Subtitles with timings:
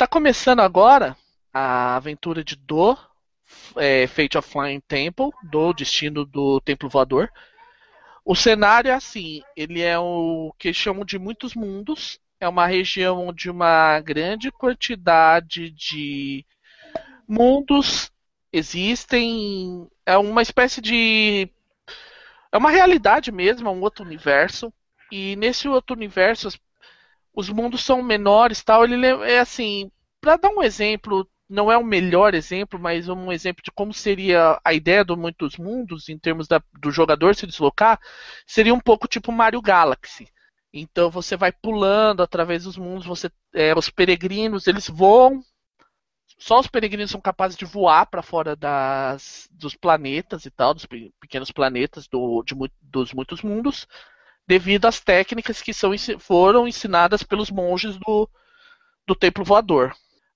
[0.00, 1.14] está começando agora
[1.52, 2.96] a aventura de Do,
[3.76, 7.30] é, Fate of Flying Temple, do destino do Templo Voador.
[8.24, 12.18] O cenário é assim, ele é o que chamam de muitos mundos.
[12.40, 16.46] É uma região onde uma grande quantidade de
[17.28, 18.10] mundos
[18.50, 19.86] existem.
[20.06, 21.46] É uma espécie de.
[22.50, 24.72] É uma realidade mesmo, é um outro universo.
[25.12, 26.48] E nesse outro universo,
[27.34, 28.84] os mundos são menores tal.
[28.84, 29.90] Ele é assim.
[30.20, 34.60] Para dar um exemplo, não é o melhor exemplo, mas um exemplo de como seria
[34.64, 37.98] a ideia do Muitos Mundos, em termos da, do jogador se deslocar,
[38.46, 40.28] seria um pouco tipo Mario Galaxy.
[40.72, 45.42] Então você vai pulando através dos mundos, você, é, os peregrinos eles voam
[46.40, 50.86] só os peregrinos são capazes de voar para fora das, dos planetas e tal, dos
[51.20, 53.86] pequenos planetas do, de, dos muitos mundos,
[54.50, 58.28] devido às técnicas que são, foram ensinadas pelos monges do,
[59.06, 59.94] do templo voador.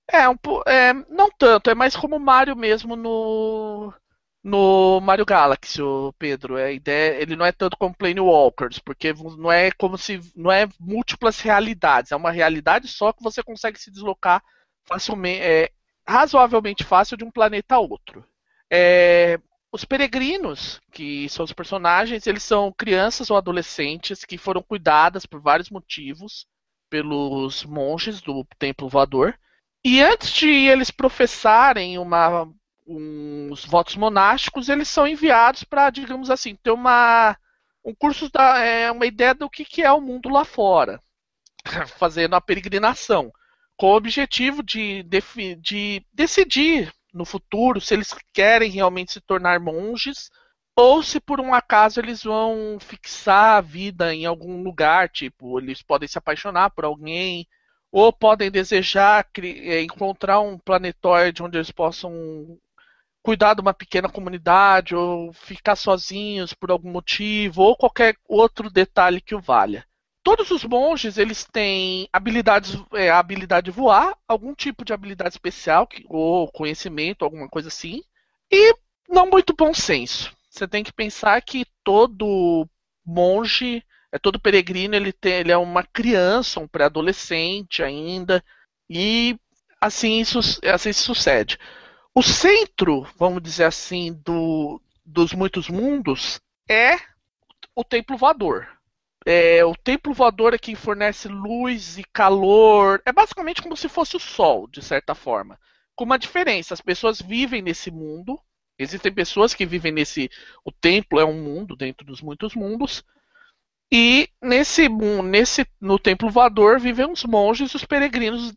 [0.09, 3.93] É, um, é, não tanto, é mais como Mario mesmo no,
[4.41, 5.81] no Mario Galaxy,
[6.17, 6.57] Pedro.
[6.57, 10.49] É, ideia, ele não é tanto como Plane Walkers, porque não é como se não
[10.49, 14.41] é múltiplas realidades, é uma realidade só que você consegue se deslocar
[14.85, 15.69] facilmente, é,
[16.07, 18.23] razoavelmente fácil de um planeta a outro.
[18.71, 19.37] É,
[19.75, 25.41] os peregrinos, que são os personagens, eles são crianças ou adolescentes que foram cuidadas por
[25.41, 26.47] vários motivos
[26.89, 29.37] pelos monges do templo voador.
[29.83, 32.49] E antes de eles professarem uma,
[32.87, 37.37] uns votos monásticos, eles são enviados para, digamos assim, ter uma
[37.83, 40.99] um curso da, é, uma ideia do que, que é o mundo lá fora,
[41.99, 43.31] fazendo a peregrinação
[43.77, 49.59] com o objetivo de, de, de decidir no futuro se eles querem realmente se tornar
[49.59, 50.29] monges
[50.75, 55.81] ou se por um acaso eles vão fixar a vida em algum lugar, tipo, eles
[55.81, 57.47] podem se apaixonar por alguém,
[57.91, 62.11] ou podem desejar é, encontrar um planetóide onde eles possam
[63.23, 69.21] cuidar de uma pequena comunidade, ou ficar sozinhos por algum motivo, ou qualquer outro detalhe
[69.21, 69.85] que o valha.
[70.25, 75.35] Todos os monges eles têm habilidades, é, a habilidade de voar, algum tipo de habilidade
[75.35, 78.01] especial, ou conhecimento, alguma coisa assim,
[78.51, 78.75] e
[79.07, 80.35] não muito bom senso.
[80.49, 82.67] Você tem que pensar que todo
[83.05, 88.43] monge, é todo peregrino, ele, tem, ele é uma criança, um pré-adolescente ainda,
[88.89, 89.37] e
[89.79, 91.59] assim, isso, assim sucede.
[92.15, 96.97] O centro, vamos dizer assim, do, dos muitos mundos é
[97.75, 98.67] o templo voador.
[99.25, 103.01] É, o templo voador é quem fornece luz e calor.
[103.05, 105.59] É basicamente como se fosse o sol, de certa forma.
[105.95, 108.39] Com uma diferença: as pessoas vivem nesse mundo.
[108.77, 110.29] Existem pessoas que vivem nesse.
[110.63, 113.03] O templo é um mundo dentro dos muitos mundos.
[113.91, 118.53] E nesse, nesse no templo voador vivem os monges e os peregrinos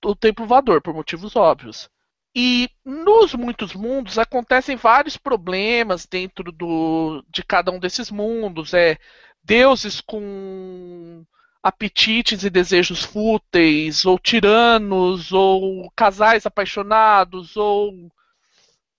[0.00, 1.88] do templo voador, por motivos óbvios.
[2.36, 8.74] E nos muitos mundos acontecem vários problemas dentro do, de cada um desses mundos.
[8.74, 8.98] É
[9.44, 11.24] deuses com
[11.62, 18.10] apetites e desejos fúteis, ou tiranos, ou casais apaixonados, ou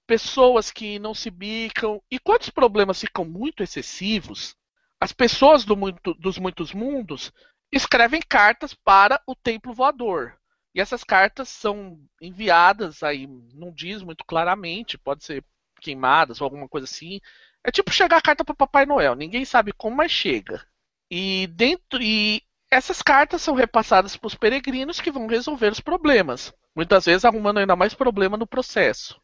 [0.07, 2.01] pessoas que não se bicam.
[2.09, 4.55] E quando os problemas ficam muito excessivos,
[4.99, 7.31] as pessoas do muito, dos muitos mundos
[7.71, 10.37] escrevem cartas para o templo voador.
[10.73, 15.43] E essas cartas são enviadas aí, não diz muito claramente, pode ser
[15.81, 17.21] queimadas ou alguma coisa assim,
[17.65, 19.15] é tipo chegar a carta para Papai Noel.
[19.15, 20.63] Ninguém sabe como, mas chega.
[21.09, 26.53] E dentro e essas cartas são repassadas para os peregrinos que vão resolver os problemas.
[26.75, 29.19] Muitas vezes arrumando ainda mais problema no processo.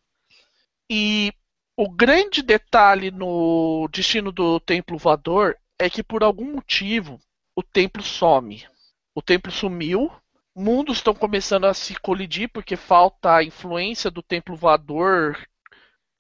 [0.90, 1.32] E
[1.78, 7.20] o grande detalhe no destino do templo voador é que por algum motivo
[7.56, 8.66] o templo some.
[9.14, 10.12] O templo sumiu,
[10.56, 15.38] mundos estão começando a se colidir porque falta a influência do templo voador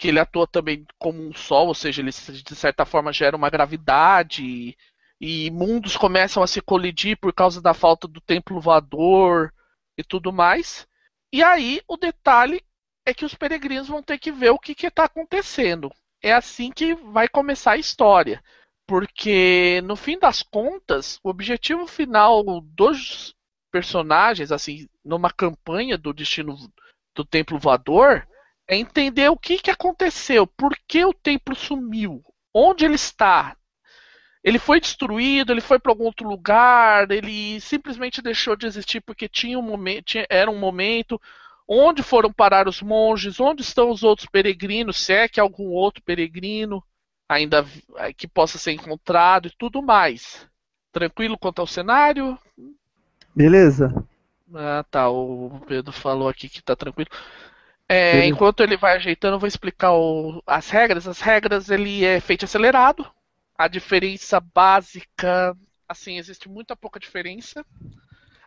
[0.01, 3.51] que ele atua também como um sol, ou seja, ele de certa forma gera uma
[3.51, 4.75] gravidade
[5.21, 9.53] e mundos começam a se colidir por causa da falta do templo voador
[9.95, 10.87] e tudo mais.
[11.31, 12.63] E aí o detalhe
[13.05, 15.91] é que os peregrinos vão ter que ver o que está acontecendo.
[16.19, 18.43] É assim que vai começar a história.
[18.87, 23.35] Porque, no fim das contas, o objetivo final dos
[23.71, 26.57] personagens, assim, numa campanha do destino
[27.15, 28.27] do templo voador,
[28.71, 32.23] é entender o que, que aconteceu, por que o templo sumiu,
[32.53, 33.57] onde ele está.
[34.41, 39.27] Ele foi destruído, ele foi para algum outro lugar, ele simplesmente deixou de existir porque
[39.27, 41.19] tinha um momento, tinha, era um momento.
[41.67, 43.41] Onde foram parar os monges?
[43.41, 44.97] Onde estão os outros peregrinos?
[44.97, 46.81] Se é que algum outro peregrino
[47.27, 47.65] ainda
[47.97, 50.47] é, que possa ser encontrado e tudo mais.
[50.93, 52.39] Tranquilo quanto ao cenário?
[53.35, 53.93] Beleza.
[54.55, 55.09] Ah, tá.
[55.09, 57.09] O Pedro falou aqui que tá tranquilo.
[57.93, 61.09] É, enquanto ele vai ajeitando, eu vou explicar o, as regras.
[61.09, 63.05] As regras ele é feito acelerado.
[63.57, 65.53] A diferença básica,
[65.89, 67.65] assim, existe muita pouca diferença.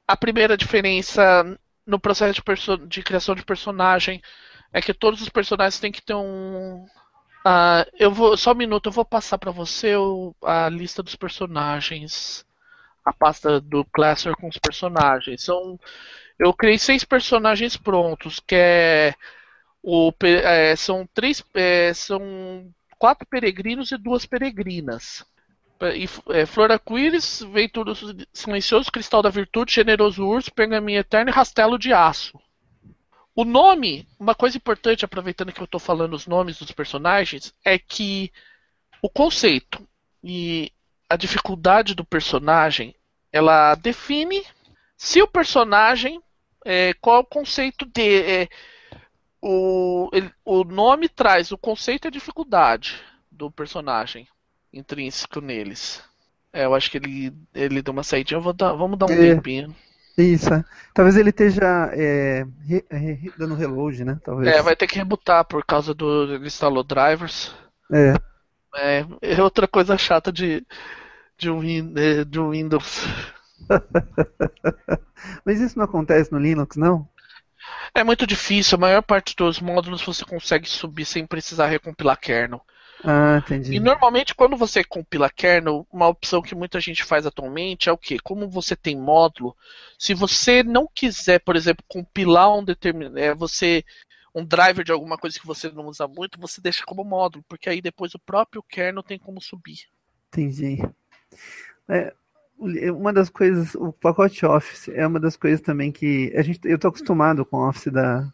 [0.09, 4.23] A primeira diferença no processo de, de criação de personagem
[4.73, 6.87] é que todos os personagens têm que ter um.
[7.47, 11.17] Uh, eu vou só um minuto, eu vou passar para você o, a lista dos
[11.17, 12.47] personagens,
[13.05, 15.43] a pasta do Classer com os personagens.
[15.43, 15.79] São,
[16.39, 19.15] eu criei seis personagens prontos, que é
[19.83, 25.25] o é, são três, é, são quatro peregrinos e duas peregrinas.
[25.83, 27.93] E, é, Flor Arco-Íris, Ventura
[28.33, 32.41] Silencioso, Cristal da Virtude, Generoso Urso, Pergaminho Eterno e Rastelo de Aço.
[33.37, 37.79] O nome, uma coisa importante, aproveitando que eu estou falando os nomes dos personagens, é
[37.79, 38.33] que
[39.03, 39.87] o conceito
[40.23, 40.73] e
[41.15, 42.95] a dificuldade do personagem,
[43.33, 44.45] ela define
[44.97, 46.21] se o personagem,
[46.65, 48.23] é, qual é o conceito de.
[48.23, 48.49] É,
[49.41, 53.01] o, ele, o nome traz o conceito e a dificuldade
[53.31, 54.27] do personagem
[54.73, 56.03] intrínseco neles.
[56.53, 58.39] É, eu acho que ele, ele deu uma saída.
[58.41, 59.75] vamos dar um é, tempinho.
[60.19, 60.53] Isso.
[60.53, 60.65] É.
[60.93, 64.19] Talvez ele esteja é, re, re, dando reload, né?
[64.25, 64.53] Talvez.
[64.53, 66.35] É, vai ter que rebutar por causa do.
[66.35, 67.55] Ele instalou drivers.
[67.93, 68.15] É.
[68.77, 70.65] É, é outra coisa chata de,
[71.45, 71.95] de, win,
[72.27, 73.03] de Windows.
[75.45, 77.09] Mas isso não acontece no Linux, não?
[77.95, 78.77] É muito difícil.
[78.77, 82.61] A maior parte dos módulos você consegue subir sem precisar recompilar kernel.
[83.03, 83.75] Ah, entendi.
[83.75, 87.99] E normalmente quando você compila kernel, uma opção que muita gente faz atualmente é o
[87.99, 88.19] que?
[88.19, 89.55] Como você tem módulo,
[89.99, 93.85] se você não quiser, por exemplo, compilar um determinado, é, você
[94.35, 97.69] um driver de alguma coisa que você não usa muito, você deixa como módulo, porque
[97.69, 99.87] aí depois o próprio kernel tem como subir.
[100.29, 100.79] Entendi.
[101.89, 102.13] É,
[102.91, 106.77] uma das coisas, o pacote Office é uma das coisas também que a gente, eu
[106.77, 108.27] estou acostumado com o Office da,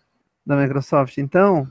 [0.47, 1.67] da Microsoft, então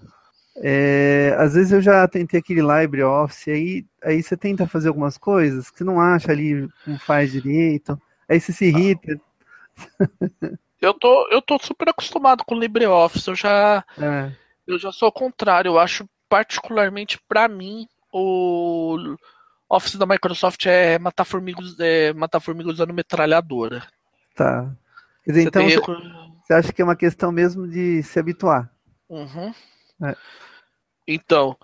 [0.58, 5.70] é, às vezes eu já tentei aquele LibreOffice, aí, aí você tenta fazer algumas coisas
[5.70, 9.20] que não acha ali, não faz direito, aí você se irrita.
[10.82, 14.32] Eu tô, eu tô super acostumado com LibreOffice, eu já, é.
[14.66, 18.96] eu já sou o contrário, eu acho particularmente para mim o
[19.70, 23.84] Office da Microsoft é matar formigas, é matar usando metralhadora.
[24.36, 24.74] Tá.
[25.24, 25.80] Quer dizer, você então você,
[26.42, 28.72] você acha que é uma questão mesmo de se habituar?
[29.08, 29.54] Uhum.
[30.04, 30.16] É.
[31.08, 31.56] Então,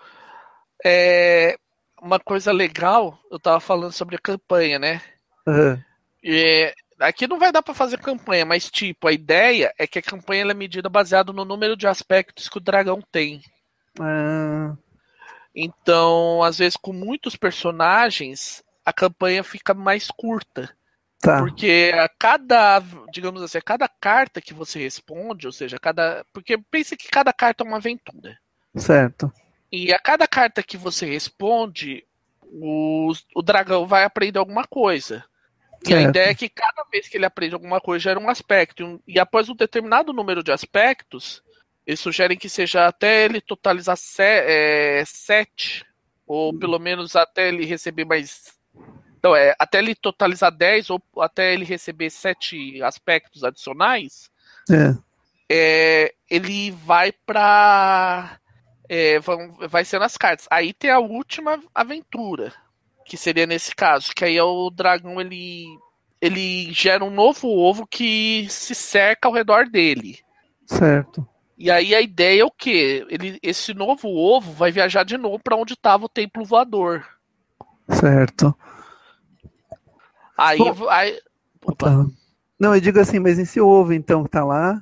[0.86, 1.58] é,
[2.02, 5.02] uma coisa legal, eu tava falando sobre a campanha, né?
[5.48, 5.82] Uhum.
[6.24, 10.04] E, aqui não vai dar para fazer campanha, mas tipo, a ideia é que a
[10.04, 13.42] campanha é medida baseada no número de aspectos que o dragão tem.
[14.00, 14.78] Uhum.
[15.56, 20.70] Então, às vezes, com muitos personagens, a campanha fica mais curta.
[21.22, 21.40] Tá.
[21.40, 26.26] Porque a cada, digamos assim, a cada carta que você responde, ou seja, cada.
[26.34, 28.38] Porque pensa que cada carta é uma aventura.
[28.76, 29.32] Certo.
[29.72, 32.06] E a cada carta que você responde,
[32.44, 35.24] o, o dragão vai aprender alguma coisa.
[35.84, 36.06] E certo.
[36.06, 39.02] a ideia é que cada vez que ele aprende alguma coisa gera um aspecto.
[39.08, 41.42] E após um determinado número de aspectos,
[41.86, 45.86] eles sugerem que seja até ele totalizar se, é, sete,
[46.26, 48.54] ou pelo menos até ele receber mais.
[49.18, 54.30] Então, é, até ele totalizar 10 ou até ele receber sete aspectos adicionais,
[54.70, 54.96] é.
[55.50, 58.40] É, ele vai para
[58.90, 60.48] é, vão, vai ser nas cartas.
[60.50, 62.54] Aí tem a última aventura,
[63.06, 65.66] que seria nesse caso, que aí é o dragão ele
[66.22, 70.20] ele gera um novo ovo que se cerca ao redor dele.
[70.66, 71.28] Certo.
[71.58, 73.06] E aí a ideia é o quê?
[73.10, 77.06] Ele, esse novo ovo vai viajar de novo para onde estava o templo voador.
[77.90, 78.54] Certo.
[80.38, 81.20] Aí, Bom, aí
[81.78, 82.06] tá.
[82.60, 84.82] Não, eu digo assim, mas esse ovo então que tá lá,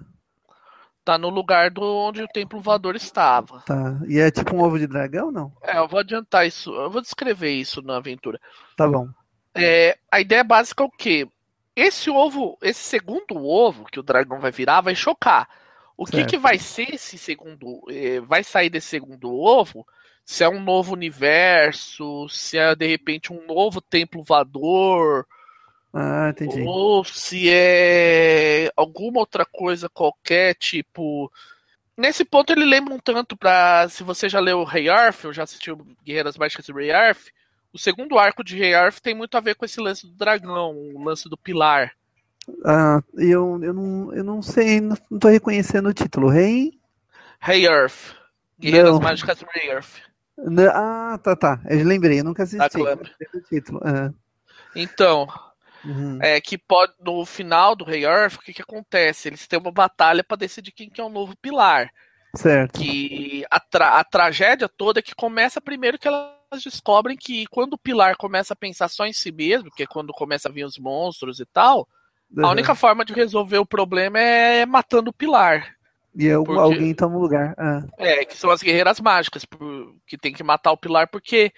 [1.05, 3.59] Tá no lugar do onde o templo voador estava.
[3.65, 3.99] Tá.
[4.07, 5.51] E é tipo um ovo de dragão, não?
[5.61, 6.73] É, eu vou adiantar isso.
[6.73, 8.39] Eu vou descrever isso na aventura.
[8.77, 9.09] Tá bom.
[9.53, 11.27] É, a ideia básica é o quê?
[11.75, 15.49] Esse ovo, esse segundo ovo que o dragão vai virar, vai chocar.
[15.95, 17.81] O que, que vai ser esse segundo.
[17.89, 19.85] É, vai sair desse segundo ovo?
[20.25, 25.27] Se é um novo universo, se é de repente um novo templo voador
[25.93, 26.61] ah, entendi.
[26.61, 31.31] Ou se é alguma outra coisa qualquer, tipo.
[31.95, 33.87] Nesse ponto ele lembra um tanto pra.
[33.89, 37.29] Se você já leu Rei Arf, ou já assistiu Guerreiras Mágicas de Rei Arf,
[37.71, 40.75] o segundo arco de Rei Arf tem muito a ver com esse lance do dragão,
[40.75, 41.91] o lance do pilar.
[42.65, 46.29] Ah, eu, eu, não, eu não sei, não, não tô reconhecendo o título.
[46.29, 46.79] Rei.
[47.39, 48.13] Rei Arf.
[48.59, 48.99] Guerreiras não.
[48.99, 49.99] Mágicas Rei Arf.
[50.73, 51.61] Ah, tá, tá.
[51.69, 52.81] Eu lembrei, eu nunca assisti.
[52.81, 53.79] O título.
[53.83, 54.13] Uhum.
[54.75, 55.27] Então,
[55.85, 56.17] Uhum.
[56.21, 59.27] É que pode no final do Rei Earth, o que, que acontece?
[59.27, 61.91] Eles têm uma batalha para decidir quem que é o novo pilar.
[62.35, 62.79] Certo.
[62.79, 67.73] Que a, tra a tragédia toda é que começa primeiro que elas descobrem que quando
[67.73, 70.65] o pilar começa a pensar só em si mesmo, que é quando começa a vir
[70.65, 71.87] os monstros e tal,
[72.35, 72.45] uhum.
[72.45, 75.75] a única forma de resolver o problema é matando o pilar.
[76.15, 77.55] E eu, porque, alguém toma o lugar.
[77.57, 77.83] Ah.
[77.97, 79.45] É, que são as guerreiras mágicas,
[80.05, 81.51] que tem que matar o pilar, porque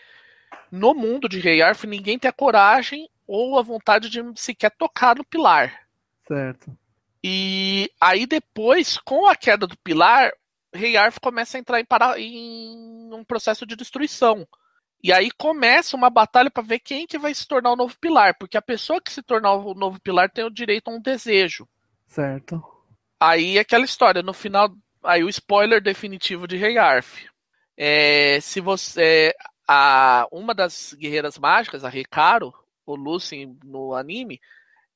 [0.72, 5.16] no mundo de Rei Arf ninguém tem a coragem ou a vontade de sequer tocar
[5.16, 5.82] no pilar.
[6.28, 6.72] Certo.
[7.24, 10.32] E aí depois, com a queda do pilar,
[10.74, 12.20] Rei Arf começa a entrar em, para...
[12.20, 14.48] em um processo de destruição.
[15.06, 18.36] E aí começa uma batalha para ver quem que vai se tornar o novo pilar,
[18.40, 21.70] porque a pessoa que se tornar o novo pilar tem o direito a um desejo.
[22.08, 22.60] Certo.
[23.20, 27.24] Aí é aquela história, no final, aí o spoiler definitivo de Rei Arf.
[27.78, 29.32] É, se você
[29.68, 32.52] a uma das guerreiras mágicas, a Recaro,
[32.84, 34.42] ou Lucy no anime,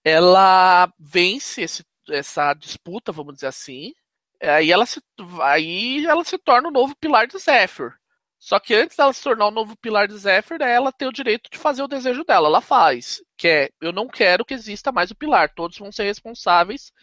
[0.04, 3.94] ela vence esse, essa disputa, vamos dizer assim.
[4.42, 5.00] Aí ela se
[5.44, 7.94] aí ela se torna o novo pilar de Zephyr.
[8.39, 11.50] Só que antes dela se tornar o novo pilar de Zephyr, ela tem o direito
[11.51, 12.48] de fazer o desejo dela.
[12.48, 15.53] Ela faz, que é eu não quero que exista mais o pilar.
[15.53, 16.93] Todos vão ser responsáveis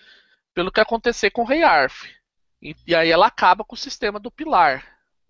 [0.55, 2.11] pelo que acontecer com o Rei Arf.
[2.63, 4.83] E, e, aí ela acaba com o sistema do pilar.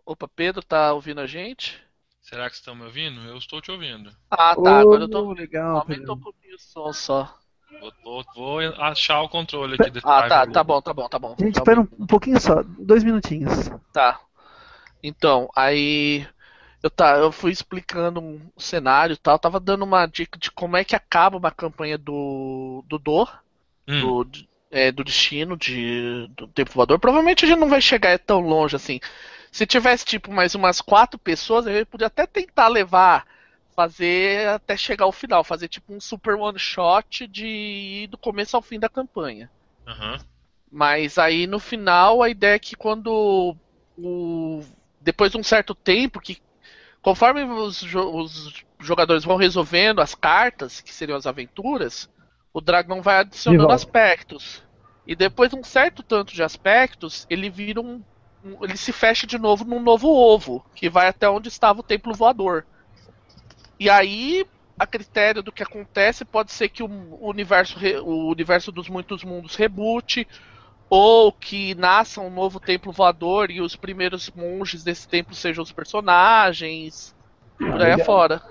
[0.07, 1.83] Opa, Pedro, tá ouvindo a gente?
[2.23, 3.21] Será que estão me ouvindo?
[3.23, 4.11] Eu estou te ouvindo.
[4.31, 4.61] Ah, tá.
[4.61, 5.33] Oh, Agora eu tô.
[5.33, 7.37] Legal, Aumentou um pouquinho o som só.
[7.81, 11.19] Vou, vou, vou, achar o controle aqui desse Ah, tá, tá bom, tá bom, tá
[11.19, 11.35] bom.
[11.39, 13.69] Gente, tá espera um, um pouquinho só, dois minutinhos.
[13.93, 14.21] Tá.
[15.03, 16.27] Então, aí
[16.83, 20.77] eu, tá, eu fui explicando um cenário e tal, tava dando uma dica de como
[20.77, 23.43] é que acaba uma campanha do, do Dor,
[23.89, 24.23] hum.
[24.25, 26.99] do, é, do destino de, do tempo voador.
[26.99, 29.01] Provavelmente a gente não vai chegar tão longe assim.
[29.51, 33.27] Se tivesse, tipo, mais umas quatro pessoas, a gente podia até tentar levar,
[33.75, 38.63] fazer até chegar ao final, fazer tipo um super one shot de do começo ao
[38.63, 39.51] fim da campanha.
[39.87, 40.19] Uhum.
[40.71, 43.57] Mas aí no final a ideia é que quando
[43.97, 44.63] o,
[45.07, 46.43] depois de um certo tempo que
[47.01, 52.11] conforme os, os jogadores vão resolvendo as cartas, que seriam as aventuras,
[52.53, 54.65] o dragão vai adicionando aspectos.
[55.07, 58.03] E depois de um certo tanto de aspectos, ele vira um,
[58.45, 61.85] um, ele se fecha de novo num novo ovo, que vai até onde estava o
[61.85, 62.67] templo voador.
[63.79, 64.45] E aí,
[64.77, 66.89] a critério do que acontece, pode ser que o
[67.21, 70.27] universo, o universo dos muitos mundos rebute,
[70.89, 75.73] ou que nasça um novo templo voador e os primeiros monges desse templo sejam os
[75.73, 77.15] personagens,
[77.61, 78.01] ah, por aí legal.
[78.01, 78.43] afora.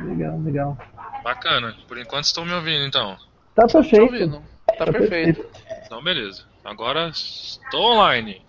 [0.00, 0.78] Legal, legal.
[1.22, 1.76] Bacana.
[1.86, 3.16] Por enquanto estão me ouvindo então.
[3.54, 4.42] Tá perfeito.
[4.66, 5.44] Tá, tá perfeito.
[5.84, 6.44] Então, beleza.
[6.64, 8.44] Agora estou online.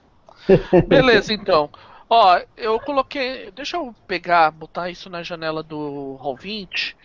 [0.88, 1.70] Beleza, então.
[2.10, 3.52] Ó, eu coloquei.
[3.52, 6.96] Deixa eu pegar, botar isso na janela do Roll20.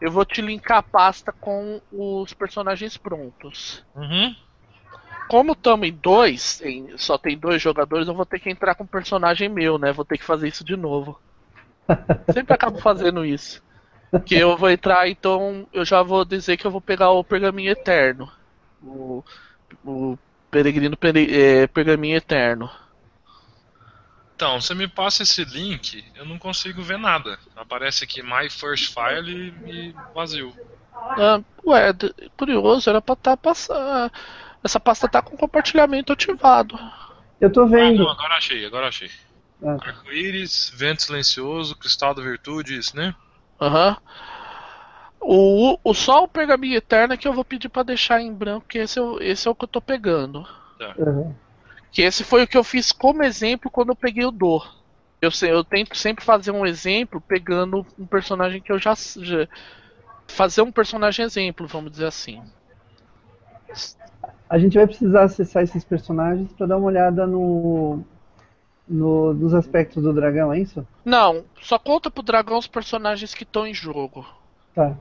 [0.00, 3.84] Eu vou te linkar a pasta com os personagens prontos.
[3.94, 4.34] Uhum.
[5.32, 8.84] Como estamos em dois, em, só tem dois jogadores, eu vou ter que entrar com
[8.84, 9.90] um personagem meu, né?
[9.90, 11.18] Vou ter que fazer isso de novo.
[12.34, 13.62] Sempre acabo fazendo isso.
[14.26, 17.70] Que eu vou entrar, então eu já vou dizer que eu vou pegar o pergaminho
[17.70, 18.30] eterno.
[18.82, 19.24] O,
[19.82, 20.18] o
[20.50, 22.70] peregrino pere, é, pergaminho eterno.
[24.36, 27.38] Então, você me passa esse link, eu não consigo ver nada.
[27.56, 30.54] Aparece aqui My First File e, vazio.
[30.94, 31.94] Ah, ué,
[32.36, 34.12] curioso, era pra estar tá passando.
[34.62, 36.78] Essa pasta tá com compartilhamento ativado.
[37.40, 38.02] Eu tô vendo.
[38.02, 39.10] Ah, não, agora achei, agora achei.
[39.64, 39.76] Ah.
[39.80, 43.14] Arco-íris, vento silencioso, cristal da virtude, isso, né?
[43.60, 43.90] Aham.
[43.90, 44.32] Uhum.
[45.24, 48.66] O, o só o pergaminho eterno é que eu vou pedir para deixar em branco,
[48.68, 50.42] que esse, é, esse é o que eu tô pegando.
[50.78, 50.94] Tá.
[50.98, 51.32] Uhum.
[51.92, 54.82] Que esse foi o que eu fiz como exemplo quando eu peguei o Dor.
[55.20, 59.46] Eu, eu tento sempre fazer um exemplo pegando um personagem que eu já, já.
[60.26, 62.42] Fazer um personagem exemplo, vamos dizer assim.
[64.52, 68.04] A gente vai precisar acessar esses personagens para dar uma olhada no,
[68.86, 70.86] no, nos aspectos do dragão, é isso?
[71.02, 74.26] Não, só conta pro dragão os personagens que estão em jogo.
[74.74, 74.94] Tá.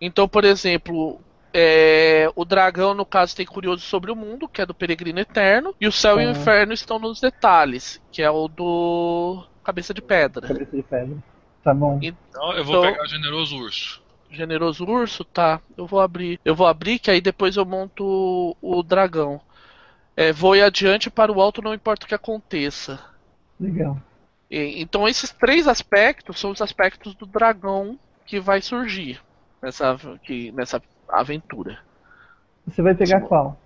[0.00, 1.20] Então, por exemplo,
[1.52, 5.74] é, o dragão, no caso, tem Curioso sobre o Mundo, que é do Peregrino Eterno,
[5.80, 10.00] e o Céu e o Inferno estão nos detalhes, que é o do Cabeça de
[10.00, 10.46] Pedra.
[10.46, 11.16] Cabeça de Pedra.
[11.64, 11.98] Tá bom.
[12.00, 14.01] Então, eu vou então, pegar o Generoso Urso.
[14.32, 15.60] Generoso Urso, tá.
[15.76, 16.40] Eu vou abrir.
[16.44, 19.40] Eu vou abrir, que aí depois eu monto o, o dragão.
[20.16, 22.98] É, vou ir adiante para o alto, não importa o que aconteça.
[23.60, 23.96] Legal.
[24.50, 29.20] E, então esses três aspectos são os aspectos do dragão que vai surgir
[29.62, 31.78] nessa, que, nessa aventura.
[32.66, 33.26] Você vai pegar Sim.
[33.26, 33.58] qual?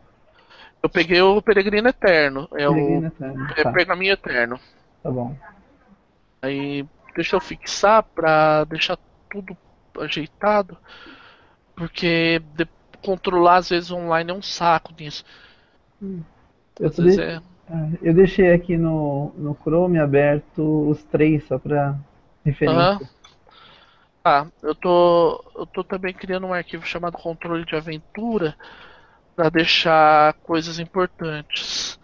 [0.82, 2.48] Eu peguei o Peregrino Eterno.
[2.52, 3.50] É Peregrino o Eterno.
[3.56, 3.72] É tá.
[3.72, 4.60] Pergaminho Eterno.
[5.02, 5.36] Tá bom.
[6.42, 8.98] Aí deixa eu fixar pra deixar
[9.30, 9.56] tudo
[10.02, 10.76] ajeitado.
[11.74, 12.66] Porque de,
[13.02, 15.24] controlar, às vezes online é um saco nisso.
[16.78, 17.40] Eu, Às vezes de- é.
[17.68, 21.96] ah, eu deixei aqui no, no Chrome aberto os três só para
[22.44, 22.96] referência.
[22.96, 23.16] Aham.
[24.24, 28.56] Ah, eu tô, eu tô também criando um arquivo chamado controle de aventura
[29.36, 31.96] para deixar coisas importantes.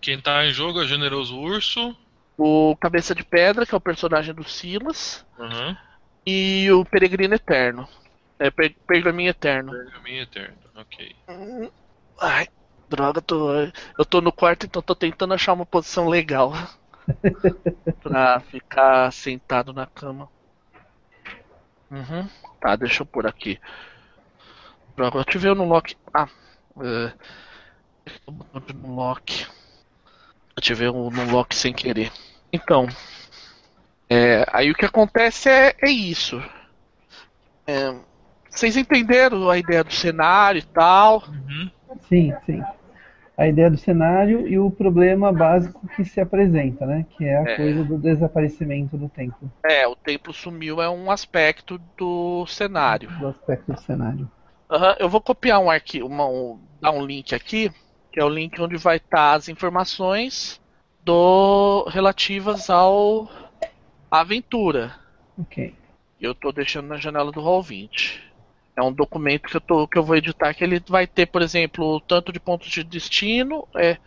[0.00, 1.96] Quem tá em jogo é o Generoso Urso.
[2.36, 5.76] O Cabeça de Pedra, que é o personagem do Silas, Aham.
[6.26, 7.88] E o Peregrino Eterno.
[8.38, 9.72] É, per Pergaminho Eterno.
[9.72, 10.56] Pergaminho Eterno.
[10.74, 11.16] Ok.
[12.20, 12.48] Ai,
[12.88, 13.52] droga, tô,
[13.98, 16.52] eu tô no quarto, então tô tentando achar uma posição legal
[18.02, 20.28] pra ficar sentado na cama.
[21.90, 22.28] Uhum.
[22.60, 23.60] Tá, deixa eu pôr aqui.
[24.96, 25.96] Droga, eu ativei no lock.
[26.12, 26.28] Ah,
[26.80, 27.12] é,
[28.74, 29.46] no lock.
[30.56, 32.10] Ativei o no lock sem querer.
[32.52, 32.86] Então,
[34.12, 36.42] é, aí o que acontece é, é isso.
[37.66, 37.94] É,
[38.50, 41.22] vocês entenderam a ideia do cenário e tal?
[41.28, 41.70] Uhum.
[42.08, 42.62] Sim, sim.
[43.36, 47.06] A ideia do cenário e o problema básico que se apresenta, né?
[47.16, 47.56] Que é a É.
[47.56, 53.08] coisa do desaparecimento do templo, É, o templo sumiu é um aspecto do cenário.
[53.18, 54.30] do aspecto do cenário.
[54.70, 57.70] Aham, eu vou copiar um arquivo, uma- um- dar um link aqui,
[58.12, 60.60] que é o link onde vai estar as informações
[61.04, 63.28] do relativas ao
[64.20, 64.94] aventura.
[65.38, 65.74] Ok.
[66.20, 68.20] Eu tô deixando na janela do Roll20.
[68.76, 71.42] É um documento que eu, tô, que eu vou editar que ele vai ter, por
[71.42, 73.66] exemplo, tanto de pontos de destino.
[73.76, 73.98] É,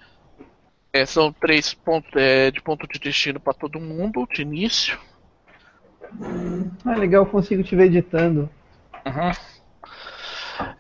[0.93, 5.00] é, são três pontos é, de ponto de destino para todo mundo de início.
[6.85, 8.50] Ah, legal, eu consigo te ver editando.
[9.05, 9.31] Uhum.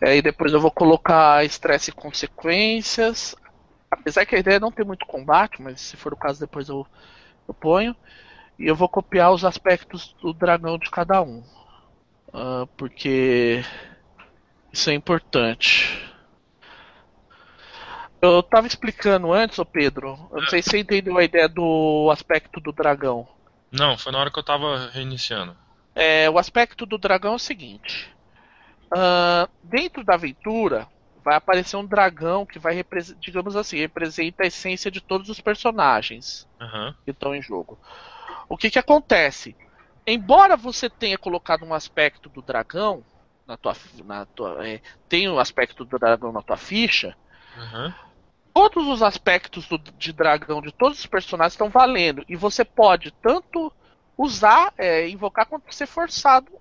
[0.01, 3.35] Aí depois eu vou colocar estresse e consequências.
[3.91, 6.69] Apesar que a ideia é não ter muito combate, mas se for o caso depois
[6.69, 6.87] eu,
[7.47, 7.95] eu ponho.
[8.57, 11.43] E eu vou copiar os aspectos do dragão de cada um.
[12.33, 13.63] Ah, porque
[14.71, 15.87] isso é importante.
[18.21, 20.17] Eu tava explicando antes, ô Pedro.
[20.31, 23.27] Eu não sei se você entendeu a ideia do aspecto do dragão.
[23.71, 25.55] Não, foi na hora que eu tava reiniciando.
[25.93, 28.09] É, o aspecto do dragão é o seguinte:
[28.93, 30.87] Ah, dentro da aventura
[31.23, 32.83] vai aparecer um dragão que vai,
[33.17, 36.95] digamos assim, representa a essência de todos os personagens Aham.
[37.03, 37.79] que estão em jogo.
[38.49, 39.55] O que que acontece?
[40.07, 43.03] Embora você tenha colocado um aspecto do dragão
[43.47, 47.15] na tua, na tua, é, tem um aspecto do dragão na tua ficha,
[47.57, 47.93] Aham.
[48.53, 52.23] todos os aspectos do- de dragão de todos os personagens estão valendo.
[52.27, 53.71] E você pode tanto
[54.17, 56.51] usar, é, invocar, quanto ser forçado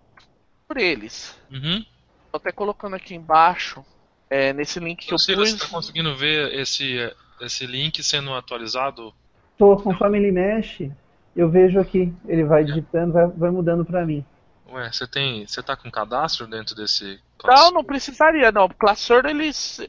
[0.67, 1.39] por eles.
[1.51, 1.85] Uhum.
[2.33, 3.85] Tô até colocando aqui embaixo,
[4.29, 5.61] é, nesse link que eu Silas, pus.
[5.61, 6.97] você tá conseguindo ver esse,
[7.41, 9.15] esse link sendo atualizado?
[9.57, 10.91] Tô, conforme ele mexe,
[11.37, 12.13] eu vejo aqui.
[12.27, 14.25] Ele vai digitando, vai, vai mudando pra mim.
[14.71, 15.47] Ué, você tem.
[15.47, 18.65] Você tá com cadastro dentro desse Não, não precisaria, não.
[18.65, 19.81] O Classor, eles.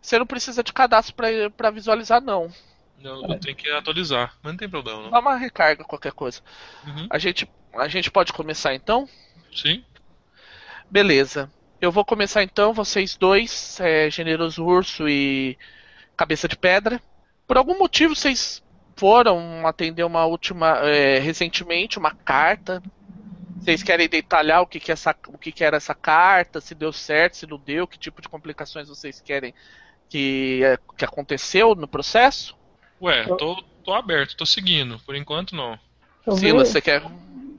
[0.00, 2.50] Você não precisa de cadastro pra, pra visualizar, não.
[3.02, 5.10] Eu, eu tenho que atualizar, mas não tem problema, não.
[5.10, 6.40] Dá uma recarga, qualquer coisa.
[6.86, 7.06] Uhum.
[7.10, 9.08] A gente, a gente pode começar então?
[9.52, 9.84] Sim.
[10.88, 11.50] Beleza.
[11.80, 15.58] Eu vou começar então, vocês dois, é, Generoso Urso e
[16.16, 17.02] Cabeça de Pedra.
[17.44, 18.61] Por algum motivo vocês
[19.02, 22.80] foram atender uma última, é, recentemente, uma carta.
[23.58, 26.72] Vocês querem detalhar o que, que, é essa, o que, que era essa carta, se
[26.72, 29.52] deu certo, se não deu, que tipo de complicações vocês querem
[30.08, 32.56] que, é, que aconteceu no processo?
[33.00, 35.00] Ué, tô, tô aberto, tô seguindo.
[35.04, 35.76] Por enquanto, não.
[36.36, 37.02] Silas, vê- você quer,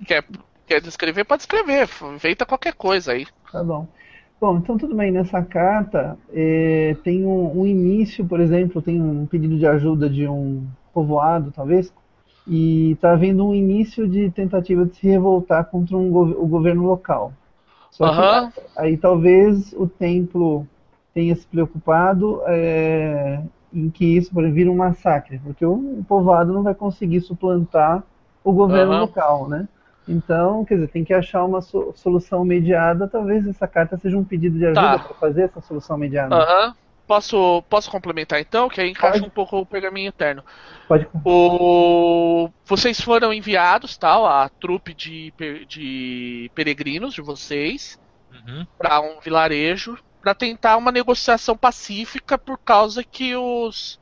[0.08, 0.23] quer,
[0.65, 1.25] quer descrever?
[1.25, 3.27] Pode escrever, inventa qualquer coisa aí.
[3.51, 3.86] Tá bom.
[4.39, 5.12] Bom, então tudo bem.
[5.12, 10.25] Nessa carta eh, tem um, um início, por exemplo, tem um pedido de ajuda de
[10.25, 11.91] um povoado, talvez,
[12.47, 16.84] e está havendo um início de tentativa de se revoltar contra um gov- o governo
[16.84, 17.34] local.
[17.91, 18.51] Só que Aham.
[18.75, 20.65] aí talvez o templo
[21.13, 23.39] tenha se preocupado eh,
[23.73, 28.03] em que isso por exemplo, vira um massacre, porque o, povoado não vai conseguir suplantar
[28.43, 29.01] o governo Aham.
[29.01, 29.67] local, né?
[30.08, 33.08] Então, quer dizer, tem que achar uma so- solução mediada.
[33.08, 34.99] Talvez essa carta seja um pedido de ajuda Tá.
[34.99, 36.36] para fazer essa solução mediada.
[36.36, 36.73] Aham.
[37.13, 38.67] Posso, posso complementar então?
[38.67, 39.28] Que aí encaixa Pode.
[39.28, 40.43] um pouco o pergaminho interno.
[40.88, 41.08] Pode.
[41.23, 42.49] O...
[42.65, 45.32] Vocês foram enviados, tal, a trupe de,
[45.67, 47.99] de peregrinos de vocês
[48.34, 48.65] Uhum.
[48.80, 53.99] para um vilarejo para tentar uma negociação pacífica por causa que os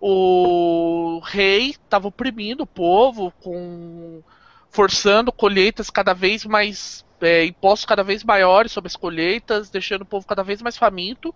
[0.00, 4.22] o rei estava oprimindo o povo com
[4.70, 10.06] forçando colheitas cada vez mais é, impostos cada vez maiores sobre as colheitas, deixando o
[10.06, 11.34] povo cada vez mais faminto.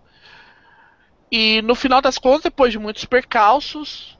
[1.31, 4.17] E no final das contas, depois de muitos percalços,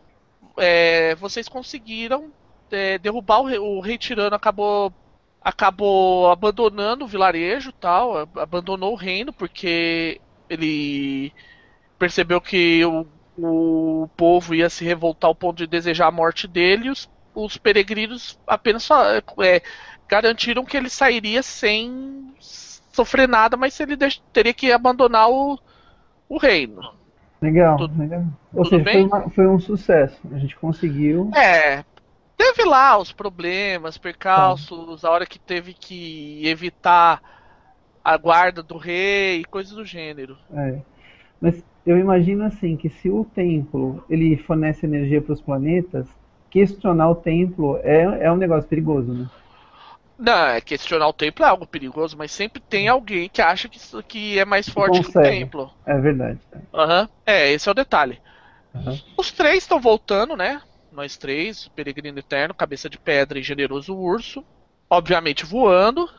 [0.58, 2.32] é, vocês conseguiram
[2.72, 4.94] é, derrubar o rei, o rei tirano acabou
[5.42, 11.32] acabou abandonando o vilarejo tal, abandonou o reino porque ele
[11.98, 16.88] percebeu que o, o povo ia se revoltar ao ponto de desejar a morte dele
[16.88, 18.90] e os, os peregrinos apenas
[19.42, 19.62] é,
[20.08, 22.34] garantiram que ele sairia sem
[22.92, 23.96] sofrer nada, mas ele
[24.34, 25.58] teria que abandonar o,
[26.30, 26.82] o reino.
[27.42, 28.24] Legal, tudo, legal.
[28.54, 30.20] Ou seja, foi, uma, foi, um sucesso.
[30.32, 31.30] A gente conseguiu.
[31.36, 31.84] É.
[32.36, 35.08] Teve lá os problemas, percalços, tá.
[35.08, 37.22] a hora que teve que evitar
[38.04, 40.38] a guarda do rei, coisas do gênero.
[40.54, 40.80] É.
[41.42, 46.08] Mas eu imagino assim que se o templo ele fornece energia para os planetas,
[46.50, 49.30] questionar o templo é, é um negócio perigoso, né?
[50.18, 53.80] Não, é questionar o templo é algo perigoso, mas sempre tem alguém que acha que,
[54.04, 55.72] que é mais forte que o templo.
[55.86, 56.40] É verdade.
[56.74, 57.08] Uhum.
[57.26, 58.20] É, esse é o detalhe.
[58.74, 59.00] Uhum.
[59.16, 60.62] Os três estão voltando, né?
[60.92, 64.44] Nós três, Peregrino Eterno, Cabeça de Pedra e Generoso Urso.
[64.90, 66.10] Obviamente voando.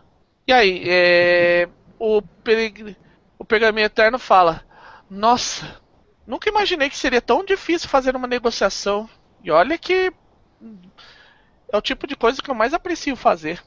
[0.46, 2.94] E aí, é, o, Peregr...
[3.37, 4.62] o Pergaminho Eterno fala:
[5.11, 5.80] Nossa,
[6.24, 9.11] nunca imaginei que seria tão difícil fazer uma negociação.
[9.42, 10.12] E olha que
[11.72, 13.61] é o tipo de coisa que eu mais aprecio fazer.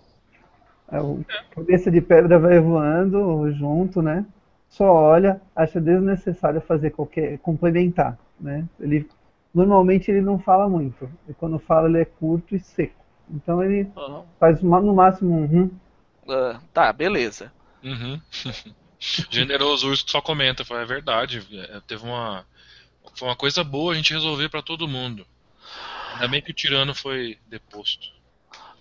[0.91, 4.25] É, o cabeça de pedra vai voando junto, né?
[4.69, 8.67] Só olha, acha desnecessário fazer qualquer complementar, né?
[8.79, 9.07] Ele
[9.53, 11.09] normalmente ele não fala muito.
[11.27, 13.01] E quando fala ele é curto e seco.
[13.29, 14.23] Então ele uhum.
[14.39, 15.71] faz no máximo um hum.
[16.27, 17.51] Uh, tá, beleza.
[17.83, 18.19] Uhum.
[18.99, 21.45] Generoso Urso só comenta, fala, é verdade.
[21.53, 22.45] É, teve uma
[23.15, 25.25] foi uma coisa boa a gente resolver para todo mundo.
[26.13, 28.07] Ainda bem que o tirano foi deposto.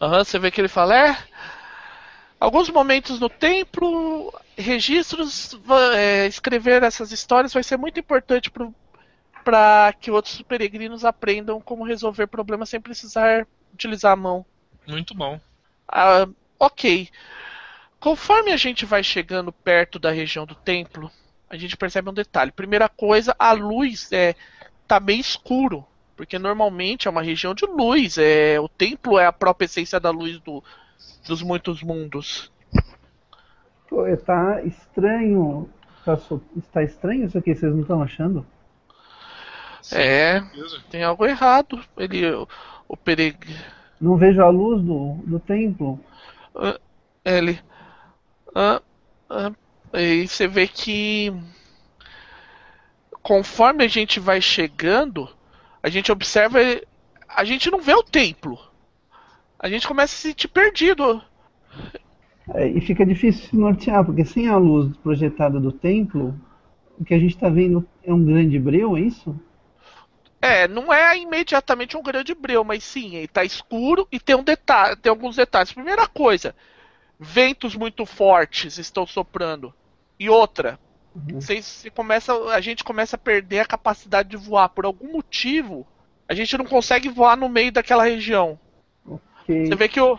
[0.01, 1.17] Aham, uhum, você vê que ele fala, é,
[2.41, 5.57] alguns momentos no templo, registros,
[5.95, 8.51] é, escrever essas histórias vai ser muito importante
[9.45, 14.45] para que outros peregrinos aprendam como resolver problemas sem precisar utilizar a mão.
[14.89, 15.39] Muito bom.
[15.87, 16.27] Ah,
[16.59, 17.09] ok.
[18.01, 21.11] Conforme a gente vai chegando perto da região do templo,
[21.51, 22.51] a gente percebe um detalhe.
[22.51, 24.35] Primeira coisa, a luz é
[24.89, 28.17] tá bem escuro, porque normalmente é uma região de luz.
[28.17, 30.65] É o templo é a própria essência da luz do,
[31.27, 32.51] dos muitos mundos.
[33.89, 35.69] Pô, tá estranho.
[36.05, 36.19] Tá,
[36.57, 38.47] está estranho isso aqui, vocês não estão achando?
[39.93, 40.43] é,
[40.91, 41.83] tem algo errado.
[41.97, 42.25] Ele,
[42.89, 43.37] o pereg...
[44.01, 46.01] Não vejo a luz do, do templo.
[46.55, 46.79] Uh,
[47.25, 47.61] ele.
[48.49, 48.81] Uh,
[49.31, 49.57] uh,
[49.99, 51.33] e você vê que
[53.23, 55.29] conforme a gente vai chegando,
[55.83, 56.59] a gente observa.
[57.29, 58.70] A gente não vê o templo
[59.61, 61.23] a gente começa a se sentir perdido.
[62.55, 66.35] É, e fica difícil se nortear, porque sem a luz projetada do templo,
[66.99, 69.39] o que a gente está vendo é um grande breu, é isso?
[70.41, 74.43] É, não é imediatamente um grande breu, mas sim, ele tá escuro e tem um
[74.43, 75.73] detalhe, tem alguns detalhes.
[75.73, 76.57] Primeira coisa,
[77.19, 79.75] ventos muito fortes estão soprando.
[80.19, 80.81] E outra,
[81.15, 81.39] uhum.
[81.39, 81.63] você
[81.95, 85.87] começa, a gente começa a perder a capacidade de voar por algum motivo.
[86.27, 88.59] A gente não consegue voar no meio daquela região.
[89.67, 90.19] Você vê que o.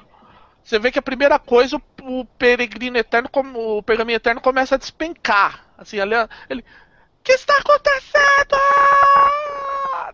[0.63, 4.77] Você vê que a primeira coisa, o, o peregrino eterno, o pergaminho eterno começa a
[4.77, 5.65] despencar.
[5.77, 6.13] Assim, ali,
[6.49, 6.61] ele.
[6.61, 8.57] O que está acontecendo?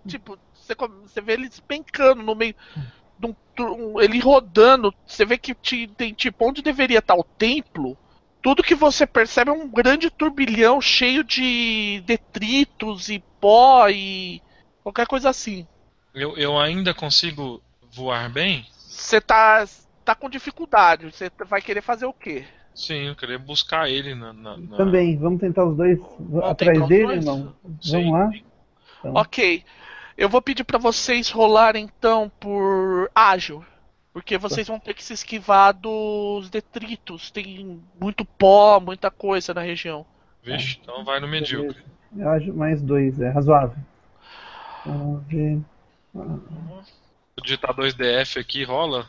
[0.07, 2.55] Tipo, você, você vê ele despencando no meio.
[3.19, 3.27] De
[3.63, 4.93] um, ele rodando.
[5.05, 7.97] Você vê que tem tipo onde deveria estar o templo.
[8.41, 14.41] Tudo que você percebe é um grande turbilhão cheio de detritos e pó e
[14.83, 15.67] qualquer coisa assim.
[16.13, 18.65] Eu, eu ainda consigo voar bem?
[18.97, 19.65] Você tá,
[20.03, 21.11] tá com dificuldade.
[21.11, 22.45] Você vai querer fazer o quê?
[22.73, 24.33] Sim, eu queria buscar ele na.
[24.33, 24.77] na, na...
[24.77, 27.53] Também, vamos tentar os dois vamos atrás dele, irmão?
[27.63, 28.31] Vamos lá?
[28.99, 29.13] Então.
[29.15, 29.63] Ok.
[30.17, 33.63] Eu vou pedir para vocês rolarem então por ágil.
[34.11, 37.29] Porque vocês vão ter que se esquivar dos detritos.
[37.29, 40.05] Tem muito pó, muita coisa na região.
[40.43, 41.77] Vixe, então vai no medíocre.
[42.19, 43.77] Ágil mais dois, é razoável.
[44.83, 45.59] Vamos ver.
[46.15, 46.81] Uhum
[47.43, 49.07] digitar 2DF aqui, rola?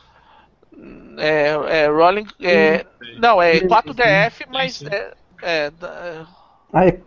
[1.17, 2.27] É, é Rolling.
[2.41, 2.85] É,
[3.17, 5.13] não, é 4DF, mas é.
[5.41, 5.71] é,
[6.73, 6.97] é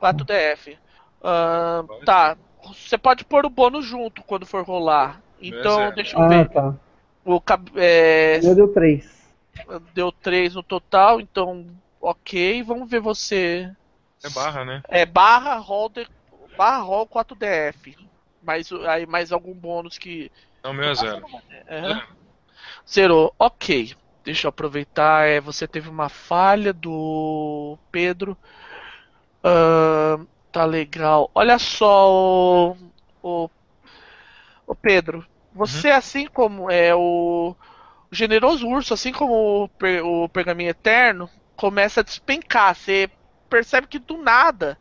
[0.00, 0.76] 4DF.
[1.20, 2.36] Uh, tá.
[2.62, 5.20] Você pode pôr o bônus junto quando for rolar.
[5.40, 6.40] Então, deixa eu ver.
[6.40, 6.74] Ah, tá.
[7.24, 7.42] O,
[7.76, 9.20] é, Meu deu 3.
[9.94, 11.66] Deu 3 no total, então
[12.00, 12.62] ok.
[12.62, 13.70] Vamos ver você.
[14.22, 14.82] É barra, né?
[14.88, 15.90] É barra roll,
[16.56, 17.96] barra roll 4DF.
[18.42, 20.30] Mais, aí mais algum bônus que
[20.62, 21.26] não, meu é zero.
[21.66, 22.02] É.
[22.88, 23.34] Zerou.
[23.38, 23.94] Ok.
[24.24, 25.26] Deixa eu aproveitar.
[25.26, 28.36] É, você teve uma falha do Pedro.
[29.42, 31.30] Uh, tá legal.
[31.34, 32.76] Olha só, o,
[33.22, 33.50] o,
[34.66, 35.26] o Pedro.
[35.54, 35.96] Você, uhum.
[35.96, 37.56] assim como é o,
[38.10, 42.74] o generoso urso, assim como o, o pergaminho eterno, começa a despencar.
[42.74, 43.10] Você
[43.48, 44.78] percebe que do nada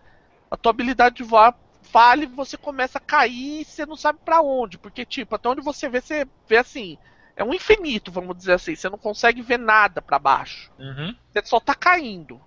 [0.52, 1.56] a tua habilidade de voar
[1.91, 4.78] falha e você começa a cair e você não sabe para onde.
[4.78, 6.97] Porque, tipo, até onde você vê, você vê assim.
[7.36, 8.75] É um infinito, vamos dizer assim.
[8.75, 10.71] Você não consegue ver nada para baixo.
[10.78, 11.15] Uhum.
[11.32, 12.39] Você só tá caindo.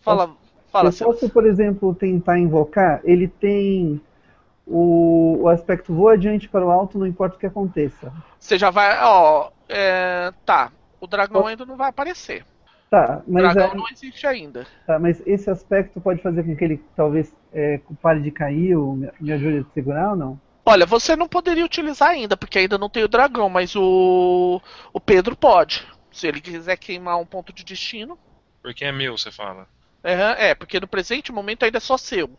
[0.00, 0.34] Fala,
[0.72, 0.90] fala.
[0.90, 3.00] Eu posso, por exemplo, tentar invocar.
[3.04, 4.00] Ele tem
[4.66, 8.12] o, o aspecto voa adiante para o alto, não importa o que aconteça.
[8.38, 10.72] Você já vai, ó, é, tá.
[11.00, 12.44] O dragão ainda não vai aparecer.
[12.90, 14.66] Tá, O mas, dragão é- não existe ainda.
[14.86, 18.96] tá, mas esse aspecto pode fazer com que ele talvez é, pare de cair ou
[18.96, 20.40] me, me ajude a segurar ou não?
[20.64, 24.60] Olha, você não poderia utilizar ainda, porque ainda não tem o dragão, mas o,
[24.92, 25.86] o Pedro pode.
[26.10, 28.18] Se ele quiser queimar um ponto de destino.
[28.62, 29.66] Porque é meu, você fala.
[30.02, 32.30] É, é, porque no presente momento ainda é só seu.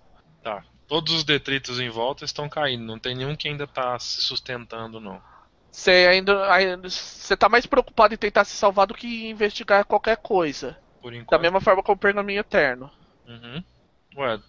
[0.44, 0.64] Tá.
[0.88, 2.84] Todos os detritos em volta estão caindo.
[2.84, 5.22] Não tem nenhum que ainda tá se sustentando, não.
[5.72, 6.90] Você ainda, ainda.
[6.90, 10.78] Você tá mais preocupado em tentar se salvar do que em investigar qualquer coisa.
[11.02, 12.92] Por Da mesma forma como o pergaminho eterno.
[13.28, 13.64] Uhum.
[14.18, 14.40] Ué,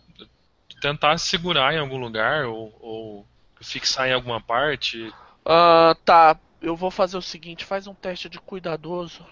[0.80, 3.26] tentar se segurar em algum lugar ou, ou
[3.60, 5.12] fixar em alguma parte.
[5.44, 6.36] Ah, tá.
[6.60, 9.24] Eu vou fazer o seguinte, faz um teste de cuidadoso.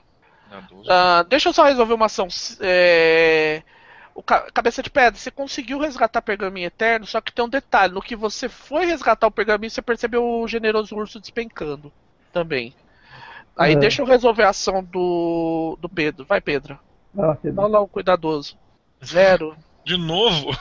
[0.69, 0.89] Dúvida.
[0.91, 2.29] Ah, deixa eu só resolver uma ação.
[2.61, 3.63] É,
[4.19, 7.95] O ca- cabeça de pedra, você conseguiu resgatar pergaminho eterno, só que tem um detalhe:
[7.95, 11.93] no que você foi resgatar o pergaminho, você percebeu o generoso urso despencando
[12.33, 12.75] também.
[13.57, 13.81] Aí Uhum.
[13.81, 16.25] deixa eu resolver a ação do, do Pedro.
[16.25, 16.77] Vai, Pedro.
[17.17, 17.57] Ah, Pedro.
[17.63, 18.59] Dá lá o cuidadoso.
[19.05, 19.57] Zero.
[19.87, 20.51] De novo?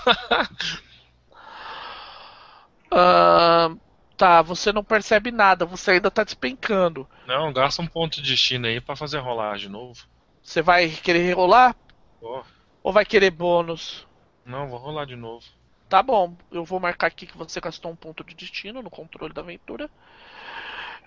[2.91, 3.70] Ah,
[4.15, 7.08] tá, você não percebe nada, você ainda tá despencando.
[7.28, 10.00] Não, gasta um ponto de destino aí pra fazer rolar de novo.
[10.41, 11.76] Você vai querer rolar?
[12.22, 12.43] Ó,
[12.88, 14.08] Ou vai querer bônus?
[14.45, 15.45] não, vou rolar de novo.
[15.89, 19.34] Tá bom, eu vou marcar aqui que você gastou um ponto de destino no controle
[19.34, 19.89] da aventura.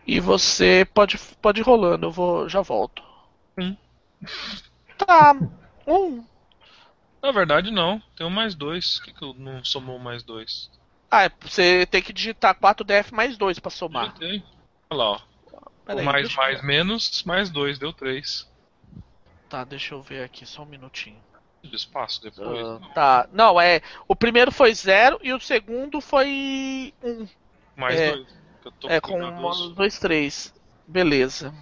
[0.06, 3.02] E você pode, pode ir rolando, eu vou, já volto.
[3.58, 3.74] Um.
[4.98, 5.34] Tá,
[5.86, 6.22] um.
[7.22, 7.98] Na verdade, não.
[8.14, 8.98] Tem um mais dois.
[8.98, 10.70] Por que, que eu não somou mais dois?
[11.10, 14.12] Ah, é, você tem que digitar 4DF mais 2 pra somar.
[14.12, 14.42] Digitei.
[14.90, 15.20] Olha lá, ó.
[16.04, 18.46] Mais, mais, menos, mais dois, deu três.
[19.48, 21.29] Tá, deixa eu ver aqui, só um minutinho.
[21.62, 22.66] De espaço depois.
[22.66, 23.82] Ah, tá, não, é.
[24.08, 27.10] O primeiro foi 0 e o segundo foi 1.
[27.10, 27.28] Um.
[27.76, 28.12] mais é.
[28.12, 28.26] dois.
[28.64, 29.22] Eu tô É, com.
[29.22, 30.54] 1, 2, 3.
[30.86, 31.54] Beleza.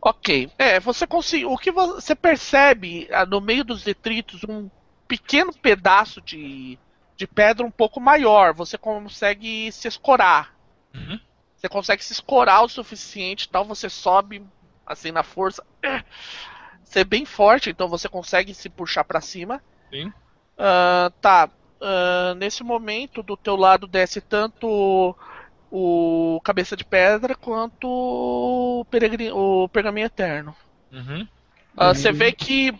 [0.00, 0.50] Ok.
[0.58, 1.52] É, você conseguiu.
[1.52, 4.70] O que você percebe ah, no meio dos detritos um
[5.06, 6.78] pequeno pedaço de,
[7.16, 8.54] de pedra um pouco maior.
[8.54, 10.54] Você consegue se escorar.
[10.94, 11.18] Uhum.
[11.56, 13.64] Você consegue se escorar o suficiente, tal.
[13.64, 14.44] Você sobe
[14.86, 15.64] assim na força.
[16.88, 19.62] Você é bem forte, então você consegue se puxar pra cima.
[19.90, 20.10] Sim.
[20.56, 21.50] Ah, tá.
[21.80, 25.14] Ah, nesse momento, do teu lado desce tanto
[25.70, 29.30] o Cabeça de Pedra quanto o, peregrin...
[29.32, 30.56] o Pergaminho Eterno.
[30.90, 31.28] Uhum.
[31.76, 32.72] Ah, Você vê que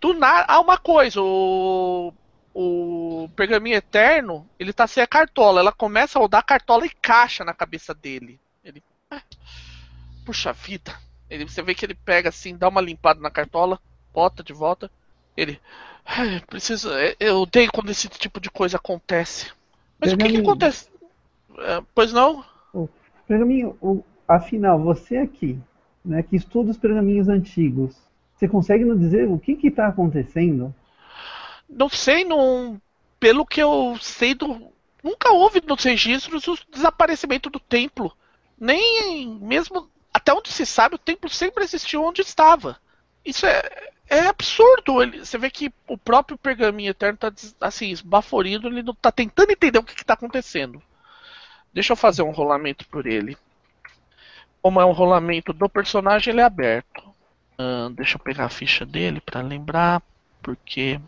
[0.00, 2.12] do nada há uma coisa, o
[2.54, 6.90] o Pergaminho Eterno, ele tá sem a cartola, ela começa a rodar a cartola e
[6.90, 8.38] caixa na cabeça dele.
[8.62, 9.22] Ele, "Ah,
[10.26, 10.94] puxa vida.
[11.32, 13.80] Ele, você vê que ele pega assim, dá uma limpada na cartola,
[14.12, 14.90] bota de volta.
[15.34, 15.58] Ele,
[16.04, 19.50] "Ai, preciso, é, eu odeio quando esse tipo de coisa acontece.
[19.98, 20.50] Mas o que, que Pergaminho.
[20.50, 20.90] acontece?
[21.58, 22.44] Ah, pois não?
[23.26, 25.58] Pergaminho, afinal, você aqui,
[26.04, 27.96] né, que estuda os pergaminhos antigos,
[28.34, 30.74] você consegue nos dizer o que está acontecendo?
[31.66, 32.78] Não sei, não.
[33.18, 34.70] Pelo que eu sei do.
[35.02, 38.12] Nunca houve nos registros o desaparecimento do templo.
[38.60, 39.88] Nem mesmo.
[40.12, 42.78] Até onde se sabe, o templo sempre existiu onde estava.
[43.24, 43.62] Isso é,
[44.08, 45.02] é absurdo.
[45.02, 49.10] Ele, você vê que o próprio pergaminho eterno tá des- assim, esbaforido, ele não tá
[49.10, 50.82] tentando entender o que, que tá acontecendo.
[51.72, 53.36] Deixa eu fazer um rolamento por ele.
[54.60, 57.02] Como é um rolamento do personagem, ele é aberto.
[57.58, 60.02] Ahn, deixa eu pegar a ficha dele pra lembrar,
[60.42, 61.00] porque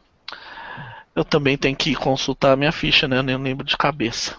[1.15, 3.19] eu também tenho que consultar a minha ficha, né?
[3.19, 4.37] Eu nem lembro de cabeça.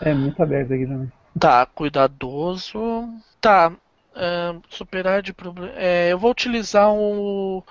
[0.00, 1.12] É muito aberto aqui também.
[1.38, 3.08] Tá, cuidadoso.
[3.40, 3.72] Tá.
[4.14, 5.72] ahn, superar de problema.
[5.76, 7.62] É, eu vou utilizar um.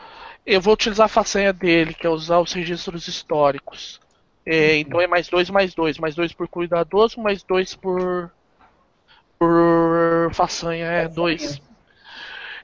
[0.46, 4.02] Eu vou utilizar a façanha dele, que é usar os registros históricos.
[4.46, 5.98] É, então é mais dois, mais dois.
[6.00, 8.32] Mais dois por cuidadoso, mais dois por.
[9.38, 11.62] Por façanha, é dois.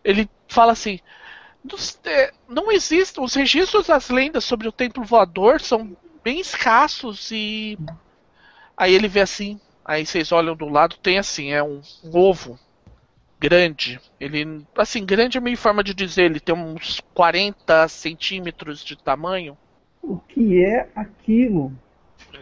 [0.03, 0.99] Ele fala assim.
[1.63, 3.23] "Dos- é, Não existem.
[3.23, 7.77] Os registros das lendas sobre o templo voador são bem escassos e.
[8.77, 9.59] Aí ele vê assim.
[9.89, 12.59] Aí vocês olham do lado, tem assim, é um, um ovo
[13.39, 13.99] grande.
[14.19, 19.57] Ele, assim, grande é meio forma de dizer, ele tem uns 40 centímetros de tamanho.
[20.03, 21.73] O que é aquilo?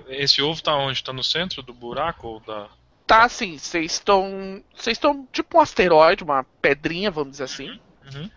[0.09, 1.01] Esse ovo tá onde?
[1.01, 2.67] Tá no centro do buraco ou da.
[3.07, 4.61] Tá assim, vocês estão.
[4.75, 7.79] Vocês estão tipo um asteroide, uma pedrinha, vamos dizer assim.
[8.13, 8.29] Uhum.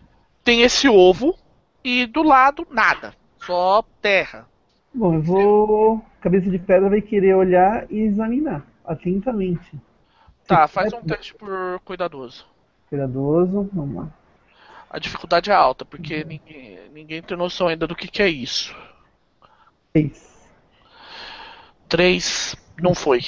[0.44, 1.36] Tem esse ovo
[1.82, 3.12] e do lado nada.
[3.44, 4.46] Só terra.
[4.94, 6.04] Bom, eu vou.
[6.20, 9.78] Cabeça de pedra vai querer olhar e examinar atentamente.
[10.46, 12.46] Tá, Se faz um teste por cuidadoso.
[12.88, 14.08] Cuidadoso, vamos lá.
[14.90, 18.74] A dificuldade é alta, porque ninguém, ninguém tem noção ainda do que, que é isso.
[19.96, 20.30] Seis.
[21.88, 23.20] Três, não foi.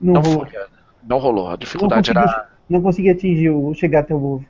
[0.00, 0.46] Não, Não vou.
[0.46, 0.50] foi.
[1.02, 1.48] Não rolou.
[1.48, 2.50] A Não dificuldade consegui, era.
[2.68, 4.46] não consegui atingir o chegar até o ovo.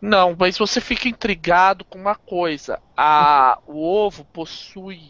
[0.00, 2.80] Não, mas você fica intrigado com uma coisa.
[2.96, 5.00] A, o ovo possui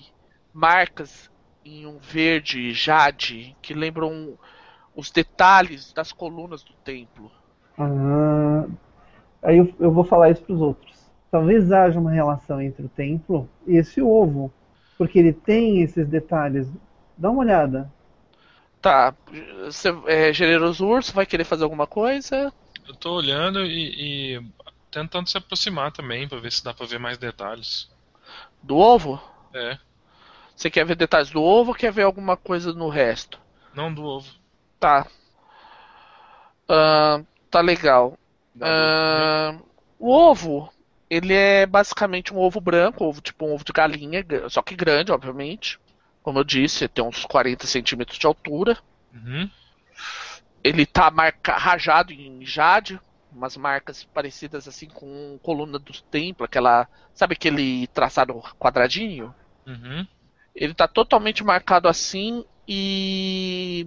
[0.52, 1.30] marcas
[1.64, 4.38] em um verde jade que lembram
[4.98, 7.32] os detalhes das colunas do templo.
[7.78, 8.66] Ah,
[9.42, 10.96] aí eu, eu vou falar isso para os outros.
[11.30, 14.52] Talvez haja uma relação entre o templo e esse ovo,
[14.98, 16.68] porque ele tem esses detalhes.
[17.18, 17.90] Dá uma olhada.
[18.80, 19.14] Tá,
[19.64, 22.52] você é generoso urso, vai querer fazer alguma coisa?
[22.86, 24.52] Eu tô olhando e, e
[24.90, 27.88] tentando se aproximar também pra ver se dá pra ver mais detalhes.
[28.62, 29.20] Do ovo?
[29.54, 29.78] É,
[30.54, 33.40] Você quer ver detalhes do ovo ou quer ver alguma coisa no resto?
[33.72, 34.37] não do ovo.
[34.78, 35.06] Tá.
[36.68, 38.18] Ahn, tá legal.
[38.60, 39.60] Ahn,
[39.98, 40.72] o ovo,
[41.10, 45.12] ele é basicamente um ovo branco, ovo tipo um ovo de galinha, só que grande,
[45.12, 45.78] obviamente.
[46.22, 48.76] Como eu disse, tem uns 40 centímetros de altura.
[49.14, 49.50] Uhum.
[50.62, 53.00] Ele tá marca, rajado em jade,
[53.32, 59.34] umas marcas parecidas assim com coluna do templo, aquela, sabe aquele traçado quadradinho?
[59.66, 60.06] Uhum.
[60.54, 63.86] Ele tá totalmente marcado assim e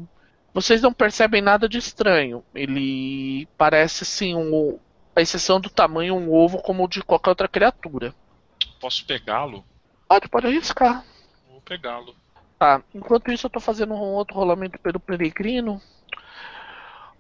[0.54, 2.44] vocês não percebem nada de estranho.
[2.54, 4.80] Ele parece assim, um,
[5.16, 8.14] a exceção do tamanho, um ovo como o de qualquer outra criatura.
[8.80, 9.64] Posso pegá-lo?
[10.08, 11.06] Pode, pode arriscar.
[11.50, 12.16] Vou pegá-lo.
[12.60, 15.82] Tá, enquanto isso eu tô fazendo um outro rolamento pelo peregrino.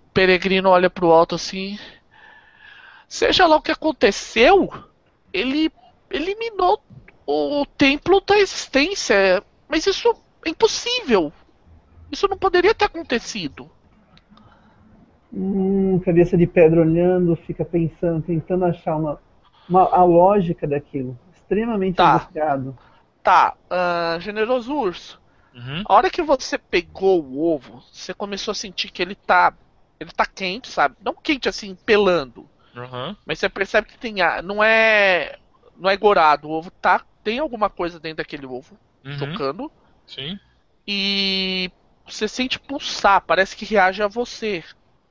[0.07, 1.79] O peregrino olha pro alto assim.
[3.07, 4.71] Seja lá o que aconteceu,
[5.33, 5.71] ele
[6.09, 6.81] eliminou
[7.25, 9.43] o templo da existência.
[9.67, 10.15] Mas isso
[10.45, 11.31] é impossível.
[12.11, 13.69] Isso não poderia ter acontecido.
[15.33, 19.19] Hum, cabeça de pedra olhando, fica pensando, tentando achar uma,
[19.67, 21.17] uma- a lógica daquilo.
[21.33, 22.15] Extremamente Tá.
[22.15, 22.77] angustiado.
[23.23, 25.21] Tá, ah, generoso urso.
[25.53, 25.83] Uhum.
[25.85, 29.53] A hora que você pegou o ovo, você começou a sentir que ele tá.
[29.99, 30.95] Ele tá quente, sabe?
[31.03, 32.49] Não quente assim, pelando.
[32.75, 33.15] Uhum.
[33.25, 34.41] Mas você percebe que tem ar.
[34.41, 35.37] Não é.
[35.77, 36.47] Não é gorado.
[36.47, 37.01] O ovo tá.
[37.23, 39.17] Tem alguma coisa dentro daquele ovo Uhum.
[39.17, 39.71] tocando.
[40.07, 40.39] Sim.
[40.87, 41.69] E
[42.05, 43.21] você sente pulsar.
[43.21, 44.63] Parece que reage a você.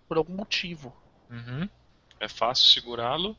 [0.09, 0.94] Por algum motivo.
[1.31, 1.68] Uhum.
[2.18, 3.37] É fácil segurá-lo.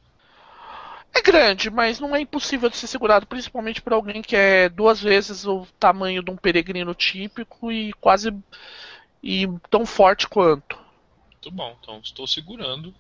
[1.13, 5.01] É grande, mas não é impossível de ser segurado, principalmente por alguém que é duas
[5.01, 8.33] vezes o tamanho de um peregrino típico e quase.
[9.21, 10.79] e tão forte quanto.
[11.29, 11.75] Muito bom.
[11.81, 12.93] Então estou segurando.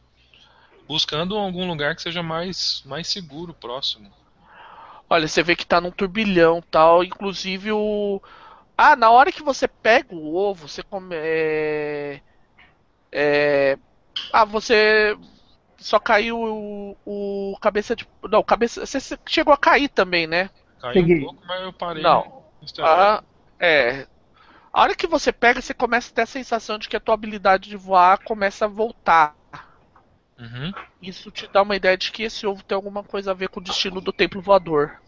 [0.87, 4.11] Buscando algum lugar que seja mais, mais seguro, próximo.
[5.09, 7.03] Olha, você vê que tá num turbilhão tal.
[7.03, 8.21] Inclusive o.
[8.83, 11.15] Ah, na hora que você pega o ovo, você come.
[11.15, 12.19] É...
[13.11, 13.77] é,
[14.33, 15.15] Ah, você.
[15.77, 18.07] Só caiu o, o cabeça de.
[18.23, 18.83] Não, cabeça.
[18.83, 20.49] Você chegou a cair também, né?
[20.79, 22.01] Caiu um pouco, mas eu parei.
[22.01, 22.43] Não.
[22.79, 23.23] Ah,
[23.59, 24.07] é.
[24.73, 27.13] A hora que você pega, você começa a ter a sensação de que a tua
[27.13, 29.35] habilidade de voar começa a voltar.
[30.39, 30.73] Uhum.
[30.99, 33.59] Isso te dá uma ideia de que esse ovo tem alguma coisa a ver com
[33.59, 34.99] o destino do templo voador.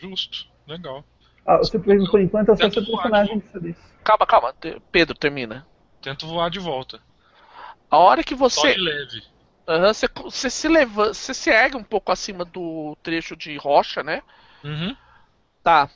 [0.00, 0.46] Justo.
[0.68, 1.04] Legal.
[1.48, 3.80] Ah, você, por por enquanto é só personagem isso.
[4.04, 4.54] Calma, calma.
[4.92, 5.66] Pedro, termina.
[6.02, 7.00] Tento voar de volta.
[7.90, 8.74] A hora que Só você.
[8.74, 9.22] de leve.
[9.66, 14.02] Aham, você, você se levanta, você se ergue um pouco acima do trecho de rocha,
[14.02, 14.22] né?
[14.62, 14.94] Uhum.
[15.62, 15.88] Tá.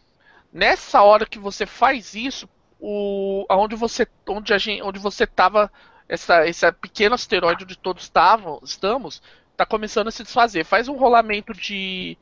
[0.51, 2.49] Nessa hora que você faz isso,
[2.81, 5.71] o aonde você onde a gente, onde você tava
[6.09, 9.23] essa esse pequeno asteroide onde todos estavam, estamos,
[9.55, 10.65] tá começando a se desfazer.
[10.65, 12.17] Faz um rolamento de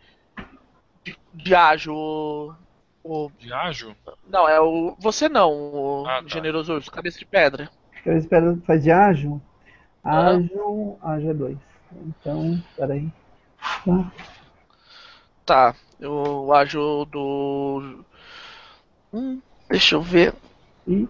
[1.05, 2.57] de, de ágil.
[3.03, 3.95] O, o- De ágil?
[4.29, 6.29] não, é o você não, o Ah, tá.
[6.29, 7.71] generoso urso, cabeça de pedra.
[8.05, 9.41] Cabeça de pedra faz de ágil.
[10.05, 10.31] Ah.
[10.31, 11.59] Ágil, ágil é 2.
[11.93, 13.09] Então, peraí.
[13.85, 14.13] Tá.
[15.45, 18.05] Tá, o ágil do
[19.13, 20.35] Hum, deixa eu ver.
[20.87, 21.09] E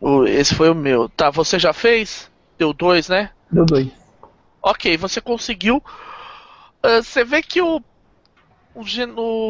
[0.00, 1.08] O- Esse foi o meu.
[1.08, 2.30] Tá, você já fez?
[2.58, 3.30] Deu dois, né?
[3.50, 3.88] deu 2.
[4.62, 5.82] Ok, você conseguiu.
[6.82, 7.80] Ah, você vê que o.
[8.74, 8.82] O,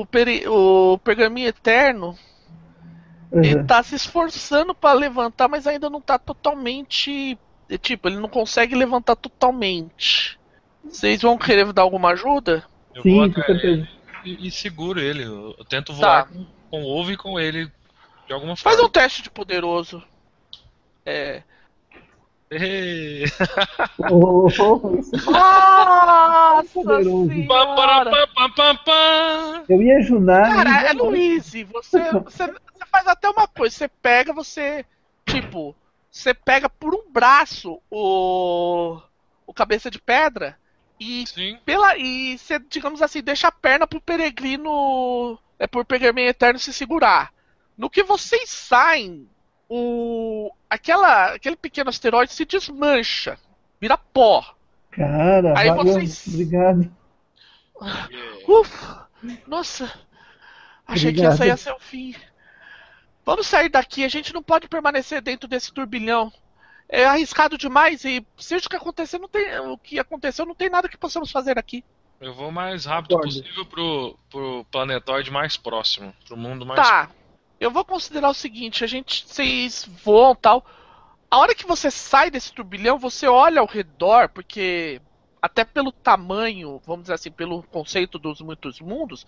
[0.01, 2.19] o, peri- o pergaminho eterno
[3.33, 7.39] ele tá se esforçando pra levantar, mas ainda não tá totalmente.
[7.71, 10.39] é, Tipo, ele não consegue levantar totalmente.
[10.85, 12.65] Vocês vão querer dar alguma ajuda?
[12.95, 13.67] Eu Sim, vou com até certeza.
[13.67, 13.89] ele
[14.25, 15.23] e, e seguro ele.
[15.23, 16.25] Eu, eu tento Tá.
[16.25, 17.71] voar com, com o ovo e com ele
[18.27, 18.89] de alguma Faz forma.
[18.89, 20.03] um teste de poderoso.
[21.07, 21.43] É.
[22.53, 23.25] Ei.
[24.11, 25.17] Oh, Nossa
[27.25, 28.11] senhora!
[29.69, 30.55] Eu ia ajudar.
[30.55, 34.85] Cara, é Luiz, você, você, você faz até uma coisa, você pega, você,
[35.25, 35.75] tipo,
[36.11, 39.01] você pega por um braço o,
[39.47, 40.59] o cabeça de pedra
[41.01, 41.59] e Sim.
[41.65, 46.73] pela e você, digamos assim, deixa a perna pro peregrino, é por pergaminho eterno se
[46.73, 47.33] segurar.
[47.79, 49.27] No que vocês saem,
[49.75, 53.39] o aquela aquele pequeno asteroide se desmancha,
[53.81, 54.55] vira pó.
[54.91, 55.95] Cara, Aí valeu.
[55.95, 56.93] vocês- Obrigado.
[58.47, 59.09] Ufa!
[59.47, 59.85] Nossa!
[60.87, 61.33] Achei que Obrigado.
[61.35, 62.15] essa ia ser o fim.
[63.25, 66.33] Vamos sair daqui, a gente não pode permanecer dentro desse turbilhão.
[66.89, 70.69] É arriscado demais e seja o que acontecer, não tem, o que aconteceu, não tem
[70.69, 71.83] nada que possamos fazer aqui.
[72.21, 76.15] Eu vou o mais rápido possível pro, pro planetoide mais próximo.
[76.27, 77.11] Pro mundo mais Tá.
[77.63, 80.67] Eu vou considerar o seguinte, a gente vocês voam tal.
[81.31, 85.01] A hora que você sai desse turbilhão, você olha ao redor, porque
[85.41, 89.25] até pelo tamanho, vamos dizer assim, pelo conceito dos muitos mundos,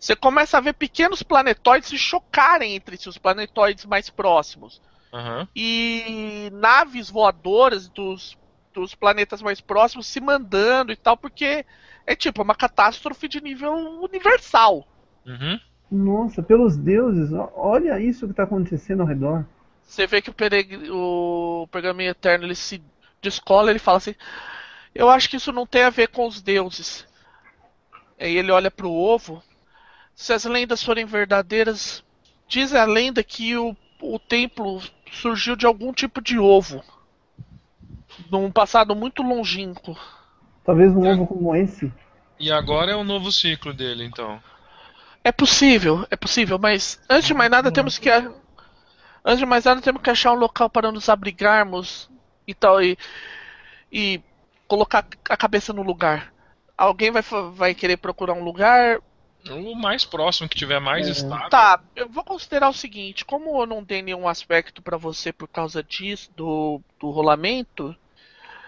[0.00, 4.80] você começa a ver pequenos planetóides se chocarem entre si, os planetóides mais próximos.
[5.12, 5.46] Aham.
[5.54, 8.38] E naves voadoras dos,
[8.72, 11.66] dos planetas mais próximos se mandando e tal, porque
[12.06, 14.88] é tipo uma catástrofe de nível universal.
[15.26, 15.60] Uhum.
[15.94, 19.44] Nossa, pelos deuses, olha isso que tá acontecendo ao redor.
[19.82, 20.30] Você vê que
[20.90, 22.82] o, o pergaminho eterno ele se
[23.22, 24.14] descola ele fala assim:
[24.94, 27.06] Eu acho que isso não tem a ver com os deuses.
[28.18, 29.42] Aí ele olha pro ovo.
[30.14, 32.04] Se as lendas forem verdadeiras,
[32.48, 34.80] diz a lenda que o, o templo
[35.10, 36.82] surgiu de algum tipo de ovo.
[38.30, 39.96] Num passado muito longínquo.
[40.64, 41.92] Talvez um ovo como esse.
[42.38, 44.40] E agora é o novo ciclo dele, então.
[45.24, 49.80] É possível, é possível, mas antes de mais nada temos que antes de mais nada
[49.80, 52.10] temos que achar um local para nos abrigarmos
[52.46, 52.98] e tal e,
[53.90, 54.20] e
[54.68, 56.30] colocar a cabeça no lugar.
[56.76, 57.22] Alguém vai,
[57.54, 59.00] vai querer procurar um lugar?
[59.50, 61.48] O mais próximo que tiver mais estável.
[61.48, 65.48] Tá, eu vou considerar o seguinte, como eu não dei nenhum aspecto para você por
[65.48, 67.96] causa disso do, do rolamento,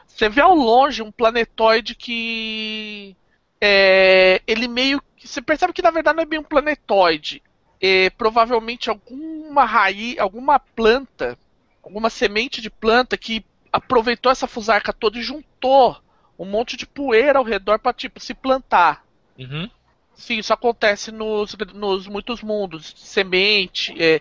[0.07, 3.17] você vê ao longe um planetoide que
[3.61, 7.43] é, ele meio que você percebe que na verdade não é bem um planetoide,
[7.81, 11.39] é provavelmente alguma raiz, alguma planta,
[11.83, 16.01] alguma semente de planta que aproveitou essa fusarca toda e juntou
[16.39, 19.05] um monte de poeira ao redor para tipo se plantar.
[19.39, 19.71] Uhum.
[20.15, 22.95] Sim, isso acontece nos, nos muitos mundos.
[22.97, 24.21] Semente, é,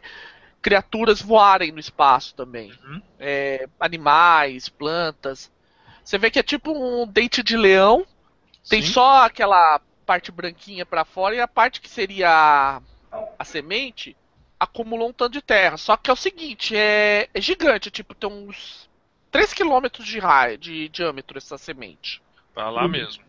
[0.62, 2.72] criaturas voarem no espaço também.
[2.84, 3.02] Uhum.
[3.18, 5.52] É, animais, plantas.
[6.04, 8.06] Você vê que é tipo um dente de leão.
[8.70, 8.92] Tem Sim.
[8.92, 12.82] só aquela parte branquinha pra fora e a parte que seria a,
[13.40, 14.16] a semente
[14.60, 15.78] acumulou um tanto de terra.
[15.78, 18.90] Só que é o seguinte, é, é gigante, tipo, tem uns
[19.32, 22.22] 3 km de raio, de diâmetro essa semente.
[22.54, 23.24] Pra lá mesmo.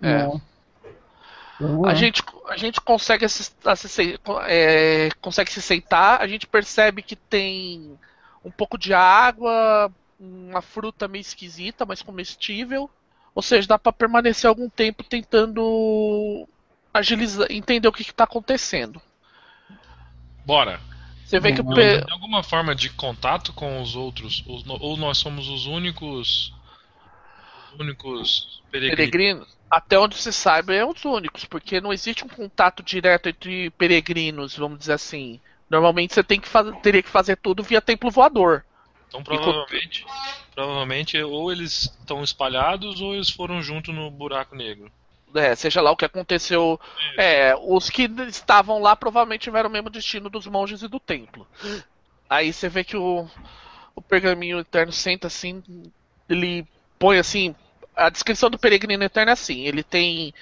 [0.00, 0.26] É.
[1.58, 3.24] Vamos A gente, a gente consegue,
[4.46, 7.98] é, consegue se sentar, a gente percebe que tem
[8.44, 9.90] um pouco de água,
[10.20, 12.90] uma fruta meio esquisita, mas comestível.
[13.36, 16.48] Ou seja, dá pra permanecer algum tempo tentando
[16.92, 18.98] agilizar, entender o que, está acontecendo.
[20.46, 20.80] Bora.
[21.22, 24.42] Você vê que o Tem alguma forma de contato com os outros?
[24.46, 26.54] Os- Ou nós somos os únicos.
[27.74, 28.96] Os únicos peregrinos?
[28.96, 33.68] peregrinos, até onde se saiba, é os únicos, porque não existe um contato direto entre
[33.70, 35.38] peregrinos, vamos dizer assim.
[35.68, 38.64] Normalmente você tem que fazer, teria que fazer tudo via templo voador.
[39.08, 40.06] Então provavelmente.
[40.56, 44.90] Provavelmente ou eles estão espalhados ou eles foram junto no buraco negro.
[45.34, 46.80] É, seja lá o que aconteceu.
[47.18, 51.46] É, os que estavam lá provavelmente tiveram o mesmo destino dos monges e do templo.
[52.28, 53.28] Aí você vê que o,
[53.94, 55.62] o pergaminho eterno senta assim,
[56.26, 56.66] ele
[56.98, 57.54] põe assim.
[57.94, 60.32] A descrição do peregrino eterno é assim: ele tem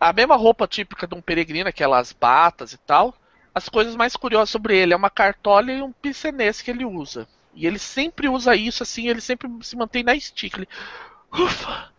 [0.00, 3.14] a mesma roupa típica de um peregrino, aquelas batas e tal.
[3.54, 7.28] As coisas mais curiosas sobre ele é uma cartola e um pincenês que ele usa.
[7.54, 10.58] E ele sempre usa isso assim, ele sempre se mantém na estica.
[10.58, 10.68] Ele,
[11.32, 11.92] ufa!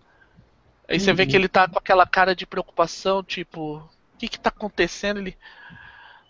[0.88, 4.40] Aí você vê que ele tá com aquela cara de preocupação, tipo, o que que
[4.40, 5.20] tá acontecendo?
[5.20, 5.38] Ele,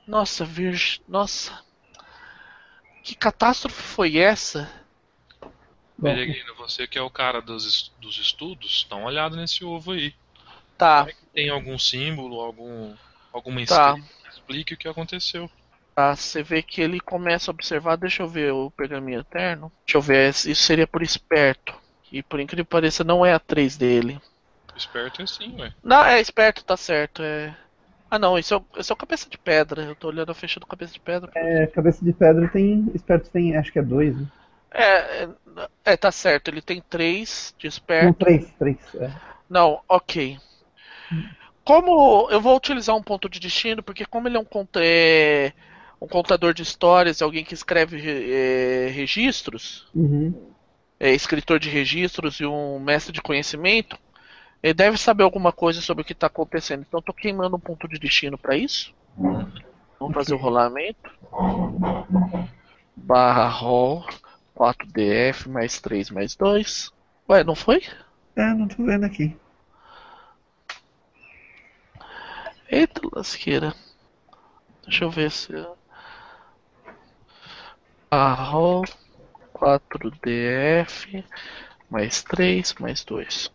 [0.05, 1.63] nossa, virgem, nossa,
[3.01, 4.69] que catástrofe foi essa?
[6.01, 10.13] Peregrino, você que é o cara dos, dos estudos, dá uma olhada nesse ovo aí.
[10.78, 12.95] Tá, Tem algum símbolo, algum,
[13.32, 13.95] alguma Tá.
[13.97, 15.49] escrita que explique o que aconteceu.
[15.95, 19.71] Tá, você vê que ele começa a observar, deixa eu ver o pergaminho eterno.
[19.85, 21.73] Deixa eu ver, isso seria por esperto.
[22.11, 24.21] E por incrível que pareça, não é a 3 dele.
[24.75, 25.73] Esperto é assim, ué.
[25.83, 27.21] Não, é esperto, tá certo.
[27.23, 27.55] É...
[28.09, 29.81] Ah não, esse é, o, esse é o cabeça de pedra.
[29.83, 31.31] Eu tô olhando a ficha do cabeça de pedra.
[31.35, 32.91] é, cabeça de pedra tem.
[32.93, 34.15] Esperto tem, acho que é dois.
[34.15, 34.27] Né?
[34.71, 35.29] É, é,
[35.85, 38.25] é, tá certo, ele tem três de Não, esperto.
[38.25, 38.77] três, três.
[38.95, 39.11] É.
[39.49, 40.39] Não, ok.
[41.63, 44.45] Como eu vou utilizar um ponto de destino, porque como ele é um,
[44.77, 45.53] é,
[46.04, 47.97] um contador de histórias, alguém que escreve
[48.30, 50.51] é, registros, Uhum.
[50.99, 53.97] é escritor de registros e um mestre de conhecimento,
[54.62, 56.86] ele deve saber alguma coisa sobre o que está acontecendo.
[56.88, 58.93] Então tô queimando um ponto de destino para isso.
[59.99, 61.10] Vamos fazer o rolamento.
[62.95, 64.06] Barra roll
[64.58, 66.91] 4DF mais 3 mais 2.
[67.30, 67.82] Ué, não foi?
[68.36, 69.36] É, não tô vendo aqui.
[72.70, 73.74] Eita lasqueira.
[74.86, 75.51] Deixa eu ver se.
[78.14, 78.84] Arrow
[79.55, 81.24] 4DF
[81.89, 83.51] mais 3 mais 2.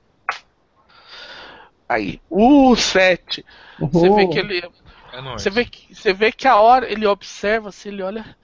[1.89, 3.45] Aí, uh, 7.
[3.79, 4.59] Você vê que ele.
[4.59, 5.23] É.
[5.33, 8.37] Você vê que, você vê que a hora ele observa, se ele olha.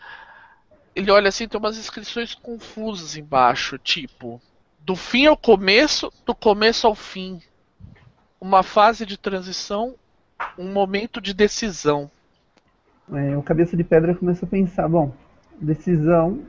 [0.96, 4.40] Ele olha assim, tem umas inscrições confusas embaixo, tipo.
[4.80, 7.40] Do fim ao começo, do começo ao fim.
[8.40, 9.94] Uma fase de transição,
[10.58, 12.10] um momento de decisão.
[13.12, 15.12] É, o cabeça de pedra começa a pensar, bom,
[15.60, 16.46] decisão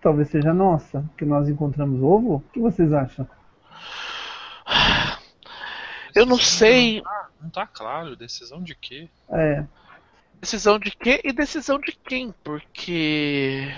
[0.00, 2.36] talvez seja nossa, que nós encontramos ovo.
[2.36, 3.28] O que vocês acham?
[6.14, 7.02] Eu não sei
[7.40, 9.08] Não tá claro, decisão de quê?
[9.30, 9.64] É,
[10.40, 13.72] decisão de quê e decisão de quem, porque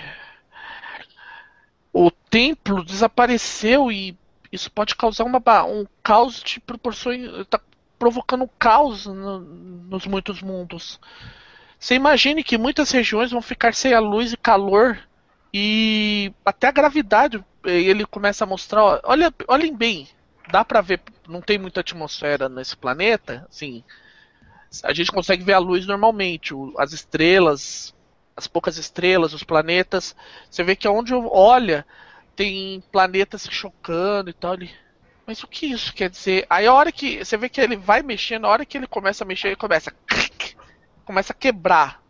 [1.93, 4.17] o templo desapareceu e
[4.51, 7.45] isso pode causar uma, um caos de proporções.
[7.47, 7.59] Tá
[7.97, 10.99] provocando um caos no- nos muitos mundos.
[11.81, 14.99] Você imagine que muitas regiões vão ficar sem a luz e calor
[15.51, 19.01] e até a gravidade eh, ele começa a mostrar.
[19.03, 20.07] Olha, olhem bem,
[20.51, 23.83] dá pra ver, não tem muita atmosfera nesse planeta, assim.
[24.83, 27.95] A gente consegue ver a luz normalmente, as estrelas,
[28.37, 30.15] as poucas estrelas, os planetas.
[30.51, 31.83] Você vê que onde olha
[32.35, 34.53] tem planetas se chocando e tal.
[34.53, 34.69] Ele,
[35.25, 36.45] mas o que isso quer dizer?
[36.47, 39.23] Aí a hora que você vê que ele vai mexendo, a hora que ele começa
[39.23, 39.91] a mexer, ele começa
[41.05, 42.01] começa a quebrar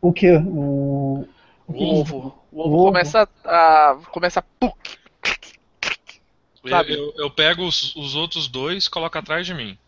[0.00, 0.30] o que?
[0.36, 1.26] O,
[1.66, 2.34] o ovo.
[2.52, 2.84] O ovo ovo.
[2.86, 4.44] começa a começa a
[6.64, 6.92] Eu, Sabe?
[6.94, 9.78] eu- eu pego os, os outros dois e coloco atrás de mim.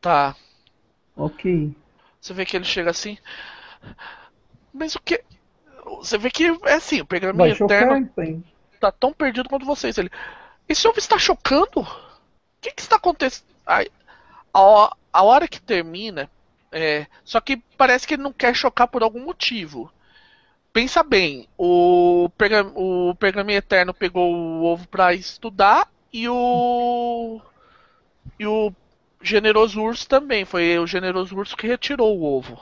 [0.00, 0.36] tá.
[1.16, 1.74] ok.
[2.20, 3.18] Você vê que ele chega assim.
[4.72, 5.22] Mas o que?
[5.84, 8.24] Você vê que é assim, o pergaminho eterno chocar,
[8.80, 9.96] tá tão perdido quanto vocês.
[9.98, 10.10] Ele.
[10.68, 11.80] Esse ovo está chocando?
[11.80, 11.86] O
[12.60, 13.46] que, que está acontecendo?
[13.66, 13.90] Aí,
[14.52, 16.30] a, a hora que termina.
[16.70, 19.90] É, só que parece que ele não quer chocar por algum motivo.
[20.72, 27.40] Pensa bem, o, perga, o pergaminho eterno pegou o ovo pra estudar e o.
[28.38, 28.72] E o
[29.22, 30.44] generoso urso também.
[30.44, 32.58] Foi o generoso urso que retirou o ovo.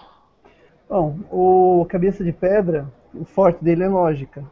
[0.89, 4.45] Bom, o cabeça de pedra, o forte dele é lógica.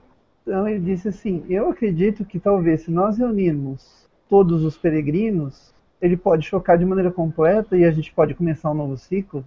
[0.42, 5.73] Então ele disse assim: Eu acredito que talvez se nós reunirmos todos os peregrinos,
[6.04, 9.44] ele pode chocar de maneira completa e a gente pode começar um novo ciclo.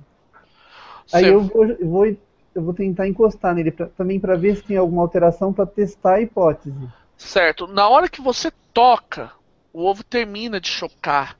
[1.12, 4.56] Aí Cê- eu vou, eu vou, eu vou tentar encostar nele pra- também para ver
[4.58, 6.74] se tem alguma alteração para testar a hipótese.
[7.18, 7.68] Certo.
[7.68, 9.32] Na hora que você toca,
[9.72, 11.38] o ovo termina de chocar.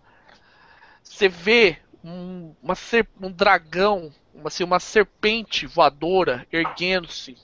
[1.04, 7.38] Você vê um, uma ser- um dragão, uma, assim, uma serpente voadora erguendo-se,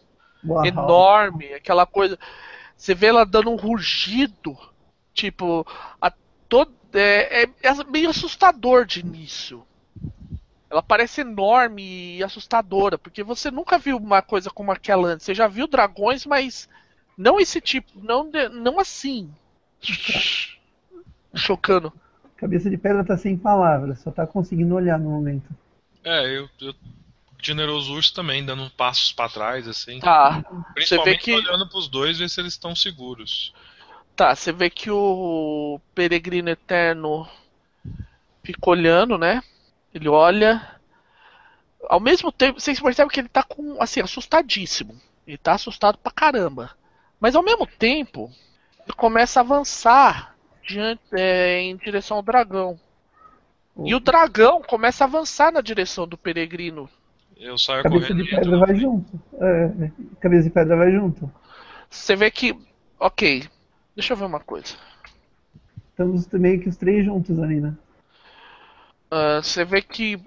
[0.63, 2.17] enorme, aquela coisa.
[2.77, 4.57] Você vê ela dando um rugido,
[5.13, 5.65] tipo,
[6.01, 6.11] a
[6.49, 9.65] todo, é, é- é meio assustador de início.
[10.69, 15.25] Ela parece enorme e assustadora, porque você nunca viu uma coisa como aquela antes.
[15.25, 16.67] Você já viu dragões, mas
[17.17, 19.29] não esse tipo, não, de- não assim.
[21.35, 21.91] Chocando.
[22.37, 25.49] Cabeça de pedra tá sem palavras, só tá conseguindo olhar no momento.
[26.03, 26.73] É, eu, eu
[27.41, 29.99] generoso urso também, dando passos pra trás, assim.
[29.99, 33.53] Tá, Principalmente que- olhando pros dois, ver se eles estão seguros.
[34.15, 34.35] Tá.
[34.35, 37.27] Você vê que o peregrino eterno
[38.43, 39.41] fica olhando, né?
[39.93, 40.61] Ele olha.
[41.89, 44.95] Ao mesmo tempo, vocês percebem que ele tá com, assim, assustadíssimo.
[45.27, 46.71] Ele tá assustado pra caramba.
[47.19, 48.31] Mas ao mesmo tempo,
[48.85, 50.35] ele começa a avançar
[50.65, 52.79] diante, é, em direção ao dragão.
[53.85, 56.89] E o dragão começa a avançar na direção do peregrino.
[57.35, 59.21] Eu saio Cabeça correndo de e pedra vai junto.
[59.41, 59.91] É,
[60.21, 61.31] cabeça de pedra vai junto.
[61.89, 62.55] Você vê que.
[62.99, 63.49] Ok.
[63.95, 64.75] Deixa eu ver uma coisa.
[65.89, 67.75] Estamos meio que os três juntos ali, né?
[69.11, 70.19] Ah, você vê que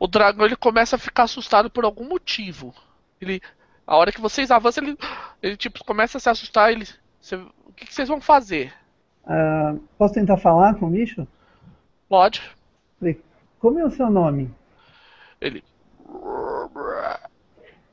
[0.00, 2.74] o dragão ele começa a ficar assustado por algum motivo.
[3.20, 3.40] Ele,
[3.86, 4.98] a hora que vocês avançam, ele,
[5.42, 6.72] ele tipo começa a se assustar.
[6.72, 6.86] Ele,
[7.20, 8.72] você- o que, que vocês vão fazer?
[9.24, 11.26] Ah, posso tentar falar com o bicho?
[12.08, 12.42] Pode.
[12.98, 13.20] Falei,
[13.60, 14.52] como é o seu nome?
[15.40, 15.62] Ele.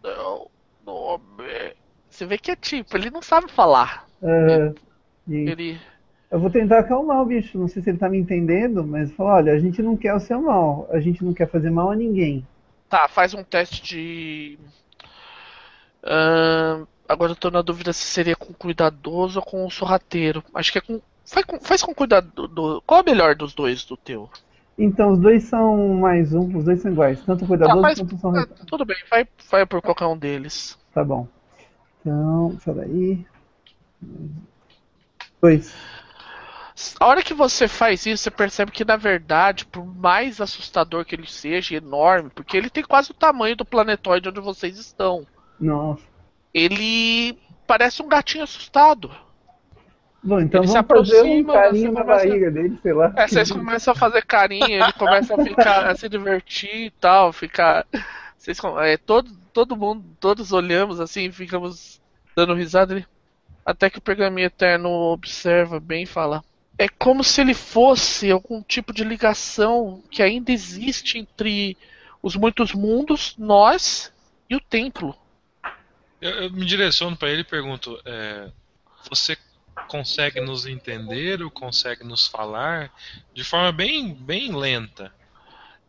[0.04, 0.50] Meu
[0.86, 1.76] nome
[2.10, 4.08] Você vê que é tipo, ele não sabe falar.
[4.22, 4.74] É,
[5.28, 5.80] e Ele.
[6.32, 7.58] eu vou tentar acalmar o bicho.
[7.58, 10.20] Não sei se ele tá me entendendo, mas falar, olha, a gente não quer o
[10.20, 10.88] seu mal.
[10.92, 12.46] A gente não quer fazer mal a ninguém.
[12.90, 14.60] Tá, faz um teste de.
[16.04, 20.44] Ahn, agora eu tô na dúvida se seria com cuidadoso ou com o sorrateiro.
[20.54, 21.02] Acho que é com.
[21.26, 22.48] Faz com, faz com cuidado.
[22.48, 22.82] Do...
[22.86, 24.30] Qual é o melhor dos dois do teu?
[24.78, 27.22] Então, os dois são mais um, os dois são iguais.
[27.26, 30.78] Tanto o cuidadoso quanto o são Ah, tudo bem, vai, vai por qualquer um deles.
[30.94, 31.28] Tá bom.
[32.00, 33.26] Então, peraí.
[35.42, 35.74] Dois.
[37.00, 41.16] A hora que você faz isso, você percebe que, na verdade, por mais assustador que
[41.16, 45.26] ele seja, enorme, porque ele tem quase o tamanho do planetoide onde vocês estão,
[45.60, 46.04] Nossa.
[46.54, 49.10] ele parece um gatinho assustado.
[50.24, 53.14] Bom, então Ele se vamos fazer um aproxima, carinho na começa- barriga dele, sei lá.
[53.16, 57.32] É, vocês começam a fazer carinho, ele começa a ficar a se divertir e tal,
[57.34, 57.86] ficar.
[58.38, 62.02] Vocês, é, todo, todo mundo, todos olhamos assim, ficamos
[62.36, 62.94] dando risada.
[62.94, 63.06] Ele,
[63.68, 66.42] até que o pergaminho eterno observa bem e fala:
[66.78, 71.76] É como se ele fosse algum tipo de ligação que ainda existe entre
[72.24, 74.10] os muitos mundos, nós
[74.50, 75.14] e o templo.
[76.22, 78.50] Eu, eu me direciono pra ele e pergunto: é,
[79.10, 79.38] Você
[79.90, 82.90] consegue nos entender ou consegue nos falar
[83.34, 85.14] de forma bem, bem lenta?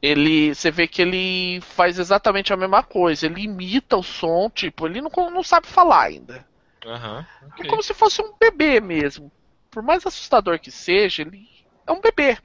[0.02, 3.26] Ele, você vê que ele faz exatamente a mesma coisa.
[3.26, 6.47] Ele imita o som, tipo, ele não, não sabe falar ainda.
[6.86, 7.26] Aham,
[7.58, 7.64] É ok.
[7.64, 9.30] como se fosse um bebê mesmo.
[9.70, 11.46] Por mais assustador que seja, ele
[11.86, 12.38] é um bebê.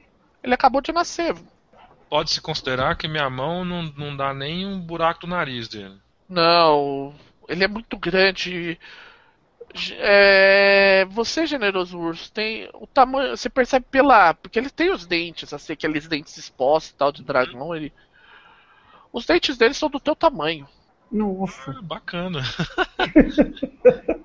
[0.44, 1.34] Ele acabou de nascer.
[2.10, 6.00] Pode-se considerar que minha mão não, não dá nem um buraco no nariz dele.
[6.28, 7.14] Não,
[7.48, 8.80] ele é muito grande.
[9.98, 13.36] É, você, generoso urso, tem o tamanho.
[13.36, 14.34] Você percebe pela.
[14.34, 17.74] Porque ele tem os dentes, assim, aqueles dentes expostos e tal de dragão.
[17.76, 17.92] Ele,
[19.14, 20.68] os dentes dele são do teu tamanho.
[21.12, 22.42] Nossa, Ah, bacana.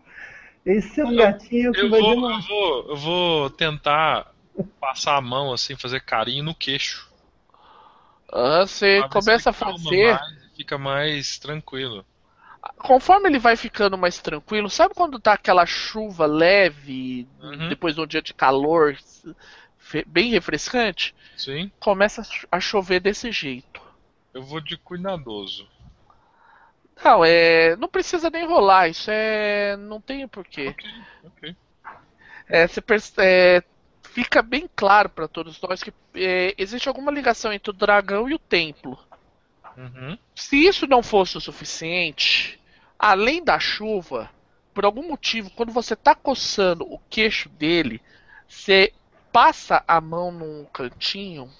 [0.68, 2.36] esse é um gatinho que Eu vai vou, demorar.
[2.36, 4.32] eu, vou, eu vou tentar
[4.80, 7.08] passar a mão assim, fazer carinho no queixo.
[8.32, 10.16] Ah, você começa a fazer.
[10.16, 12.04] mais fica mais tranquilo.
[12.78, 17.68] Conforme ele vai ficando mais tranquilo, sabe quando tá aquela chuva leve, Uhum.
[17.68, 18.96] depois de um dia de calor,
[20.06, 21.14] bem refrescante?
[21.36, 23.80] Sim, Começa a chover desse jeito.
[24.34, 25.68] eu vou de cuidadoso.
[27.04, 27.76] Não, é.
[27.76, 29.76] Não precisa nem rolar, isso é.
[29.76, 30.68] Não tem porquê.
[30.68, 30.90] Ok,
[31.24, 31.56] ok.
[32.48, 33.62] É, você perce- é,
[34.02, 38.34] fica bem claro pra todos nós que é, existe alguma ligação entre o dragão e
[38.34, 38.98] o templo.
[39.76, 40.18] Uhum.
[40.34, 42.60] Se isso não fosse o suficiente,
[42.98, 44.30] além da chuva,
[44.74, 48.00] por algum motivo, quando você tá coçando o queixo dele,
[48.48, 48.92] você
[49.32, 51.50] passa a mão num cantinho,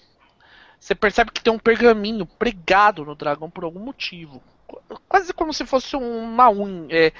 [0.80, 4.42] você percebe que tem um pergaminho pregado no dragão por algum motivo.
[4.68, 7.12] Qu- Quase como se fosse uma unha, é,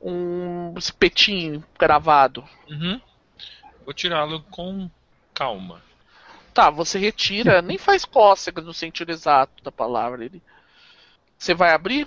[0.00, 2.42] um espetinho gravado.
[2.70, 2.98] Uhum.
[3.84, 4.88] Vou tirá-lo com
[5.34, 5.82] calma.
[6.54, 10.24] Tá, você retira, nem faz cócega no sentido exato da palavra.
[10.24, 10.40] Ele...
[11.36, 12.06] Você vai abrir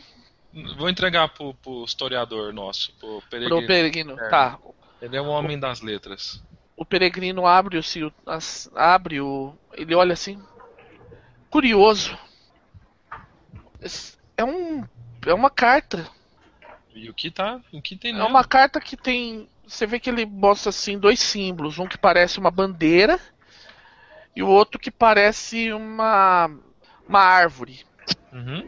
[0.77, 3.57] Vou entregar pro, pro historiador nosso, pro peregrino.
[3.59, 4.19] pro peregrino?
[4.19, 4.29] É.
[4.29, 4.57] Tá,
[5.01, 6.41] Ele é um homem das letras.
[6.75, 7.81] o peregrino abre o
[8.73, 10.41] abre o ele olha assim
[11.51, 12.17] curioso
[14.37, 14.83] é um
[15.25, 16.07] é uma carta
[16.95, 17.59] E o que tá.
[17.73, 18.29] O que tem é nela?
[18.29, 22.39] uma carta que tem você vê que ele mostra assim dois símbolos um que parece
[22.39, 23.19] uma bandeira
[24.35, 26.49] e o outro que parece uma
[27.07, 27.85] uma árvore
[28.31, 28.67] Uhum.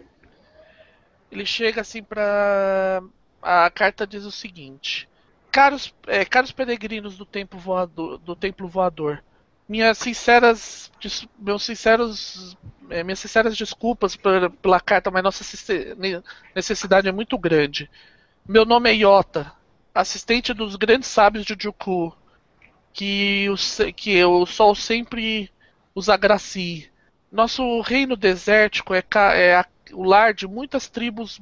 [1.32, 3.02] ele chega assim pra.
[3.42, 5.08] A carta diz o seguinte:
[5.52, 9.24] Caros, é, caros peregrinos do templo voador, do templo voador,
[9.68, 10.92] minhas sinceras,
[11.38, 12.58] meus sinceros,
[12.90, 16.24] é, minhas sinceras desculpas por- pela carta, mas nossa necessi- ne-
[16.56, 17.90] necessidade é muito grande.
[18.48, 19.52] Meu nome é Iota,
[19.94, 22.16] assistente dos grandes sábios de Juku,
[22.94, 23.56] que o,
[23.94, 25.52] que o sol sempre
[25.94, 26.90] os agracie.
[27.32, 29.04] Nosso reino desértico é,
[29.36, 31.42] é a- o lar de muitas tribos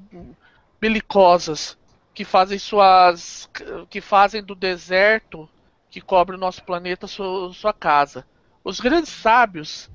[0.79, 1.77] belicosas
[2.13, 3.49] que fazem suas
[3.89, 5.47] que fazem do deserto
[5.89, 8.25] que cobre o nosso planeta sua, sua casa.
[8.63, 9.89] Os grandes sábios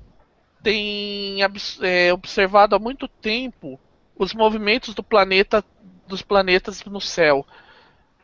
[1.43, 3.79] abs- é, observado há muito tempo
[4.15, 5.63] os movimentos do planeta
[6.07, 7.45] dos planetas no céu.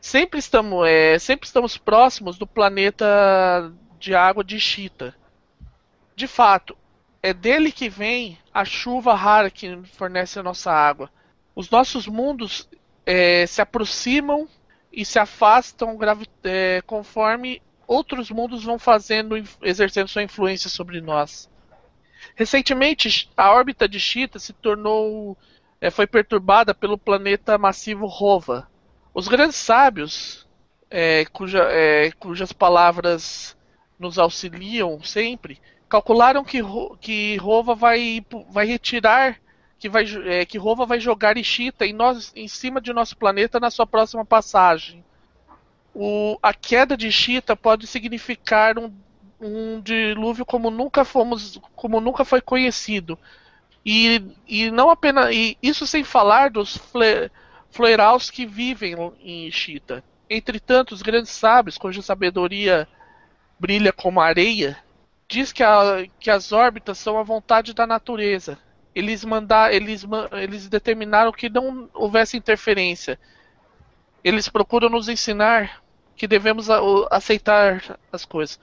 [0.01, 5.15] Sempre estamos, é, sempre estamos próximos do planeta de água de Chita.
[6.15, 6.77] De fato,
[7.21, 11.09] é dele que vem a chuva rara que fornece a nossa água.
[11.55, 12.69] Os nossos mundos
[13.05, 14.47] é, se aproximam
[14.91, 15.97] e se afastam
[16.43, 21.49] é, conforme outros mundos vão fazendo, exercendo sua influência sobre nós.
[22.36, 25.38] Recentemente, a órbita de Chita se tornou,
[25.80, 28.70] é, foi perturbada pelo planeta massivo Rova.
[29.13, 30.47] Os grandes sábios,
[30.89, 33.57] é, cuja, é, cujas palavras
[33.97, 35.59] nos auxiliam sempre,
[35.89, 36.59] calcularam que,
[37.01, 39.39] que Rova vai, vai retirar,
[39.78, 43.59] que, vai, é, que Rova vai jogar Ishita em, nós, em cima de nosso planeta
[43.59, 45.03] na sua próxima passagem.
[45.93, 48.93] O, a queda de Ishita pode significar um,
[49.39, 53.17] um dilúvio como nunca fomos, como nunca foi conhecido.
[53.85, 57.31] E, e não apenas e isso sem falar dos fle,
[58.31, 60.03] que vivem em Ishita.
[60.29, 62.87] Entretanto, os grandes sábios, cuja sabedoria
[63.59, 64.77] brilha como areia,
[65.27, 68.57] diz que, a, que as órbitas são a vontade da natureza.
[68.93, 73.19] Eles, mandar, eles, eles determinaram que não houvesse interferência.
[74.23, 75.81] Eles procuram nos ensinar
[76.15, 76.67] que devemos
[77.09, 78.59] aceitar as coisas.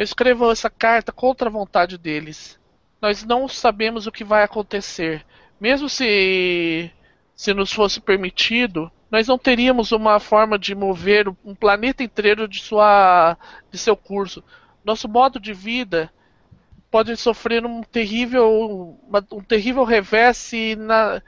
[0.00, 2.58] Eu escrevo essa carta contra a vontade deles.
[3.02, 5.26] Nós não sabemos o que vai acontecer.
[5.60, 6.90] Mesmo se,
[7.36, 12.62] se nos fosse permitido, nós não teríamos uma forma de mover um planeta inteiro de,
[12.62, 13.36] sua,
[13.70, 14.42] de seu curso.
[14.82, 16.10] Nosso modo de vida
[16.90, 18.98] pode sofrer um terrível,
[19.30, 21.20] um terrível revés na,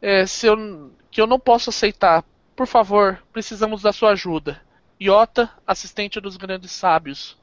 [0.00, 2.24] é, eu, que eu não posso aceitar.
[2.56, 4.62] Por favor, precisamos da sua ajuda.
[4.98, 7.36] Iota, assistente dos grandes sábios.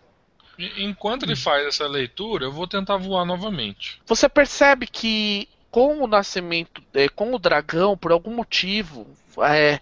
[0.58, 4.00] Enquanto ele faz essa leitura, eu vou tentar voar novamente.
[4.06, 9.06] Você percebe que com o nascimento, é, com o dragão, por algum motivo,
[9.40, 9.82] é,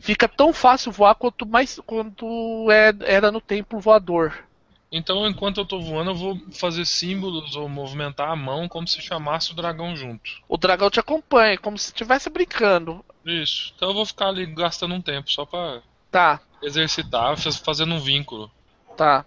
[0.00, 4.46] fica tão fácil voar quanto mais quanto é, era no templo voador.
[4.90, 9.02] Então, enquanto eu estou voando, eu vou fazer símbolos ou movimentar a mão como se
[9.02, 10.30] chamasse o dragão junto.
[10.48, 13.04] O dragão te acompanha, como se estivesse brincando.
[13.24, 13.72] Isso.
[13.76, 16.40] Então eu vou ficar ali gastando um tempo só para tá.
[16.62, 18.50] exercitar, fazendo um vínculo.
[18.96, 19.26] Tá.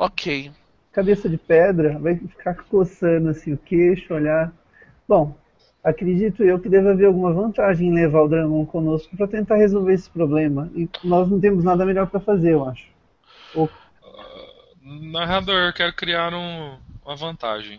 [0.00, 0.50] Ok.
[0.92, 4.50] Cabeça de pedra vai ficar coçando assim o queixo, olhar.
[5.06, 5.36] Bom,
[5.84, 9.92] acredito eu que deve haver alguma vantagem em levar o dragão conosco para tentar resolver
[9.92, 10.70] esse problema.
[10.74, 12.86] E nós não temos nada melhor para fazer, eu acho.
[13.54, 13.68] Ou
[14.82, 17.78] Narrador, eu quero criar um, uma vantagem.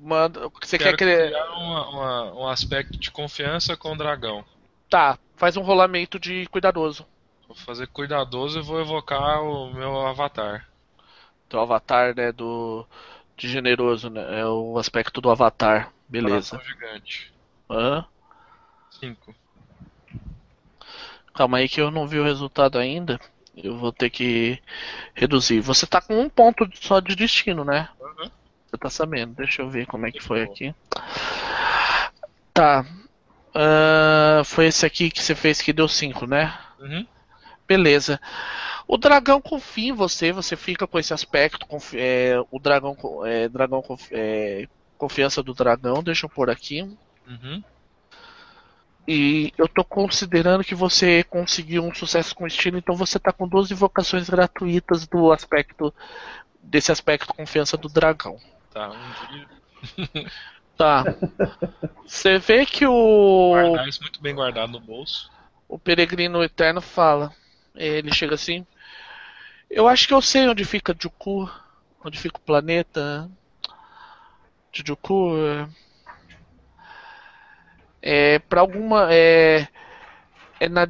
[0.00, 4.42] Manda, você quero quer criar, criar uma, uma, um aspecto de confiança com o dragão.
[4.88, 7.04] Tá, faz um rolamento de cuidadoso.
[7.46, 10.66] Vou fazer cuidadoso e vou evocar o meu avatar.
[11.48, 12.86] Teu avatar, né, do
[13.36, 14.40] de generoso, né?
[14.40, 15.92] É o aspecto do avatar.
[16.08, 16.56] Beleza.
[16.56, 17.32] Coração gigante.
[17.68, 18.04] Hã?
[18.90, 19.34] Cinco.
[21.34, 23.18] Calma aí que eu não vi o resultado ainda.
[23.56, 24.60] Eu vou ter que
[25.14, 25.60] reduzir.
[25.60, 27.88] Você tá com um ponto só de destino, né?
[28.00, 28.30] Uhum.
[28.66, 29.34] Você tá sabendo.
[29.34, 30.74] Deixa eu ver como é que foi aqui.
[32.52, 32.84] Tá.
[33.50, 36.56] Uh, foi esse aqui que você fez que deu 5, né?
[36.80, 37.06] Uhum.
[37.66, 38.20] Beleza.
[38.86, 41.66] O dragão confia em você, você fica com esse aspecto.
[41.94, 44.68] É, o dragão, é, dragão é,
[44.98, 46.82] confiança do dragão, deixa eu pôr aqui.
[47.26, 47.62] Uhum.
[49.06, 53.46] E eu tô considerando que você conseguiu um sucesso com estilo, então você tá com
[53.46, 55.92] duas invocações gratuitas do aspecto
[56.62, 58.38] desse aspecto confiança do dragão.
[58.72, 60.30] Tá, um dia.
[60.76, 61.04] Tá.
[62.04, 65.30] Você vê que o Guardar isso muito bem guardado no bolso.
[65.68, 67.32] o peregrino eterno fala.
[67.76, 68.66] Ele chega assim.
[69.76, 71.50] Eu acho que eu sei onde fica Juku,
[72.04, 73.28] onde fica o planeta.
[74.70, 75.34] De Juku.
[78.00, 79.66] é, é para alguma é,
[80.60, 80.86] é na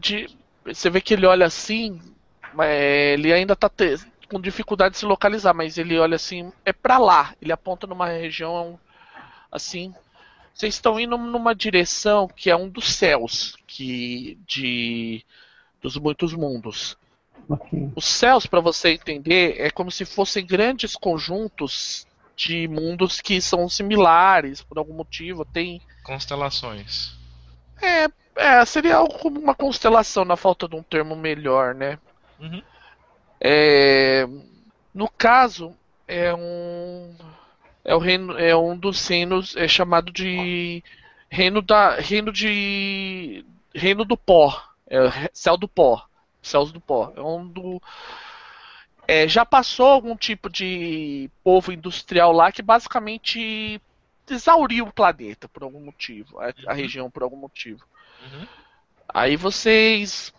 [0.66, 1.98] você vê que ele olha assim
[2.58, 3.96] é, ele ainda tá te-
[4.28, 8.08] com dificuldade de se localizar mas ele olha assim é pra lá ele aponta numa
[8.08, 8.78] região
[9.50, 9.94] assim
[10.52, 15.24] vocês estão indo numa direção que é um dos céus que de
[15.80, 16.98] dos muitos mundos
[17.48, 17.90] Ok.
[17.94, 23.68] os céus para você entender é como se fossem grandes conjuntos de mundos que são
[23.68, 27.14] similares por algum motivo tem Constelações.
[27.80, 31.98] é, é, seria algo como uma constelação, na falta de um termo melhor, né?
[32.40, 32.62] Uhum.
[33.40, 34.26] É,
[34.92, 35.74] no caso,
[36.06, 37.14] é um
[37.84, 40.82] é o reino, é um dos reinos é chamado de
[41.28, 46.06] reino da reino de reino do pó, é, céu do pó,
[46.44, 47.12] céus do pó.
[47.16, 47.80] É um do
[49.06, 53.80] é, já passou algum tipo de povo industrial lá que basicamente
[54.30, 56.74] exauriu o planeta por algum motivo, a, a Uhum.
[56.74, 57.84] região por algum motivo.
[58.20, 58.46] Uhum.
[59.08, 60.32] Aí vocês.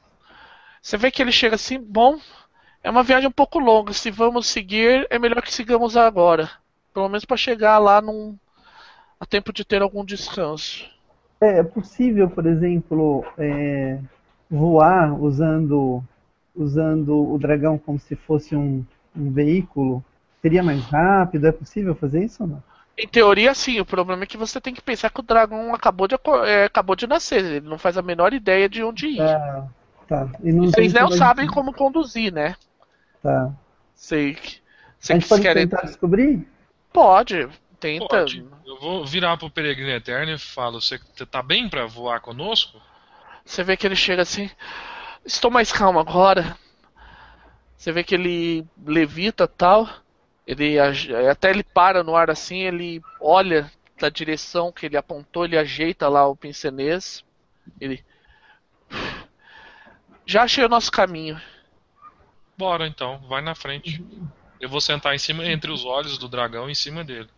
[0.81, 2.19] Você vê que ele chega assim, bom,
[2.83, 3.93] é uma viagem um pouco longa.
[3.93, 6.49] Se vamos seguir, é melhor que sigamos agora.
[6.93, 8.37] Pelo menos para chegar lá num.
[9.19, 10.89] a tempo de ter algum descanso.
[11.41, 13.99] É, é possível, por exemplo, é,
[14.49, 16.03] voar usando,
[16.55, 18.85] usando o dragão como se fosse um,
[19.15, 20.03] um veículo?
[20.41, 21.47] Seria mais rápido?
[21.47, 22.63] É possível fazer isso ou não?
[22.97, 23.79] Em teoria, sim.
[23.79, 26.15] O problema é que você tem que pensar que o dragão acabou de,
[26.45, 27.43] é, acabou de nascer.
[27.43, 29.21] Ele não faz a menor ideia de onde ir.
[29.21, 29.65] Ah,
[30.07, 30.29] Tá.
[30.43, 32.55] E não Vocês tem não a sabem como conduzir, né?
[33.23, 33.51] Tá.
[33.95, 34.33] Sei.
[34.33, 34.35] A
[34.99, 35.67] Vocês gente pode querem.
[35.67, 36.47] tentar descobrir?
[36.93, 37.47] Pode,
[37.79, 38.05] tenta.
[38.07, 38.45] Pode.
[38.65, 42.79] Eu vou virar pro Peregrino Eterno e falo: Você tá bem pra voar conosco?
[43.45, 44.49] Você vê que ele chega assim.
[45.23, 46.57] Estou mais calmo agora.
[47.77, 49.87] Você vê que ele levita tal.
[50.45, 55.57] Ele até ele para no ar assim, ele olha da direção que ele apontou, ele
[55.57, 57.23] ajeita lá o pincenês.
[57.79, 58.03] Ele
[60.25, 61.39] já achei o nosso caminho.
[62.57, 64.03] Bora então, vai na frente.
[64.59, 67.29] Eu vou sentar em cima, entre os olhos do dragão, em cima dele.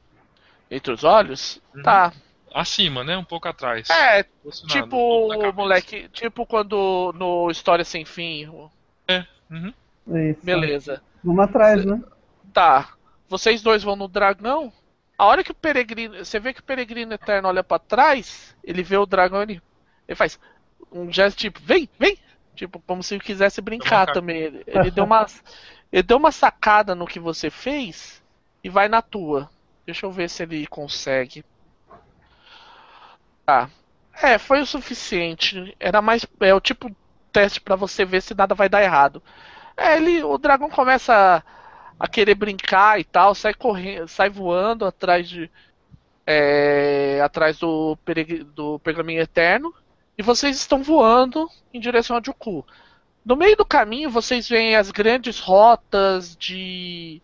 [0.70, 1.62] Entre os olhos?
[1.74, 1.84] Uhum.
[1.84, 2.14] Tá.
[2.58, 3.18] Acima, né?
[3.18, 3.90] Um pouco atrás.
[3.90, 8.48] É, um tipo, moleque, tipo quando no História Sem Fim.
[9.50, 9.74] Uhum.
[10.12, 10.44] É isso.
[10.44, 11.02] Beleza.
[11.24, 12.02] Vamos atrás, né?
[12.54, 12.90] Tá.
[13.30, 14.72] Vocês dois vão no dragão.
[15.18, 16.24] A hora que o peregrino.
[16.24, 19.62] Você vê que o peregrino eterno olha pra trás, ele vê o dragão ele,
[20.08, 20.40] ele faz
[20.92, 22.18] um gesto tipo, vem, vem!
[22.56, 24.38] Tipo, como se quisesse brincar também.
[24.38, 25.26] Ele, ele deu uma.
[25.90, 28.22] Ele deu uma sacada no que você fez
[28.62, 29.50] e vai na tua.
[29.86, 31.46] Deixa eu ver se ele consegue.
[33.48, 33.70] Tá.
[34.22, 35.74] É, foi o suficiente.
[35.80, 36.26] Era mais.
[36.42, 36.94] É o tipo
[37.32, 39.24] teste pra você ver se nada vai dar errado.
[39.78, 41.44] É, ele, o dragão começa a,
[42.06, 45.50] a querer brincar e tal, sai correndo, sai voando atrás de
[46.26, 47.98] é, atrás do,
[48.54, 49.74] do pergaminho eterno
[50.18, 52.66] e vocês estão voando em direção a Juku.
[53.26, 57.22] No meio do caminho vocês veem as grandes rotas de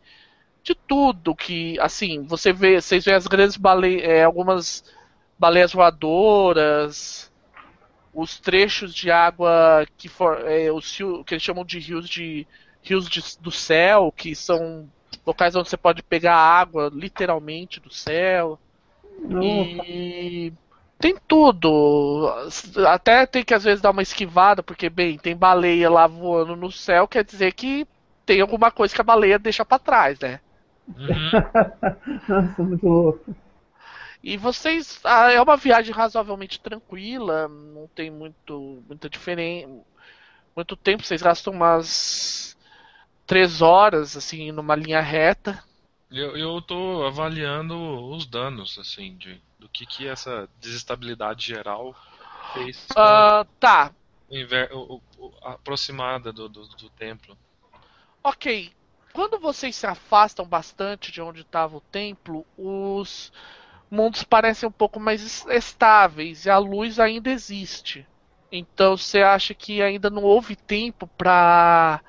[0.63, 4.83] de tudo que assim você vê vocês veem as grandes baleias é, algumas
[5.43, 7.31] baleias voadoras
[8.13, 12.47] os trechos de água que for, é, os que eles chamam de rios de
[12.81, 14.91] rios de- do céu que são
[15.25, 18.59] locais onde você pode pegar água literalmente do céu
[19.29, 20.53] Não, e
[20.99, 22.29] tem tudo.
[22.87, 26.71] Até tem que às vezes dar uma esquivada, porque, bem, tem baleia lá voando no
[26.71, 27.85] céu, quer dizer que
[28.25, 30.39] tem alguma coisa que a baleia deixa pra trás, né?
[30.87, 31.31] Uhum.
[32.27, 33.35] Nossa, muito louco.
[34.23, 34.99] E vocês.
[35.03, 39.67] ah, é uma viagem razoavelmente tranquila, não tem muito, muita diferença.
[40.55, 42.57] Muito tempo, vocês gastam umas
[43.27, 45.63] três horas, assim, numa linha reta.
[46.09, 47.75] Eu, eu tô avaliando
[48.09, 51.93] os danos, assim, de, do que que essa desestabilidade geral
[52.53, 53.93] fez com Ah, tá,
[54.29, 57.37] o o- aproximada do, do, do templo.
[58.23, 58.71] Ok.
[59.13, 63.31] Quando vocês se afastam bastante de onde estava o templo, os
[63.93, 68.05] mundos parecem um pouco mais es- estáveis e a luz ainda existe.
[68.51, 72.01] Então você acha que ainda não houve tempo para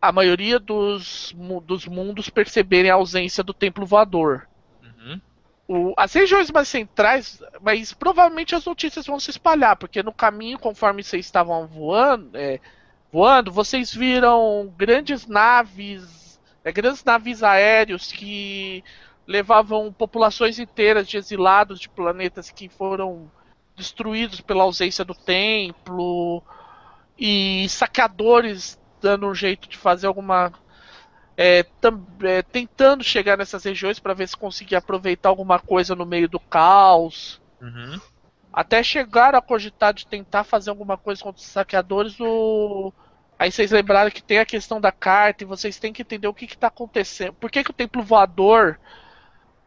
[0.00, 4.46] a maioria dos, dos mundos perceberem a ausência do templo voador.
[4.82, 5.20] Uhum.
[5.66, 10.58] O- as regiões mais centrais, mas provavelmente as notícias vão se espalhar, porque no caminho,
[10.58, 12.60] conforme vocês estavam voando, é,
[13.10, 18.84] voando, vocês viram grandes naves, é, grandes navios aéreos que
[19.26, 23.30] levavam populações inteiras de exilados de planetas que foram
[23.76, 26.42] destruídos pela ausência do templo
[27.18, 30.52] e saqueadores dando um jeito de fazer alguma
[31.36, 31.64] é,
[32.22, 36.38] é, tentando chegar nessas regiões para ver se conseguia aproveitar alguma coisa no meio do
[36.38, 37.40] caos.
[37.60, 38.00] Uhum.
[38.52, 42.92] Até chegar a cogitar de tentar fazer alguma coisa contra os saqueadores, o...
[43.36, 46.34] aí vocês lembraram que tem a questão da carta e vocês têm que entender o
[46.34, 47.32] que está acontecendo.
[47.34, 48.78] Por que, que o templo voador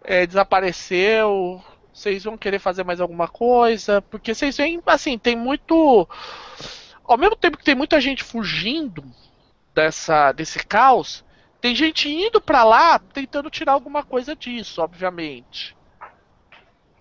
[0.04, 1.62] é, desapareceu?
[1.94, 4.02] Vocês vão querer fazer mais alguma coisa?
[4.02, 6.08] Porque vocês veem, assim, tem muito.
[7.04, 9.04] Ao mesmo tempo que tem muita gente fugindo
[9.74, 11.24] dessa, desse caos,
[11.60, 15.76] tem gente indo pra lá tentando tirar alguma coisa disso, obviamente.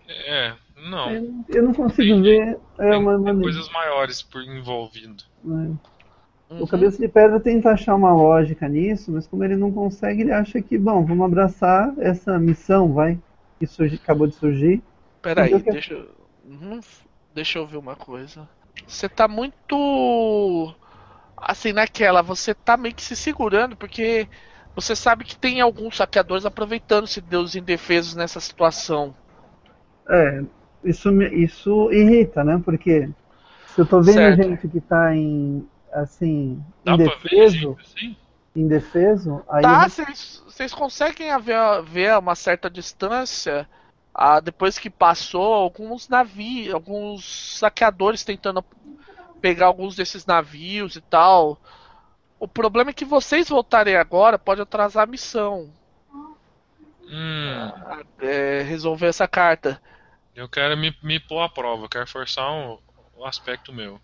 [0.09, 1.11] É, não.
[1.11, 2.59] Eu, eu não consigo ver.
[2.78, 5.24] É Tem, uma tem coisas maiores por envolvido.
[5.44, 5.74] né?
[6.51, 6.62] Uhum.
[6.62, 10.32] O Cabeça de Pedra tenta achar uma lógica nisso, mas como ele não consegue, ele
[10.32, 13.18] acha que, bom, vamos abraçar essa missão, vai,
[13.59, 14.82] que surgi- acabou de surgir.
[15.22, 16.30] Peraí, Então, deixa eu.
[16.44, 16.80] Uhum,
[17.34, 18.49] deixa eu ver uma coisa.
[18.86, 20.74] Você tá muito.
[21.36, 24.28] Assim, naquela, você tá meio que se segurando, porque
[24.74, 29.14] você sabe que tem alguns saqueadores aproveitando-se dos indefesos nessa situação.
[30.09, 30.42] É,
[30.84, 32.61] isso, isso irrita, né?
[32.64, 33.09] Porque
[33.66, 34.32] se eu tô vendo Certo.
[34.34, 35.66] gente que tá em,
[35.97, 37.76] assim, Dá ver, indefeso,
[38.55, 43.68] indefeso, aí eu Tá, vocês vocês conseguem ver, ver a uma certa distância,
[44.14, 48.64] ah, depois que passou, alguns navios, alguns saqueadores tentando
[49.40, 51.61] pegar alguns desses navios e tal.
[52.38, 55.70] O problema é que vocês voltarem agora pode atrasar a missão.
[57.03, 57.72] Hum,
[58.18, 59.80] é, resolver essa carta.
[60.34, 62.78] eu quero me, me pôr à prova, eu quero forçar um,
[63.16, 64.01] um aspecto meu.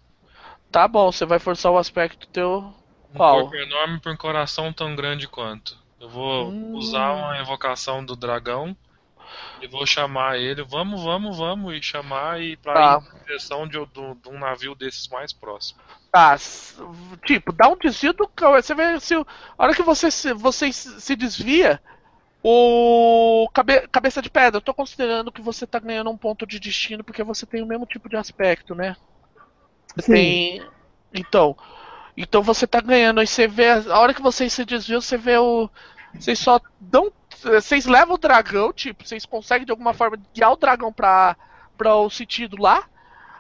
[0.73, 2.75] Tá bom, você vai forçar o aspecto teu.
[3.15, 3.23] Um Qual?
[3.23, 5.79] corpo enorme por um coração tão grande quanto.
[6.01, 6.73] Eu vou Hum.
[6.73, 8.77] usar uma evocação do dragão
[9.61, 10.63] e vou chamar ele.
[10.65, 11.75] Vamos, vamos, vamos.
[11.77, 12.89] E chamar e pra Tá.
[12.89, 15.81] ir na direção de, do- de um navio desses mais próximo.
[16.11, 16.37] Tá,
[17.25, 18.53] tipo, dá um desvio do cão.
[18.53, 19.15] Você vê se.
[19.15, 19.25] A
[19.59, 21.81] hora que você se, você se se desvia,
[22.43, 23.49] o.
[23.55, 27.05] Cabe, cabeça de pedra, eu tô considerando que você tá ganhando um ponto de destino
[27.05, 28.97] porque você tem o mesmo tipo de aspecto, né?
[29.99, 30.13] Sim.
[30.13, 30.63] tem.
[31.15, 31.57] Então.
[32.17, 33.21] Então você tá ganhando.
[33.21, 33.69] Aí você vê.
[33.71, 35.69] A hora que vocês se desviam, você vê o.
[36.15, 37.13] Vocês só dão.
[37.43, 41.37] Vocês levam o dragão, tipo, vocês conseguem de alguma forma guiar o dragão pra,
[41.77, 42.85] pra o sentido lá.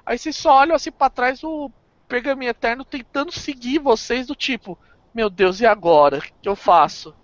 [0.04, 1.70] Aí vocês só olham assim pra trás o
[2.08, 4.76] Pergaminho Eterno tentando seguir vocês do tipo,
[5.14, 6.18] meu Deus, e agora?
[6.18, 7.14] O que eu faço?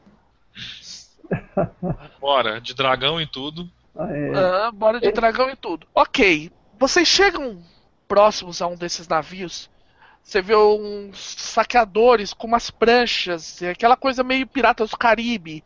[2.20, 3.68] Bora, de dragão e tudo.
[3.97, 4.39] Ah, é.
[4.39, 5.87] Ah, bora de dragão e tudo.
[5.93, 7.61] Ok, vocês chegam
[8.09, 9.71] próximos a um desses navios.
[10.23, 15.63] Você vê uns saqueadores com umas pranchas, é aquela coisa meio piratas do Caribe.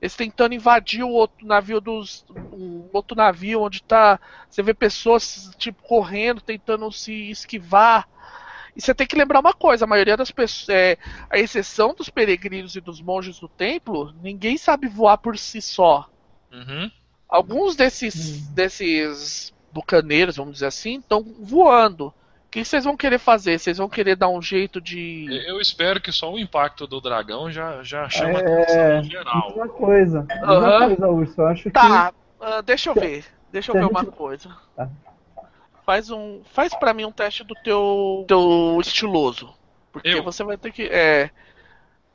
[0.00, 2.24] Eles tentando invadir o outro navio dos.
[2.52, 4.20] Um outro navio onde tá.
[4.48, 8.06] Você vê pessoas, tipo, correndo, tentando se esquivar.
[8.76, 10.68] E você tem que lembrar uma coisa, a maioria das pessoas.
[10.68, 10.98] É,
[11.30, 16.08] a exceção dos peregrinos e dos monges do templo, ninguém sabe voar por si só.
[16.52, 16.90] Uhum.
[17.26, 22.06] Alguns desses, desses bucaneiros, vamos dizer assim, estão voando.
[22.08, 23.58] O que vocês vão querer fazer?
[23.58, 25.26] Vocês vão querer dar um jeito de.
[25.46, 29.52] Eu espero que só o impacto do dragão já, já chama É, atenção em geral.
[29.54, 30.86] Uma coisa, uma Aham.
[30.96, 31.40] coisa, Urso.
[31.42, 33.24] Eu acho Tá, ah, deixa eu ver.
[33.52, 34.56] Deixa eu ver uma gente- coisa.
[34.74, 34.88] Tá.
[35.84, 36.40] Faz um.
[36.52, 38.24] Faz pra mim um teste do teu.
[38.26, 39.52] teu estiloso.
[39.92, 40.22] Porque Eu?
[40.22, 40.84] você vai ter que.
[40.84, 41.30] É.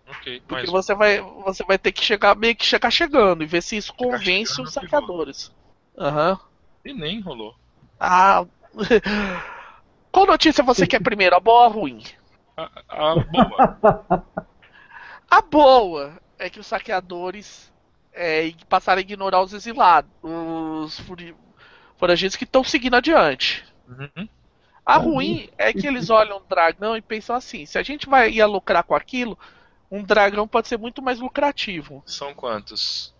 [0.09, 1.22] Ok, Porque mas você vai.
[1.45, 4.74] Você vai ter que chegar meio que chegar chegando e ver se isso convence os
[4.74, 5.51] saqueadores.
[5.97, 6.39] Aham.
[6.84, 7.56] E nem rolou.
[8.00, 8.46] Ah.
[10.12, 11.36] Qual notícia você quer primeiro?
[11.36, 12.04] A boa ou a ruim?
[12.58, 14.26] A, a boa.
[15.32, 17.72] A boa é que os saqueadores
[18.12, 21.02] é, passaram a ignorar os exilados, os
[21.98, 23.66] foragidos que estão seguindo adiante.
[23.88, 24.28] Uhum.
[24.86, 28.32] A ruim é que eles olham o dragão e pensam assim: se a gente vai
[28.32, 29.40] ia lucrar com aquilo,
[29.90, 32.04] um dragão pode ser muito mais lucrativo.
[32.06, 33.16] São quantos?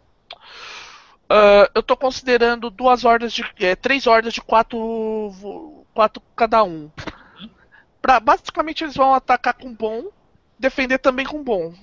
[1.34, 3.44] Ah, eu tô considerando duas hordas de.
[3.60, 5.86] é, três hordas de quatro.
[5.94, 6.92] quatro cada um.
[8.02, 10.06] Pra, basicamente eles vão atacar com bom,
[10.60, 11.74] defender também com bom.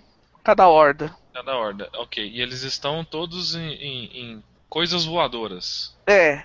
[0.44, 1.14] Cada horda.
[1.32, 1.88] Cada horda.
[1.94, 2.22] Ok.
[2.26, 5.96] E eles estão todos em, em- em coisas voadoras.
[6.07, 6.42] É.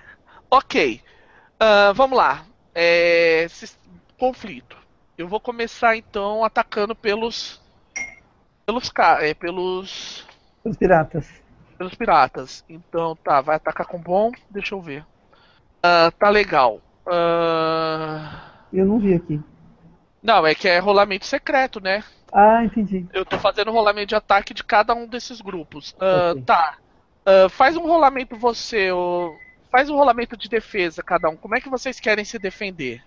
[0.50, 1.02] Ok.
[1.60, 2.46] Ah, vamos lá.
[2.74, 3.46] É,
[4.18, 4.76] conflito.
[5.18, 7.60] Eu vou começar então atacando pelos.
[8.64, 8.90] Pelos
[9.20, 10.24] é, pelos.
[10.64, 11.43] Os piratas.
[11.74, 12.64] Pelos piratas.
[12.68, 14.30] Então tá, vai atacar com bom.
[14.50, 15.04] Deixa eu ver.
[15.82, 16.80] Ah, tá legal.
[17.06, 19.40] Ah, Eu não vi aqui.
[20.22, 22.02] Não, é que é rolamento secreto, né?
[22.32, 23.06] Ah, entendi.
[23.12, 25.94] Eu tô fazendo rolamento de ataque de cada um desses grupos.
[26.00, 26.42] Ah, Ok.
[26.44, 26.78] Tá.
[27.26, 29.36] Ah, faz um rolamento você, ô-
[29.70, 31.36] faz um rolamento de defesa cada um.
[31.36, 33.02] Como é que vocês querem se defender?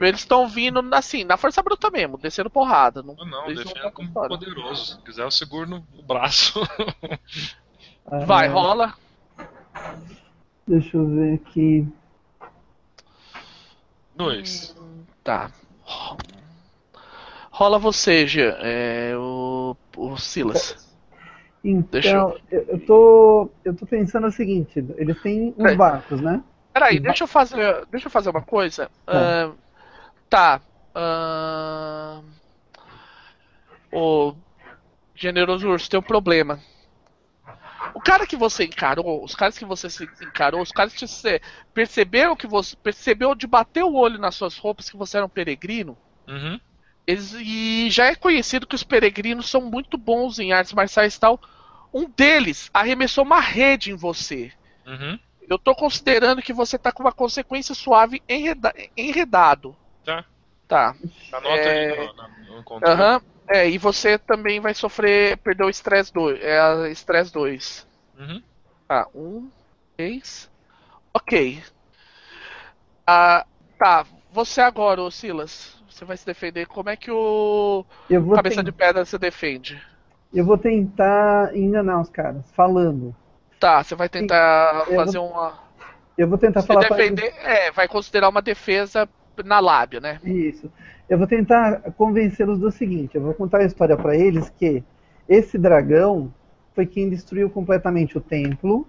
[0.00, 3.00] Eles estão vindo assim, na força bruta mesmo, descendo porrada.
[3.02, 4.96] Não, Ou não, eles defenda vão como poderoso.
[4.96, 6.60] Se quiser, eu seguro no braço.
[8.06, 8.94] Ah, Vai, rola.
[10.66, 11.86] Deixa eu ver aqui.
[14.16, 14.74] Dois.
[15.22, 15.50] Tá.
[17.50, 20.76] Rola você, Jean, é, o, o Silas.
[21.62, 22.62] Deixa Então, eu...
[22.68, 23.50] eu tô.
[23.64, 25.74] Eu tô pensando o seguinte, eles têm uns É.
[25.74, 26.42] barcos, né?
[26.72, 28.90] Peraí, deixa eu fazer, deixa eu fazer uma coisa.
[29.06, 29.12] Tá.
[29.12, 29.52] Ahn,
[30.28, 30.60] tá.
[30.94, 32.24] ahn,
[33.92, 34.34] Ô,
[35.14, 36.58] generoso urso, tem um problema.
[38.04, 41.40] Cara que você encarou, os caras que você se encarou, os caras que você
[41.72, 45.28] perceberam que você percebeu de bater o olho nas suas roupas que você era um
[45.28, 45.96] peregrino.
[46.28, 46.60] Uhum.
[47.06, 51.20] Eles, e já é conhecido que os peregrinos são muito bons em artes marciais e
[51.20, 51.40] tal.
[51.92, 54.52] Um deles arremessou uma rede em você.
[54.86, 55.18] Uhum.
[55.48, 59.76] Eu tô considerando que você tá com uma consequência suave enreda- enredado.
[60.04, 60.24] Tá.
[60.66, 60.94] Tá.
[61.32, 61.90] Anota É.
[61.90, 62.94] aí no, no, no controle.
[63.00, 63.22] Aham.
[63.46, 65.36] É, e você também vai sofrer.
[65.38, 66.38] Perdeu o estresse 2.
[66.42, 67.86] É estresse 2.
[68.18, 68.42] Uhum.
[68.88, 69.48] Tá, um,
[69.96, 70.50] três.
[71.12, 71.62] Ok.
[73.06, 73.44] Ah,
[73.78, 75.82] tá, você agora, ô Silas.
[75.88, 76.66] Você vai se defender.
[76.66, 79.80] Como é que o Eu vou, Cabeça de Pedra se defende?
[80.32, 83.14] eu vou tentar enganar os caras, falando.
[83.60, 85.54] Tá, você vai tentar eu fazer vou- uma.
[86.18, 87.14] Eu vou tentar Se falar pra eles.
[87.14, 87.38] defender.
[87.40, 89.08] É, vai considerar uma defesa
[89.44, 90.20] na lábia, né?
[90.24, 90.70] Isso.
[91.08, 94.82] Eu vou tentar convencê-los do seguinte: eu vou contar a história pra eles que
[95.28, 96.32] esse dragão
[96.74, 98.86] foi quem destruiu completamente o templo,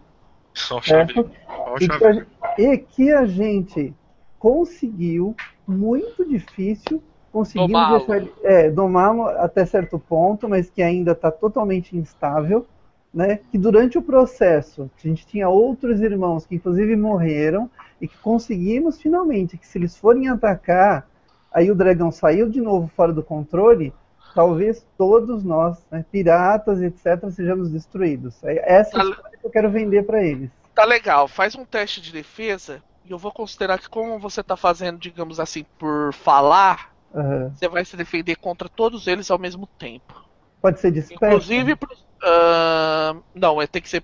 [0.72, 1.14] Ó o chave.
[1.14, 1.32] certo?
[1.64, 2.26] E que, chave.
[2.42, 3.94] a, e que a gente
[4.40, 5.36] conseguiu,
[5.68, 8.06] muito difícil, conseguimos Domá-lo.
[8.08, 12.66] deixar é, domá-lo até certo ponto, mas que ainda está totalmente instável,
[13.14, 13.40] né?
[13.52, 17.70] Que durante o processo a gente tinha outros irmãos que inclusive morreram
[18.02, 21.08] e que conseguimos finalmente que se eles forem atacar,
[21.52, 23.94] aí o dragão saiu de novo fora do controle,
[24.36, 28.44] talvez todos nós, né, piratas e etc, sejamos destruídos.
[28.44, 30.52] É Essa é a Tá- história que eu quero vender para eles.
[30.76, 34.58] Tá legal, faz um teste de defesa e eu vou considerar que como você tá
[34.58, 37.50] fazendo, digamos assim, por falar, Aham.
[37.56, 40.14] você vai se defender contra todos eles ao mesmo tempo.
[40.62, 41.26] Pode ser disperso.
[41.26, 41.78] Inclusive
[42.24, 44.04] ah, não, é tem que ser.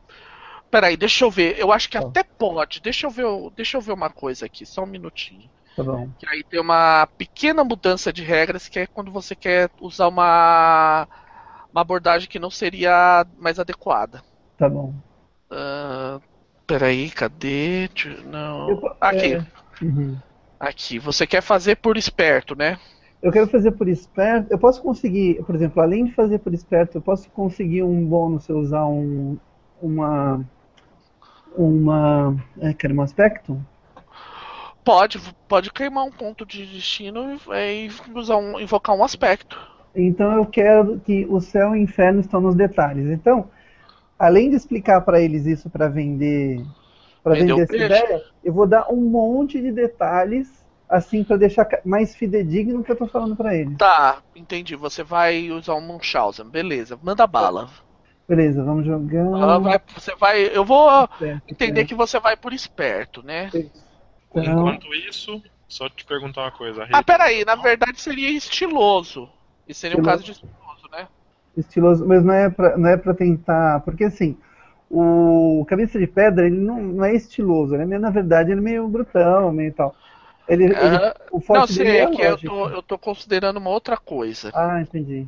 [0.69, 1.59] Peraí, deixa eu ver.
[1.59, 2.07] Eu acho que Tá.
[2.07, 2.79] até pode.
[2.79, 5.49] Deixa eu ver, deixa eu ver uma coisa aqui, só um minutinho.
[5.75, 6.09] Tá bom.
[6.19, 11.07] Que aí tem uma pequena mudança de regras que é quando você quer usar uma
[11.71, 14.21] uma abordagem que não seria mais adequada.
[14.57, 14.93] Tá bom.
[15.49, 16.19] Ah,
[16.67, 17.89] peraí, cadê?
[18.25, 18.95] Não.
[18.99, 19.45] Aqui, é,
[19.81, 20.17] uhum.
[20.59, 20.99] aqui.
[20.99, 22.77] Você quer fazer por esperto, né?
[23.21, 24.51] Eu quero fazer por esperto.
[24.51, 28.45] Eu posso conseguir, por exemplo, além de fazer por esperto, eu posso conseguir um bônus
[28.45, 29.37] se eu usar um,
[29.81, 30.43] uma.
[31.55, 32.35] Uma.
[32.59, 33.63] É, quero um aspecto?
[34.83, 39.57] Pode, pode queimar um ponto de destino e, e usar um, invocar um aspecto.
[39.95, 43.05] Então eu quero que o céu e o inferno estão nos detalhes.
[43.11, 43.49] Então,
[44.17, 46.65] além de explicar para eles isso para vender,
[47.23, 47.85] para Vender essa peixe.
[47.85, 52.91] ideia, eu vou dar um monte de detalhes assim para deixar mais fidedigno o que
[52.91, 53.77] eu tô falando para eles.
[53.77, 54.75] Tá, entendi.
[54.75, 56.97] Você vai usar um Munchausen, beleza.
[57.01, 57.69] Manda bala.
[58.27, 59.25] Beleza, vamos jogar.
[59.25, 60.43] Ela vai- você vai.
[60.55, 61.89] Eu vou Certo, entender certo.
[61.89, 63.49] que você vai por esperto, né?
[64.31, 66.87] Então, Enquanto isso, só te perguntar uma coisa.
[66.91, 69.29] Ah, peraí, na verdade seria estiloso.
[69.67, 71.07] Isso seria um caso de estiloso, né?
[71.57, 74.37] estiloso, mas não é pra, não é para tentar, porque assim,
[74.89, 78.59] o Cabeça de Pedra, ele não, não é estiloso, ele é meio, na verdade, ele
[78.59, 79.95] é meio brutão, meio tal.
[80.47, 82.97] Ele, ele- Ah, o Não, forte dele sei, é é que eu tô, eu tô
[82.97, 84.49] considerando uma outra coisa.
[84.53, 85.27] Ah, entendi.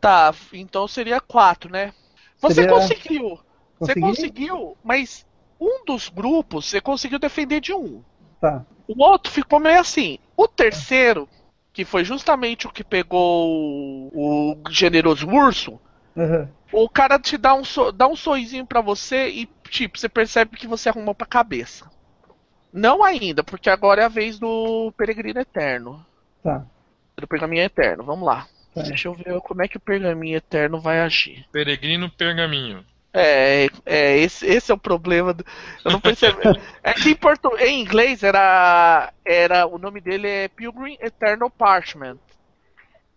[0.00, 1.92] Tá, então seria quatro, né?
[2.40, 3.38] Você Seria- conseguiu.
[3.78, 4.00] Você Consegui?
[4.00, 5.26] conseguiu, mas
[5.60, 8.02] um dos grupos você conseguiu defender de um.
[8.42, 8.66] Tá.
[8.88, 10.18] O outro ficou meio assim.
[10.36, 11.28] O terceiro,
[11.72, 13.48] que foi justamente o que pegou
[14.12, 15.80] o, o generoso urso,
[16.16, 16.48] Aham.
[16.72, 20.56] o cara te dá um, so- dá um sorrisinho pra você e, tipo, você percebe
[20.56, 21.88] que você arrumou pra cabeça.
[22.72, 26.04] Não ainda, porque agora é a vez do Peregrino Eterno.
[26.42, 26.66] Tá.
[27.16, 28.48] Do Pergaminho Eterno, vamos lá.
[28.74, 28.82] Tá.
[28.82, 31.46] Deixa eu ver como é que o Pergaminho Eterno vai agir.
[31.52, 32.84] Peregrino Pergaminho.
[33.14, 35.34] É, é esse, esse é o problema.
[35.34, 35.44] do-
[35.84, 36.38] eu não percebi.
[36.82, 39.66] é que em, portu, em inglês era, era.
[39.66, 42.18] O nome dele é Pilgrim Eternal Parchment.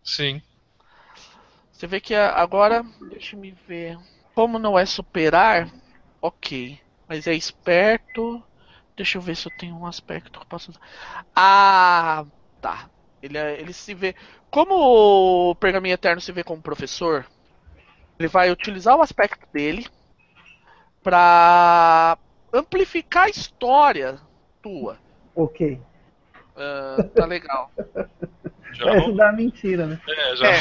[0.03, 0.41] Sim.
[1.71, 2.83] Você vê que agora.
[3.09, 3.97] Deixa me ver.
[4.33, 5.69] Como não é superar,
[6.21, 6.79] ok.
[7.07, 8.43] Mas é esperto.
[8.95, 10.81] Deixa eu ver se eu tenho um aspecto que eu posso usar.
[11.35, 12.25] Ah,
[12.61, 12.89] tá.
[13.21, 14.15] Ele, é- ele se vê.
[14.49, 17.25] Como o Pergaminho Eterno se vê como professor,
[18.19, 19.87] ele vai utilizar o aspecto dele
[21.03, 22.17] pra
[22.53, 24.19] amplificar a história
[24.61, 24.97] tua.
[25.35, 25.79] Ok.
[26.55, 27.71] Ah, tá legal.
[28.73, 29.07] Já Vai rolou.
[29.09, 30.01] ajudar a mentira, né?
[30.07, 30.59] É, já É.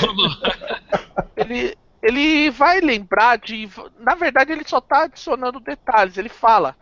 [1.36, 3.68] ele, ele vai lembrar de.
[3.98, 6.16] Na verdade, ele só tá adicionando detalhes.
[6.16, 6.76] Ele fala.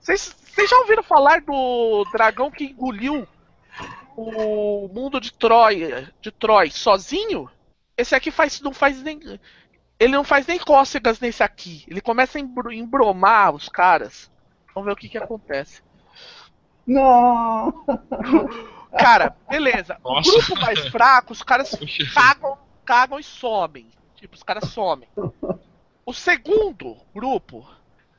[0.00, 3.26] Vocês vocês já ouviram falar do dragão que engoliu
[4.14, 7.48] o mundo de Troia, de Troy sozinho?
[7.96, 9.18] Esse aqui faz, não faz nem.
[10.02, 11.84] Ele não faz nem cócegas nesse aqui.
[11.86, 14.30] Ele começa a embro- embromar os caras.
[14.74, 15.80] Vamos ver o que, que acontece.
[16.86, 17.84] Não!
[18.98, 19.96] Cara, beleza.
[20.04, 20.28] Nossa.
[20.28, 21.78] O grupo mais fraco, os caras
[22.14, 23.86] cagam, cagam e somem.
[24.16, 25.08] Tipo, os caras somem.
[26.04, 27.64] O segundo grupo,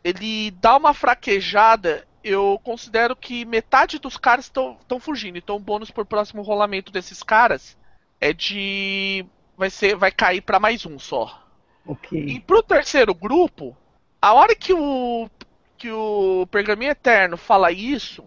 [0.03, 2.07] ele dá uma fraquejada.
[2.23, 5.37] Eu considero que metade dos caras estão fugindo.
[5.37, 7.77] Então, o bônus por próximo rolamento desses caras
[8.21, 9.25] é de.
[9.57, 9.97] Vai ser.
[9.97, 11.42] Vai cair pra mais um só.
[11.85, 12.43] E Ok.
[12.45, 13.75] pro terceiro grupo,
[14.21, 15.29] a hora que o.
[15.77, 18.23] que o Pergaminho Eterno fala isso,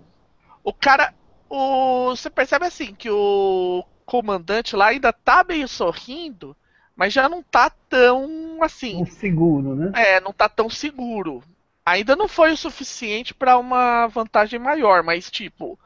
[0.63, 1.15] o cara.
[1.49, 6.57] O, você percebe assim que o comandante lá ainda tá meio sorrindo,
[6.97, 9.03] mas já não tá tão assim.
[9.03, 9.93] Um seguro, né?
[9.95, 11.43] É, não tá tão seguro.
[11.85, 15.79] Ainda não foi o suficiente pra uma vantagem maior, mas tipo,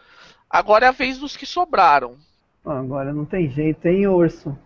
[0.48, 2.16] agora é a vez dos que sobraram.
[2.64, 4.56] Agora não tem jeito, hein, urso?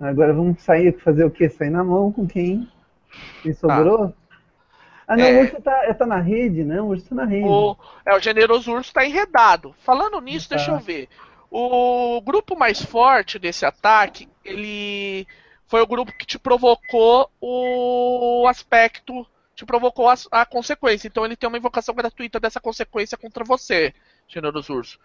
[0.00, 1.48] Agora vamos sair, fazer o quê?
[1.48, 2.66] Sair na mão com quem?
[3.42, 4.14] Quem sobrou?
[5.06, 5.32] Ah, não, É.
[5.38, 6.80] o urso tá, tá na rede, né?
[6.80, 7.46] O urso tá na rede.
[7.46, 9.74] O, é, o generoso urso tá enredado.
[9.80, 10.56] Falando nisso, Tá.
[10.56, 11.08] deixa eu ver.
[11.50, 15.26] O grupo mais forte desse ataque, ele
[15.66, 21.08] foi o grupo que te provocou o aspecto, te provocou a, a consequência.
[21.08, 23.92] Então ele tem uma invocação gratuita dessa consequência contra você,
[24.28, 24.98] generoso urso.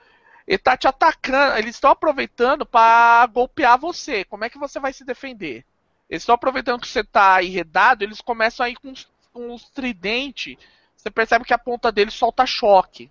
[0.47, 4.23] Ele tá te atacando, eles estão aproveitando pra golpear você.
[4.25, 5.65] Como é que você vai se defender?
[6.09, 8.93] Eles estão aproveitando que você tá enredado, eles começam a ir com
[9.33, 10.55] uns, tridentes.
[10.95, 13.09] Você percebe que a ponta dele solta choque.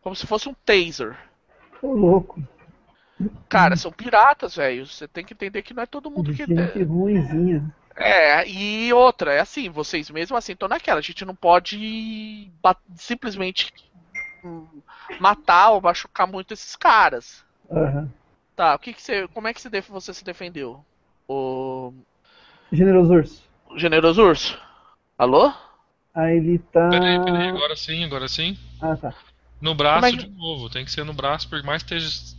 [0.00, 1.16] Como se fosse um taser.
[1.80, 2.42] Ô, louco.
[3.48, 4.86] Cara, são piratas, velho.
[4.86, 6.44] Você tem que entender que não é todo mundo que.
[6.44, 7.74] Gente ruimzinha.
[7.96, 10.98] É, e outra, é assim, vocês mesmo assim estão naquela.
[10.98, 12.50] A gente não pode
[12.94, 13.72] simplesmente
[15.20, 17.44] matar ou machucar muito esses caras.
[17.70, 18.10] Aham.
[18.54, 19.28] Tá, o que, que você.
[19.28, 19.60] Como é que
[19.90, 20.84] você, se defendeu?
[21.28, 21.92] O.
[22.72, 23.42] Generoso Urso.
[23.76, 24.58] Generoso Urso?
[25.18, 25.52] Alô?
[26.14, 26.88] Aí ele tá.
[26.88, 28.56] Peraí, peraí, agora sim, agora sim.
[28.80, 29.14] Ah, tá.
[29.60, 31.96] No braço é que- de novo, tem que ser no braço, por mais que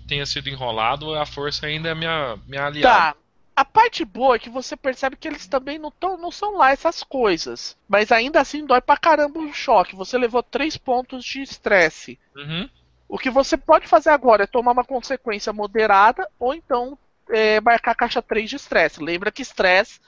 [0.07, 3.15] tenha sido enrolado, a força ainda é minha, minha aliada.
[3.15, 3.15] Tá.
[3.57, 6.69] A parte boa é que você percebe que eles também não, tão, não são lá
[6.69, 7.75] essas coisas.
[7.89, 9.95] Mas ainda assim dói pra caramba o choque.
[9.95, 12.19] Você levou 3 pontos de estresse.
[12.35, 12.69] Uhum.
[13.09, 16.95] O que você pode fazer agora é tomar uma consequência moderada ou então
[17.31, 19.01] é, marcar a caixa 3 de estresse.
[19.01, 19.99] Lembra que estresse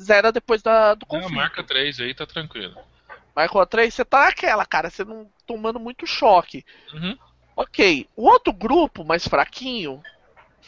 [0.00, 1.32] zera depois da, do conflito.
[1.32, 2.76] marca 3 aí, tá tranquilo.
[3.36, 4.90] Marcou a 3, você tá naquela, cara.
[4.90, 6.64] Você não tomando muito choque.
[6.92, 7.16] Uhum.
[7.54, 8.08] Ok.
[8.16, 10.02] O outro grupo, mais fraquinho,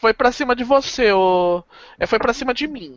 [0.00, 1.12] foi pra cima de você.
[1.12, 1.62] O...
[1.98, 2.96] É, foi pra cima de mim.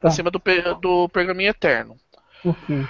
[0.00, 0.10] Pra Tá.
[0.10, 0.40] cima do,
[0.80, 1.96] do Pergaminho Eterno.
[2.44, 2.86] Ok.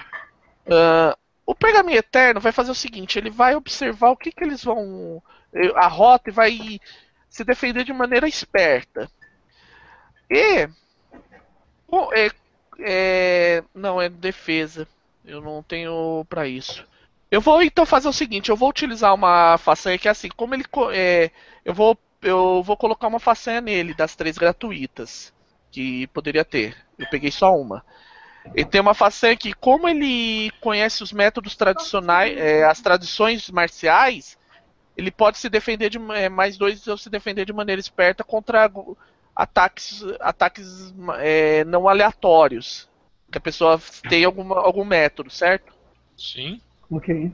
[0.69, 4.63] Ah, o Pergaminho Eterno vai fazer o seguinte: ele vai observar o que, que eles
[4.63, 5.21] vão.
[5.53, 6.79] eh, a rota e vai
[7.29, 9.09] se defender de maneira esperta.
[10.29, 10.67] E.
[11.89, 12.29] Bom, é,
[12.79, 14.87] é- não, é defesa.
[15.25, 16.85] Eu não tenho pra isso.
[17.29, 20.53] Eu vou então fazer o seguinte: eu vou utilizar uma façanha que é assim, como
[20.55, 20.65] ele.
[20.93, 21.31] É,
[21.63, 25.33] eu, vou, eu vou colocar uma façanha nele, das três gratuitas.
[25.71, 26.75] Que poderia ter.
[26.97, 27.83] Eu peguei só uma.
[28.55, 34.37] Ele tem uma façanha que, como ele conhece os métodos tradicionais, é, as tradições marciais,
[34.95, 38.71] ele pode se defender de é, mais dois ou se defender de maneira esperta contra
[39.35, 42.89] ataques, ataques é, não aleatórios.
[43.29, 45.73] Que a pessoa tem alguma, algum método, certo?
[46.17, 46.61] Sim.
[46.89, 47.31] Ok.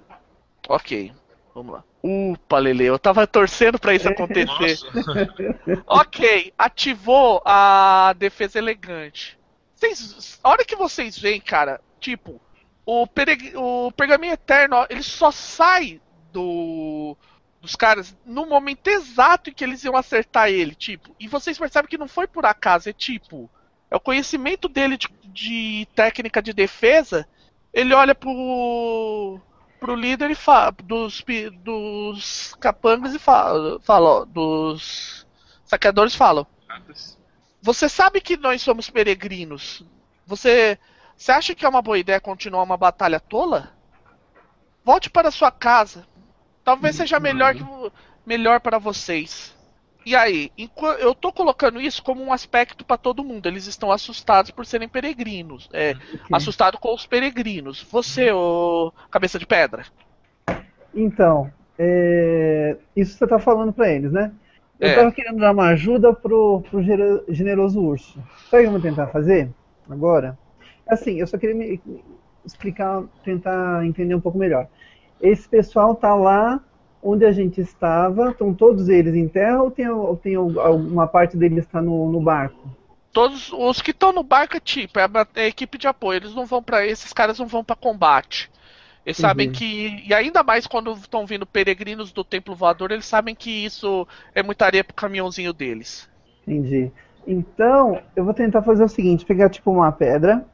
[0.67, 1.13] Ok,
[1.53, 1.83] vamos lá.
[2.03, 4.77] Upa, Lele, eu tava torcendo pra isso acontecer.
[5.87, 9.37] Ok, ativou a defesa elegante.
[9.75, 12.39] Vocês, a hora que vocês veem, cara, tipo,
[12.85, 16.01] o, pereg- o pergaminho eterno, ele só sai
[16.31, 17.15] do
[17.61, 21.15] dos caras no momento exato em que eles iam acertar ele, tipo.
[21.17, 23.49] E vocês percebem que não foi por acaso, é tipo,
[23.89, 27.25] é o conhecimento dele de, de técnica de defesa.
[27.73, 29.39] Ele olha pro
[29.83, 31.21] pro líder e fala dos
[31.61, 35.27] dos capangas e fala, fala ó, dos
[35.65, 36.47] saqueadores falam.
[37.61, 39.83] Você sabe que nós somos peregrinos.
[40.25, 40.79] Você,
[41.17, 43.73] você acha que é uma boa ideia continuar uma batalha tola?
[44.85, 46.07] Volte para sua casa.
[46.63, 47.65] Talvez seja melhor, que,
[48.25, 49.53] melhor para vocês.
[50.05, 50.51] E aí,
[50.99, 53.47] eu tô colocando isso como um aspecto para todo mundo.
[53.47, 55.69] Eles estão assustados por serem peregrinos.
[55.73, 56.29] É, ok.
[56.31, 57.81] assustado com os peregrinos.
[57.89, 59.85] Você, ô cabeça de pedra.
[60.93, 64.31] Então, é, isso você tá falando pra eles, né?
[64.79, 64.95] Eu É.
[64.95, 66.81] tava querendo dar uma ajuda pro, pro
[67.29, 68.19] generoso urso.
[68.49, 69.49] Sabe o que eu vou tentar fazer
[69.89, 70.37] agora?
[70.87, 71.79] Assim, eu só queria me
[72.45, 74.67] explicar, tentar entender um pouco melhor.
[75.21, 76.61] Esse pessoal tá lá
[77.03, 81.35] onde a gente estava, estão todos eles em terra ou tem, ou tem alguma parte
[81.35, 82.69] deles está no, no barco?
[83.11, 86.17] Todos os que estão no barco é tipo, é a, é a equipe de apoio.
[86.17, 88.49] Eles não vão para esses caras não vão para combate.
[89.05, 89.21] Eles Entendi.
[89.21, 93.51] sabem que e ainda mais quando estão vindo peregrinos do templo voador, eles sabem que
[93.51, 96.09] isso é muita areia pro caminhãozinho deles.
[96.47, 96.89] Entendi.
[97.27, 100.45] Então, eu vou tentar fazer o seguinte, pegar tipo uma pedra,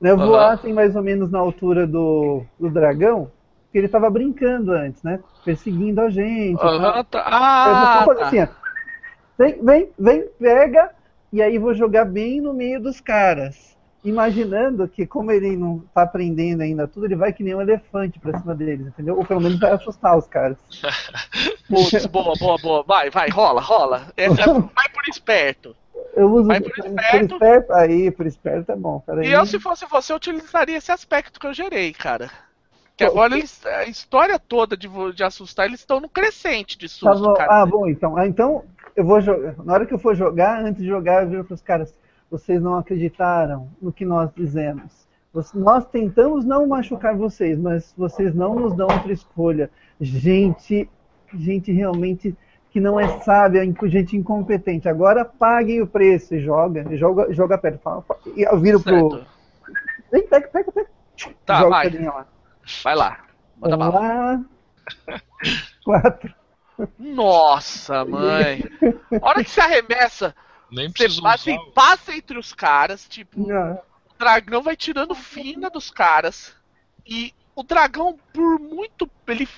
[0.00, 3.30] né, voar assim mais ou menos na altura do, do dragão,
[3.68, 5.20] porque ele tava brincando antes, né?
[5.44, 6.58] Perseguindo a gente.
[6.58, 6.74] tal.
[6.74, 7.18] Aham, tá.
[7.18, 8.26] Eu vou Ah, fazer tá.
[8.26, 8.48] assim, ó.
[9.38, 10.90] Vem, vem, vem, pega,
[11.32, 13.76] e aí vou jogar bem no meio dos caras.
[14.02, 18.18] Imaginando que, como ele não tá aprendendo ainda tudo, ele vai que nem um elefante
[18.18, 19.16] pra cima deles, entendeu?
[19.18, 20.56] Ou pelo menos vai assustar os caras.
[21.68, 22.82] Putz, boa, boa, boa.
[22.86, 24.06] Vai, vai, rola, rola.
[24.16, 25.76] Essa, vai por esperto.
[26.14, 27.34] Eu uso Vai por por esperto.
[27.34, 27.72] esperto.
[27.74, 29.00] Aí, por esperto é bom.
[29.04, 29.28] Peraí.
[29.28, 32.30] E eu, se fosse você, eu utilizaria esse aspecto que eu gerei, cara.
[32.98, 37.12] Que agora eles, a história toda de, de assustar, eles estão no crescente de Tá
[37.12, 37.34] susto, bom.
[37.34, 37.62] cara.
[37.62, 38.16] Ah, bom, então.
[38.16, 38.64] Ah, então
[38.96, 39.54] eu vou jogar.
[39.64, 41.94] Na hora que eu for jogar, antes de jogar, eu viro pros caras.
[42.28, 45.06] Vocês não acreditaram no que nós dizemos.
[45.54, 49.70] Nós tentamos não machucar vocês, mas vocês não nos dão outra escolha.
[50.00, 50.90] Gente,
[51.32, 52.36] gente realmente
[52.70, 54.88] que não é sábia, gente incompetente.
[54.88, 57.80] Agora paguem o preço e joga, joga, joga perto.
[58.36, 59.10] E eu viro pro.
[59.12, 59.26] Certo.
[60.10, 60.88] Vem, pega, pega, pega.
[61.46, 61.90] Tá, joga vai.
[61.90, 62.26] lá.
[62.82, 63.24] Vai lá.
[63.56, 64.00] Manda Vamos bala.
[64.00, 64.44] lá.
[65.84, 66.34] Quatro.
[66.98, 68.62] Nossa, mãe.
[69.20, 70.34] A hora que você arremessa,
[70.70, 75.68] Nem você passa, assim, passa entre os caras, tipo, Ah, o dragão vai tirando fina
[75.68, 76.54] dos caras.
[77.06, 79.10] E o dragão, por muito.
[79.26, 79.48] Ele,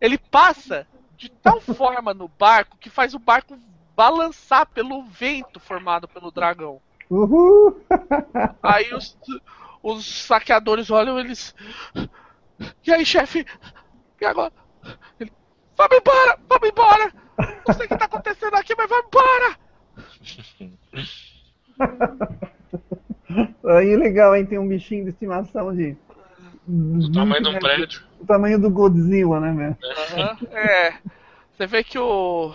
[0.00, 3.58] ele passa de tal forma no barco que faz o barco
[3.96, 6.80] balançar pelo vento formado pelo dragão.
[7.10, 7.80] Uhul!
[8.62, 9.16] Aí os,
[9.82, 11.54] os saqueadores olham eles.
[12.86, 13.46] E aí, chefe?
[14.20, 14.52] E agora?
[15.18, 15.32] Ele.
[15.76, 16.38] Vamos embora!
[16.48, 17.12] Vamos embora!
[17.66, 19.56] Não sei o que tá acontecendo aqui, mas vamos embora!
[23.64, 24.44] Aí legal, hein?
[24.44, 25.96] Tem um bichinho de estimação de.
[26.66, 28.02] Do tamanho um prédio.
[28.20, 29.76] O tamanho do Godzilla, né, meu?
[29.82, 30.98] Aham, É.
[31.52, 32.54] Você vê que o.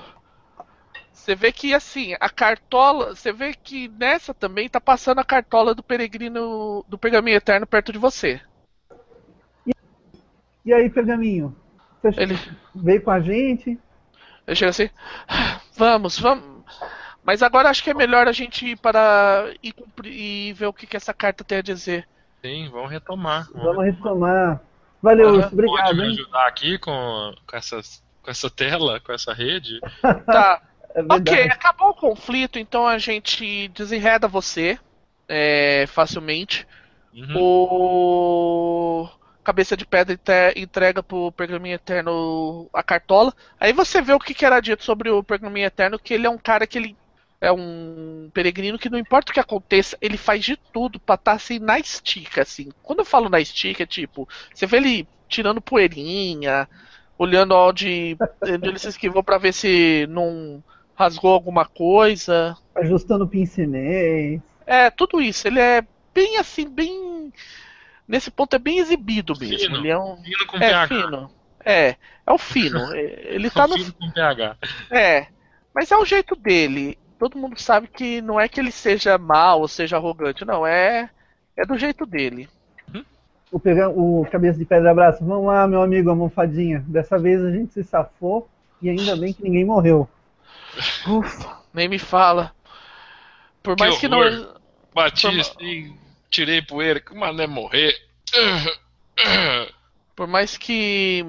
[1.11, 3.15] Você vê que assim, a cartola.
[3.15, 7.91] Você vê que nessa também tá passando a cartola do peregrino do pergaminho eterno perto
[7.91, 8.41] de você.
[10.65, 11.55] E aí, pergaminho?
[12.01, 12.37] Você Ele,
[12.73, 13.79] veio com a gente?
[14.47, 14.89] ele chega assim.
[15.77, 16.65] Vamos, vamos.
[17.23, 19.51] Mas agora acho que é melhor a gente ir para.
[19.61, 22.07] ir cumprir, e ver o que, que essa carta tem a dizer.
[22.41, 23.47] Sim, vamos retomar.
[23.53, 24.61] Vamos retomar.
[25.01, 25.49] Valeu, Aham.
[25.51, 26.11] Obrigado, Pode me hein?
[26.13, 29.79] ajudar aqui com, com, essas, com essa tela, com essa rede?
[30.25, 30.61] Tá.
[30.95, 31.01] É.
[31.01, 34.79] Ok, acabou o conflito, então a gente desenreda você
[35.27, 36.65] é, facilmente.
[37.13, 37.33] Uhum.
[37.37, 39.09] O
[39.45, 40.19] Cabeça de Pedra
[40.55, 43.31] entrega pro Pergaminho Eterno a cartola.
[43.59, 46.29] Aí você vê o que, que era dito sobre o Pergaminho Eterno, que ele é
[46.29, 46.97] um cara que ele
[47.39, 51.33] é um peregrino que não importa o que aconteça, ele faz de tudo pra estar
[51.33, 52.69] assim na estica, assim.
[52.81, 56.67] Quando eu falo na estica, é tipo, você vê ele tirando poeirinha,
[57.19, 60.63] olhando onde, onde ele se esquivou pra ver se não
[60.95, 62.57] rasgou alguma coisa.
[62.75, 64.41] Ajustando o pincenês.
[64.65, 65.47] É, tudo isso.
[65.47, 67.04] Ele é bem assim, bem.
[68.07, 69.57] Nesse ponto é bem exibido mesmo.
[69.59, 69.75] Fino.
[69.77, 70.17] Ele é um.
[70.23, 70.87] Fino com É, PH.
[70.87, 71.31] fino.
[71.63, 71.95] É,
[72.27, 72.79] é o fino.
[72.95, 73.75] É, Ele tá no.
[73.77, 74.57] Fino com PH.
[74.91, 75.27] É.
[75.73, 76.97] Mas é o jeito dele.
[77.17, 80.65] Todo mundo sabe que não é que ele seja mal ou seja arrogante, não.
[80.67, 81.09] É.
[81.57, 82.47] É do jeito dele.
[83.51, 83.87] O, pega...
[83.89, 85.23] o cabeça de pedra abraço.
[85.23, 86.83] Vamos lá, meu amigo almofadinha.
[86.87, 88.49] Dessa vez a gente se safou
[88.81, 90.09] e ainda bem que ninguém morreu.
[91.07, 92.51] Ufa, nem me fala.
[93.63, 94.29] Por Que mais que, horror.
[94.31, 94.55] não.
[94.93, 95.39] Bati Toma.
[95.41, 95.95] assim,
[96.35, 97.95] tirei poeira, que mané morrer.
[100.15, 101.23] Por mais que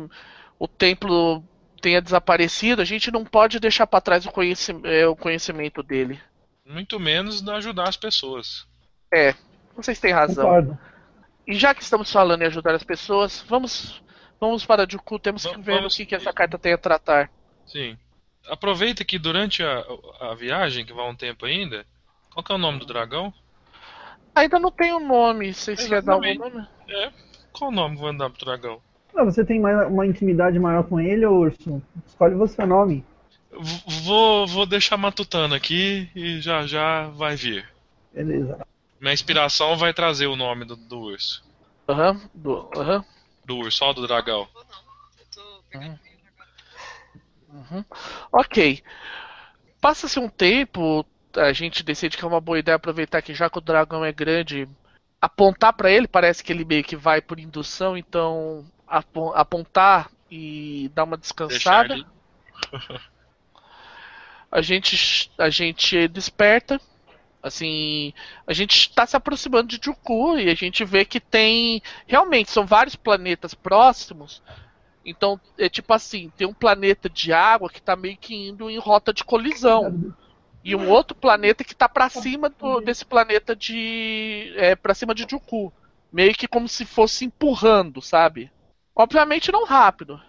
[0.58, 1.42] o templo
[1.80, 6.20] tenha desaparecido, a gente não pode deixar pra trás o, conheci- é, o conhecimento dele.
[6.64, 8.66] Muito menos de ajudar as pessoas.
[9.12, 9.34] É,
[9.76, 10.44] vocês têm razão.
[10.44, 10.78] Concordo.
[11.46, 14.02] E já que estamos falando em ajudar as pessoas, vamos
[14.40, 16.78] vamos para Juku, temos que Vamos- ver o vamos- que, que essa carta tem a
[16.78, 17.30] tratar.
[17.66, 17.96] Sim.
[18.48, 19.84] Aproveita que durante a,
[20.20, 21.86] a viagem, que vai um tempo ainda,
[22.30, 23.32] qual que é o nome do dragão?
[24.36, 26.54] Ainda não tem um nome, vocês querem dar algum Exatamente.
[26.54, 26.68] nome?
[26.88, 27.10] É,
[27.52, 28.80] qual o nome vou dar pro dragão?
[29.14, 31.82] Não, você tem mais- uma intimidade maior com ele, ô Urso?
[32.06, 33.04] Escolhe você o nome.
[33.50, 37.66] V- Vou, vou deixar matutando aqui e já já vai vir.
[38.12, 38.58] Beleza.
[39.00, 41.42] Minha inspiração vai trazer o nome do, do urso.
[41.88, 43.04] Aham, do- aham.
[43.46, 44.46] Do urso, só do dragão.
[47.48, 47.84] Uhum.
[48.32, 48.82] Ok.
[49.80, 51.06] Passa-se um tempo,
[51.36, 54.12] a gente decide que é uma boa ideia aproveitar que já que o dragão é
[54.12, 54.68] grande,
[55.20, 60.90] apontar pra ele, parece que ele meio que vai por indução, então apo- apontar e
[60.94, 61.94] dar uma descansada.
[64.50, 66.80] A gente a gente desperta,
[67.42, 68.14] assim,
[68.46, 72.64] a gente está se aproximando de Juku e a gente vê que tem realmente são
[72.64, 74.42] vários planetas próximos.
[75.04, 78.78] Então, é tipo assim, tem um planeta de água que tá meio que indo em
[78.78, 80.14] rota de colisão.
[80.66, 84.52] E um outro planeta que tá pra cima do- desse planeta de.
[84.56, 85.72] É, pra cima de Juku.
[86.12, 88.50] Meio que como se fosse empurrando, sabe?
[88.94, 90.20] Obviamente não rápido.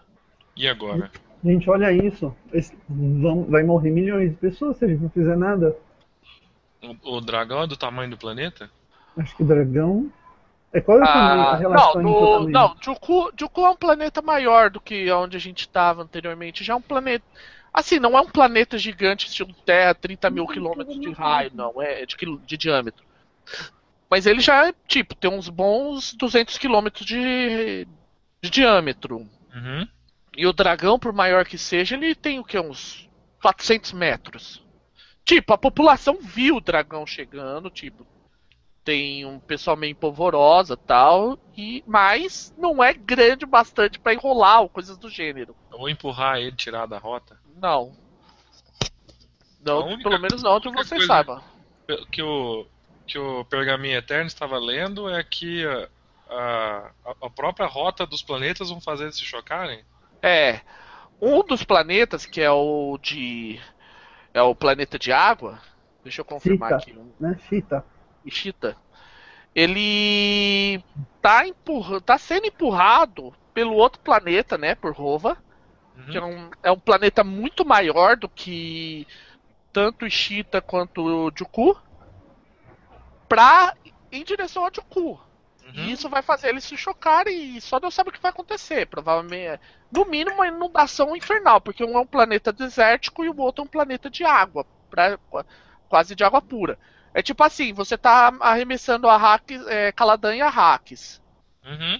[0.56, 1.12] E agora?
[1.44, 2.36] Gente, olha isso.
[2.52, 5.76] Esse- vão- vai morrer milhões de pessoas se a gente não fizer nada.
[7.04, 8.70] O, o dragão é do tamanho do planeta?
[9.18, 10.12] Acho que o dragão.
[10.74, 13.76] É qual é o tamanho, a Ah, relação não, no, não Juku, Juku é um
[13.76, 16.64] planeta maior do que onde a gente estava anteriormente.
[16.64, 17.26] Já é um planeta.
[17.78, 22.08] Assim, não é um planeta gigante estilo Terra, 30 mil quilômetros de raio, não, é
[22.08, 23.06] de, de diâmetro.
[24.10, 27.88] Mas ele já é, tipo, tem uns bons 200 quilômetros de,
[28.42, 29.18] de diâmetro.
[29.54, 29.88] Uhum.
[30.36, 32.60] E o dragão, por maior que seja, ele tem o que?
[32.60, 33.08] Uns
[33.44, 34.66] 400 metros.
[35.24, 38.08] Tipo, a população viu o dragão chegando, tipo,
[38.88, 44.70] tem um pessoal meio polvorosa tal, e mas não é grande bastante pra enrolar ou
[44.70, 45.54] coisas do gênero.
[45.74, 47.38] Ou empurrar ele, tirar da rota.
[47.62, 47.92] Não.
[49.62, 51.44] Não, única- pelo menos não que você saiba.
[52.10, 52.66] Que o,
[53.06, 55.90] que o Pergaminho Eterno estava lendo é que a,
[56.30, 56.92] a,
[57.24, 59.84] a própria rota dos planetas vão fazer eles se chocarem?
[60.22, 60.62] É.
[61.22, 63.60] Um dos planetas, que é o de.
[64.34, 65.60] É o planeta de água.
[66.04, 67.12] Deixa eu confirmar Chita, aqui.
[67.20, 67.38] né?
[67.50, 67.97] Chita.
[68.28, 68.76] Ishita.
[69.56, 70.84] Ele
[71.22, 74.76] tá, empurra, tá sendo empurrado pelo outro planeta, né?
[74.76, 75.38] Por Rova.
[75.98, 76.06] Uhum.
[76.12, 79.08] Que é um, é um planeta muito maior do que
[79.74, 81.76] tanto Ishita quanto Juku.
[83.28, 83.74] Pra.
[84.12, 85.20] em direção ao Juku.
[85.74, 85.86] E Uhum.
[85.90, 88.88] isso vai fazer eles se chocarem e só Deus sabe o que vai acontecer.
[88.88, 89.60] Provavelmente,
[89.92, 93.66] no mínimo, uma inundação infernal, porque um é um planeta desértico e o outro é
[93.66, 95.20] um planeta de água, pra,
[95.90, 96.80] quase de água pura.
[97.18, 101.20] É tipo assim, você tá arremessando a Hacks, é, Caladan e a Hacks.
[101.66, 102.00] Uhum.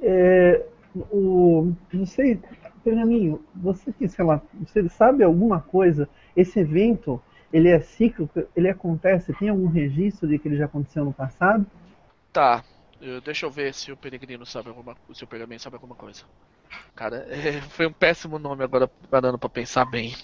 [0.00, 0.64] É,
[1.10, 2.40] o, não sei,
[2.84, 6.08] Pergaminho, você que, sei lá, você sabe alguma coisa?
[6.36, 7.20] Esse evento,
[7.52, 11.66] ele é cíclico, ele acontece, tem algum registro de que ele já aconteceu no passado?
[12.32, 12.64] Tá,
[13.00, 16.22] eu- deixa eu ver se o Peregrino sabe alguma se o Pergaminho sabe alguma coisa.
[16.94, 20.14] Cara, é, foi um péssimo nome agora parando pra pensar bem.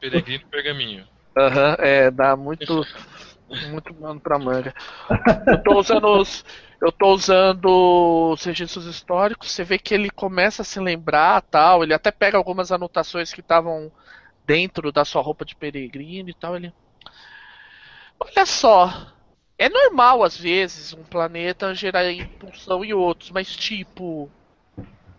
[0.00, 1.06] Peregrino pergaminho.
[1.36, 2.84] Aham, é, dá muito.
[3.50, 4.72] Muito mano pra manga.
[5.46, 6.44] Eu tô usando os.
[6.80, 11.82] Eu tô usando os registros históricos, você vê que ele começa a se lembrar tal,
[11.82, 13.92] ele até pega algumas anotações que estavam
[14.46, 16.72] dentro da sua roupa de peregrino e tal, ele.
[18.18, 19.12] Olha só.
[19.58, 24.30] É normal às vezes um planeta gerar impulsão em outros, mas tipo.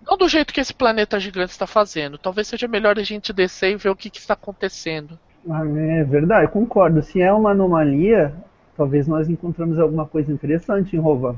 [0.01, 2.17] Não do jeito que esse planeta gigante está fazendo.
[2.17, 5.19] Talvez seja melhor a gente descer e ver o que, que está acontecendo.
[5.49, 7.01] Ah, é verdade, concordo.
[7.01, 8.33] Se é uma anomalia,
[8.77, 11.35] talvez nós encontramos alguma coisa interessante em Rova.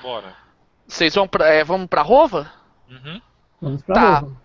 [0.00, 0.34] Bora.
[0.86, 2.50] Vocês vão pra, é, vamos pra Rova?
[2.88, 3.20] Uhum.
[3.60, 4.18] Vamos pra Tá.
[4.20, 4.36] Rova.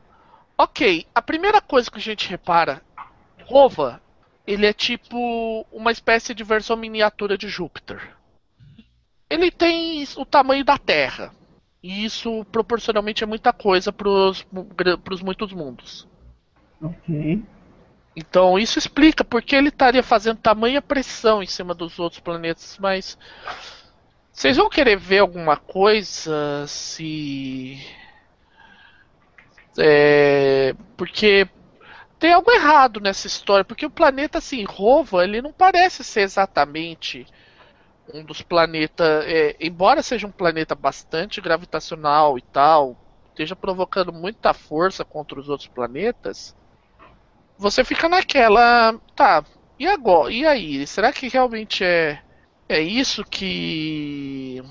[0.58, 2.82] Ok, a primeira coisa que a gente repara,
[3.46, 4.02] Rova,
[4.46, 8.16] ele é tipo uma espécie de versão miniatura de Júpiter.
[9.30, 11.32] Ele tem o tamanho da Terra.
[11.84, 14.48] E isso proporcionalmente é muita coisa pros,
[15.04, 16.08] pros muitos mundos.
[16.82, 17.44] Ok.
[18.20, 23.16] Então isso explica porque ele estaria fazendo tamanha pressão em cima dos outros planetas, mas
[24.34, 27.80] vocês vão querer ver alguma coisa se
[29.78, 31.48] é, porque
[32.18, 37.28] tem algo errado nessa história, porque o planeta assim, Rova, ele não parece ser exatamente
[38.12, 42.98] um dos planetas, é, embora seja um planeta bastante gravitacional e tal,
[43.30, 46.56] esteja provocando muita força contra os outros planetas
[47.58, 49.44] você fica naquela, tá,
[49.80, 50.32] e agora?
[50.32, 50.88] E aí?
[50.88, 52.22] Será que realmente é
[52.70, 54.62] é isso que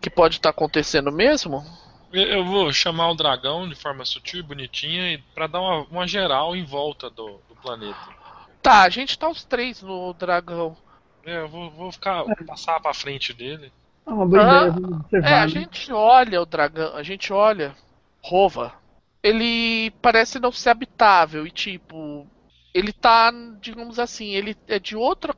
[0.00, 1.64] que pode estar acontecendo mesmo?
[2.12, 6.06] Eu- vou chamar o dragão de forma sutil e bonitinha e para dar uma, uma
[6.06, 7.96] geral em volta do, do planeta.
[8.62, 10.76] Tá, a gente tá os três no dragão.
[11.24, 13.72] É, eu vou, vou ficar passar pra frente dele.
[14.06, 14.74] É uma boa Ah, ideia.
[15.22, 15.48] É, a né?
[15.48, 17.74] gente olha o dragão, a gente olha
[18.22, 18.72] Rova.
[19.22, 22.26] Ele parece não ser habitável e tipo,
[22.74, 25.34] ele tá, digamos assim, ele é de outra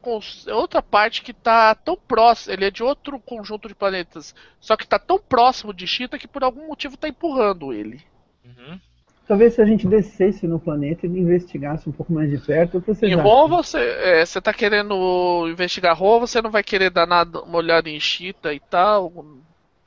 [0.46, 4.76] é outra parte que tá tão próximo, ele é de outro conjunto de planetas, só
[4.76, 8.00] que tá tão próximo de Chita que por algum motivo tá empurrando ele.
[8.44, 8.78] Uhum.
[9.26, 13.10] Talvez se a gente descesse no planeta e investigasse um pouco mais de perto, vocês
[13.10, 13.14] Em?
[13.14, 17.56] Rova, você, é, você tá querendo investigar Rova, você não vai querer dar nada, uma
[17.56, 19.10] olhada em Chita e tal.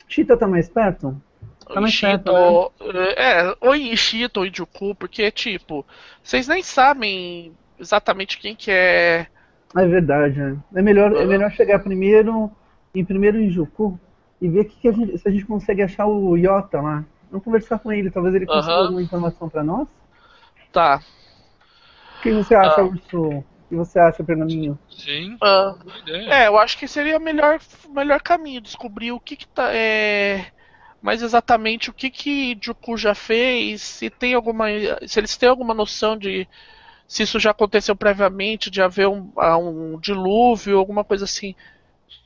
[0.08, 1.22] Chita tá mais perto?
[1.74, 2.40] Tá mais perto, né?
[2.40, 2.74] ou-
[3.18, 5.86] é, ou em Ishita ou em Juku, porque, tipo,
[6.24, 9.28] vocês nem sabem exatamente quem que é.
[9.76, 10.58] É verdade, né?
[10.76, 11.26] É melhor, é Ah.
[11.26, 12.50] melhor chegar primeiro
[12.96, 14.00] em primeiro em Juku
[14.42, 17.04] e ver que que a gente- se a gente consegue achar o Yota lá.
[17.30, 18.84] Vamos conversar com ele, talvez ele consiga Aham.
[18.86, 19.88] alguma informação pra nós.
[20.72, 21.02] Tá.
[22.18, 22.86] O que você acha, Ah.
[22.86, 23.22] Urso?
[23.30, 24.80] O que você acha, Pergaminho?
[24.90, 26.34] Sim, Ah, boa ideia.
[26.34, 29.74] é, eu acho que seria o melhor, melhor caminho, descobrir o que que tá.
[29.76, 30.46] É,
[31.02, 34.66] mais exatamente o que que Juku já fez, se tem alguma.
[35.08, 36.48] Se eles têm alguma noção de.
[37.08, 41.56] Se isso já aconteceu previamente, de haver um, ah, um dilúvio, alguma coisa assim.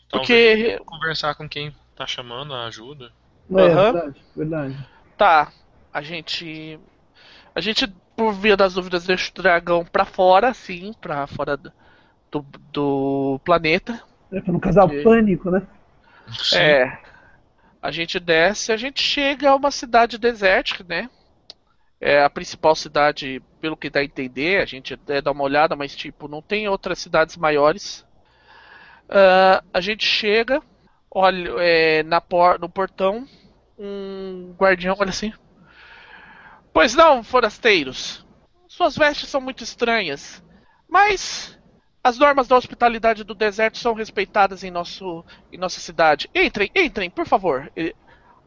[0.09, 3.11] Talvez Porque conversar com quem tá chamando a ajuda.
[3.51, 3.91] É Aham.
[3.91, 4.77] verdade, verdade.
[5.17, 5.51] Tá,
[5.93, 6.79] a gente.
[7.53, 11.71] A gente, por via das dúvidas, deixa o dragão pra fora, sim, pra fora do,
[12.31, 14.01] do, do planeta.
[14.31, 15.61] É pra não causar o pânico, né?
[16.41, 16.57] Sim.
[16.57, 17.10] É.
[17.81, 21.09] A gente desce, a gente chega a uma cidade desértica, né?
[21.99, 25.75] É a principal cidade, pelo que dá a entender, a gente até dá uma olhada,
[25.75, 28.05] mas tipo, não tem outras cidades maiores.
[29.09, 30.61] Ah, a gente chega,
[31.09, 33.27] olha, é, na por, no portão,
[33.77, 35.33] um guardião olha assim.
[36.73, 38.25] Pois não, forasteiros.
[38.67, 40.41] Suas vestes são muito estranhas,
[40.87, 41.59] mas
[42.03, 46.29] as normas da hospitalidade do deserto são respeitadas em, nosso, em nossa cidade.
[46.33, 47.71] Entrem, entrem, por favor.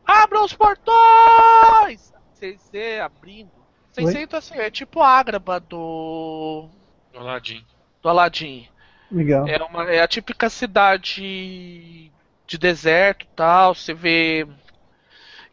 [0.04, 2.12] Abram os portões!
[2.32, 3.52] Vocês vê abrindo,
[3.92, 6.68] 600 assim, é tipo a Ágraba do.
[7.12, 7.64] Do Aladdin.
[8.02, 8.68] Do Aladdin.
[9.10, 9.46] Legal.
[9.46, 12.10] É, uma, é a típica cidade
[12.46, 13.74] de deserto tal.
[13.74, 14.46] Você vê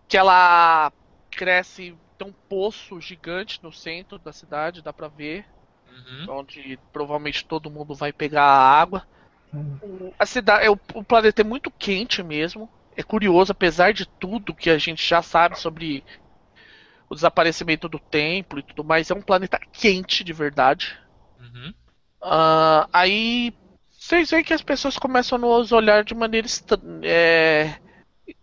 [0.07, 0.91] que ela
[1.29, 1.95] cresce.
[2.17, 5.45] Tem um poço gigante no centro da cidade, dá pra ver.
[5.91, 6.39] Uhum.
[6.39, 9.05] Onde provavelmente todo mundo vai pegar a água.
[9.53, 10.11] Hum.
[10.17, 12.69] A cidade, é, o, o planeta é muito quente mesmo.
[12.95, 16.03] É curioso, apesar de tudo que a gente já sabe sobre
[17.09, 20.97] o desaparecimento do templo e tudo mais, é um planeta quente de verdade.
[21.39, 21.73] Uhum.
[22.21, 23.53] Ah, aí
[23.89, 26.47] vocês veem que as pessoas começam a nos olhar de maneira
[27.03, 27.75] é,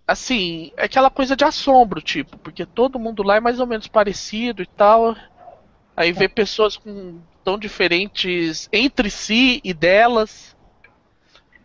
[0.07, 3.87] assim, é aquela coisa de assombro, tipo, porque todo mundo lá é mais ou menos
[3.87, 5.17] parecido e tal.
[5.97, 10.55] Aí vê pessoas com tão diferentes entre si e delas.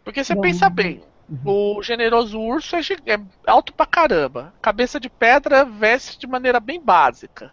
[0.02, 1.04] Porque você pensa bem,
[1.44, 4.54] o generoso urso é, é alto pra caramba.
[4.62, 7.52] Cabeça de pedra veste de maneira bem básica.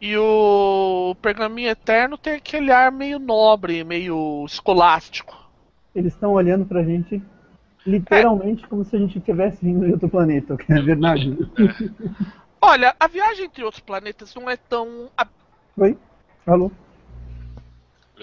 [0.00, 5.48] E o pergaminho eterno tem aquele ar meio nobre, meio escolástico.
[5.94, 7.22] Eles estão olhando pra gente
[7.86, 11.38] literalmente como se a gente tivesse vindo de outro planeta, que é verdade.
[12.60, 15.08] Olha, a viagem entre outros planetas não é tão.
[15.76, 15.96] Oi?
[16.44, 16.72] Alô?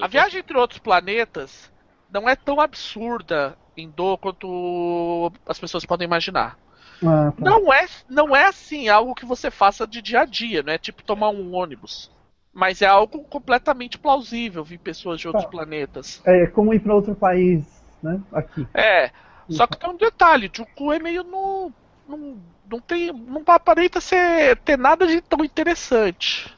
[0.01, 1.71] A viagem entre outros planetas
[2.11, 6.57] não é tão absurda em dor quanto as pessoas podem imaginar.
[7.05, 7.45] Ah, tá.
[7.45, 10.77] Não é, não é assim algo que você faça de dia a dia, não é
[10.77, 12.11] tipo tomar um ônibus.
[12.53, 15.51] Mas é algo completamente plausível vir pessoas de outros Tá.
[15.51, 16.21] planetas.
[16.25, 17.63] É como ir pra outro país,
[18.03, 18.19] né?
[18.33, 18.67] Aqui.
[18.73, 19.11] É,
[19.49, 21.71] só que tem um detalhe, Juku é meio no.
[22.07, 22.37] Não,
[22.69, 23.13] não tem.
[23.13, 26.53] Não aparenta ser, ter nada de tão interessante.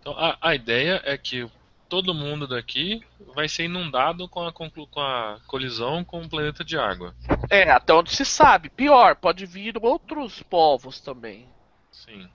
[0.00, 1.48] Então, a, a ideia é que
[1.88, 3.02] todo mundo daqui
[3.34, 7.14] vai ser inundado com a, com a colisão com o planeta de água.
[7.50, 8.68] É, até onde se sabe.
[8.68, 11.46] Pior, pode vir outros povos também.
[11.90, 12.28] Sim.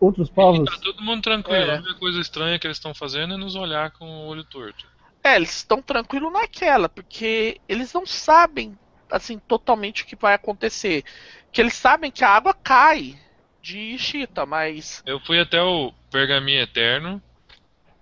[0.00, 0.70] Outros E povos.
[0.70, 1.70] tá todo mundo tranquilo.
[1.70, 1.76] É.
[1.76, 4.86] A única coisa estranha que eles estão fazendo é nos olhar com o olho torto.
[5.22, 8.78] É, eles estão tranquilos naquela, porque eles não sabem,
[9.10, 11.02] assim, totalmente o que vai acontecer.
[11.50, 13.18] Que eles sabem que a água cai
[13.62, 15.02] de Chita, mas.
[15.06, 17.22] Eu fui até o Pergaminho Eterno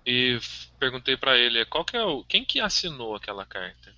[0.05, 0.39] e
[0.79, 3.93] perguntei pra ele qual que é o quem que assinou aquela carta.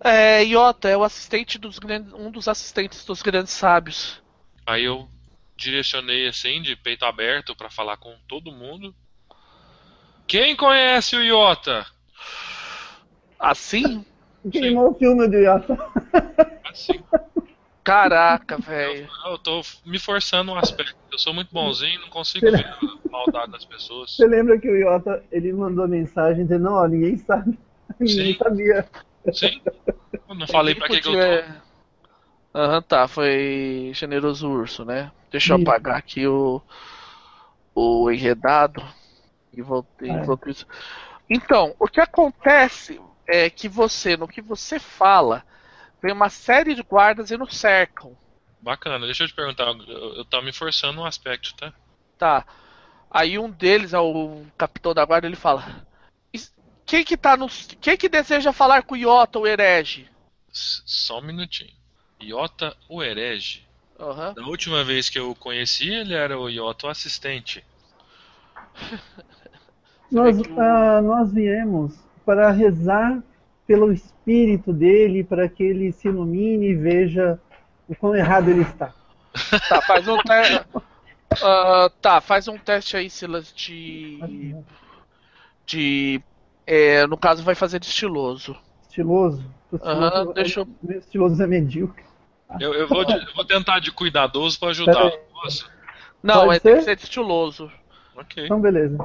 [0.00, 2.12] É, Iota é o assistente dos grandes.
[2.12, 4.22] um dos assistentes dos grandes sábios.
[4.66, 5.08] Aí eu
[5.56, 8.94] direcionei assim de peito aberto pra falar com todo mundo.
[10.26, 11.86] Quem conhece o Iota?
[13.38, 14.04] Assim?
[14.50, 15.76] Queimou o filme do Yata.
[16.64, 17.02] Assim.
[17.86, 19.08] Caraca, velho.
[19.26, 20.96] Eu tô me forçando um aspecto.
[21.12, 24.10] Eu sou muito bonzinho, não consigo ver a maldade das pessoas.
[24.16, 27.56] Você lembra que o Yota ele mandou mensagem dizendo, não, ó, ninguém sabe.
[28.00, 28.38] Ninguém Sim.
[28.38, 28.88] sabia.
[29.32, 29.62] Sim.
[30.28, 31.18] Eu não falei pra que, que eu tô.
[31.18, 31.62] Podia-
[32.52, 35.12] Aham, tá, foi Generoso Urso, né?
[35.30, 36.60] Deixa eu apagar aqui o,
[37.74, 38.82] o enredado
[39.52, 40.10] e voltei.
[40.10, 40.12] É.
[40.12, 40.66] enquanto isso.
[41.30, 45.44] Então, o que acontece é que você, no que você fala,
[46.06, 48.16] vem uma série de guardas e nos cercam.
[48.60, 51.72] Bacana, deixa eu te perguntar, eu, eu tô me forçando um aspecto, tá?
[52.16, 52.46] Tá.
[53.10, 55.84] Aí um deles, é o capitão da guarda, ele fala:
[56.32, 56.54] "Is-
[56.84, 57.48] Quem que tá no.
[57.80, 60.08] Quem que deseja falar com o Iota, o herege?
[60.52, 61.72] S- Só um minutinho.
[62.22, 63.66] Iota o herege.
[63.98, 64.32] Aham.
[64.34, 67.64] Da última vez que eu o conheci, ele era o Iota o assistente.
[70.10, 73.22] Nós, ah, nós viemos para rezar
[73.66, 77.38] pelo espírito dele, para que ele se ilumine e veja
[77.88, 78.92] o quão errado ele está.
[79.68, 80.64] Tá, faz um teste.
[82.00, 84.54] tá, faz um teste aí, Silas, de.
[85.66, 86.20] De.
[86.66, 88.56] é, no caso, vai fazer de estiloso.
[88.88, 89.44] Estiloso.
[89.82, 92.04] Aham, estiloso, deixa eu- o estiloso é medíocre.
[92.60, 95.10] Eu, eu vou, de- eu vou tentar de cuidadoso pra ajudar.
[96.22, 96.84] Não, Pode é, tem que ser?
[96.84, 97.70] ser de estiloso.
[98.16, 98.44] Ok.
[98.44, 98.96] Então, beleza.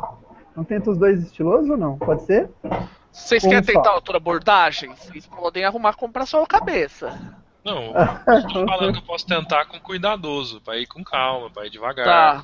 [0.56, 1.98] Não tenta os dois estilosos ou não?
[1.98, 2.50] Pode ser?
[3.12, 3.72] Vocês querem só.
[3.74, 4.94] tentar outra abordagem?
[4.96, 7.20] Vocês podem arrumar como pra sua cabeça.
[7.64, 7.94] Não,
[8.28, 11.70] eu tô falando que eu posso tentar com cuidadoso, pra ir com calma, pra ir
[11.70, 12.06] devagar.
[12.06, 12.44] Tá,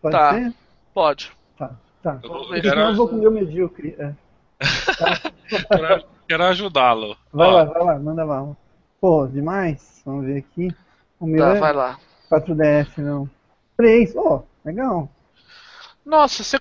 [0.00, 0.32] Pode Tá.
[0.34, 0.54] ser?
[0.94, 1.32] pode.
[1.58, 1.70] Tá,
[2.02, 2.18] tá.
[2.22, 2.46] Eu vou-.
[2.48, 3.94] Porque senão eu vou comer o medíocre.
[3.98, 4.12] É.
[5.68, 7.16] Quero, quero ajudá-lo.
[7.32, 8.46] Vai Ó, lá, vai lá, manda lá.
[9.00, 10.00] Pô, demais.
[10.06, 10.74] Vamos ver aqui.
[11.20, 11.98] O meu Tá, é vai lá.
[12.30, 13.28] 4DS, não.
[13.76, 15.08] 3, ó, legal.
[16.06, 16.58] Nossa, você.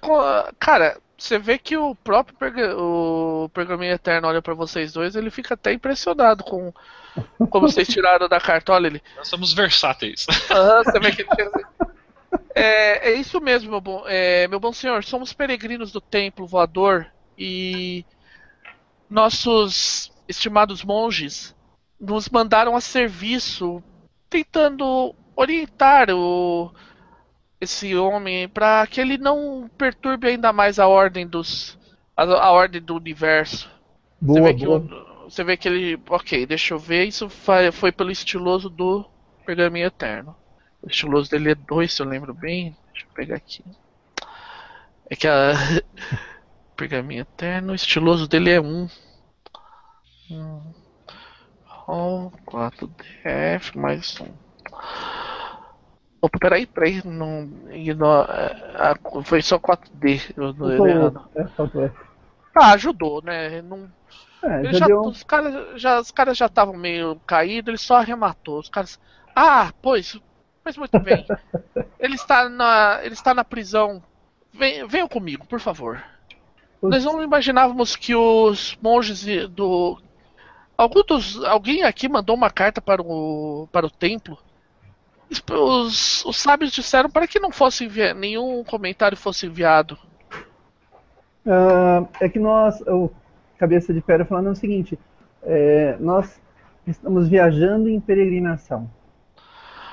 [0.60, 2.76] Cara, você vê que o próprio perga...
[2.76, 6.74] o Pergaminho Eterno olha pra vocês dois, ele fica até impressionado com
[7.50, 8.74] como vocês tiraram da carta.
[8.74, 9.04] Olha ele.
[9.16, 10.26] Nós somos versáteis.
[10.50, 11.68] Aham, você vê que ele quer dizer.
[12.56, 15.04] É, é isso mesmo, meu bom, é, meu bom senhor.
[15.04, 17.06] Somos peregrinos do templo voador
[17.38, 18.04] e
[19.08, 21.56] nossos estimados monges
[22.00, 23.84] nos mandaram a serviço
[24.28, 26.74] tentando orientar o,
[27.62, 31.78] esse homem para que ele não perturbe ainda mais a ordem dos
[32.18, 33.70] a, a ordem do universo.
[34.20, 34.82] Boa, você, vê boa.
[34.82, 38.70] Que o, você vê que ele, ok, deixa eu ver, isso foi, foi pelo estiloso
[38.70, 39.06] do
[39.46, 40.36] Pergaminho Eterno.
[40.82, 42.76] O estiloso dele é 2, se eu lembro bem.
[42.92, 43.64] Deixa eu pegar aqui.
[45.10, 45.54] É que a
[46.76, 48.66] Pergaminho Eterno, o estiloso dele é 1.
[48.66, 48.90] Um.
[50.32, 50.74] Hum.
[51.88, 54.32] Oh, 4DF mais um.
[56.22, 57.50] Opa, peraí, peraí, não,
[57.98, 60.34] não, a, a, foi só 4D.
[60.38, 61.30] Eu, não, Faltou- errado.
[61.36, 61.92] é, F.
[62.56, 63.62] Ah, ajudou, né?
[63.62, 63.90] Não,
[64.44, 65.02] É, já deu.
[65.02, 68.60] os caras já os caras já estavam meio caídos, ele só arrematou.
[68.60, 69.00] Os caras.
[69.36, 70.20] Ah, pois,
[70.64, 71.26] pois muito bem.
[72.00, 74.04] ele está na ele está na prisão.
[74.54, 76.04] Vem, venham comigo, por favor.
[76.82, 80.00] Nós não imaginávamos que os monges do
[80.78, 84.38] algum dos alguém aqui mandou uma carta para o para o templo.
[85.32, 89.98] Os, os, os sábios disseram para que não fosse nenhum comentário fosse enviado.
[91.48, 93.10] Ah, é que nós, o
[93.58, 95.00] Cabeça de Pedra falando é o seguinte:
[95.44, 96.42] é, nós
[96.86, 98.90] estamos viajando em peregrinação.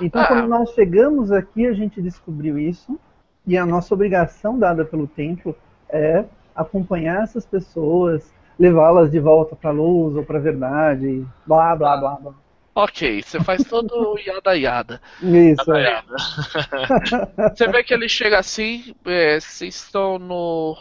[0.00, 0.26] Então, Ah.
[0.26, 2.98] quando nós chegamos aqui, a gente descobriu isso,
[3.46, 5.56] e a nossa obrigação dada pelo templo
[5.88, 6.24] é
[6.54, 11.96] acompanhar essas pessoas, levá-las de volta para a luz ou para a verdade, blá blá
[11.96, 12.34] blá blá.
[12.80, 15.02] Ok, você faz todo o yada yada.
[15.20, 15.82] Isso, é.
[15.82, 16.14] Yada,
[17.54, 20.76] Você vê que ele chega assim, é, vocês estão no.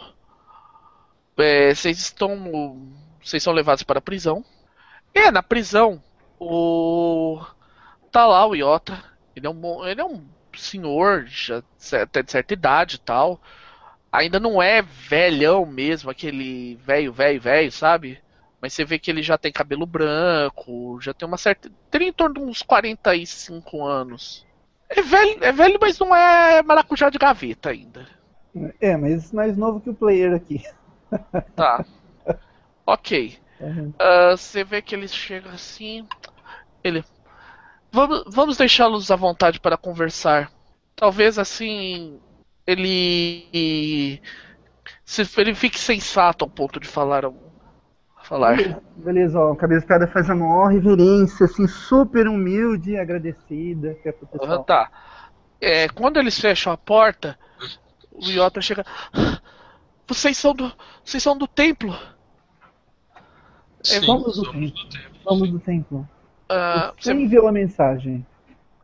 [1.36, 2.88] é, Vocês estão no.
[3.22, 4.44] Vocês são levados para a prisão.
[5.14, 6.02] É, na prisão,
[6.38, 7.40] o.
[8.12, 9.02] Tá lá o Iota.
[9.36, 10.24] Ele é um, bom- ele é um
[10.56, 11.62] senhor, já
[12.02, 13.40] até de certa idade e tal.
[14.12, 18.18] Ainda não é velhão mesmo, aquele velho, velho, velho, sabe?
[18.60, 21.70] Mas você vê que ele já tem cabelo branco, já tem uma certa.
[21.90, 24.46] Tem em torno de uns 45 anos.
[24.88, 28.08] É velho, é velho, mas não é maracujá de gaveta ainda.
[28.80, 30.62] É, mas mais novo que o player aqui.
[31.54, 31.84] Tá.
[32.86, 33.38] ok.
[33.60, 33.92] Uhum.
[33.98, 36.06] Ah, você vê que ele chega assim.
[36.82, 37.04] Ele.
[37.92, 40.50] Vamos, vamos deixá-los à vontade para conversar.
[40.96, 42.18] Talvez assim.
[42.66, 44.20] Ele.
[45.04, 47.24] Se ele fique sensato ao ponto de falar.
[48.28, 48.56] Falar.
[48.96, 53.94] Beleza, ó, o Cabeça de Pedra faz a maior reverência, assim, super humilde e agradecida.
[54.02, 54.64] Que é pro Ah, pessoal.
[54.64, 54.90] tá.
[55.60, 57.38] É, quando eles fecham a porta,
[58.12, 58.84] o Iota chega.
[60.06, 60.70] Vocês são do.
[61.04, 61.96] Vocês são do templo.
[63.82, 64.70] Sim, vamos do somos templo.
[64.70, 65.20] do templo.
[65.24, 66.08] Vamos do templo.
[66.48, 68.26] Ah, Você você- enviou a mensagem.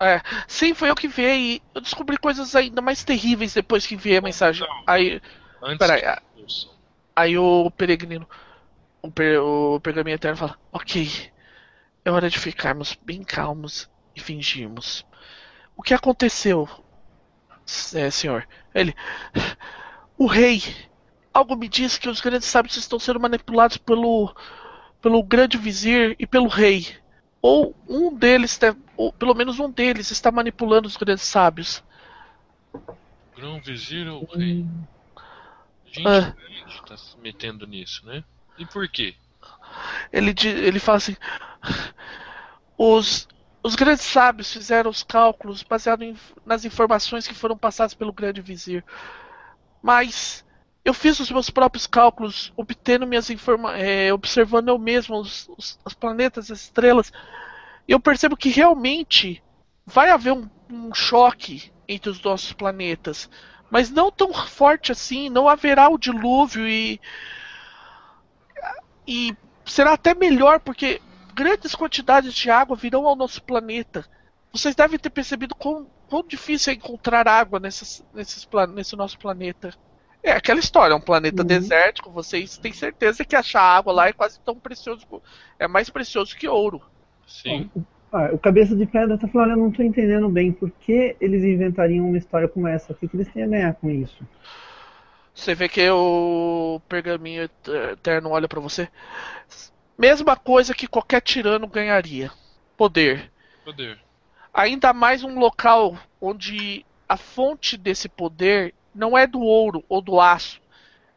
[0.00, 1.22] é, sim, foi eu que vi
[1.56, 4.66] e eu descobri coisas ainda mais terríveis depois que vi a mensagem.
[4.86, 5.20] Aí,
[5.62, 6.20] Antes Peraí, ah.
[7.16, 8.26] aí o peregrino,
[9.04, 11.30] o, per, o pergaminho eterno fala: Ok,
[12.04, 15.04] é hora de ficarmos bem calmos e fingirmos.
[15.76, 16.66] O que aconteceu,
[17.94, 18.48] é, senhor?
[18.74, 18.94] Ele,
[20.16, 20.62] o rei.
[21.34, 24.32] Algo me diz que os grandes sábios estão sendo manipulados pelo,
[25.02, 26.96] pelo grande vizir e pelo rei.
[27.42, 28.58] Ou um deles,
[28.96, 31.82] ou pelo menos um deles, está manipulando os grandes sábios.
[33.36, 34.64] Grão Vizir ou Rei?
[35.86, 36.30] Gente Ah.
[36.30, 38.22] grande tá se metendo nisso, né?
[38.58, 39.14] E por quê?
[40.12, 41.16] Ele, ele fala assim:
[42.76, 43.28] os,
[43.62, 48.40] os grandes sábios fizeram os cálculos baseados em- nas informações que foram passadas pelo grande
[48.40, 48.84] vizir.
[49.82, 50.44] Mas
[50.84, 55.78] eu fiz os meus próprios cálculos, obtendo minhas informa é, observando eu mesmo os, os,
[55.84, 57.12] os planetas, as estrelas.
[57.86, 59.42] E eu percebo que realmente
[59.86, 63.28] vai haver um, um choque entre os nossos planetas.
[63.70, 67.00] Mas não tão forte assim, não haverá o dilúvio e.
[69.06, 69.36] E
[69.66, 71.00] será até melhor porque
[71.34, 74.04] grandes quantidades de água virão ao nosso planeta.
[74.52, 79.74] Vocês devem ter percebido quão, quão difícil é encontrar água nesses, nesse nosso planeta.
[80.22, 81.46] É aquela história, é um planeta Uhum.
[81.46, 85.06] desértico, vocês têm certeza que achar água lá é quase tão precioso,
[85.58, 86.80] é mais precioso que ouro.
[87.26, 87.70] Sim.
[88.12, 91.42] Ah, o Cabeça de Pedra tá falando, eu não tô entendendo bem por que eles
[91.42, 92.92] inventariam uma história como essa.
[92.92, 94.26] O que, que eles têm a ganhar com isso?
[95.34, 97.50] Você vê que o pergaminho
[97.92, 98.88] eterno olha pra você.
[99.98, 102.30] Mesma coisa que qualquer tirano ganharia.
[102.76, 103.32] Poder.
[103.64, 103.98] Poder.
[104.52, 110.20] Ainda mais um local onde a fonte desse poder não é do ouro ou do
[110.20, 110.62] aço.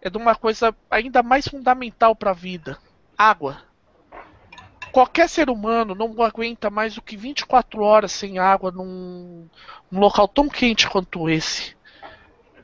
[0.01, 2.79] É de uma coisa ainda mais fundamental para a vida:
[3.15, 3.61] água.
[4.91, 9.47] Qualquer ser humano não aguenta mais do que 24 horas sem água num,
[9.91, 11.76] num local tão quente quanto esse.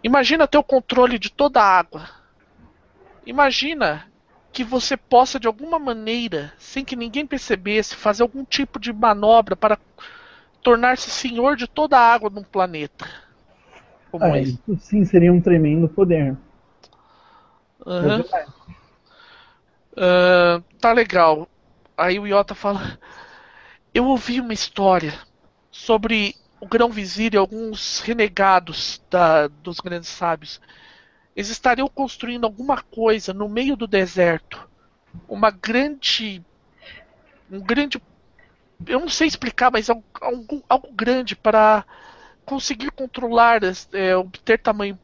[0.04, 2.10] Imagina ter o controle de toda a água.
[3.26, 4.06] Imagina
[4.52, 9.56] que você possa de alguma maneira, sem que ninguém percebesse, fazer algum tipo de manobra
[9.56, 9.80] para
[10.62, 13.08] tornar-se senhor de toda a água num planeta.
[14.12, 14.54] como Ah, esse.
[14.54, 16.38] isso sim seria um tremendo poder.
[17.86, 18.52] Verdade.
[19.98, 21.48] Ah, tá legal.
[21.98, 23.00] Aí o Iota fala:
[23.94, 25.14] Eu ouvi uma história
[25.72, 30.62] sobre o grão-vizir e alguns renegados da- dos grandes sábios.
[31.36, 34.66] Eles estariam construindo alguma coisa no meio do deserto.
[35.28, 36.42] Uma grande.
[37.52, 38.02] Um grande.
[38.88, 41.84] Eu não sei explicar, mas algo, algo, algo grande para
[42.46, 43.60] conseguir controlar,
[43.92, 44.98] é, obter tamanho.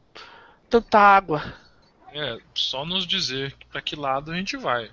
[0.70, 1.42] tanta água.
[2.14, 4.92] É, só nos dizer para que lado a gente vai.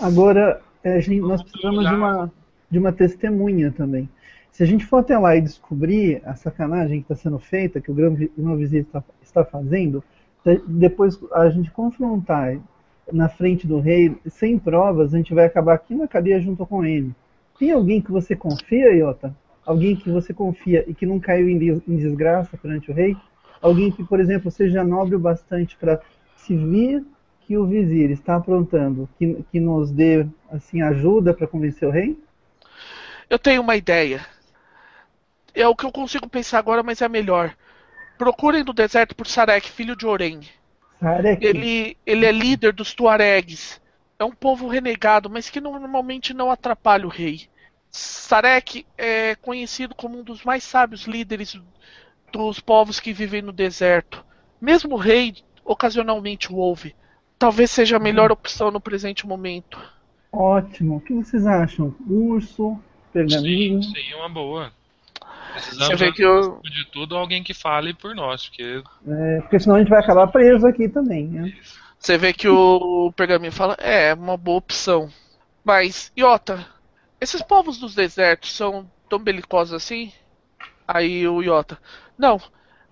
[0.00, 2.32] Agora, é, a gente- nós precisamos de uma,
[2.70, 4.08] de uma testemunha também.
[4.58, 7.92] Se a gente for até lá e descobrir a sacanagem que está sendo feita, que
[7.92, 10.02] o grão vi- grão vizir está, está fazendo,
[10.44, 12.58] de- depois a gente confrontar
[13.12, 16.84] na frente do rei, sem provas, a gente vai acabar aqui na cadeia junto com
[16.84, 17.14] ele.
[17.56, 19.32] Tem alguém que você confia, Iota?
[19.64, 23.16] Alguém que você confia e que não caiu em desgraça perante o rei?
[23.62, 26.00] Alguém que, por exemplo, seja nobre o bastante para
[26.36, 27.04] se vir
[27.42, 32.18] que o vizir está aprontando, que, que nos dê assim ajuda para convencer o rei?
[33.30, 34.20] Eu tenho uma ideia.
[35.58, 37.52] É o que eu consigo pensar agora, mas é a melhor.
[38.16, 40.40] Procurem no deserto por Sarek, filho de Orem.
[41.00, 43.80] Sarek, Ele, ele é líder dos Tuaregs.
[44.18, 47.48] É um povo renegado, mas que normalmente não atrapalha o rei.
[47.90, 51.60] Sarek é conhecido como um dos mais sábios líderes
[52.32, 54.24] dos povos que vivem no deserto.
[54.60, 56.94] Mesmo o rei ocasionalmente o ouve.
[57.36, 59.76] Talvez seja a melhor opção no presente momento.
[60.32, 60.96] ótimo.
[60.96, 61.94] O que vocês acham?
[62.08, 62.78] Urso,
[63.12, 63.82] pergaminho?
[63.82, 64.77] Sim, sim, é uma boa.
[65.54, 69.58] Você Precisamos, vê que eu, de tudo, alguém que fale por nós, porque É, porque
[69.58, 71.26] senão a gente vai acabar preso aqui também.
[71.26, 71.52] Né?
[71.98, 75.10] Você vê que o pergaminho fala, é, é uma boa opção.
[75.64, 76.64] Mas, Iota,
[77.20, 80.12] esses povos dos desertos são tão belicosos assim?
[80.86, 81.78] Aí o Iota,
[82.16, 82.40] não,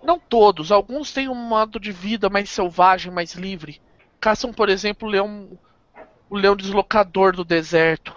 [0.03, 0.71] não todos.
[0.71, 3.81] Alguns têm um modo de vida mais selvagem, mais livre.
[4.19, 5.57] Caçam, por exemplo, o leão,
[6.29, 8.13] o leão deslocador do deserto.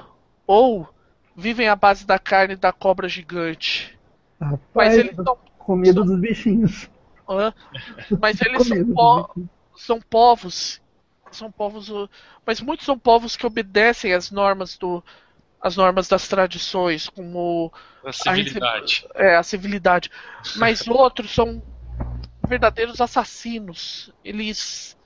[0.47, 0.89] Ou
[1.37, 3.99] vivem à base da carne da cobra gigante.
[4.75, 6.91] Mas Rapaz, eles são, com medo dos bichinhos.
[7.29, 7.53] hã?
[8.21, 9.29] mas eles são, po-
[9.77, 10.81] são povos
[11.33, 11.89] são povos
[12.47, 15.05] mas muitos são povos que obedecem às normas do
[15.61, 17.73] as normas das tradições como
[18.05, 19.07] a civilidade.
[19.17, 20.11] é, a civilidade
[20.55, 21.63] mas outros são
[22.45, 24.97] verdadeiros assassinos eles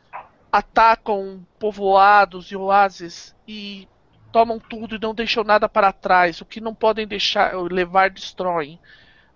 [0.52, 3.88] atacam povoados e oásis e
[4.32, 8.80] tomam tudo e não deixam nada para trás o que não podem deixar levar destroem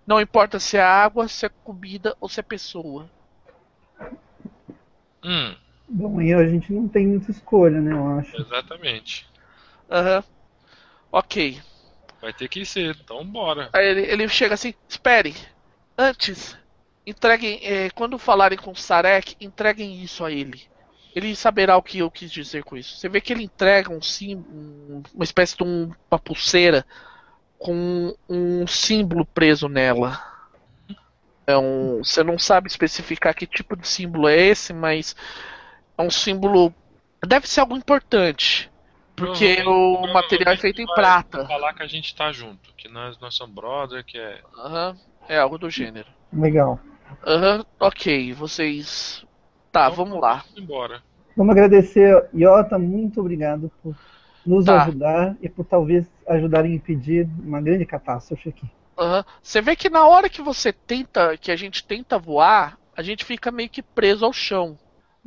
[0.09, 3.09] não importa se é água se é comida ou se é pessoa
[5.23, 5.55] Hum,
[5.87, 8.41] Bom, aí a gente não tem muita escolha, né, eu acho.
[8.41, 9.27] exatamente.
[9.89, 10.23] Aham.
[11.11, 11.59] Ok.
[12.21, 13.69] Vai ter que ser, então bora.
[13.73, 15.33] Aí ele, ele chega assim, esperem.
[15.97, 16.55] Antes,
[17.05, 17.59] entreguem.
[17.63, 20.61] eh, quando falarem com o Sarek, entreguem isso a ele.
[21.15, 22.95] Ele saberá o que eu quis dizer com isso.
[22.97, 26.85] Você vê que ele entrega um sim, um- uma espécie de um- uma pulseira
[27.59, 30.19] com um símbolo preso nela.
[31.45, 35.15] É um, você não sabe especificar que tipo de símbolo é esse, mas
[35.97, 36.73] é um símbolo.
[37.25, 38.71] Deve ser algo importante.
[39.15, 41.45] Porque o material é feito em prata.
[41.45, 44.39] falar que a gente tá junto, que nós, nós somos brother, que é.
[44.57, 44.95] Aham,
[45.27, 46.07] é algo do gênero.
[46.31, 46.79] Legal.
[47.27, 49.25] Aham, ok, vocês.
[49.71, 50.45] Tá, Então, vamos lá.
[50.47, 51.03] Vamos embora.
[51.35, 53.95] Vamos agradecer, Iota, muito obrigado por
[54.45, 54.85] nos Tá.
[54.87, 58.67] ajudar e por talvez ajudarem a impedir uma grande catástrofe aqui.
[58.97, 59.23] Aham.
[59.41, 63.23] Você vê que na hora que você tenta, que a gente tenta voar, a gente
[63.23, 64.77] fica meio que preso ao chão.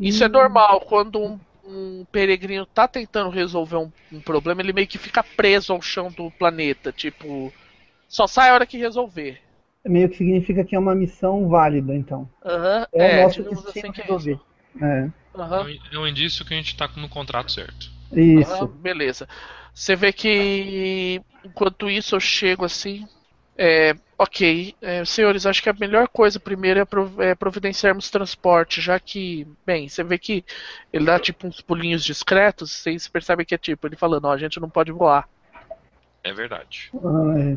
[0.00, 0.32] Isso é Hum.
[0.32, 5.22] normal, quando um, um peregrino tá tentando resolver um, um problema, ele meio que fica
[5.22, 6.92] preso ao chão do planeta.
[6.92, 7.52] Tipo,
[8.08, 9.40] só sai a hora que resolver.
[9.86, 12.28] Meio que significa que é uma missão válida, então.
[12.44, 14.40] Aham, É, o é, nosso digamos destino assim que é resolver.
[14.80, 15.68] É, Aham.
[15.92, 17.91] É um indício que a gente tá no contrato certo.
[18.20, 18.64] Isso.
[18.64, 19.28] Ah, beleza.
[19.74, 23.06] Você vê que enquanto isso eu chego assim.
[23.56, 28.80] É, ok, é, senhores, acho que a melhor coisa primeiro é, prov- é providenciarmos transporte,
[28.80, 30.42] já que, bem, você vê que
[30.90, 34.38] ele dá tipo uns pulinhos discretos, vocês percebem que é tipo ele falando, ó, a
[34.38, 35.28] gente não pode voar.
[36.24, 36.90] É verdade.
[36.94, 37.56] Ah, é.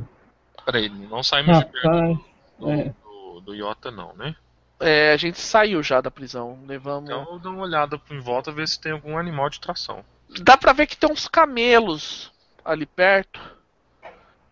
[0.66, 2.18] Peraí, não saímos de perto Rapaz,
[2.60, 2.94] do, é.
[3.04, 4.36] do, do Iota, não, né?
[4.80, 7.10] É, a gente saiu já da prisão, levamos.
[7.10, 10.04] Então eu dou uma olhada em volta ver se tem algum animal de tração.
[10.42, 12.32] Dá pra ver que tem uns camelos
[12.64, 13.40] ali perto.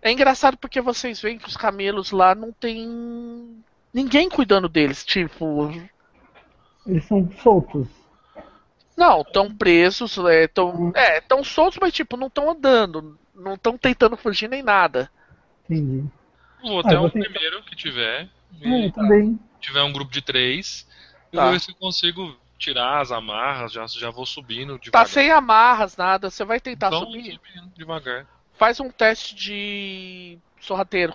[0.02, 3.64] É engraçado porque vocês veem que os camelos lá não tem
[3.94, 5.72] ninguém cuidando deles, tipo,
[6.86, 7.88] eles são soltos.
[8.98, 14.16] Não, estão presos, estão é, tão soltos, mas tipo, não estão andando, não estão tentando
[14.18, 15.10] fugir nem nada.
[15.66, 16.08] Entendi.
[16.62, 17.30] Vou Ah, até eu tentar.
[17.30, 18.30] primeiro que tiver.
[18.62, 19.40] É, E também.
[19.60, 20.88] tiver um grupo de três,
[21.32, 21.44] eu Tá.
[21.46, 25.08] vou ver se eu consigo tirar as amarras, já, já vou subindo Tá devagar.
[25.08, 26.30] sem amarras, nada.
[26.30, 27.34] Você vai tentar então, subir?
[27.34, 28.26] subindo devagar.
[28.58, 31.14] Faz um teste de sorrateiro.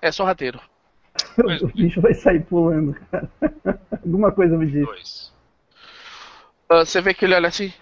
[0.00, 0.60] É sorrateiro.
[1.44, 3.30] Mas- O bicho vai sair pulando, cara.
[4.04, 4.84] Alguma coisa me diz.
[4.84, 5.32] Dois.
[6.68, 7.72] Ah, Você vê que ele olha assim.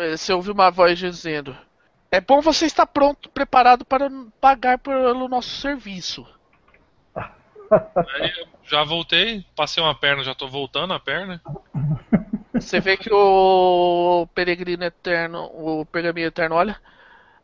[0.00, 1.56] eh, Você ouve uma voz dizendo:
[2.10, 6.26] É bom você estar pronto, preparado para pagar pelo nosso serviço.
[8.14, 11.40] Aí eu já voltei, passei uma perna, já tô voltando a perna.
[12.54, 16.76] Você vê que o peregrino eterno, o pergaminho eterno olha.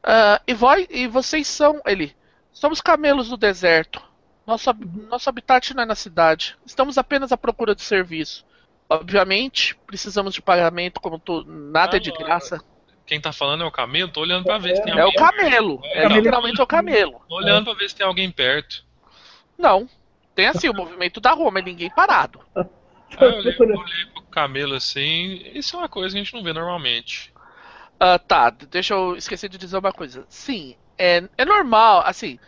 [0.02, 0.54] "Ah, e,
[1.02, 1.80] e vocês são.
[1.86, 2.14] Ele.
[2.52, 4.00] Somos camelos do deserto.
[4.46, 4.72] Nosso,
[5.08, 6.56] nosso habitat não é na cidade.
[6.64, 8.44] Estamos apenas à procura de serviço.
[8.88, 12.60] Obviamente, precisamos de pagamento, como tu, nada é de Ah, graça.
[13.06, 15.18] Quem tá falando é o camelo, tô olhando pra ver se tem É o alguém.
[15.18, 15.80] camelo.
[15.84, 17.20] É, É, literalmente o camelo.
[17.28, 18.84] Tô olhando pra ver se tem alguém perto.
[19.58, 19.88] Não.
[20.40, 22.40] Tem assim o movimento da rua, mas ninguém parado.
[23.16, 26.34] Aí eu olhei, eu olhei pro camelo assim, isso é uma coisa que a gente
[26.34, 27.32] não vê normalmente.
[27.98, 30.26] Ah, tá, deixa eu esquecer de dizer uma coisa.
[30.28, 32.38] Sim, é, é normal, assim,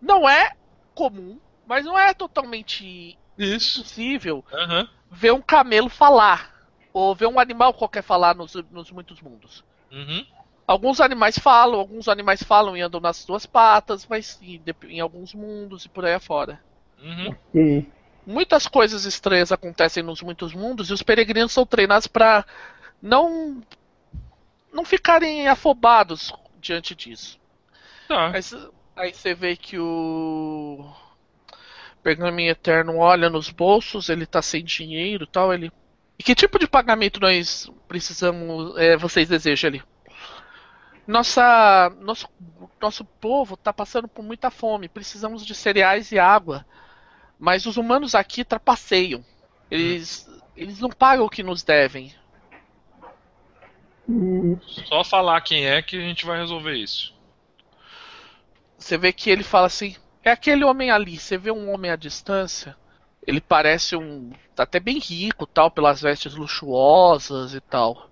[0.00, 0.50] não é
[0.94, 3.82] comum, mas não é totalmente Isso.
[3.82, 4.88] impossível Aham.
[5.10, 6.54] ver um camelo falar.
[6.92, 9.64] Ou ver um animal qualquer falar nos, nos muitos mundos.
[9.92, 10.24] Uhum.
[10.68, 15.00] Alguns animais falam, alguns animais falam e andam nas duas patas, mas em, dep- em
[15.00, 16.62] alguns mundos e por aí afora.
[17.02, 17.34] Uhum.
[17.54, 17.86] E
[18.26, 22.44] Muitas coisas estranhas acontecem nos muitos mundos e os peregrinos são treinados para
[23.00, 23.62] não
[24.72, 27.40] não ficarem afobados diante disso.
[28.06, 28.32] Tá.
[28.34, 30.92] Aí, cê- aí você vê que o
[32.02, 35.72] Pergaminho Eterno olha nos bolsos, ele tá sem dinheiro e tal, ele.
[36.18, 38.76] E que tipo de pagamento nós precisamos.
[38.76, 39.82] é, vocês desejam ali?
[41.06, 41.90] Nossa.
[42.00, 42.28] Nosso,
[42.80, 44.88] nosso povo tá passando por muita fome.
[44.88, 46.66] Precisamos de cereais e água.
[47.38, 49.24] Mas os humanos aqui trapaceiam.
[49.70, 50.28] Eles.
[50.56, 52.12] Eles não pagam o que nos devem.
[54.86, 57.14] Só falar quem é que a gente vai resolver isso.
[58.76, 59.94] Você vê que ele fala assim:
[60.24, 61.18] é aquele homem ali.
[61.18, 62.76] Você vê um homem à distância.
[63.26, 64.30] Ele parece um.
[64.56, 68.10] tá até bem rico, tal, pelas vestes luxuosas e tal.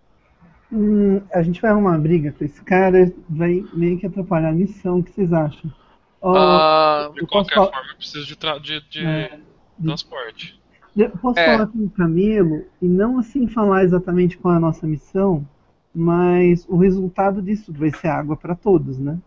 [0.71, 4.53] hum, a gente vai arrumar uma briga com esse cara, vai meio que atrapalhar a
[4.53, 4.99] missão.
[4.99, 5.73] O que vocês acham?
[6.23, 9.39] Ah, De qualquer posso forma, eu preciso de, tra- de, de É.
[9.83, 10.61] transporte.
[10.97, 11.45] eu posso é.
[11.45, 15.47] falar com o Camelo e não assim falar exatamente qual é a nossa missão,
[15.95, 19.19] mas o resultado disso vai ser água para todos, né?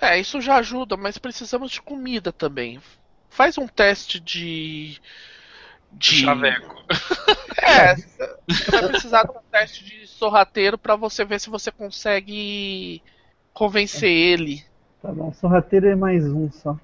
[0.00, 2.80] é, isso já ajuda, mas precisamos de comida também.
[3.28, 5.00] Faz um teste de.
[5.92, 6.16] de.
[6.16, 6.76] Chaveco.
[7.60, 13.02] É, você vai precisar de um teste de sorrateiro pra você ver se você consegue
[13.52, 14.64] convencer ele.
[15.02, 16.76] Tá bom, sorrateiro é mais um só.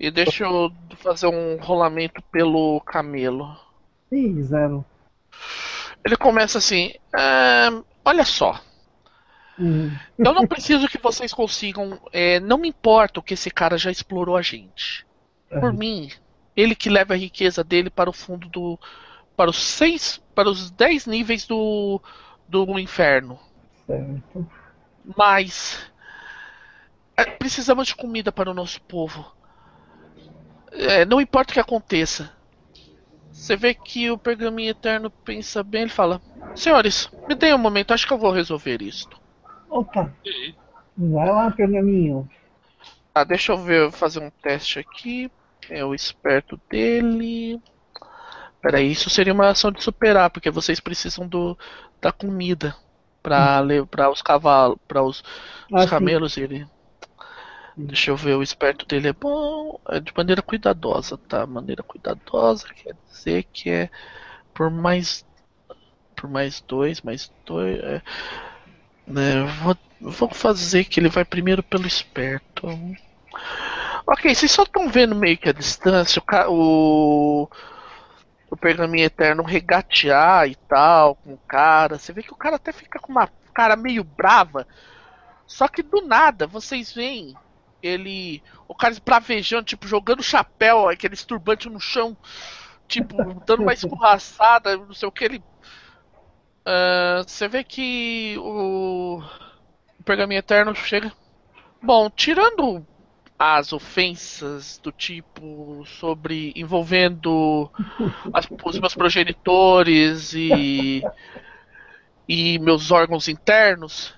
[0.00, 3.56] E deixa eu fazer um rolamento pelo camelo.
[4.10, 4.84] Ih, zero.
[6.04, 8.60] Ele começa assim: "Ah, olha só,
[9.58, 12.00] Hum, eu não preciso que vocês consigam.
[12.12, 15.06] é, não me importa o que esse cara já explorou a gente.
[15.48, 16.10] Por mim,
[16.56, 18.78] ele que leva a riqueza dele para o fundo do.
[19.36, 20.20] para os seis.
[20.34, 22.00] para os dez níveis do.
[22.48, 23.38] do inferno.
[23.86, 24.46] certo.
[25.16, 25.92] Mas.
[27.16, 29.24] É, precisamos de comida para o nosso povo.
[30.72, 32.30] É, não importa o que aconteça.
[33.30, 36.20] Você vê que o pergaminho eterno pensa bem, ele fala:
[36.54, 39.20] Senhores, me deem um momento, acho que eu vou resolver isto.
[39.68, 40.12] Opa,
[40.96, 42.28] vai lá, pergaminho.
[43.14, 45.30] Ah, deixa eu ver, fazer um teste aqui.
[45.68, 47.60] É o esperto dele.
[48.60, 51.56] Peraí, isso seria uma ação de superar, porque vocês precisam do,
[52.00, 52.74] da comida
[53.22, 55.22] para para os cavalos, para os,
[55.72, 55.88] os Ah, sim.
[55.88, 56.36] camelos.
[56.36, 56.66] Ele.
[57.76, 61.44] Deixa eu ver, o esperto dele é bom, é de maneira cuidadosa, tá?
[61.44, 63.90] Maneira cuidadosa quer dizer que é
[64.54, 65.24] por mais
[66.14, 67.78] por mais dois, mais dois.
[67.80, 68.02] É,
[69.06, 72.68] né, vou, vou fazer que ele vai primeiro pelo esperto.
[74.06, 77.48] Ok, vocês só estão vendo meio que a distância, o, o,
[78.50, 81.98] o pergaminho eterno regatear e tal com o cara.
[81.98, 84.66] Você vê que o cara até fica com uma cara meio brava.
[85.46, 87.34] Só que do nada vocês veem
[87.86, 88.42] ele.
[88.68, 92.16] O cara esbravejando, tipo, jogando chapéu, aquele turbante no chão,
[92.88, 93.16] tipo,
[93.46, 95.44] dando uma escorraçada, não sei o que ele.
[96.88, 99.18] Ah, Você vê que o,
[99.98, 101.12] o pergaminho eterno chega.
[101.82, 102.86] Bom, tirando
[103.38, 107.70] as ofensas do tipo sobre envolvendo
[108.32, 111.02] as- os meus progenitores e
[112.28, 114.14] e meus órgãos internos,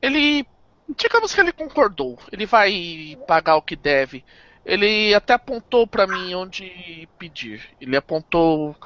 [0.00, 0.44] ele
[0.96, 2.18] digamos que ele concordou.
[2.30, 4.24] Ele vai pagar o que deve.
[4.64, 7.68] Ele até apontou pra mim onde pedir.
[7.80, 8.76] Ele apontou.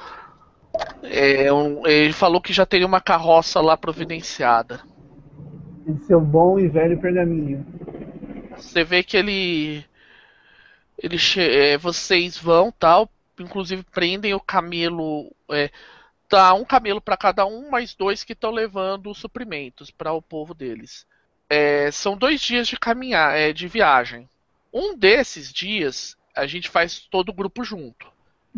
[1.03, 4.81] é, um- ele falou que já teria uma carroça lá providenciada.
[5.87, 7.65] Em seu bom e velho pergaminho.
[8.55, 9.83] Você vê que ele.
[10.97, 13.09] ele é, vocês vão tal.
[13.39, 15.31] Inclusive prendem o camelo.
[15.51, 15.71] É,
[16.27, 20.21] tá um camelo pra cada um, mais dois que estão levando os suprimentos para o
[20.21, 21.05] povo deles.
[21.49, 24.29] É, são dois dias de caminhar, é, de viagem.
[24.73, 28.05] Um desses dias a gente faz todo o grupo junto.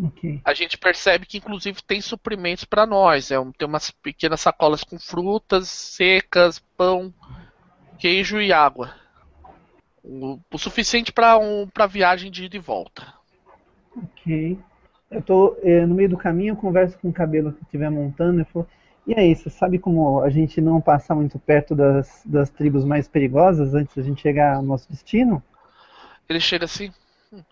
[0.02, 0.40] Ok.
[0.44, 3.30] A gente percebe que inclusive tem suprimentos para nós.
[3.30, 7.12] É, tem umas pequenas sacolas com frutas secas, pão,
[7.98, 8.94] queijo e água.
[10.02, 13.14] O, o suficiente para um, para viagem de ida e volta.
[13.96, 14.58] Ok.
[15.10, 18.40] Eu tô eh, no meio do caminho, eu converso com o cabelo que estiver montando
[18.40, 18.66] e falo,
[19.06, 23.08] e aí, você sabe como a gente não passar muito perto das, das tribos mais
[23.08, 25.42] perigosas antes da gente chegar ao nosso destino?
[26.28, 26.92] Ele chega assim.
[27.32, 27.42] "Hum,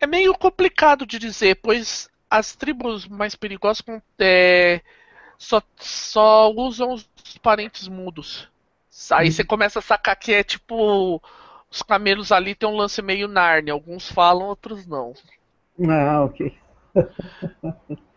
[0.00, 3.82] É meio complicado de dizer, pois as tribos mais perigosas
[4.18, 4.80] é,
[5.38, 7.08] só, só usam os
[7.42, 8.48] parentes mudos.
[9.12, 11.22] Aí você começa a sacar que é tipo.
[11.70, 13.72] Os camelos ali tem um lance meio Narnia.
[13.72, 15.14] Alguns falam, outros não.
[15.88, 16.52] Ah, ok.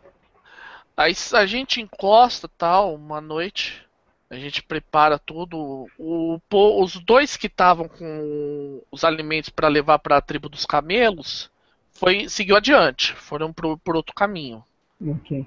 [0.95, 3.83] Aí a gente encosta tal, uma noite.
[4.29, 5.87] A gente prepara tudo.
[5.97, 10.65] O, po- os dois que estavam com os alimentos para levar para a tribo dos
[10.65, 11.51] camelos
[11.91, 14.63] foi seguiu adiante, foram pro, por outro caminho.
[14.99, 15.45] Ok.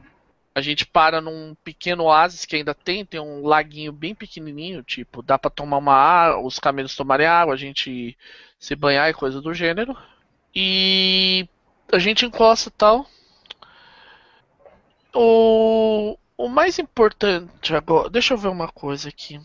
[0.54, 5.20] A gente para num pequeno oásis que ainda tem, tem um laguinho bem pequenininho, tipo,
[5.20, 8.16] dá para tomar uma água, os camelos tomarem água, a gente
[8.58, 9.94] se banhar e coisa do gênero.
[10.54, 11.46] E
[11.92, 13.06] a gente encosta tal.
[15.14, 19.40] O, o mais importante agora, deixa eu ver uma coisa aqui.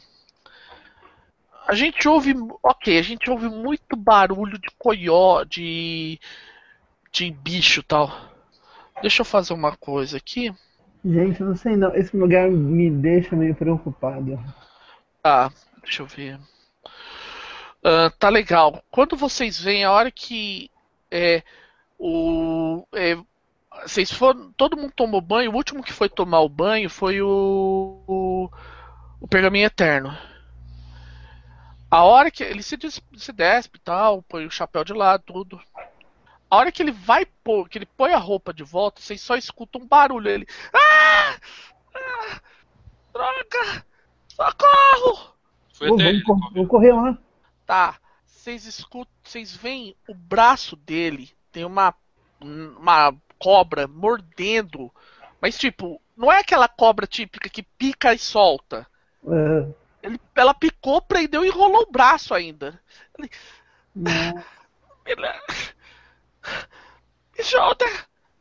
[1.68, 6.20] A gente ouve, ok, a gente ouve muito barulho de coió, de
[7.12, 8.10] de bicho tal.
[9.02, 10.54] Deixa eu fazer uma coisa aqui.
[11.04, 11.94] Gente, eu não sei não.
[11.96, 14.40] Esse lugar me deixa meio preocupado.
[15.22, 15.52] Tá,
[15.84, 16.40] deixa eu ver.
[17.84, 18.84] Ah, tá legal.
[18.92, 20.70] Quando vocês veem a hora que
[21.10, 21.44] é,
[21.98, 23.18] o é,
[23.84, 25.52] vocês foram, todo mundo tomou banho.
[25.52, 28.49] O último que foi tomar o banho foi o o,
[29.19, 30.15] o pergaminho eterno.
[31.89, 35.23] A hora que ele se, des, se despe e tal, põe o chapéu de lado,
[35.26, 35.61] tudo.
[36.49, 39.35] A hora que ele vai pôr, que ele põe a roupa de volta, vocês só
[39.35, 40.30] escutam um barulho.
[40.30, 40.48] Ele.
[40.73, 41.38] Ah!
[41.95, 42.41] Ah!
[43.14, 43.85] Droga!
[44.27, 45.34] Socorro!
[45.73, 47.18] Foi até vamos cor- vou correr lá.
[47.65, 47.98] Tá.
[48.26, 49.14] Vocês escutam.
[49.23, 51.31] Vocês veem o braço dele.
[51.52, 51.93] Tem uma.
[52.41, 54.91] Uma cobra mordendo.
[55.41, 58.85] Mas tipo, não é aquela cobra típica que pica e solta.
[60.03, 62.80] Ele, ela picou, prendeu e enrolou o braço ainda.
[63.18, 63.30] Ele...
[63.95, 64.43] Me
[67.39, 67.85] ajuda!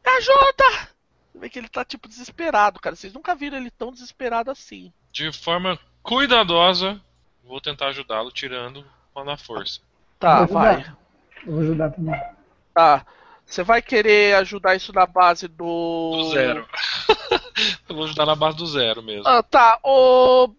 [0.04, 0.88] Me ajuda!
[1.32, 2.96] Você vê que ele tá tipo desesperado, cara.
[2.96, 4.92] Vocês nunca viram ele tão desesperado assim.
[5.12, 7.00] De forma cuidadosa,
[7.44, 8.84] vou tentar ajudá-lo tirando
[9.24, 9.80] na força.
[10.18, 10.94] Tá, Vou vai.
[11.46, 12.20] vou ajudar também.
[12.74, 13.06] Tá.
[13.50, 16.12] Você vai querer ajudar isso na base do.
[16.12, 16.68] Do zero.
[17.88, 19.26] Eu vou ajudar na base do zero mesmo.
[19.26, 19.76] Ah, tá.
[19.82, 20.50] O...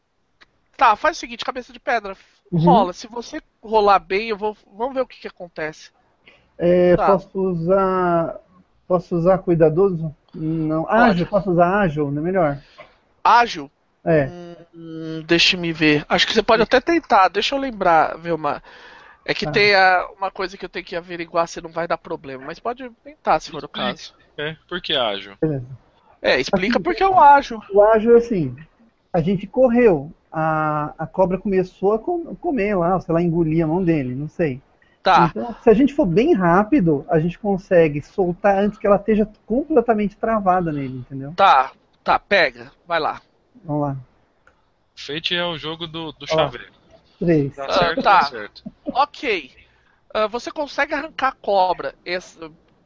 [0.75, 2.17] Tá, faz o seguinte, cabeça de pedra.
[2.51, 2.59] Uhum.
[2.59, 2.91] Rola.
[2.91, 4.57] Se você rolar bem, eu vou.
[4.75, 5.89] Vamos ver o que, que acontece.
[6.57, 7.07] É, Tá.
[7.07, 8.35] Posso usar.
[8.85, 10.13] Posso usar cuidadoso?
[10.35, 10.85] Não.
[10.89, 12.57] Ágil, posso usar ágil, não é melhor?
[13.23, 13.71] Ágil.
[14.03, 14.27] É.
[14.75, 16.05] Hum, deixa me ver.
[16.09, 17.29] Acho que você pode até tentar.
[17.29, 18.61] Deixa eu lembrar, Vilma.
[19.25, 19.51] É que Tá.
[19.51, 22.43] tem a- uma coisa que eu tenho que averiguar se não vai dar problema.
[22.45, 24.13] Mas pode tentar, se for o caso.
[24.37, 25.33] É, por que ágil?
[25.41, 25.65] Beleza.
[26.21, 27.61] É, explica Assim, porque eu ágil.
[27.71, 28.55] O ágil é assim.
[29.13, 30.11] A gente correu.
[30.31, 34.29] A, a cobra começou a com- comer lá, sei lá, engolir a mão dele, não
[34.29, 34.61] sei.
[35.03, 35.29] Tá.
[35.29, 39.27] Então, se a gente for bem rápido, a gente consegue soltar antes que ela esteja
[39.45, 41.33] completamente travada nele, entendeu?
[41.35, 41.71] Tá,
[42.03, 42.71] tá, pega.
[42.87, 43.21] Vai lá.
[43.65, 43.97] Vamos lá.
[44.95, 46.71] Fate é o jogo do, do chaveiro.
[47.21, 47.57] Três.
[47.59, 48.19] Ah, certo, tá.
[48.19, 48.63] dá certo.
[48.85, 49.51] Ok.
[50.13, 52.37] Ah, você consegue arrancar a cobra esse-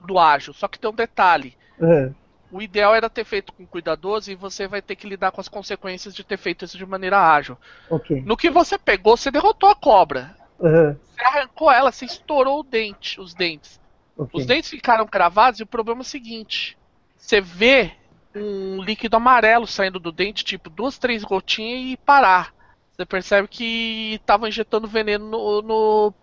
[0.05, 1.57] do ágil, só que tem um detalhe.
[1.81, 2.11] É,
[2.51, 5.47] O ideal era ter feito com cuidadoso e você vai ter que lidar com as
[5.49, 7.57] consequências de ter feito isso de maneira ágil.
[7.89, 8.21] ok.
[8.25, 10.35] No que você pegou, você derrotou a cobra.
[10.61, 13.79] Aham, Você arrancou ela, você estourou o dente, os dentes.
[14.17, 14.39] ok.
[14.39, 16.77] Os dentes ficaram cravados e o problema é o seguinte:
[17.17, 17.91] você vê
[18.35, 22.53] um líquido amarelo saindo do dente, tipo duas, três gotinhas e parar.
[22.95, 26.13] Você percebe que estavam injetando veneno no, no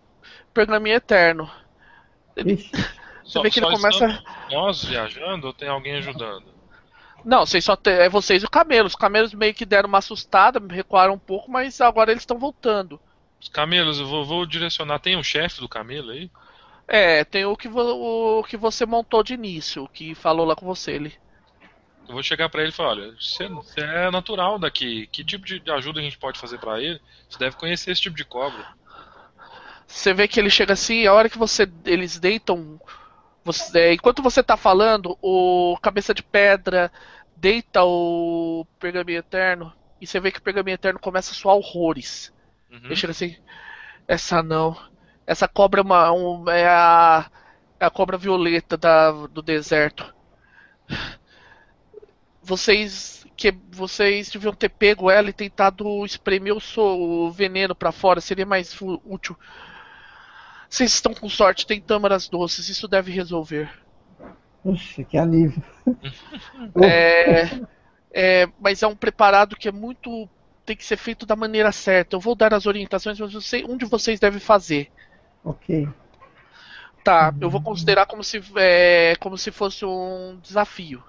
[0.53, 1.49] pergaminho eterno.
[2.45, 2.71] Ixi,
[3.23, 4.23] Você vê que ele começa.
[4.49, 6.53] nós viajando ou tem alguém ajudando?
[7.23, 8.87] Não, vocês só tem, é vocês e o camelo.
[8.87, 12.99] Os camelos meio que deram uma assustada, recuaram um pouco, mas agora eles estão voltando.
[13.39, 14.99] Os camelos, eu vou, vou direcionar.
[14.99, 16.31] Tem um chefe do camelo aí?
[16.87, 20.65] É, tem o que, vo- o que você montou de início, que falou lá com
[20.65, 20.91] você.
[20.93, 21.13] Ele.
[22.07, 25.07] Eu vou chegar pra ele e falar, olha, você, você é natural daqui.
[25.07, 26.99] Que tipo de ajuda a gente pode fazer pra ele?
[27.29, 28.65] Você deve conhecer esse tipo de cobra.
[29.87, 32.79] Você vê que ele chega assim, a hora que você eles deitam,
[33.43, 36.91] você- é, enquanto você tá falando, o cabeça de pedra
[37.35, 42.33] deita o pergaminho eterno e você vê que o pergaminho eterno começa a suar horrores.
[42.71, 42.81] Uhum.
[42.85, 43.37] Ele chega assim,
[44.07, 44.77] essa não,
[45.27, 47.29] essa cobra é, uma, um- é a,
[47.79, 50.13] é a cobra violeta da, do deserto.
[52.43, 58.45] Vocês que vocês deviam ter pego ela e tentado espremer o, veneno pra fora, seria
[58.45, 59.37] mais útil.
[60.69, 63.71] Vocês estão com sorte, tem tâmaras doces, isso deve resolver.
[64.63, 65.61] Oxe, que alívio.
[66.81, 67.49] É,
[68.13, 70.29] é, mas é um preparado que é muito.
[70.65, 72.15] tem que ser feito da maneira certa.
[72.15, 74.89] Eu vou dar as orientações, mas você, um de vocês deve fazer.
[75.43, 75.87] Ok.
[77.03, 81.03] Tá, eu vou considerar como se, é, como se fosse um desafio.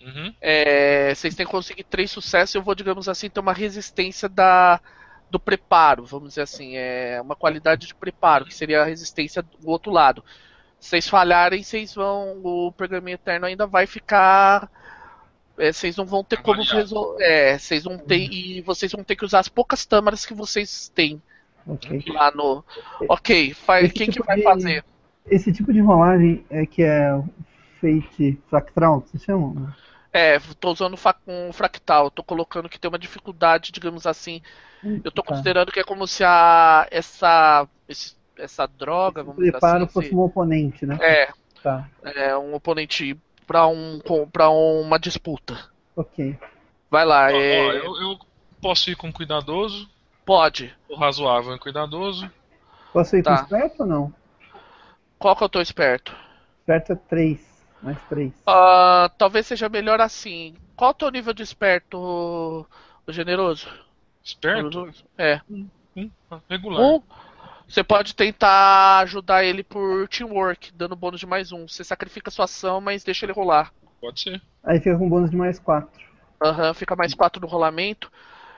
[0.00, 0.34] Uhum.
[0.40, 4.80] É, vocês têm que conseguir três sucessos, eu vou, digamos assim, ter uma resistência da,
[5.30, 9.68] do preparo, vamos dizer assim, é uma qualidade de preparo, que seria a resistência do
[9.68, 10.22] outro lado.
[10.78, 12.38] Se vocês falharem, vocês vão.
[12.44, 14.70] O pergaminho eterno ainda vai ficar.
[15.58, 17.24] é, vocês não vão ter como resolver.
[17.24, 18.18] É, vocês vão ter.
[18.30, 21.20] E vocês vão ter que usar as poucas tâmaras que vocês têm
[21.66, 22.04] Ok.
[22.08, 22.62] lá no.
[23.08, 24.84] Ok, faz, quem que tipo vai de- fazer?
[25.28, 27.18] Esse tipo de rolagem é que é
[27.80, 29.76] fate fractal, que se chama?
[30.12, 30.96] É, tô usando
[31.26, 34.40] um fractal, tô colocando que tem uma dificuldade, digamos assim.
[35.04, 35.28] Eu tô Tá.
[35.28, 40.08] considerando que é como se a essa esse- essa droga, vamos dizer preparo assim, fosse
[40.08, 40.98] se- um oponente, né?
[41.00, 41.32] é,
[41.62, 41.88] Tá.
[42.02, 44.00] é um oponente pra um
[44.32, 45.68] para uma disputa.
[45.94, 46.38] Ok.
[46.90, 48.18] Vai lá, Ó, é, ó, eu, eu
[48.60, 49.88] posso ir com cuidadoso,
[50.24, 50.74] pode.
[50.88, 52.30] o razoável e cuidadoso.
[52.92, 53.36] Posso ir Tá.
[53.38, 54.14] com esperto ou não?
[55.18, 56.14] Qual que eu tô esperto?
[56.60, 57.55] Esperto é 3.
[57.86, 58.32] Mais 3.
[58.44, 60.56] Ah, talvez seja melhor assim.
[60.74, 63.68] Qual o teu nível de esperto, o generoso?
[64.24, 64.90] Esperto?
[65.16, 65.40] É.
[65.48, 66.10] Hum,
[66.50, 66.82] regular.
[66.82, 67.00] Um,
[67.68, 71.68] você pode tentar ajudar ele por teamwork, dando bônus de mais um.
[71.68, 73.72] Você sacrifica sua ação, mas deixa ele rolar.
[74.00, 74.42] Pode ser.
[74.64, 75.88] Aí fica com bônus de mais 4.
[76.42, 78.10] Aham, fica mais quatro no rolamento.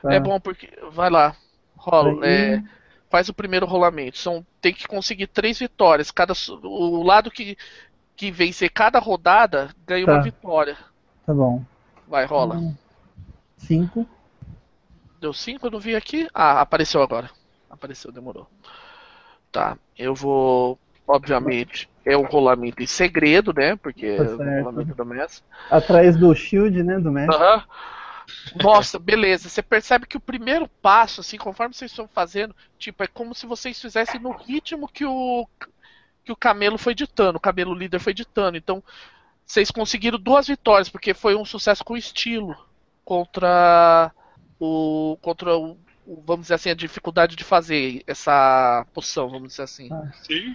[0.02, 0.14] Tá.
[0.14, 0.70] É bom porque.
[0.90, 1.36] Vai lá.
[1.76, 2.24] Rola.
[2.24, 2.62] Aí- é,
[3.10, 4.18] faz o primeiro rolamento.
[4.18, 6.10] São, tem que conseguir três vitórias.
[6.10, 6.32] Cada,
[6.62, 7.56] o lado que,
[8.18, 10.14] que vencer cada rodada ganha Tá.
[10.14, 10.76] uma vitória.
[11.24, 11.64] Tá bom.
[12.08, 12.60] Vai, rola.
[13.56, 14.04] 5.
[15.20, 16.28] Deu cinco, eu não vi aqui.
[16.34, 17.30] Ah, apareceu agora.
[17.70, 18.46] Apareceu, demorou.
[19.52, 20.78] Tá, eu vou.
[21.06, 23.76] Obviamente, é um rolamento em segredo, né?
[23.76, 25.42] Porque Tá é um rolamento do mestre.
[25.70, 26.98] Atrás do shield, né?
[26.98, 27.34] Do mestre.
[27.34, 27.64] Aham.
[28.62, 29.48] Nossa, beleza.
[29.48, 33.46] Você percebe que o primeiro passo, assim, conforme vocês estão fazendo, tipo, é como se
[33.46, 35.48] vocês fizessem no ritmo que o
[36.28, 38.58] que o camelo foi ditando, o camelo líder foi ditando.
[38.58, 38.82] Então,
[39.46, 42.54] vocês conseguiram duas vitórias, porque foi um sucesso com estilo
[43.02, 44.12] contra
[44.60, 45.78] o contra o,
[46.26, 49.88] vamos dizer assim, a dificuldade de fazer essa poção, vamos dizer assim.
[50.22, 50.54] Sim.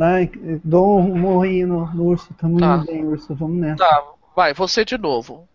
[0.00, 0.30] Ai,
[0.62, 2.32] dou um morrinho no, no urso.
[2.34, 2.76] Tamo Tá.
[2.76, 3.34] indo bem, urso.
[3.34, 3.78] Vamos nessa.
[3.78, 4.04] Tá,
[4.36, 5.48] vai, você de novo.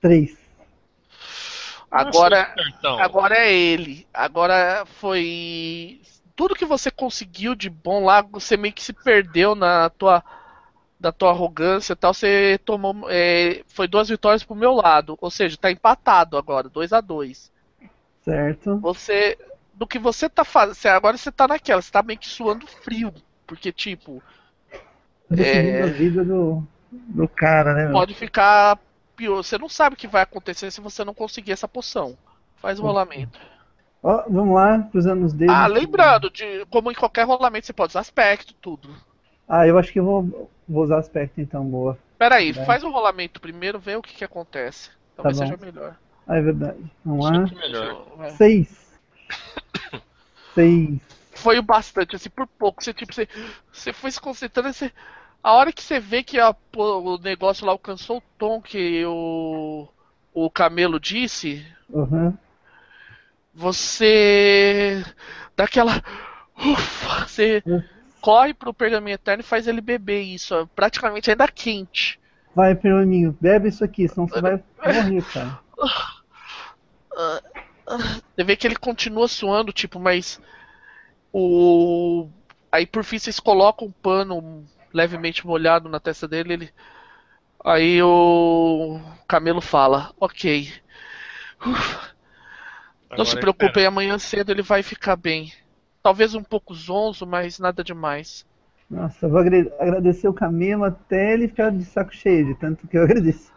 [0.00, 0.36] 3.
[1.88, 4.04] Agora Nossa, então, Agora é ele.
[4.12, 6.00] Agora foi.
[6.34, 10.22] Tudo que você conseguiu de bom lá, você meio que se perdeu na tua.
[10.98, 12.94] Da tua arrogância e tal, você tomou.
[13.10, 15.18] é, foi duas vitórias pro meu lado.
[15.20, 17.50] Ou seja, tá empatado agora, 2 a 2
[18.24, 18.78] Certo.
[18.78, 19.36] Você.
[19.74, 20.92] Do que você tá fazendo.
[20.92, 23.12] Agora você tá naquela, você tá meio que suando frio.
[23.48, 24.22] Porque, tipo,
[25.36, 25.82] É.
[25.82, 27.84] a vida do, do cara, né?
[27.84, 27.92] meu?
[27.94, 28.78] pode ficar
[29.16, 29.42] pior.
[29.42, 32.16] Você não sabe o que vai acontecer se você não conseguir essa poção.
[32.56, 33.40] Faz o rolamento.
[34.02, 35.54] Ó, vamos lá, cruzando os dedos.
[35.54, 38.94] Ah, lembrando, de, como em qualquer rolamento, você pode usar aspecto, tudo.
[39.48, 41.96] Ah, eu acho que eu vou, vou usar aspecto então, boa.
[42.18, 42.64] Pera aí, É.
[42.64, 44.90] faz o rolamento primeiro, vê o que, que acontece.
[45.16, 45.50] Talvez Tá bom.
[45.52, 45.96] seja melhor.
[46.26, 46.78] Ah, é verdade.
[47.04, 47.40] Vamos lá.
[47.60, 48.30] melhor.
[48.36, 48.98] 6.
[50.54, 51.00] 6.
[51.34, 52.82] Foi o bastante, assim, por pouco.
[52.82, 53.26] Você, tipo, você,
[53.72, 54.92] você foi se concentrando, você,
[55.42, 59.88] a hora que você vê que a- o negócio lá alcançou o tom que o,
[60.34, 62.32] o camelo disse, Uhum.
[63.54, 65.04] Você
[65.56, 66.02] dá aquela.
[66.56, 67.62] Ufa, você
[68.20, 72.20] corre pro pergaminho eterno e faz ele beber isso, ó, praticamente ainda quente.
[72.54, 75.58] Vai, Peroninho, bebe isso aqui, senão você vai morrer, cara.
[78.34, 80.40] Você vê que ele continua suando, tipo, mas
[81.32, 82.28] o
[82.70, 86.70] aí por fim vocês colocam um pano levemente molhado na testa dele, ele
[87.64, 90.72] aí o Camelo fala: "OK.
[91.66, 92.11] Uf,
[93.16, 95.52] não se é preocupem, amanhã cedo ele vai ficar bem.
[96.02, 98.44] Talvez um pouco zonzo, mas nada demais."
[98.88, 102.86] Nossa, eu vou agra- agradecer o Camilo até ele ficar de saco cheio, de tanto
[102.86, 103.50] que eu agradeço.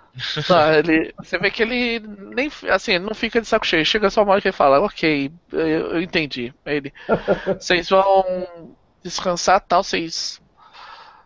[0.48, 3.86] Tá, ele, você vê que ele nem assim, ele não fica de saco cheio.
[3.86, 6.54] Chega só uma hora que ele fala, ok, eu, eu entendi.
[6.66, 6.94] Ele,
[7.60, 10.42] vocês vão descansar tal, vocês.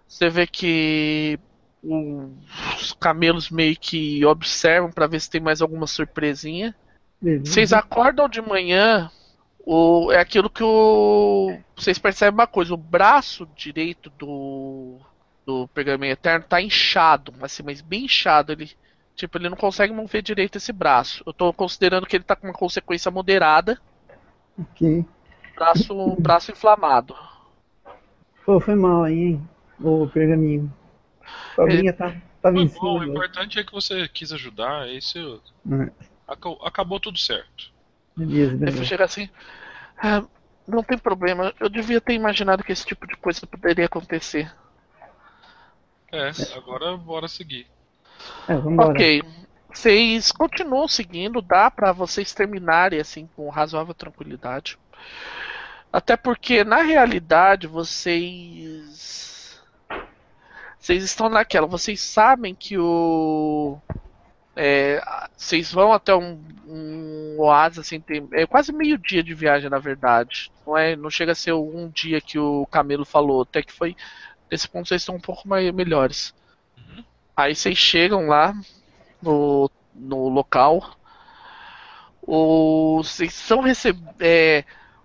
[0.08, 1.40] Você vê que
[1.84, 6.76] os camelos meio que observam pra ver se tem mais alguma surpresinha.
[7.22, 9.12] Vocês acordam de manhã,
[9.66, 11.58] o, é aquilo que o.
[11.76, 14.98] Vocês percebem uma coisa, o braço direito do.
[15.46, 18.52] do pergaminho eterno tá inchado, assim, mas bem inchado.
[18.52, 18.72] Ele.
[19.16, 21.22] Tipo, ele não consegue mover direito esse braço.
[21.28, 23.78] Eu tô considerando que ele tá com uma consequência moderada.
[24.58, 25.06] Ok.
[25.56, 27.14] Braço, braço inflamado.
[28.46, 29.50] Pô, foi mal aí, hein?
[29.82, 30.74] O pergaminho.
[31.54, 35.42] A cobrinha tá, tá Foi bom, o importante é que você quis ajudar, é isso.
[35.70, 35.92] É,
[36.30, 37.72] Acabou, acabou tudo certo.
[38.16, 38.86] Beleza, Ele beleza.
[38.86, 39.30] chega assim.
[39.98, 40.24] "Ah,
[40.68, 44.54] não tem problema, eu devia ter imaginado que esse tipo de coisa poderia acontecer.
[46.12, 47.68] É, agora bora seguir.
[48.48, 48.54] É.
[48.82, 49.24] Ok.
[49.72, 54.78] Vocês continuam seguindo, dá pra vocês terminarem assim com razoável tranquilidade.
[55.94, 59.62] Até porque na realidade vocês
[60.80, 63.78] vocês estão naquela, vocês sabem que o
[64.62, 65.02] é,
[65.38, 69.80] vocês vão até um, um oásis assim, tem, é quase meio dia de viagem na
[69.80, 70.52] verdade.
[70.68, 73.96] Não é, não chega a ser um dia que o Camelo falou, até que foi
[74.52, 76.34] nesse ponto vocês estão um pouco mais melhores.
[77.38, 78.54] Aí vocês chegam lá
[79.22, 80.94] no, no local.
[82.22, 84.14] Vocês são recebidos.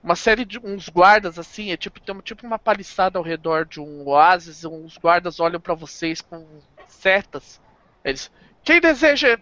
[0.03, 3.65] uma série de uns guardas assim, é tipo, tem uma- tipo uma paliçada ao redor
[3.65, 6.45] de um oásis, uns guardas olham pra vocês com
[6.89, 7.61] setas.
[8.05, 8.31] Eles.
[8.65, 9.39] Quem deseja.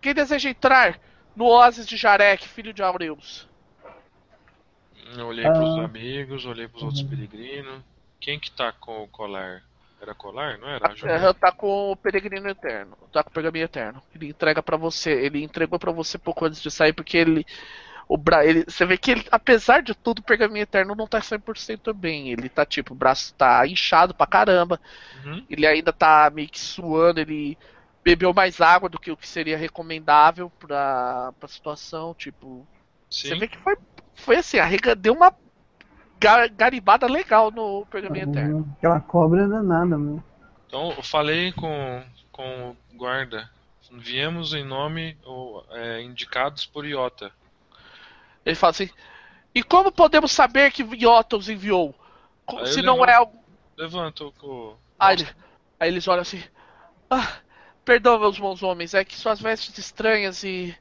[0.00, 0.98] Quem deseja entrar
[1.34, 3.48] no oásis de Jarek, filho de Aureus?
[5.16, 5.84] Eu olhei pros Ah.
[5.84, 7.08] amigos, olhei pros outros Uhum.
[7.08, 7.82] peregrinos.
[8.20, 9.62] Quem que tá com o colar?
[10.00, 10.58] Era colar?
[10.58, 10.92] Não era?
[11.04, 14.02] É, tá com o peregrino eterno, tá com o pergaminho eterno.
[14.14, 17.46] Ele entrega pra você, ele entregou pra você pouco antes de sair porque ele
[18.06, 18.44] o bra...
[18.44, 22.30] ele, você vê que ele, apesar de tudo, o pergaminho eterno não tá 100% bem.
[22.30, 24.78] Ele tá tipo, o braço tá inchado pra caramba.
[25.24, 25.42] Uhum.
[25.48, 27.56] Ele ainda tá meio que suando, ele
[28.04, 32.66] bebeu mais água do que o que seria recomendável pra, pra situação, tipo,
[33.10, 33.38] você Sim.
[33.38, 33.76] vê que foi
[34.16, 35.34] foi assim, a Rega deu uma
[36.20, 38.56] ga- garibada legal no pergaminho eterno.
[38.58, 38.72] Uhum.
[38.78, 40.22] Aquela cobra danada, meu.
[40.68, 43.50] Então eu falei com, com o guarda.
[43.90, 47.32] Viemos em nome ou, é, indicados por Iota.
[48.46, 48.88] Ele fala assim:
[49.54, 51.94] E como podemos saber que Iota os enviou?
[52.46, 53.44] Aí Se não levanta- é algo.
[53.76, 54.76] Levanta o.
[54.98, 55.16] Aí,
[55.80, 56.42] aí eles olham assim:
[57.10, 57.34] Ah,
[57.84, 60.74] perdão, meus bons homens, é que suas vestes estranhas e.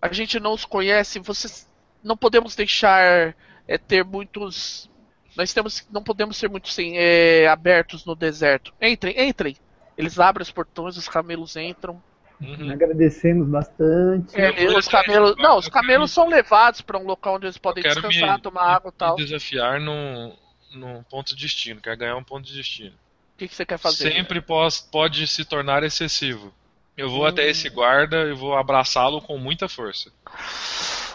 [0.00, 1.68] A gente não os conhece, vocês.
[2.04, 3.34] Não podemos deixar
[3.66, 4.90] é, ter muitos.
[5.36, 8.72] Nós temos, não podemos ser muito sim, é, abertos no deserto.
[8.80, 9.56] Entrem, entrem.
[9.96, 12.02] Eles abrem os portões, os camelos entram.
[12.40, 12.70] Uhum.
[12.70, 14.38] Agradecemos bastante.
[14.38, 14.50] É.
[14.76, 18.42] Os camelos, não, os camelos são levados para um local onde eles podem descansar, me-
[18.42, 19.16] tomar água e Me tal.
[19.16, 20.36] desafiar num,
[20.74, 21.80] num ponto de destino.
[21.80, 22.94] Quer ganhar um ponto de destino.
[23.36, 24.10] O que, que você quer fazer?
[24.10, 26.54] Sempre pós, pode se tornar excessivo.
[26.96, 27.26] Eu vou Hum.
[27.26, 30.10] até esse guarda e vou abraçá-lo com muita força.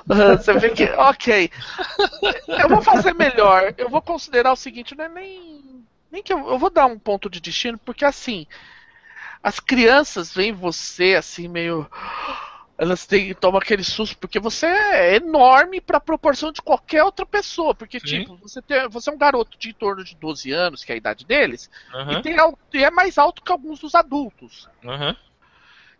[0.05, 1.49] Você vê que, ok.
[2.47, 3.73] Eu vou fazer melhor.
[3.75, 5.83] Eu vou considerar o seguinte, não é nem.
[6.11, 8.45] Nem que eu, eu vou dar um ponto de destino, porque assim.
[9.41, 11.89] As crianças veem você assim, meio.
[12.81, 17.75] Elas têm, tomam aquele susto, porque você é enorme pra proporção de qualquer outra pessoa.
[17.75, 18.25] Porque, Sim.
[18.25, 20.95] tipo, você, tem, você é um garoto de em torno de 12 anos, que é
[20.95, 21.69] a idade deles,
[22.09, 22.35] e, Aham, tem,
[22.73, 24.67] e é mais alto que alguns dos adultos.
[24.87, 25.15] aham.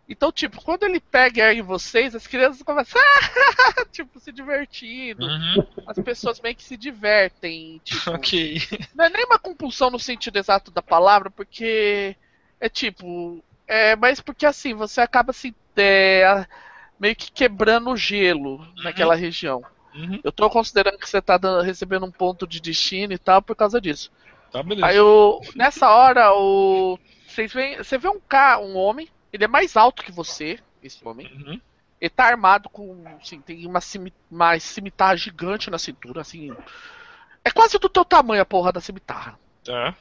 [0.08, 3.00] Então, tipo, quando ele pega em vocês, as crianças começam
[3.92, 5.26] tipo, se divertindo.
[5.26, 5.62] Uhum.
[5.86, 7.80] As pessoas meio que se divertem.
[7.84, 8.58] Tipo, Ok.
[8.94, 12.16] não é nem uma compulsão no sentido exato da palavra, porque
[12.60, 13.44] é tipo.
[13.66, 16.48] É, mas porque assim, você acaba se é, a-
[16.98, 19.62] meio que quebrando o gelo naquela região.
[19.94, 20.20] Uhum.
[20.24, 23.54] Eu tô considerando que você tá dando- recebendo um ponto de destino e tal por
[23.56, 24.10] causa disso.
[24.50, 24.86] Tá, beleza.
[24.86, 29.48] Aí eu, nessa hora, o vocês veem, você vê um cara, um homem, ele é
[29.48, 31.26] mais alto que você, esse homem.
[31.32, 31.60] Uhum.
[32.00, 36.54] Ele tá armado com, assim, tem uma, cimi- uma cimitarra gigante na cintura, assim.
[37.44, 39.38] É quase do teu tamanho a porra da cimitarra.
[39.64, 39.94] Tá.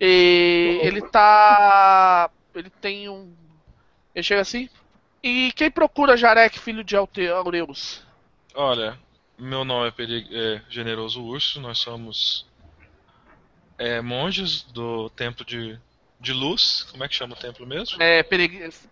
[0.00, 2.28] E ele tá.
[2.54, 3.32] Ele tem um.
[4.14, 4.68] Ele chega assim.
[5.22, 8.02] E quem procura Jarek, filho de Aureus?
[8.54, 8.98] Olha,
[9.38, 12.46] meu nome é, Peri- é Generoso Urso, nós somos
[13.78, 15.78] é, monges do Templo de,
[16.20, 16.86] de Luz.
[16.90, 18.02] Como é que chama o templo mesmo?
[18.02, 18.22] É.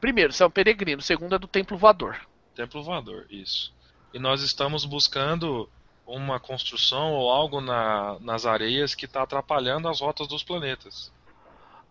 [0.00, 1.02] Primeiro, você é um peregrino.
[1.02, 2.18] Segundo é do Templo Voador.
[2.54, 3.72] Templo Voador, isso.
[4.12, 5.68] E nós estamos buscando
[6.06, 11.12] uma construção ou algo na, nas areias que está atrapalhando as rotas dos planetas.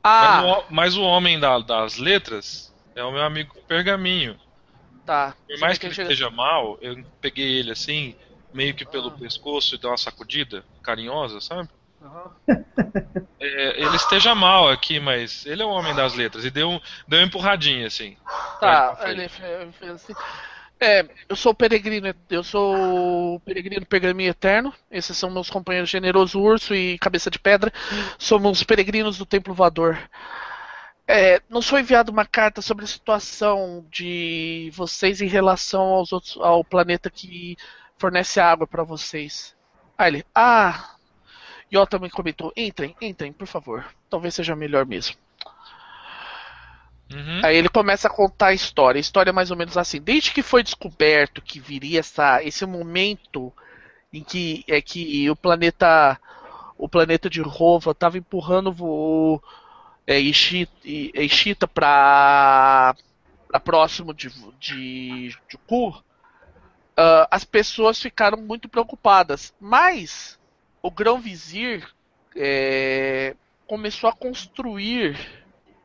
[0.03, 2.68] Ah, Mas, o, mas o homem da- das letras
[2.99, 4.35] é o meu amigo Pergaminho.
[5.05, 5.33] tá.
[5.47, 8.15] Por mais que ele chega- esteja mal, eu peguei ele assim,
[8.53, 9.11] meio que pelo Ah.
[9.11, 11.69] pescoço e dei uma sacudida carinhosa, sabe?
[12.01, 12.31] Aham.
[13.41, 16.81] É, ele esteja mal aqui, mas ele é o homem das letras e deu, um,
[17.07, 18.17] deu uma empurradinha assim.
[18.59, 20.13] Tá, ele fe- fez assim.
[20.77, 24.73] É, eu sou o peregrino, eu sou o peregrino pergaminho eterno.
[24.91, 27.71] Esses são meus companheiros Generoso Urso e Cabeça de Pedra.
[28.17, 29.97] Somos peregrinos do Templo Voador.
[31.11, 36.37] É, nos foi enviada uma carta sobre a situação de vocês em relação aos outros,
[36.37, 37.57] ao planeta que
[37.97, 39.55] fornece água para vocês.
[39.97, 40.91] Aí ele, ah,
[41.73, 43.87] Yó também comentou, entrem, entrem, por favor.
[44.07, 45.15] Talvez seja melhor mesmo.
[47.11, 47.41] Uhum.
[47.43, 48.99] Aí ele começa a contar a história.
[48.99, 49.99] A história é mais ou menos assim.
[49.99, 53.51] Desde que foi descoberto que viria essa, esse momento
[54.13, 56.19] em que é que o planeta
[56.77, 59.41] o planeta de Rova estava empurrando o
[60.09, 62.95] é, Ishita, Ishita para
[63.63, 66.03] próximo de, de Juku,
[66.97, 69.53] ah, as pessoas ficaram muito preocupadas.
[69.61, 70.39] Mas
[70.81, 71.87] o grão vizir
[72.35, 73.35] é,
[73.67, 75.15] começou a construir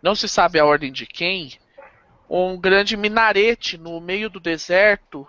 [0.02, 1.58] não se sabe a ordem de quem,
[2.28, 5.26] um grande minarete no meio do deserto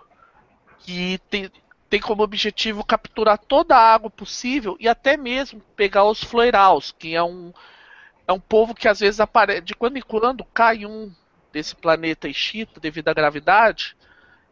[0.80, 1.50] que tem,
[1.90, 7.14] tem como objetivo capturar toda a água possível e até mesmo pegar os floiraus, que
[7.14, 7.52] é um,
[8.26, 11.12] é um povo que às vezes aparece, de quando em quando cai um
[11.52, 13.96] desse planeta Ishita devido à gravidade.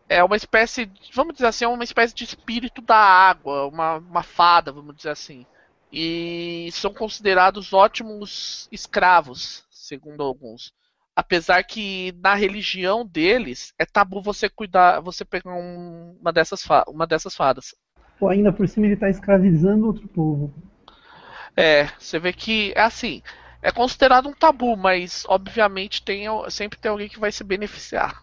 [0.09, 3.97] É uma espécie, de- vamos dizer assim, é uma espécie de espírito da água, uma,
[3.97, 5.47] uma fada, vamos dizer assim.
[5.93, 10.73] E são considerados ótimos escravos, segundo alguns.
[11.17, 17.07] Apesar que na religião deles é tabu você cuidar, você pegar um- uma, dessas uma
[17.07, 17.75] dessas fadas.
[18.19, 20.53] Pô, ainda por cima ele tá escravizando outro povo.
[21.57, 23.23] É, você vê que é assim,
[23.65, 28.23] é considerado um tabu, mas obviamente tem, sempre tem alguém que vai se beneficiar.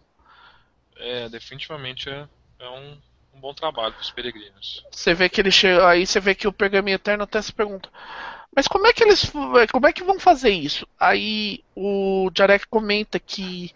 [0.96, 2.28] É, definitivamente é,
[2.60, 2.96] é um,
[3.34, 4.86] um bom trabalho para os peregrinos.
[4.92, 7.90] Você vê que ele chega, aí você vê que o pergaminho eterno até se pergunta:
[8.56, 9.32] "Mas como é que eles,
[9.72, 13.74] como é que vão fazer isso?" Aí o Jarek comenta que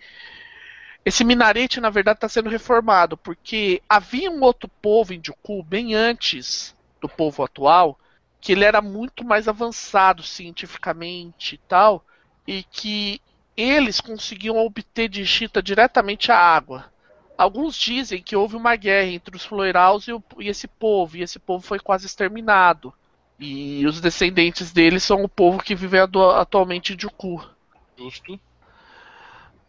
[1.03, 5.95] esse minarete na verdade está sendo reformado porque havia um outro povo em Juku bem
[5.95, 7.99] antes do povo atual
[8.45, 12.05] que ele era muito mais avançado cientificamente e tal
[12.47, 13.19] e que
[13.57, 16.85] eles conseguiam obter de Chita diretamente a água.
[17.35, 21.39] Alguns dizem que houve uma guerra entre os Floiraus e, e esse povo, e esse
[21.39, 22.93] povo foi quase exterminado.
[23.39, 27.43] E os descendentes deles são o povo que vive atualmente em Juku.
[27.97, 28.39] Justo.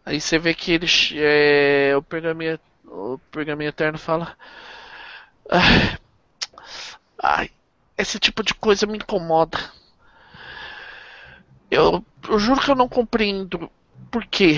[0.05, 4.37] Aí você vê que ele, é, o, pergaminho, o pergaminho eterno fala:
[5.49, 5.99] "Ai,
[7.19, 7.51] ai,
[7.99, 9.59] esse tipo de coisa me incomoda.
[11.71, 13.71] Eu, eu juro que eu não compreendo
[14.11, 14.57] por quê.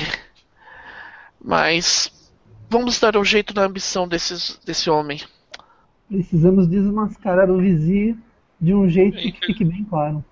[1.40, 2.10] Mas
[2.68, 5.20] vamos dar um jeito na ambição desses, desse homem.
[6.08, 8.16] Precisamos desmascarar o vizir
[8.60, 10.24] de um jeito Aí que que- fique bem claro.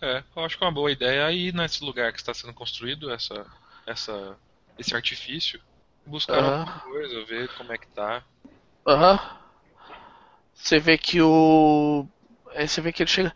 [0.00, 3.10] É, eu acho que é uma boa ideia ir nesse lugar que está sendo construído,
[3.12, 3.46] essa,
[3.86, 4.36] essa,
[4.76, 5.60] esse artifício,
[6.04, 8.22] buscar alguma coisa, ver como é que tá.
[8.86, 9.20] Aham.
[10.54, 12.06] Você vê que o.
[12.54, 13.34] é, Você vê que ele chega.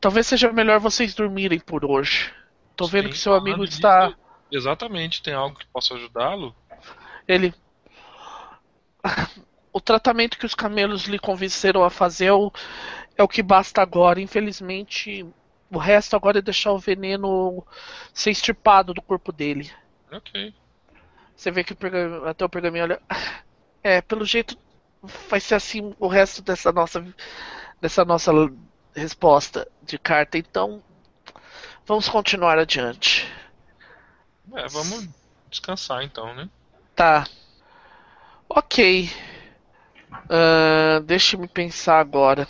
[0.00, 2.32] Talvez seja melhor vocês dormirem por hoje.
[2.76, 4.08] Tô vendo Sim, que seu amigo está.
[4.08, 4.18] disso,
[4.50, 6.54] Exatamente, tem algo que possa ajudá-lo?
[7.26, 7.54] Ele.
[9.72, 12.50] O tratamento que os camelos lhe convenceram a fazer é o,
[13.16, 14.20] é o que basta agora.
[14.20, 15.26] Infelizmente,
[15.70, 17.62] o resto agora é deixar o veneno
[18.12, 19.70] ser extirpado do corpo dele.
[20.10, 20.54] Ok.
[21.34, 23.02] Você vê que o pergaminho, até o pergaminho olha.
[23.82, 24.58] É, pelo jeito
[25.28, 27.04] vai ser assim o resto dessa nossa
[27.80, 28.32] dessa nossa
[28.94, 30.38] resposta de carta.
[30.38, 30.82] Então,
[31.86, 33.26] vamos continuar adiante.
[34.54, 35.08] É, vamos
[35.50, 36.48] descansar então, né?
[36.94, 37.26] Tá.
[38.48, 39.10] Ok.
[40.28, 42.48] Ah, Deixa-me pensar agora.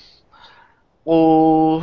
[1.04, 1.82] O...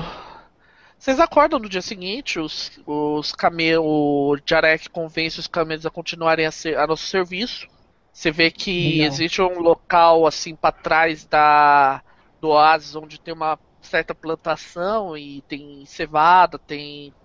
[0.97, 3.85] Vocês acordam no dia seguinte, os, os camelos.
[3.85, 7.67] O Jarek convence os camelos a continuarem a, ser, a nosso serviço.
[8.11, 9.07] Você vê que Legal.
[9.07, 12.01] existe um local assim para trás da
[12.43, 17.15] do oásis onde tem uma certa plantação e tem cevada, tem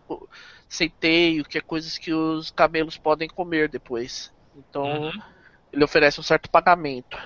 [0.68, 4.32] centeio, que é coisas que os camelos podem comer depois.
[4.54, 5.22] Então Uhum.
[5.72, 7.18] ele oferece um certo pagamento.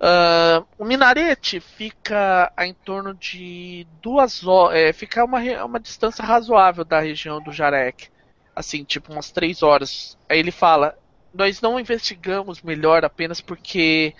[0.00, 4.96] Ah, o minarete fica a em torno de duas horas.
[4.96, 8.08] fica a uma, uma distância razoável da região do Jarek.
[8.54, 10.16] Assim, tipo umas três horas.
[10.28, 10.94] Aí ele fala:
[11.34, 14.14] Nós não investigamos melhor apenas porque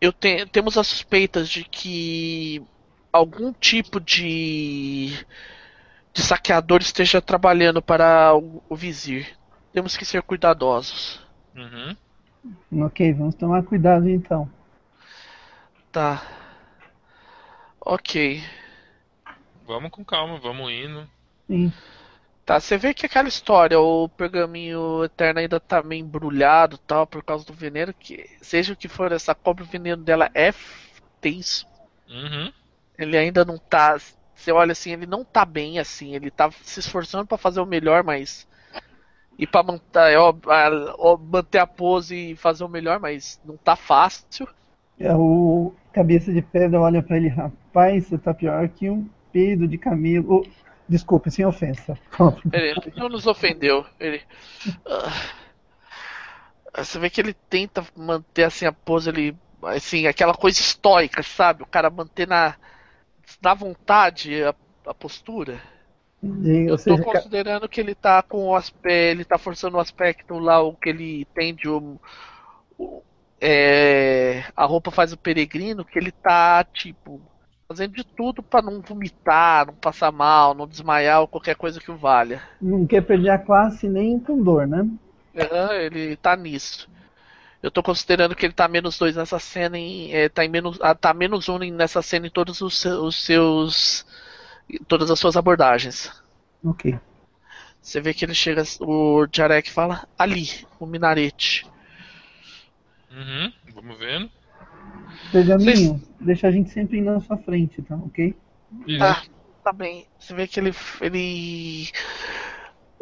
[0.00, 2.62] eu te, temos as suspeitas de que
[3.10, 5.12] algum tipo de,
[6.12, 9.36] de saqueador esteja trabalhando para o, o vizir.
[9.72, 11.20] Temos que ser cuidadosos.
[11.54, 12.84] Uhum.
[12.84, 14.48] Ok, vamos tomar cuidado então.
[15.90, 16.22] Tá.
[17.80, 18.42] Ok.
[19.66, 21.08] Vamos com calma, vamos indo.
[21.46, 21.72] Sim.
[22.46, 27.22] Tá, você vê que aquela história, o pergaminho eterno ainda tá meio embrulhado tal, por
[27.24, 30.52] causa do veneno, que seja o que for essa cobra, o veneno dela é
[31.20, 31.66] tenso.
[32.08, 32.52] Uhum.
[32.98, 33.96] Ele ainda não tá.
[34.34, 37.66] Você olha assim, ele não tá bem assim, ele tá se esforçando pra fazer o
[37.66, 38.46] melhor, mas.
[39.38, 43.40] E pra manter, é, ó, a- ó, manter a pose e fazer o melhor, mas
[43.44, 44.48] não tá fácil.
[44.98, 49.66] É, O cabeça de pedra olha pra ele, rapaz, você tá pior que um peido
[49.66, 50.42] de camelo.
[50.42, 50.46] Oh,
[50.88, 51.98] desculpe, sem ofensa.
[52.52, 53.84] Ele não nos ofendeu.
[53.98, 54.22] Ele.
[54.86, 59.36] Ah, você vê que ele tenta manter assim a pose, ele.
[59.62, 61.62] Assim, aquela coisa estoica, sabe?
[61.62, 62.54] O cara manter na.
[63.42, 64.54] Na vontade a,
[64.86, 65.60] a postura.
[66.22, 68.88] E, Eu ou tô seja, ca- considerando que ele tá com o aspecto.
[68.88, 72.00] Ele tá forçando o aspecto lá, o que ele entende o.
[72.78, 73.02] o-
[73.40, 77.20] é, a roupa faz o peregrino, que ele tá, tipo,
[77.68, 81.90] fazendo de tudo pra não vomitar, não passar mal, não desmaiar ou qualquer coisa que
[81.90, 82.42] o valha.
[82.60, 84.88] não quer perder a classe nem com dor, né?
[85.36, 86.88] Aham, ele tá nisso.
[87.62, 90.12] Eu tô considerando que ele tá menos dois nessa cena em.
[90.12, 94.06] é, tá, em menos, ah, tá menos um nessa cena em todos os, os seus.
[94.86, 96.12] todas as suas abordagens.
[96.64, 96.98] Ok.
[97.80, 98.62] Você vê que ele chega.
[98.80, 100.48] O Jarek fala ali,
[100.78, 101.66] o minarete.
[103.10, 103.52] Uhum.
[103.74, 104.30] Vamos vendo.
[105.32, 107.96] Pergaminho, deixa a gente sempre indo na sua frente, tá?
[107.96, 108.34] Ok?
[108.98, 109.22] Tá,
[109.64, 110.06] tá bem.
[110.18, 110.72] Você vê que ele.
[111.00, 111.90] ele.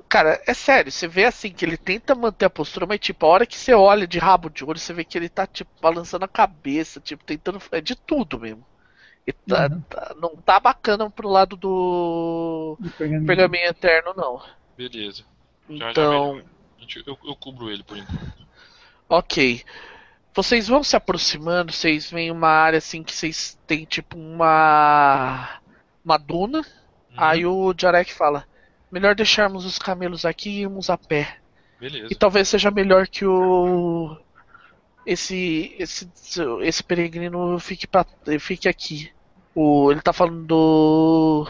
[0.09, 3.29] Cara, é sério, você vê assim que ele tenta manter a postura, mas tipo, a
[3.29, 6.25] hora que você olha de rabo de olho, você vê que ele tá, tipo, balançando
[6.25, 7.61] a cabeça, tipo, tentando.
[7.73, 8.65] É de tudo mesmo.
[9.27, 9.81] E tá- Uhum.
[9.89, 13.27] tá- não tá bacana pro lado do O pergaminho.
[13.27, 14.41] pergaminho eterno, não.
[14.77, 15.25] Beleza.
[15.71, 16.43] Já, já Então.
[16.79, 18.47] Gente, Eu, eu cubro ele por enquanto.
[19.09, 19.65] ok.
[20.35, 25.61] Vocês vão se aproximando, vocês veem uma área assim que vocês têm tipo uma.
[26.05, 26.59] uma duna.
[26.59, 26.65] Uhum.
[27.17, 28.45] Aí o Jarek fala:
[28.91, 31.39] melhor deixarmos os camelos aqui e irmos a pé.
[31.79, 32.09] Beleza.
[32.11, 34.17] E talvez seja melhor que o.
[35.07, 35.77] Esse.
[35.79, 36.11] esse,
[36.63, 38.05] esse peregrino fique, pra,
[38.41, 39.13] fique aqui.
[39.55, 41.49] O, ele tá falando do.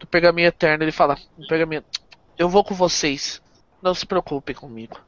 [0.00, 0.82] do pergaminho eterno.
[0.82, 1.16] Ele fala:
[1.48, 1.84] pergaminho,
[2.36, 3.40] eu vou com vocês.
[3.80, 4.98] Não se preocupem comigo.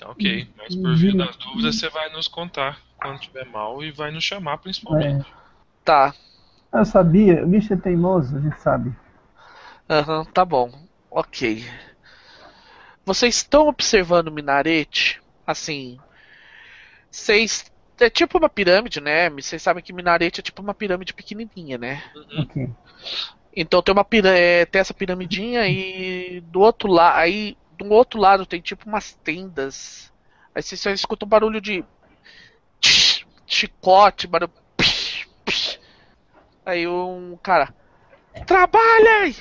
[0.00, 0.48] Tá ok.
[0.56, 4.24] Mas por via das dúvidas, você vai nos contar quando tiver mal e vai nos
[4.24, 5.26] chamar principalmente.
[5.30, 5.40] É.
[5.84, 6.14] Tá,
[6.72, 8.94] Eu sabia, o bicho é teimoso, a gente sabe.
[9.88, 10.70] aham, tá bom.
[11.10, 11.64] Ok.
[13.04, 15.20] Vocês estão observando o minarete?
[15.46, 15.98] Assim.
[17.10, 17.70] Vocês.
[17.98, 19.28] É tipo uma pirâmide, né?
[19.28, 22.02] Vocês sabem que minarete é tipo uma pirâmide pequenininha, né?
[22.38, 22.70] Ok.
[23.54, 27.56] Então tem uma pira- é, tem essa piramidinha e do outro lado, aí
[27.88, 30.12] do outro lado tem tipo umas tendas.
[30.54, 31.84] Aí você só escuta um barulho de
[32.80, 34.52] tch, chicote, barulho.
[34.76, 35.80] psh, psh.
[36.64, 37.74] Aí um cara,
[38.46, 39.34] trabalhem,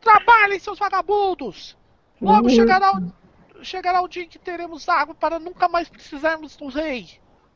[0.00, 1.76] trabalhem seus vagabundos.
[2.20, 6.68] Logo chegará o, chegará o dia em que teremos água para nunca mais precisarmos do
[6.68, 7.08] rei.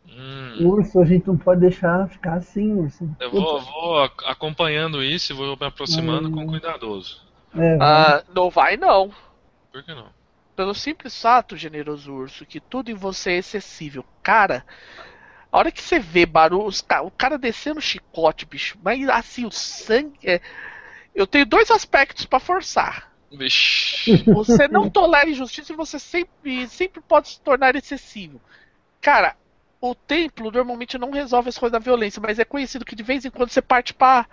[0.06, 3.08] Hum, Urso, a gente não pode deixar ficar assim, urso.
[3.20, 7.20] eu vou, vou ac- acompanhando isso e vou me aproximando com cuidadoso.
[7.54, 9.12] É, Ah, não vai não.
[9.70, 10.08] Por que não?
[10.58, 14.04] Pelo simples fato, generoso urso, que tudo em você é excessível.
[14.24, 14.66] Cara,
[15.52, 19.46] a hora que você vê barulho, ca- o cara descendo o chicote, bicho, mas assim,
[19.46, 20.18] o sangue.
[20.24, 20.40] é-
[21.14, 23.12] Eu tenho dois aspectos pra forçar.
[23.30, 24.24] Vixe.
[24.34, 28.40] Você não tolera injustiça e você sempre, sempre pode se tornar excessivo.
[29.00, 29.36] Cara,
[29.80, 33.24] o templo normalmente não resolve as coisas da violência, mas é conhecido que de vez
[33.24, 34.26] em quando você parte pra,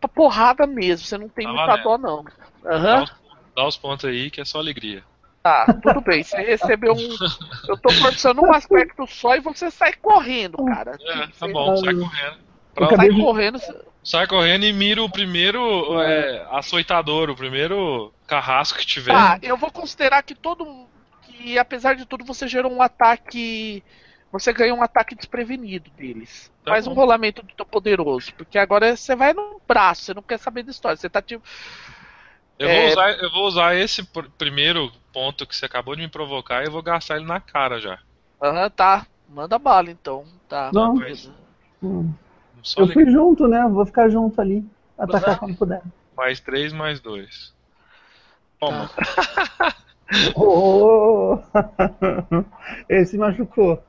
[0.00, 1.06] pra porrada mesmo.
[1.06, 2.24] Você não tem Tá muita dó, não.
[2.64, 3.02] Dá Aham.
[3.04, 3.12] os,
[3.54, 5.04] dá os pontos aí que é só alegria.
[5.42, 6.22] Tá, tudo bem.
[6.22, 7.16] Você recebeu um.
[7.68, 10.96] Eu tô forçando um aspecto só e você sai correndo, cara.
[11.00, 12.38] É, tá bom, sai correndo.
[12.74, 13.60] Pra- Sai de- correndo.
[14.04, 19.12] sai correndo e mira o primeiro é, açoitador, o primeiro carrasco que tiver.
[19.12, 20.86] Tá, eu vou considerar que todo.
[21.22, 23.82] Que apesar de tudo você gerou um ataque.
[24.30, 26.50] Você ganhou um ataque desprevenido deles.
[26.64, 26.92] Tá Faz bom.
[26.92, 28.32] um rolamento do teu poderoso.
[28.34, 30.96] Porque agora você vai no braço, você não quer saber da história.
[30.96, 31.42] Você tá tipo.
[32.58, 36.02] Eu, é- vou usar, eu vou usar esse pr- primeiro ponto que você acabou de
[36.02, 37.98] me provocar e eu vou gastar ele na cara já.
[38.42, 39.06] Aham, tá.
[39.28, 40.24] Manda bala então.
[40.48, 40.70] Tá.
[40.72, 40.94] Não.
[41.82, 42.12] hum.
[42.76, 43.66] Eu fui junto, né?
[43.68, 44.64] Vou ficar junto ali.
[44.98, 45.38] Atacar Uhum.
[45.38, 45.82] quando puder.
[46.16, 47.52] Mais três, mais dois.
[48.60, 48.90] Toma.
[50.36, 51.38] Oh!
[52.88, 53.82] Ele se machucou.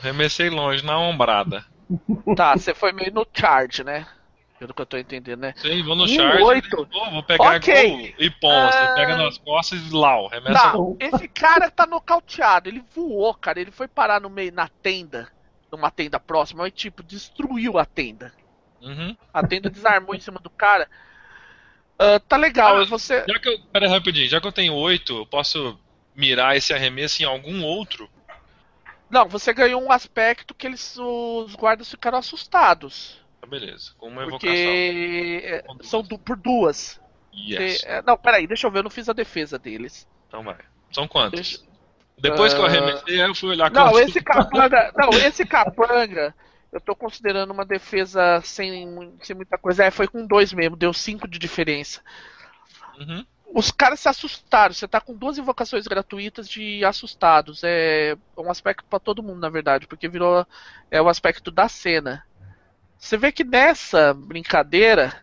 [0.00, 1.64] Remessei longe, na ombrada.
[2.36, 4.06] Tá, você foi meio no charge, né?
[4.58, 5.54] Pelo que eu tô entendendo, né?
[5.56, 6.42] Sim, vou no Um charge.
[6.42, 6.88] oito.
[6.90, 7.72] Vou, vou pegar Ok.
[7.86, 8.92] igual o Ipom, você Ah.
[8.94, 12.68] pega nas costas e lau, remessa Tá, esse cara tá nocauteado.
[12.68, 13.60] Ele voou, cara.
[13.60, 15.28] Ele foi parar no meio, na tenda.
[15.70, 16.66] Numa tenda próxima.
[16.66, 18.32] E, tipo, destruiu a tenda.
[18.82, 19.16] Uhum.
[19.32, 20.88] A tenda desarmou em cima do cara.
[21.98, 22.78] Ah, tá legal.
[22.78, 23.24] Ah, e você.
[23.28, 23.58] Já que eu.
[23.72, 25.78] Pera aí, rapidinho, já que eu tenho 8, eu posso
[26.16, 28.10] mirar esse arremesso em algum outro?
[29.08, 33.18] Não, você ganhou um aspecto que eles, os guardas ficaram assustados.
[33.40, 33.92] Tá, beleza.
[33.98, 34.48] Com uma evocação.
[34.50, 37.00] Porque é, são du- por duas.
[37.34, 37.80] Yes.
[37.80, 40.08] Você- é, não, peraí, deixa eu ver, eu não fiz a defesa deles.
[40.28, 40.58] Então vai.
[40.92, 41.40] São quantos?
[41.40, 41.68] Deixa-
[42.20, 42.68] Depois que eu Ah.
[42.68, 44.92] arremessei, eu fui olhar Não, esse capanga.
[44.96, 46.34] Não, esse capanga,
[46.72, 49.84] eu tô considerando uma defesa sem, sem muita coisa.
[49.84, 52.00] É, foi com dois mesmo, deu cinco de diferença.
[52.98, 53.24] Uhum.
[53.54, 54.74] Os caras se assustaram.
[54.74, 57.62] Você tá com duas invocações gratuitas de assustados.
[57.64, 60.44] É um aspecto pra todo mundo, na verdade, porque virou
[60.90, 62.26] é o aspecto da cena.
[62.98, 65.14] Você vê que nessa brincadeira,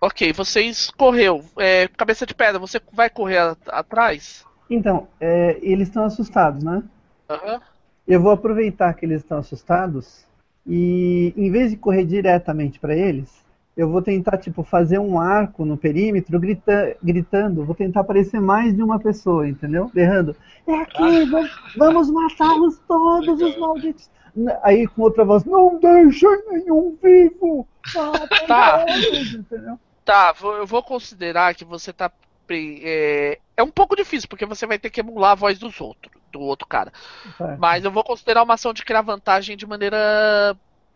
[0.00, 4.44] ok, vocês correu, é, cabeça de pedra, você vai correr a- atrás?
[4.70, 6.82] Então, é, eles estão assustados, né?
[7.28, 7.60] Aham.
[8.06, 10.24] Eu vou aproveitar que eles estão assustados
[10.66, 13.42] e, em vez de correr diretamente para eles,
[13.76, 18.74] eu vou tentar, tipo, fazer um arco no perímetro, grita- gritando, vou tentar aparecer mais
[18.74, 19.90] de uma pessoa, entendeu?
[19.94, 24.10] Berrando, é aqui, vamos, vamos matá-los todos, os malditos.
[24.36, 27.66] N- Aí com outra voz, não deixem nenhum vivo!
[27.94, 28.78] Matem Tá.
[28.86, 29.78] todos", entendeu?
[30.04, 32.10] Tá, vou- eu vou considerar que você tá.
[32.50, 36.12] É, é um pouco difícil, porque você vai ter que emular a voz dos outros,
[36.30, 36.92] do outro cara.
[37.38, 37.56] Tá.
[37.58, 40.54] Mas eu vou considerar uma ação de criar vantagem de maneira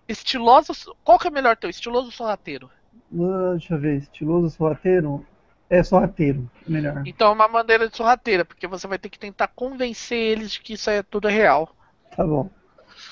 [0.09, 0.73] estilosa.
[1.03, 1.71] Qual que é melhor teu?
[1.71, 2.71] Estiloso ou sorrateiro?
[3.19, 5.25] Ah, Deixa eu ver, estiloso sorrateiro?
[5.71, 7.03] É sorrateiro, melhor.
[7.07, 10.61] Então é uma maneira de sorrateira, porque você vai ter que tentar convencer eles de
[10.61, 11.69] que isso é tudo real.
[12.15, 12.49] Tá bom.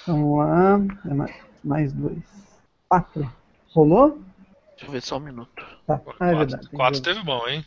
[0.06, 0.80] Vamos lá.
[1.10, 1.32] É mais,
[1.62, 2.18] mais dois.
[2.88, 3.30] Quatro.
[3.72, 4.18] Rolou?
[4.76, 5.64] Deixa eu ver só um minuto.
[5.86, 6.00] Tá.
[6.20, 6.68] Ah, é verdade.
[6.68, 7.14] tem 4 que ver.
[7.14, 7.64] teve bom, hein?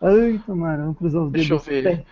[0.00, 1.66] Ai, tomara, vamos cruzar os Deixa eu dedos.
[1.82, 1.82] ver.
[1.82, 2.04] pé.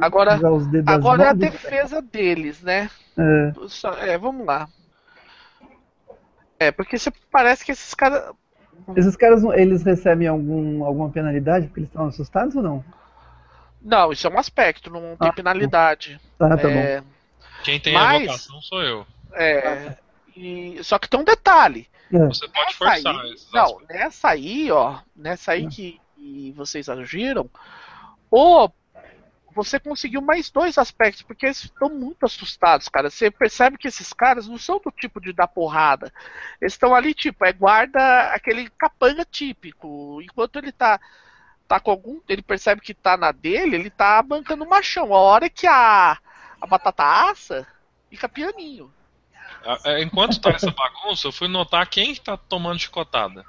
[0.00, 2.90] Agora- dedos Agora é a defesa deles, né?
[3.16, 4.68] É, Só- É, vamos lá.
[6.58, 8.32] É, porque você parece que esses caras.
[8.96, 12.84] esses caras, eles recebem algum, alguma penalidade porque eles estão assustados ou não?
[13.80, 16.20] Não, isso é um aspecto, não tem Ah, penalidade.
[16.38, 17.17] Tá, tá bom.
[17.60, 19.06] É, Quem tem Mas- a evocação sou eu.
[19.34, 19.96] é,
[20.36, 21.88] e- só que tem um detalhe.
[22.12, 22.18] É.
[22.26, 23.88] Você pode Nessa forçar aí, esses não, aspectos.
[23.88, 25.68] nessa aí, ó, nessa aí Hum.
[25.68, 27.50] que, que vocês agiram,
[28.30, 28.72] ou
[29.54, 33.10] você conseguiu mais dois aspectos, porque eles estão muito assustados, cara.
[33.10, 36.12] Você percebe que esses caras não são do tipo de dar porrada.
[36.60, 40.20] Eles estão ali, tipo, é guarda aquele capanga típico.
[40.22, 41.00] Enquanto ele tá,
[41.66, 42.20] tá com algum.
[42.28, 45.12] Ele percebe que tá na dele, ele tá bancando o machão.
[45.12, 46.16] A hora que a,
[46.60, 47.66] a batata assa,
[48.10, 48.92] fica pianinho.
[49.84, 53.44] É, Enquanto tá essa bagunça, eu fui notar quem tá tomando chicotada.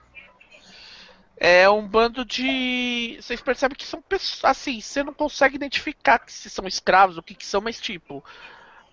[1.38, 3.18] É um bando de.
[3.22, 4.44] Vocês percebem que são pessoas.
[4.44, 8.24] Assim, você não consegue identificar se são escravos, o que, que são, mas tipo.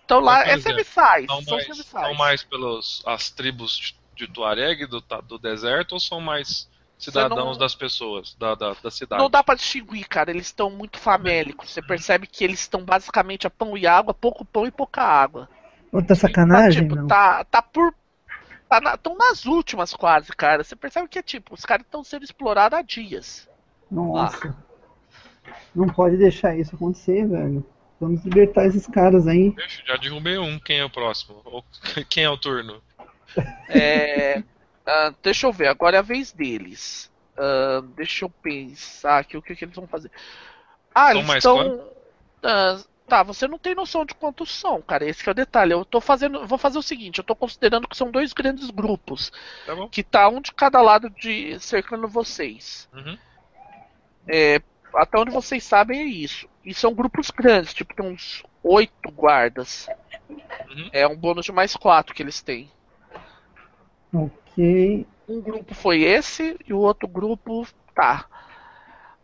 [0.05, 1.25] Então lá é serviçais.
[1.25, 2.05] São São mais, serviçais.
[2.05, 7.57] são mais pelos as tribos de Tuareg do, do deserto ou são mais cidadãos não-
[7.57, 9.21] das pessoas, da, da, da cidade?
[9.21, 10.31] Não dá pra distinguir, cara.
[10.31, 11.69] Eles estão muito famélicos.
[11.71, 15.47] Você percebe que eles estão basicamente a pão e água, pouco pão e pouca água.
[15.91, 17.07] Outra sacanagem, tá, tipo, não?
[17.07, 17.93] tá, tá por.
[18.69, 20.63] Tá na- tão nas últimas quase, cara.
[20.63, 23.47] Você percebe que é tipo, os caras estão sendo explorados há dias.
[23.89, 24.53] Nossa.
[25.73, 27.65] Não pode deixar isso acontecer, velho.
[27.99, 29.51] Vamos libertar esses caras aí.
[29.51, 31.41] Deixa, já derrubei um, quem é o próximo?
[31.45, 31.63] Ou
[32.09, 32.81] quem é o turno?
[33.69, 34.43] É,
[34.87, 37.11] ah, deixa eu ver, agora é a vez deles.
[37.37, 40.09] Ah, deixa eu pensar aqui o que, que eles vão fazer.
[40.95, 41.87] Ah, eles estão.
[42.41, 45.05] Ah, tá, você não tem noção de quantos são, cara.
[45.05, 45.73] Esse que é o detalhe.
[45.73, 46.47] Eu tô fazendo.
[46.47, 49.31] Vou fazer o seguinte, eu tô considerando que são dois grandes grupos.
[49.65, 49.89] Tá bom?
[49.89, 52.89] Que tá um de cada lado de cercando vocês.
[52.93, 53.17] Uhum.
[54.25, 54.61] É,
[54.95, 56.49] até onde vocês sabem é isso.
[56.65, 59.87] E são grupos grandes, tipo, tem uns oito guardas.
[60.29, 60.89] Uhum.
[60.91, 62.69] É um bônus de mais quatro que eles têm.
[64.13, 65.05] Ok.
[65.27, 67.67] Um grupo foi esse e o outro grupo.
[67.93, 68.25] Tá.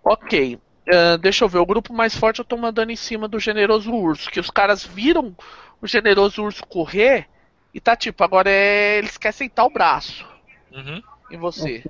[0.03, 0.59] Ok.
[0.91, 1.59] Ah, deixa eu ver.
[1.59, 4.29] O grupo mais forte eu tô mandando em cima do generoso urso.
[4.29, 5.35] Que os caras viram
[5.81, 7.27] o generoso urso correr
[7.73, 8.97] e tá tipo, agora é...
[8.97, 10.25] eles querem sentar o braço
[10.71, 11.01] Uhum.
[11.31, 11.83] em você.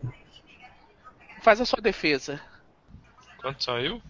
[1.42, 2.40] Faz a sua defesa.
[3.42, 4.02] Quanto saiu?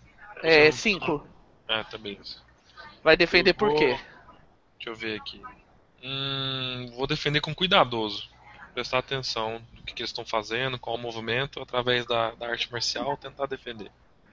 [0.43, 1.26] É, Você 5.
[1.68, 2.38] Ah, tá beleza.
[3.03, 3.97] Vai defender Eu por vou- quê?
[4.77, 5.41] Deixa eu ver aqui.
[6.03, 8.30] Hum, vou defender com cuidadoso.
[8.73, 12.71] Prestar atenção no que, que eles estão fazendo, qual o movimento, através da, da arte
[12.71, 13.91] marcial, tentar defender.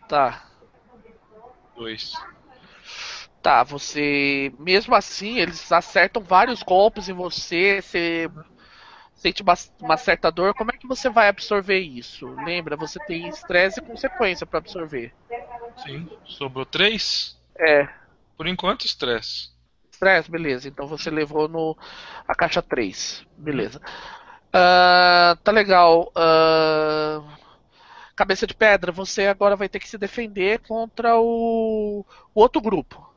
[0.08, 0.46] Tá.
[1.76, 2.12] Dois.
[3.42, 4.52] Tá, você.
[4.58, 8.30] Mesmo assim, eles acertam vários golpes em você, você
[9.14, 10.54] sente uma, uma certa dor.
[10.54, 12.26] Como é que você vai absorver isso?
[12.44, 15.14] Lembra, você tem estresse e consequência pra absorver.
[15.82, 16.08] Sim.
[16.24, 17.38] Sobrou três?
[17.58, 17.88] É.
[18.36, 19.50] Por enquanto, estresse.
[19.90, 20.68] Estresse, beleza.
[20.68, 21.76] Então você levou no
[22.26, 23.26] a caixa 3.
[23.36, 23.80] Beleza.
[24.52, 26.10] Ah, tá legal.
[26.14, 27.22] Ah,
[28.16, 32.00] cabeça de pedra, você agora vai ter que se defender contra o,
[32.34, 33.08] o outro grupo.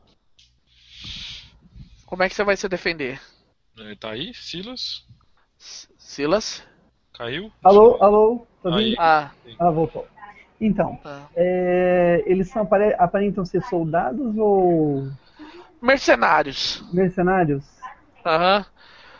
[2.05, 3.19] Como é que você vai se defender?
[3.77, 5.05] Ele tá aí, Silas?
[5.59, 6.63] S- Silas?
[7.13, 7.51] Caiu?
[7.63, 8.45] Alô, alô?
[8.61, 8.93] Tá Aí.
[8.93, 8.97] vindo?
[8.99, 10.05] Ah, Ah, voltou.
[10.59, 11.29] Então, tá.
[11.35, 15.03] é, eles são, apare- aparentam ser soldados ou
[15.81, 16.81] Mercenários.
[16.93, 17.65] mercenários?
[18.25, 18.65] Aham.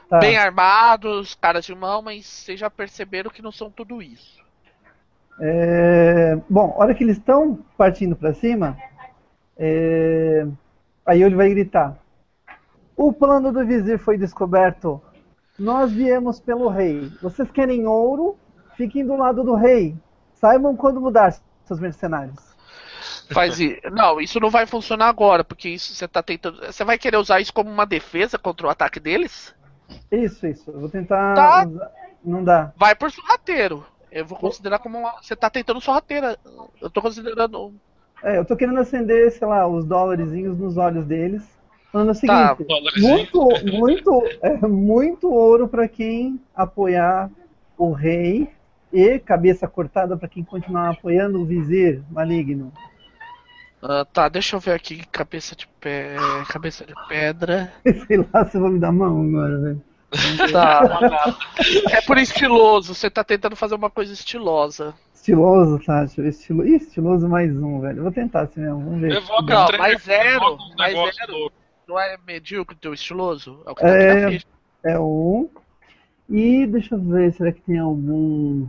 [0.09, 0.19] Tá.
[0.19, 4.41] Bem armados, caras de mão, mas vocês já perceberam que não são tudo isso.
[5.39, 8.77] É, bom, a hora que eles estão partindo para cima,
[9.57, 10.45] é,
[11.05, 11.97] aí ele vai gritar:
[12.95, 15.01] O plano do vizir foi descoberto.
[15.57, 17.11] Nós viemos pelo rei.
[17.21, 18.38] Vocês querem ouro?
[18.75, 19.95] Fiquem do lado do rei.
[20.34, 21.35] Saibam quando mudar,
[21.65, 22.53] seus mercenários.
[23.31, 26.59] Faz i- Não, isso não vai funcionar agora, porque isso você tá tentando.
[26.65, 29.55] Você vai querer usar isso como uma defesa contra o ataque deles?
[30.11, 30.69] Isso, isso.
[30.72, 31.34] Eu vou tentar.
[31.35, 31.68] Tá.
[32.23, 32.72] Não dá.
[32.77, 33.85] Vai por sorrateiro.
[34.11, 35.14] Eu vou considerar como uma...
[35.22, 36.38] Você tá tentando sorrateira.
[36.81, 37.73] Eu tô considerando.
[38.23, 41.43] É, eu tô querendo acender, sei lá, os dólarzinhos nos olhos deles.
[41.91, 43.10] Falando o Tá, seguinte: dólarzinho.
[43.10, 47.30] muito, muito, é, muito ouro para quem apoiar
[47.77, 48.47] o rei
[48.91, 52.72] e cabeça cortada para quem continuar apoiando o vizir maligno.
[53.85, 55.05] Ah, tá, deixa eu ver aqui.
[55.07, 56.15] Cabeça de pé.
[56.47, 57.73] Cabeça de pedra.
[58.07, 59.81] Sei lá se eu vou me dar mão agora, velho.
[60.51, 61.35] Tá.
[61.91, 62.95] é por estiloso.
[62.95, 64.93] Você tá tentando fazer uma coisa estilosa.
[65.14, 66.05] Estiloso, tá?
[66.05, 66.65] Estilo...
[66.65, 68.03] Ih, estiloso mais um, velho.
[68.03, 69.18] Vou tentar assim mesmo, vamos ver.
[69.18, 71.34] Evoca Não, um mais zero, mais zero.
[71.34, 71.55] louco.
[71.88, 73.61] Não é medíocre teu estiloso?
[73.65, 74.39] É o que tá É.
[74.84, 75.49] É um.
[76.30, 78.68] E deixa eu ver, será que tem algum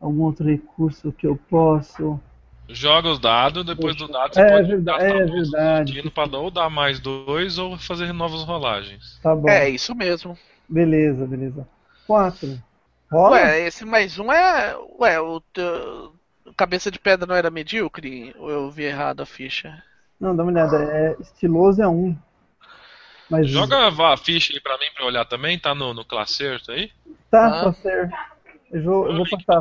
[0.00, 2.20] algum outro recurso que eu posso?
[2.68, 6.10] Joga os dados, depois do dado você É pode verdade, gastar é verdade.
[6.10, 9.18] pra ou dar mais dois ou fazer novas rolagens.
[9.22, 9.48] Tá bom.
[9.48, 10.38] É, isso mesmo.
[10.68, 11.68] Beleza, beleza.
[12.06, 12.58] Quatro.
[13.10, 13.36] Rola?
[13.36, 14.74] Ué, esse mais um é.
[14.98, 16.14] Ué, o teu-
[16.56, 18.34] Cabeça de pedra não era medíocre?
[18.38, 19.82] Ou eu vi errado a ficha?
[20.20, 20.76] Não, dá uma olhada.
[20.84, 22.16] É, estiloso é um.
[23.28, 26.70] Mas Joga a ficha aí pra mim pra eu olhar também, tá no, no clacerto
[26.72, 26.90] aí?
[27.30, 27.64] tá, Ah.
[27.64, 28.10] pode ser.
[28.70, 29.60] Eu vou, eu vou passar.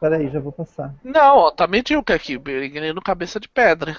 [0.00, 0.94] Peraí, já vou passar.
[1.04, 2.38] Não, ó, tá medíocre aqui.
[2.38, 3.96] Berengueno cabeça de pedra.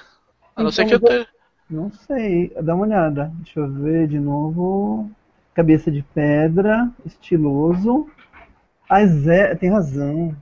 [0.56, 1.28] A não ser que eu Então, tenha.
[1.70, 3.32] Não sei, dá uma olhada.
[3.36, 5.10] Deixa eu ver de novo.
[5.54, 8.10] Cabeça de pedra, estiloso.
[8.90, 10.36] Ah, Zé, tem razão.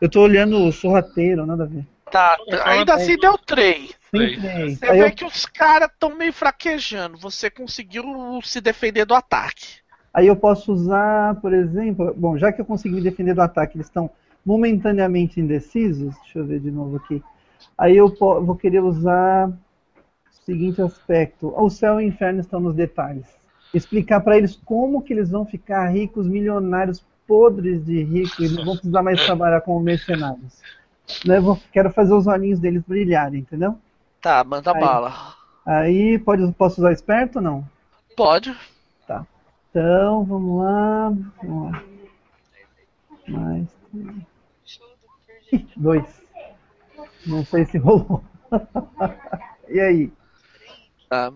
[0.00, 1.86] Eu tô olhando o sorrateiro, nada a ver.
[2.10, 3.94] Tá, ainda assim deu 3.
[4.10, 4.40] Tem Três.
[4.40, 4.78] três.
[4.78, 7.18] Você Aí vê eu, que os caras tão meio fraquejando.
[7.18, 8.04] Você conseguiu
[8.42, 9.80] se defender do ataque.
[10.12, 12.14] aí eu posso usar, por exemplo.
[12.16, 14.10] Bom, já que eu consegui me defender do ataque, eles estão
[14.46, 16.14] momentaneamente indecisos.
[16.22, 17.22] Deixa eu ver de novo aqui.
[17.76, 19.54] Aí eu vou querer usar o
[20.46, 21.52] seguinte aspecto.
[21.54, 23.26] O céu e o inferno estão nos detalhes.
[23.74, 28.64] Explicar para eles como que eles vão ficar ricos, milionários, podres de ricos, e não
[28.64, 30.62] vão precisar mais trabalhar como mercenários.
[31.24, 33.76] Né, vou- quero fazer os olhinhos deles brilharem, entendeu?
[34.22, 34.80] Tá, manda Aí.
[34.80, 35.12] bala.
[35.66, 37.64] Aí, pode, posso usar esperto ou não?
[38.16, 38.56] Pode.
[39.76, 41.12] Então, vamos lá.
[41.42, 41.82] Vamos lá.
[43.28, 43.68] Mais.
[45.76, 46.04] Dois.
[47.26, 48.22] Não sei se rolou.
[49.68, 50.12] e aí?
[51.08, 51.32] Tá.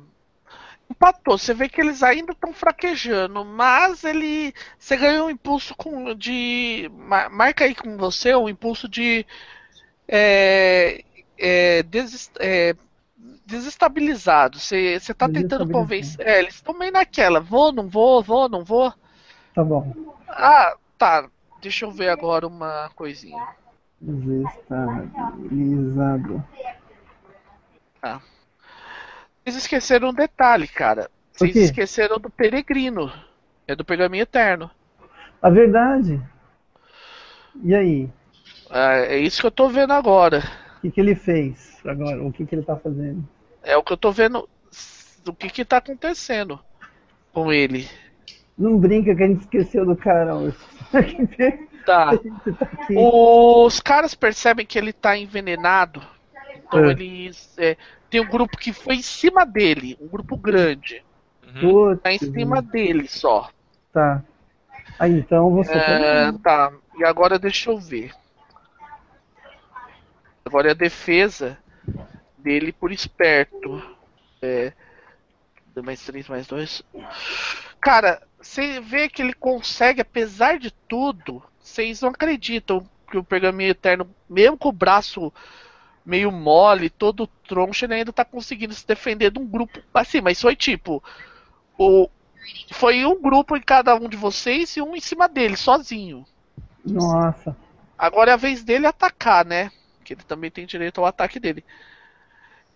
[0.90, 1.38] Empatou.
[1.38, 4.52] Você vê que eles ainda estão fraquejando, mas ele.
[4.78, 6.90] Você ganhou um impulso com, de.
[6.94, 9.26] ma- Marca aí com você um impulso de.
[10.08, 11.04] É,
[11.38, 12.74] é, deses- é,
[13.46, 14.58] desestabilizado.
[14.58, 16.26] Você, você tá tentando convencer.
[16.26, 17.40] É, eles estão meio naquela.
[17.40, 18.92] Vou, não vou, vou, não vou.
[19.54, 19.92] Tá bom.
[20.28, 21.28] Ah, tá.
[21.60, 23.46] Deixa eu ver agora uma coisinha.
[24.00, 26.42] Desestabilizado.
[29.44, 31.10] Vocês esqueceram um detalhe, cara.
[31.32, 33.12] Vocês esqueceram do peregrino.
[33.66, 34.70] É do pergaminho eterno.
[35.42, 36.20] A verdade.
[37.62, 38.08] E aí?
[38.70, 40.42] Ah, É isso que eu tô vendo agora.
[40.78, 42.22] O que, que ele fez agora?
[42.22, 43.26] O que, que ele tá fazendo?
[43.62, 44.48] É o que eu tô vendo.
[45.26, 46.58] O que que tá acontecendo
[47.32, 47.88] com ele.
[48.56, 50.56] Não brinca que a gente esqueceu do cara hoje.
[51.90, 52.10] Tá.
[52.20, 52.20] Tá.
[52.96, 56.00] Os caras percebem que ele tá envenenado.
[56.56, 56.90] Então É.
[56.92, 57.52] eles.
[57.58, 57.76] é,
[58.08, 59.96] tem um grupo que foi em cima dele.
[60.00, 61.02] Um grupo grande.
[61.62, 61.96] Uhum.
[61.96, 63.50] Tá em cima dele só.
[63.92, 64.22] Tá.
[64.98, 66.38] Aí então você É, também.
[66.40, 66.72] tá.
[66.96, 68.12] E agora deixa eu ver.
[70.44, 71.58] Agora é a defesa
[72.38, 73.82] dele por esperto.
[74.42, 74.72] É,
[75.74, 76.82] 2 mais 3 mais 2.
[77.80, 83.70] Cara, você vê que ele consegue, apesar de tudo, vocês não acreditam que o pergaminho
[83.70, 85.32] eterno, mesmo com o braço
[86.04, 89.80] meio mole, todo troncho, ele ainda tá conseguindo se defender de um grupo.
[89.94, 91.02] Assim, mas foi tipo.
[91.78, 92.08] O,
[92.72, 96.26] foi um grupo em cada um de vocês e um em cima dele, sozinho.
[96.84, 97.56] Nossa.
[97.96, 99.70] Agora é a vez dele atacar, né?
[100.04, 101.64] Que ele também tem direito ao ataque dele.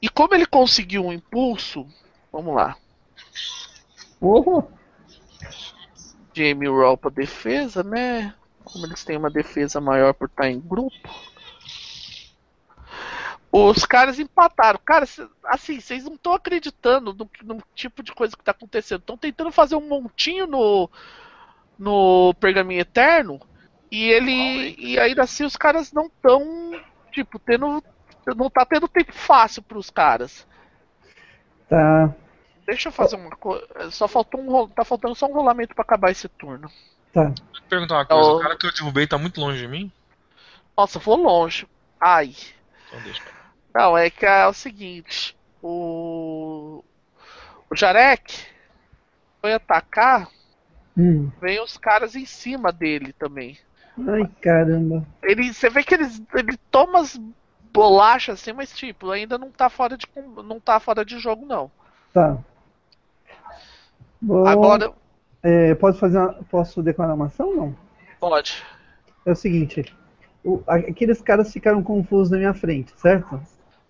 [0.00, 1.86] E como ele conseguiu um impulso,
[2.30, 2.76] vamos lá.
[4.20, 4.66] Porra.
[6.34, 8.34] Jamie Roll pra defesa, né?
[8.64, 11.08] Como eles têm uma defesa maior por estar em grupo.
[13.56, 14.80] Os caras empataram.
[14.84, 15.06] Cara,
[15.44, 18.98] assim, vocês não estão acreditando no, no tipo de coisa que tá acontecendo.
[18.98, 20.90] Estão tentando fazer um montinho no,
[21.78, 23.40] no Pergaminho Eterno.
[23.92, 24.74] E ele.
[24.76, 26.42] E ainda assim os caras não estão.
[27.12, 27.80] Tipo, tendo.
[28.34, 30.44] Não tá tendo tempo fácil pros caras.
[31.68, 32.12] Tá.
[32.66, 33.66] Deixa eu fazer uma coisa.
[33.92, 34.68] Só faltou um.
[34.68, 36.68] Tá faltando só um rolamento pra acabar esse turno.
[37.14, 37.26] Tá.
[37.26, 38.22] Deixa eu perguntar uma coisa.
[38.30, 38.36] Ô.
[38.36, 39.90] O cara que eu derrubei tá muito longe de mim?
[40.76, 41.66] Nossa, vou longe.
[42.00, 42.34] Ai.
[42.88, 43.22] Então deixa.
[43.74, 45.36] Não, é que é o seguinte.
[45.62, 46.84] O.
[47.70, 48.46] O Jarek
[49.40, 50.28] foi atacar,
[50.96, 51.30] Hum.
[51.40, 53.58] vem os caras em cima dele também.
[54.08, 55.04] Ai, caramba.
[55.22, 57.20] Ele, você vê que eles, ele toma as
[57.72, 61.70] bolachas assim, mas tipo, ainda não tá fora de não tá fora de jogo não.
[62.12, 62.38] Tá.
[64.20, 64.92] Bom, Agora
[65.44, 67.76] é, posso fazer uma, posso declarar uma ação não?
[68.20, 68.64] pode.
[69.26, 69.84] É o seguinte,
[70.44, 73.38] o- aqueles caras ficaram confusos na minha frente, certo?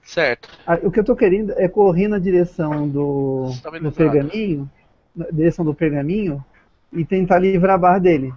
[0.02, 0.48] Certo.
[0.66, 3.92] Ah, O que eu tô querendo é correr na direção do, do Estabilizado.
[3.92, 4.70] pergaminho,
[5.14, 6.44] na direção do pergaminho
[6.92, 8.32] e tentar livrar a barra dele.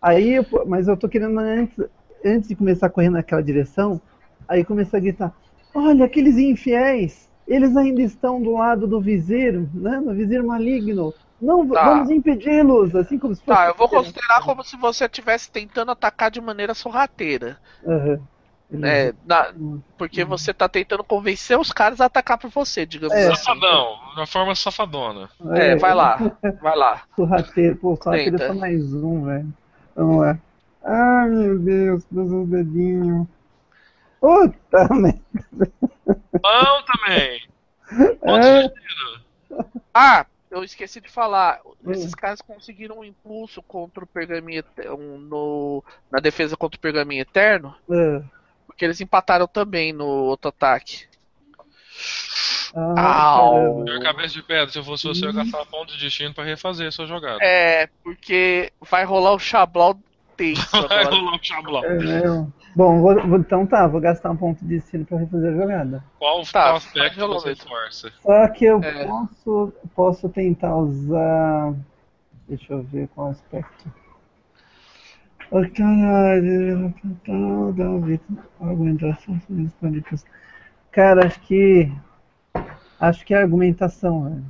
[0.00, 1.76] Aí, eu, mas eu tô querendo antes,
[2.24, 4.00] antes de começar a correr naquela direção,
[4.48, 5.34] aí começar a gritar:
[5.74, 10.00] "Olha aqueles infiéis, eles ainda estão do lado do viseiro, né?
[10.00, 11.14] No viseiro maligno.
[11.42, 11.82] Não, Tá.
[11.84, 15.90] vamos impedi-los, assim como se fosse Tá, eu vou considerar como se você estivesse tentando
[15.90, 17.58] atacar de maneira sorrateira.
[17.86, 18.20] Aham.
[18.84, 19.82] É, na- Hum.
[19.98, 23.26] porque você tá tentando convencer os caras a atacar por você, digamos É.
[23.30, 23.42] assim.
[23.44, 25.28] Safadão, uma forma safadona.
[25.50, 26.16] É, vai lá,
[26.62, 27.02] vai lá.
[27.14, 29.52] Sorrateiro, pô, sorrateiro é só mais um, velho.
[29.94, 30.38] Vamos lá.
[30.84, 33.26] Ai, meu Deus, meus dedinhos.
[34.20, 35.72] Puta merda.
[36.42, 37.42] Não também.
[38.22, 38.72] É,
[39.92, 41.60] Ah, eu esqueci de falar.
[41.82, 41.90] Hum.
[41.90, 47.22] Esses caras conseguiram um impulso contra o pergaminho um, no, na defesa contra o pergaminho
[47.22, 48.22] eterno, é.
[48.66, 51.06] porque eles empataram também no outro ataque.
[52.74, 53.84] Ah, Au.
[54.02, 56.88] cabeça de pedra, se eu fosse você, eu ia gastar ponto de destino pra refazer
[56.88, 57.38] a sua jogada.
[57.42, 59.98] É, porque vai rolar o Xablau
[60.36, 61.16] tenso Vai agora.
[61.16, 61.84] rolar o Xablau.
[61.84, 62.52] É mesmo.
[62.74, 66.04] Bom, vou- vou- então tá, vou gastar um ponto de destino pra refazer a jogada.
[66.18, 68.10] Qual, Tá, qual aspecto você força?
[68.22, 69.04] Só que eu É.
[69.06, 71.74] posso, posso tentar usar.
[72.48, 73.92] Deixa eu ver qual aspecto.
[75.50, 76.94] Oh, caralho,
[78.00, 78.24] vida.
[78.60, 79.38] Argumentação.
[80.90, 81.92] Cara, acho que.
[82.98, 84.44] Acho que é argumentação, velho.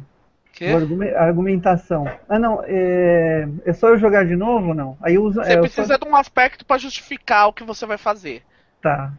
[0.63, 1.15] Quê?
[1.17, 2.07] Argumentação.
[2.29, 2.63] Ah, não.
[2.65, 4.97] É, é só eu jogar de novo ou não?
[5.03, 5.43] Aí eu uso.
[5.43, 8.43] Você é, eu precisa de um aspecto pra justificar o que você vai fazer.
[8.83, 8.89] Só...
[8.89, 9.13] Tá.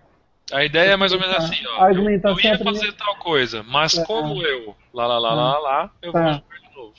[0.51, 1.77] A ideia é mais ou menos A assim, ó.
[1.79, 4.05] Eu, argumentação eu ia é fazer tal coisa, mas Tá.
[4.05, 6.21] como eu, lá, lá, lá, lá, lá, eu Tá.
[6.21, 6.93] vou jogar de novo.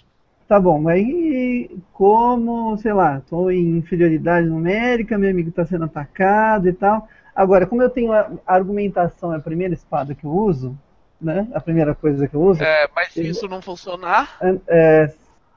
[0.48, 6.68] Tá bom, aí como, sei lá, tô em inferioridade numérica, meu amigo tá sendo atacado
[6.68, 7.08] e tal.
[7.34, 10.76] Agora, como eu tenho a a argumentação, é a primeira espada que eu uso,
[11.20, 11.48] né?
[11.54, 12.62] A primeira coisa que eu uso.
[12.62, 14.36] É, mas se isso não funcionar,
[14.68, 15.12] é,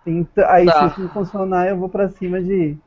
[0.05, 0.79] então- aí Tá.
[0.79, 2.77] se isso não funcionar, eu vou pra cima de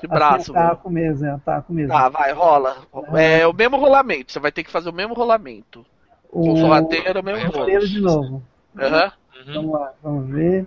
[0.00, 0.52] de braço.
[0.52, 1.92] assim, ataco mesmo, é, ataco mesmo.
[1.92, 2.76] Tá, vai, rola.
[3.14, 4.32] É o mesmo rolamento.
[4.32, 5.84] Você vai ter que fazer o mesmo rolamento.
[6.30, 7.52] Com o sorrateiro é o mesmo rolo.
[7.52, 8.42] sorrateiro de novo.
[8.78, 9.12] Aham.
[9.46, 9.54] Uhum.
[9.54, 10.66] Vamos lá, vamos ver.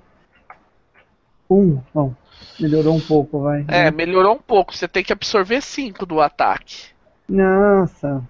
[1.49, 2.13] Um, bom,
[2.59, 3.65] melhorou um pouco, vai.
[3.67, 4.75] É, melhorou um pouco.
[4.75, 6.87] Você tem que absorver 5 do ataque.
[7.27, 8.23] Nossa.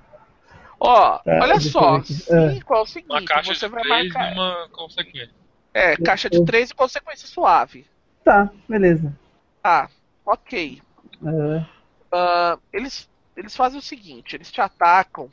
[0.85, 1.95] Ó, Tá, olha deixa só.
[1.95, 2.13] aqui.
[2.13, 4.31] 5 é o seguinte, Uma caixa você de vai três marcar.
[4.31, 5.29] e uma consequência.
[5.73, 7.87] É, caixa de 3 e consequência suave.
[8.23, 9.17] Tá, beleza.
[9.61, 9.89] Tá,
[10.25, 10.81] ok.
[11.25, 11.65] É,
[12.11, 15.29] Ah, eles, eles fazem o seguinte, eles te atacam,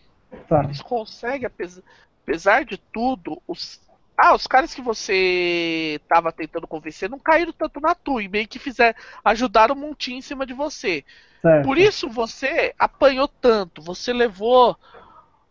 [0.49, 0.62] tá.
[0.65, 1.83] eles conseguem, apesar,
[2.23, 3.81] apesar de tudo, os.
[4.17, 8.47] Ah, os caras que você tava tentando convencer não caíram tanto na tua e meio
[8.47, 11.03] que fizer, ajudaram um montinho em cima de você.
[11.41, 11.65] Certo.
[11.65, 14.77] Por isso você apanhou tanto, você levou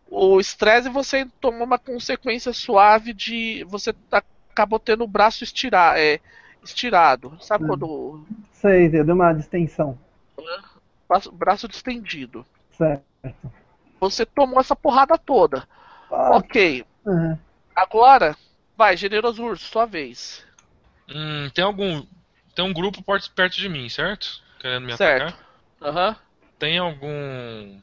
[0.09, 3.63] o estresse você tomou uma consequência suave de.
[3.65, 6.19] Você tá- acabou tendo o braço estirar, é,
[6.63, 7.37] estirado.
[7.41, 7.67] Sabe Hum.
[7.67, 8.25] quando.
[8.53, 9.97] Sei, deu uma distensão.
[11.07, 12.45] Braço, braço distendido.
[12.71, 13.03] Certo.
[13.99, 15.67] Você tomou essa porrada toda.
[16.11, 16.85] Ah, Ok.
[17.05, 17.39] aham.
[17.75, 18.35] Agora
[18.79, 20.41] Vai, generoso urso, sua vez.
[21.09, 22.01] Hum, tem algum.
[22.55, 24.41] Tem um grupo perto perto de mim, certo?
[24.57, 25.33] Querendo me Certo.
[25.33, 25.45] atacar?
[25.81, 26.15] Aham.
[26.57, 27.77] Tem algum.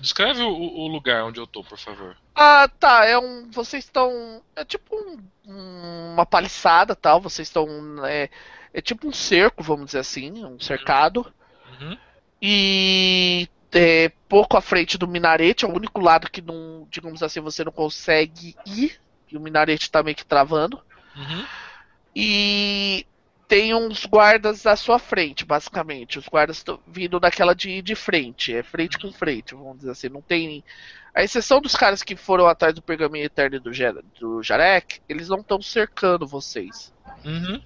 [0.00, 2.16] Descreve o, o lugar onde eu tô, por favor.
[2.34, 3.04] Ah, tá.
[3.04, 3.50] É um.
[3.50, 4.42] Vocês estão.
[4.56, 5.18] É tipo um-
[5.52, 7.20] um- uma paliçada tal.
[7.20, 7.66] Vocês estão.
[8.06, 8.28] É,
[8.72, 10.44] é tipo um cerco, vamos dizer assim.
[10.44, 11.26] Um cercado.
[11.80, 11.98] Uhum.
[12.40, 13.48] E.
[13.72, 15.64] é, pouco à frente do minarete.
[15.64, 16.86] É o único lado que não.
[16.90, 19.00] Digamos assim, você não consegue ir.
[19.30, 20.80] E o minarete tá meio que travando.
[21.16, 21.44] Uhum.
[22.14, 23.06] E.
[23.46, 26.18] Tem uns guardas à sua frente, basicamente.
[26.18, 28.54] Os guardas estão vindo daquela de, de frente.
[28.54, 30.08] É frente com frente, vamos dizer assim.
[30.08, 30.64] Não tem.
[31.14, 33.70] A exceção dos caras que foram atrás do pergaminho eterno do,
[34.18, 36.92] do Jarek, eles não estão cercando vocês.
[37.24, 37.62] Uhum.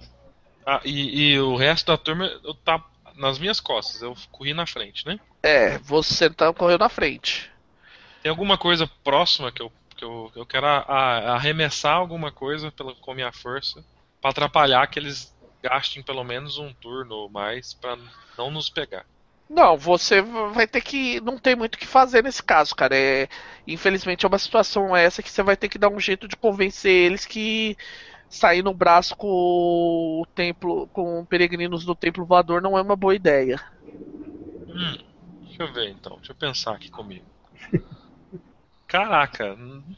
[0.65, 2.83] Ah, e, e o resto da turma eu tá
[3.15, 5.19] nas minhas costas, eu corri na frente, né?
[5.41, 7.49] É, você tá correndo na frente.
[8.21, 12.71] Tem alguma coisa próxima que eu, que eu, eu quero a- a- arremessar alguma coisa
[12.71, 13.83] pela, com minha força
[14.21, 17.97] pra atrapalhar que eles gastem pelo menos um turno ou mais pra
[18.37, 19.05] não nos pegar.
[19.49, 21.19] Não, você vai ter que.
[21.21, 22.95] Não tem muito o que fazer nesse caso, cara.
[22.95, 23.27] É,
[23.65, 26.91] infelizmente é uma situação essa que você vai ter que dar um jeito de convencer
[26.91, 27.75] eles que
[28.29, 30.89] sair no braço com o templo.
[30.89, 33.59] com peregrinos do templo voador não é uma boa ideia.
[34.67, 34.97] Hum,
[35.41, 37.27] deixa eu ver então, deixa eu pensar aqui comigo.
[38.87, 39.95] Caraca, hum,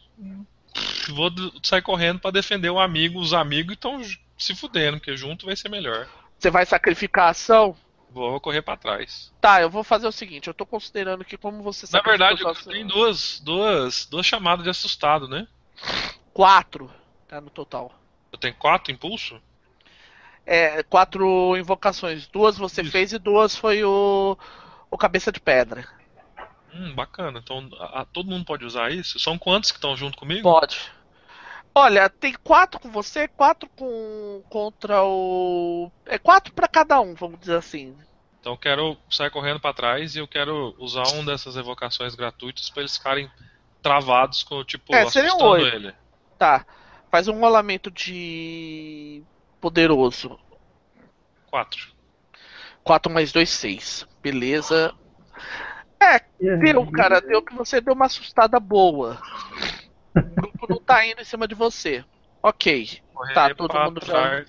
[1.15, 4.01] vou d- sair correndo pra defender o amigo, os amigos estão
[4.43, 6.07] se fudendo, porque junto vai ser melhor.
[6.37, 7.75] Você vai sacrificar a ação?
[8.09, 9.31] Vou correr pra trás.
[9.39, 12.53] Tá, eu vou fazer o seguinte, eu tô considerando que como você Na verdade, eu
[12.55, 15.47] tenho duas, duas, duas chamadas de assustado, né?
[16.33, 16.91] quatro,
[17.27, 17.91] tá no total.
[18.31, 19.41] Eu tenho quatro impulso?
[20.45, 22.27] É, quatro invocações.
[22.27, 22.91] Duas você Isso.
[22.91, 24.37] fez e duas foi o.
[24.89, 25.87] o cabeça de pedra.
[26.73, 27.39] Hum, bacana.
[27.39, 29.19] Então, a- a- todo mundo pode usar isso?
[29.19, 30.41] São quantos que estão junto comigo?
[30.43, 30.77] Pode.
[31.73, 35.89] Olha, tem quatro com você, quatro com contra o.
[36.05, 37.95] É quatro pra cada um, vamos dizer assim.
[38.39, 42.69] Então eu quero sair correndo pra trás e eu quero usar um dessas evocações gratuitas
[42.69, 43.29] pra eles ficarem
[43.81, 45.75] travados com, tipo, É, seriam assustando oito.
[45.75, 45.95] ele.
[46.37, 46.65] Tá.
[47.09, 49.23] Faz um rolamento de.
[49.61, 50.39] poderoso.
[51.49, 51.91] Quatro.
[52.83, 54.07] 4 mais 2, 6.
[54.21, 54.93] Beleza.
[56.01, 56.19] É,
[56.57, 57.21] deu, cara.
[57.21, 59.21] Deu que você deu uma assustada boa.
[60.15, 62.03] O grupo não tá indo em cima de você.
[62.43, 62.99] Ok.
[63.13, 64.45] Correr Tá, todo mundo já-.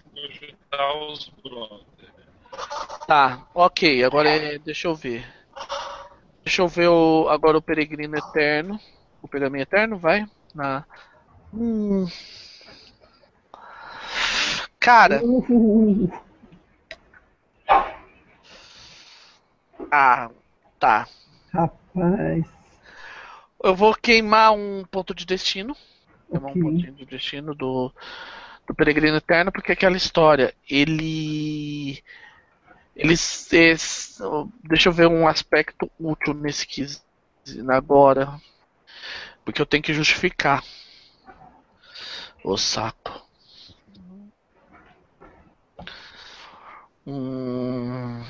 [3.07, 4.05] Tá, ok.
[4.05, 5.25] Agora é, deixa eu ver.
[6.45, 8.79] Deixa eu ver o, agora o Peregrino Eterno.
[9.23, 10.27] O Pergaminho Eterno, vai.
[10.55, 10.85] Na.
[11.55, 12.07] Hum.
[14.81, 15.21] Cara,
[19.93, 20.31] ah,
[20.81, 21.07] tá.
[21.53, 22.62] Rapaz.
[23.63, 25.77] Eu vou queimar um ponto de destino.
[26.31, 26.61] Queimar Ok.
[26.61, 27.93] um pontinho de destino do,
[28.67, 32.03] do Peregrino Eterno, porque aquela história, ele.
[32.97, 33.15] Ele.
[34.65, 37.05] deixa eu ver um aspecto útil nesse quiz
[37.69, 38.41] agora.
[39.45, 40.63] Porque eu tenho que justificar.
[42.45, 43.23] O saco.
[47.07, 48.25] Hum.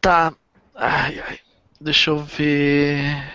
[0.00, 0.34] Tá.
[0.74, 1.45] Ai, ai.
[1.80, 3.32] Deixa eu ver.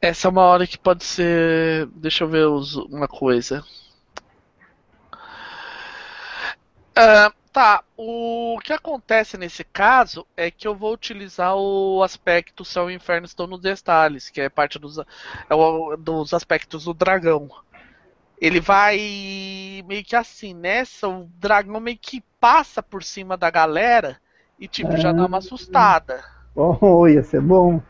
[0.00, 1.86] Essa é uma hora que pode ser.
[1.96, 3.64] Deixa eu ver uma coisa.
[6.96, 7.84] Ah, tá.
[7.96, 13.26] O que acontece nesse caso é que eu vou utilizar o aspecto Céu e Inferno
[13.26, 17.48] estão nos detalhes, que é parte dos, é o- dos aspectos do dragão.
[18.40, 18.98] Ele vai
[19.86, 24.20] meio que assim, nessa, o dragão meio que passa por cima da galera
[24.58, 26.24] e tipo, já dá uma assustada.
[26.56, 27.80] Oh, ia ser bom.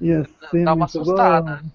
[0.00, 1.62] Ia ser Dá uma muito assustada.
[1.62, 1.70] bom.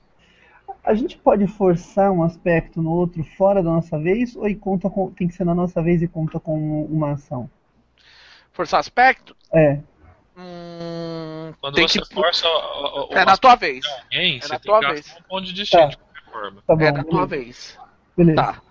[0.84, 4.90] A gente pode forçar um aspecto no outro fora da nossa vez ou e conta
[4.90, 7.50] com- tem que ser na nossa vez e conta com uma ação?
[8.54, 9.36] Forçar aspecto?
[9.54, 9.80] É.
[10.38, 12.14] Hum, Quando tem você que.
[12.14, 13.86] força o, o, o É na tua vez.
[14.04, 15.16] alguém, é você na tem tua que vez.
[15.20, 15.88] um ponto de destino Tá.
[15.90, 16.64] de qualquer forma.
[16.66, 16.82] Tá bom.
[16.86, 17.28] É na tua beleza.
[17.28, 17.80] vez.
[18.16, 18.36] Beleza.
[18.42, 18.62] Tá.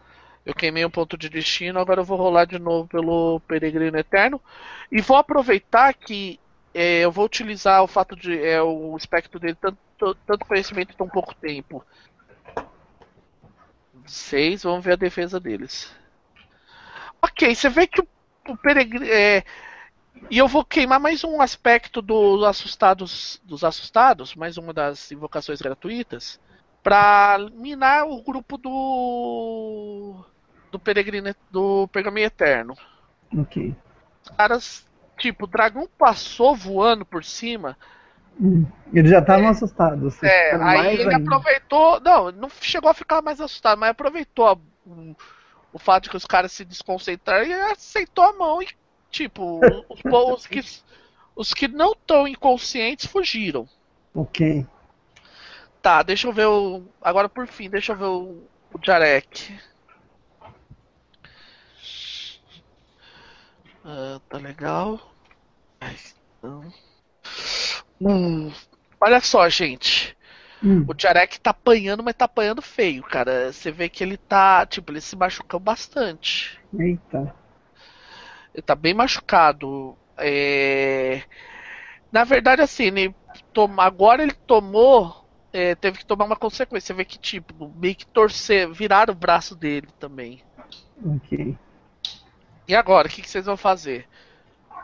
[0.45, 4.41] Eu queimei um ponto de destino, agora eu vou rolar de novo pelo Peregrino Eterno.
[4.93, 6.39] E vou aproveitar que
[6.77, 9.79] é, eu vou utilizar o fato de é, o espectro dele, tanto,
[10.27, 11.83] tanto conhecimento em tão pouco tempo.
[14.05, 15.91] Seis, vamos ver a defesa deles.
[17.23, 18.07] Ok, você vê que o,
[18.49, 19.07] o Peregrino.
[19.07, 19.43] É,
[20.31, 25.63] e eu vou queimar mais um aspecto dos assustados, dos assustados, mais uma das invocações
[25.63, 26.39] gratuitas,
[26.83, 30.23] pra minar o grupo do
[30.71, 32.77] do peregrino do pergaminho eterno.
[33.35, 33.75] Ok.
[34.23, 34.87] Os caras,
[35.19, 37.77] tipo, o dragão passou voando por cima,
[38.39, 39.99] Hum, Eles já estavam assustados.
[40.15, 41.17] vocês É, aí ele ainda.
[41.17, 41.99] aproveitou.
[42.03, 45.17] Não, não chegou a ficar mais assustado, mas aproveitou a- o,
[45.73, 48.69] o fato de que os caras se desconcentraram e aceitou a mão e,
[49.11, 50.62] tipo, os, os que,
[51.35, 53.67] os que não estão inconscientes fugiram.
[54.15, 54.67] Ok.
[55.81, 56.83] Tá, deixa eu ver o.
[57.01, 58.43] Agora por fim, deixa eu ver o,
[58.75, 59.59] o Jarek.
[63.86, 65.00] Ah, tá legal.
[66.42, 66.74] Não.
[68.00, 68.52] Hum,
[69.00, 70.16] olha só, gente.
[70.62, 73.52] Hum, O Jarek tá apanhando, mas tá apanhando feio, cara.
[73.52, 74.66] Você vê que ele tá.
[74.66, 76.60] Tipo, ele se machucou bastante.
[76.78, 77.34] Eita.
[78.55, 79.98] Ele tá bem machucado.
[80.16, 81.24] É...
[82.12, 83.16] Na verdade, assim, ele
[83.52, 83.84] toma...
[83.84, 85.26] agora ele tomou.
[85.52, 86.89] é, teve que tomar uma consequência.
[86.89, 90.44] Você vê que, tipo, meio que torcer, virar o braço dele também.
[91.05, 91.58] Ok.
[92.69, 94.07] E agora, o que, que vocês vão fazer?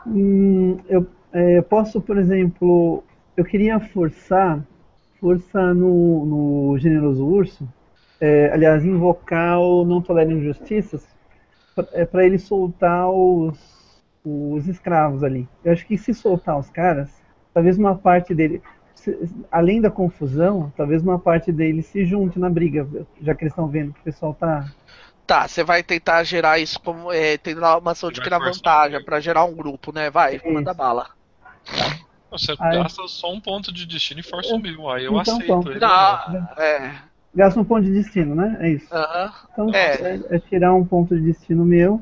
[0.05, 3.03] Hum, eu é, posso, por exemplo,
[3.35, 4.63] eu queria forçar
[5.19, 7.67] força no, no generoso urso,
[8.19, 11.07] é, aliás, invocar o não tolera injustiças,
[12.11, 15.47] para ele soltar os, os escravos ali.
[15.63, 17.09] Eu acho que se soltar os caras,
[17.53, 18.61] talvez uma parte dele,
[18.93, 19.17] se-
[19.51, 22.87] além da confusão, talvez uma parte dele se junte na briga,
[23.21, 24.71] já que eles estão vendo que o pessoal tá.
[25.25, 27.11] Tá, você vai tentar gerar isso como.
[27.11, 30.09] É, tentar uma ação de criar vantagem pra gerar um grupo, né?
[30.09, 30.49] Vai, Isso.
[30.51, 31.09] manda bala.
[32.29, 34.89] Você Aí- gasta só um ponto de destino e força o meu.
[34.89, 35.69] Aí eu Então, aceito.
[35.71, 35.79] ele.
[35.79, 36.95] Não, é.
[37.35, 38.57] Gasta um ponto de destino, né?
[38.59, 38.93] É isso.
[38.93, 39.33] Aham.
[39.51, 39.93] Então É.
[40.15, 42.01] é, é tirar um ponto de destino meu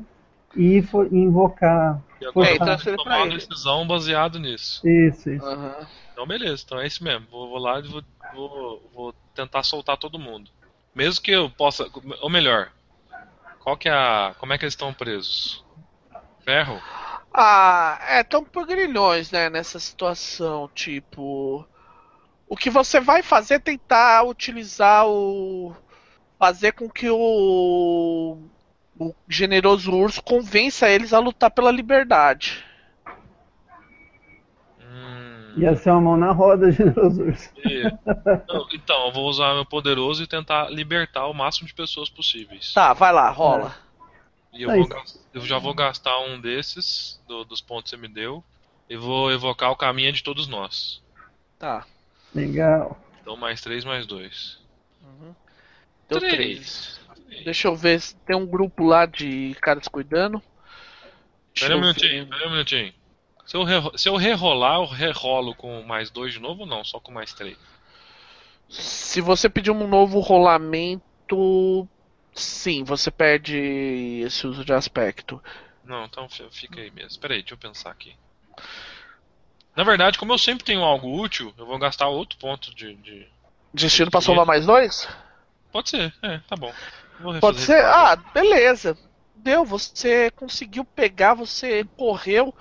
[0.56, 2.00] e for- invocar.
[2.20, 4.86] E agora É, eu então vou você tomar uma decisão baseado nisso.
[4.86, 5.44] Isso, isso.
[5.46, 5.86] Aham.
[6.12, 7.26] Então beleza, então é isso mesmo.
[7.30, 8.02] Vou, vou lá e vou,
[8.34, 10.50] vou, vou tentar soltar todo mundo.
[10.94, 11.86] Mesmo que eu possa.
[12.20, 12.70] Ou melhor,
[13.62, 14.34] qual que é a.
[14.38, 15.64] Como é que eles estão presos?
[16.44, 16.80] Ferro?
[17.32, 21.66] Ah, é, tão por grilhões, né, nessa situação, tipo...
[22.46, 25.74] O que você vai fazer é tentar utilizar o...
[26.38, 28.38] Fazer com que o...
[28.98, 32.62] O generoso urso convença eles a lutar pela liberdade.
[35.56, 37.50] Ia ser uma mão na roda, generoso urso.
[37.58, 37.82] e-
[38.48, 42.72] Não, então, eu vou usar meu poderoso e tentar libertar o máximo de pessoas possíveis.
[42.72, 43.74] Tá, vai lá, rola.
[44.52, 44.88] E eu, É vou
[45.34, 48.42] eu já vou gastar um desses, do- dos pontos que você me deu,
[48.88, 51.02] e vou evocar o caminho de todos nós.
[51.58, 51.86] Tá.
[52.34, 52.98] Legal.
[53.20, 54.58] Então mais três, mais dois.
[56.08, 57.00] Deu três.
[57.44, 60.42] Deixa eu ver se tem um grupo lá de caras cuidando.
[61.54, 62.30] Deixa Pera um minutinho, ver.
[62.30, 62.94] pera um minutinho.
[63.44, 66.84] Se eu, re- se eu rerolar, eu rerolo com mais dois de novo ou não?
[66.84, 67.58] Só com mais três?
[68.68, 71.86] Se você pedir um novo rolamento,
[72.34, 73.58] sim, você perde
[74.24, 75.42] esse uso de aspecto.
[75.84, 77.10] Não, então fi- fica aí mesmo.
[77.10, 78.14] Espera aí, deixa eu pensar aqui.
[79.76, 82.94] Na verdade, como eu sempre tenho algo útil, eu vou gastar outro ponto de.
[82.96, 83.26] de-
[83.74, 85.08] Destino pra somar mais dois?
[85.70, 86.72] Pode ser, é, tá bom.
[87.40, 87.82] Pode ser?
[87.86, 88.96] Ah, beleza.
[89.34, 92.54] Deu, você conseguiu pegar, você correu.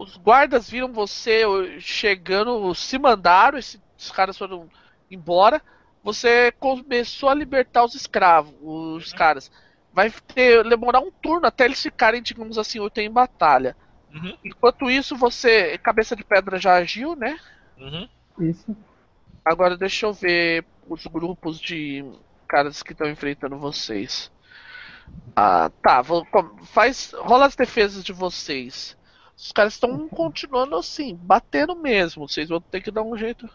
[0.00, 1.42] Os guardas viram você
[1.78, 3.78] chegando, se mandaram, esses
[4.14, 4.66] caras foram
[5.10, 5.60] embora.
[6.02, 9.52] Você começou a libertar os escravos, os caras.
[9.92, 13.76] Vai ter, demorar um turno até eles ficarem, digamos assim, oito em batalha.
[14.10, 15.76] Uhum, Enquanto isso, você.
[15.76, 17.38] Cabeça de pedra já agiu, né?
[17.76, 18.08] uhum.
[18.38, 18.74] Isso.
[19.44, 22.02] Agora deixa eu ver os grupos de
[22.48, 24.32] caras que estão enfrentando vocês.
[25.36, 26.00] Ah, tá.
[26.00, 26.26] Vou,
[26.64, 28.98] faz, rola as defesas de vocês.
[29.40, 32.28] Os caras estão continuando assim, batendo mesmo.
[32.28, 33.48] Vocês vão ter que dar um jeito.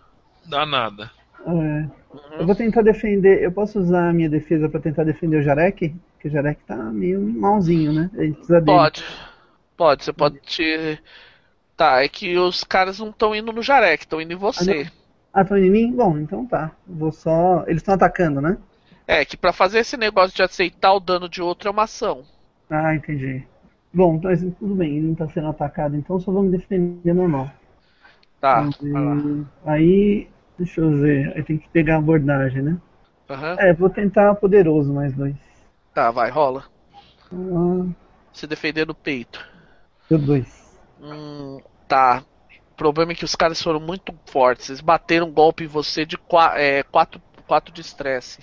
[0.43, 1.11] Dá nada.
[1.45, 3.43] É, eu vou tentar defender.
[3.43, 5.93] Eu posso usar a minha defesa pra tentar defender o Jarek?
[6.14, 8.09] Porque o Jarek tá meio malzinho, né?
[8.15, 8.77] A gente precisa dele.
[8.77, 9.03] Pode.
[9.77, 10.99] Pode, você pode te.
[11.77, 14.89] Tá, é que os caras não estão indo no Jarek, estão indo em você.
[15.31, 15.91] Ah, estão em mim?
[15.91, 16.72] Bom, então tá.
[16.88, 17.64] Vou só.
[17.67, 18.57] Eles estão atacando, né?
[19.05, 22.23] É, que pra fazer esse negócio de aceitar o dano de outro é uma ação.
[22.72, 23.45] Ah, entendi.
[23.95, 27.49] Bom, mas tudo bem, ele não tá sendo atacado, então só vou me defender normal.
[28.41, 29.45] Tá, E-.
[29.65, 30.27] Aí,
[30.59, 31.32] deixa eu ver.
[31.33, 32.77] Aí tem que pegar a abordagem, né?
[33.30, 33.56] Aham.
[33.57, 35.38] É, vou tentar poderoso mais dois.
[35.93, 36.65] Tá, vai, rola.
[38.33, 39.40] Se defender no peito.
[40.09, 40.77] deu dois.
[41.01, 42.22] Hum, tá.
[42.74, 44.69] O problema é que os caras foram muito fortes.
[44.69, 48.41] Eles bateram um golpe em você de 4 é, quatro, quatro de estresse.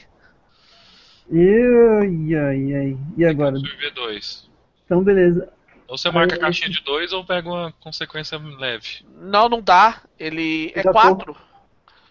[1.31, 2.99] E ai, ai.
[3.19, 3.59] E agora?
[3.59, 4.51] Absorver dois.
[4.85, 5.49] Então, beleza.
[5.89, 9.05] Ou você marca a Aí, caixinha de dois ou pega uma consequência leve.
[9.17, 10.03] Não, não dá.
[10.19, 10.83] Ele é.
[10.83, 11.37] 4.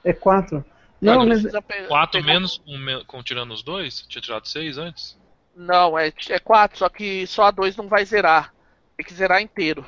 [0.04, 0.66] É quatro.
[1.00, 1.44] Não, mas
[1.88, 4.06] Quatro menos um com tirando os dois?
[4.08, 5.20] Tinha tirado seis antes?
[5.56, 6.12] Não, é
[6.44, 8.54] 4, só que só a 2 não vai zerar.
[8.96, 9.84] Tem que zerar inteiro.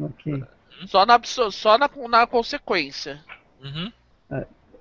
[0.00, 0.42] Ok.
[0.86, 3.24] Só na, só na, na consequência.
[3.62, 3.92] Uhum.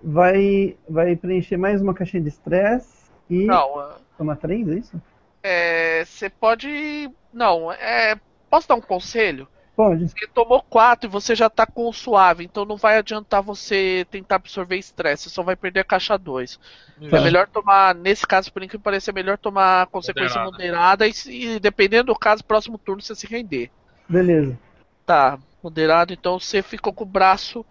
[0.04, 5.02] Vai, vai preencher mais uma caixinha de estresse e Não, ah, toma três, é isso?
[5.48, 7.10] É, você pode.
[7.34, 8.20] Não, é.
[8.50, 9.48] Posso dar um conselho?
[9.76, 10.10] Pode.
[10.10, 14.08] Você tomou 4 e você já tá com o suave, então não vai adiantar você
[14.10, 16.60] tentar absorver estresse, você só vai perder a caixa 2.
[17.00, 20.52] É melhor tomar, nesse caso, por incrível que pareça, é melhor tomar consequência Moderada.
[20.52, 23.70] moderada, e, se- dependendo do caso, próximo turno você se render.
[24.10, 24.58] Beleza.
[25.06, 27.64] Tá, moderado, então você ficou com o braço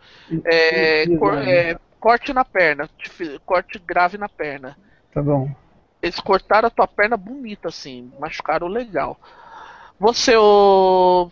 [0.45, 1.71] é, cor- né?
[1.73, 2.89] é, corte na perna,
[3.45, 4.79] corte grave na perna.
[5.13, 5.51] Tá bom.
[6.03, 9.19] Eles cortaram a tua perna bonita, assim, machucaram legal.
[9.99, 11.31] Você, o.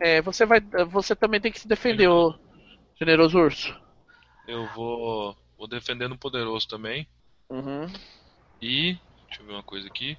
[0.00, 0.60] É, você vai.
[0.90, 2.34] Você também tem que se defender, o
[2.98, 3.80] generoso urso.
[4.46, 7.08] Eu vou, vou defendendo o poderoso também.
[7.48, 7.86] Uhum.
[8.60, 8.98] E.
[9.26, 10.18] Deixa eu ver uma coisa aqui.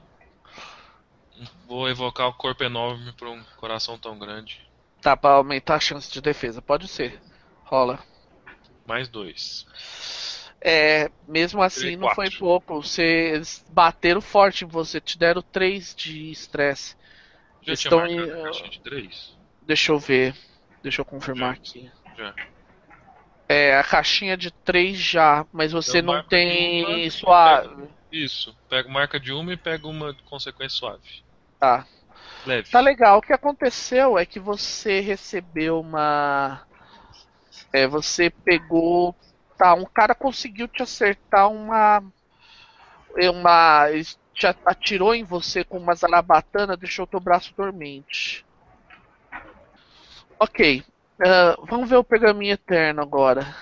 [1.68, 4.60] Vou evocar o corpo enorme para um coração tão grande.
[5.02, 7.22] Tá, pra aumentar a chance de defesa, pode ser.
[7.66, 8.00] Rola.
[8.86, 9.66] Mais dois.
[10.66, 12.82] É, mesmo assim não foi pouco.
[12.82, 16.96] Você, eles bateram forte em você, te deram 3 de estresse.
[17.62, 19.38] Já tinha estão marcado em- de três?
[19.62, 20.34] Deixa eu ver.
[20.82, 21.92] Deixa eu confirmar aqui.
[22.18, 22.34] Já.
[23.50, 27.90] É, a caixinha de 3 já, mas você Eu não tem uma, suave.
[28.10, 28.56] Isso.
[28.70, 31.24] Pego marca de uma e pego uma de consequência suave.
[31.60, 31.86] Tá.
[32.46, 32.70] Leve.
[32.72, 33.18] Tá legal.
[33.18, 36.66] O que aconteceu é que você recebeu uma.
[37.74, 39.14] É, você pegou.
[39.64, 42.04] Tá, um cara conseguiu te acertar uma.
[43.32, 43.86] Uma.
[44.34, 48.46] Te atirou em você com uma zarabatana, deixou teu braço dormente.
[50.38, 50.84] Ok.
[51.26, 53.56] ah, vamos ver o pergaminho eterno agora.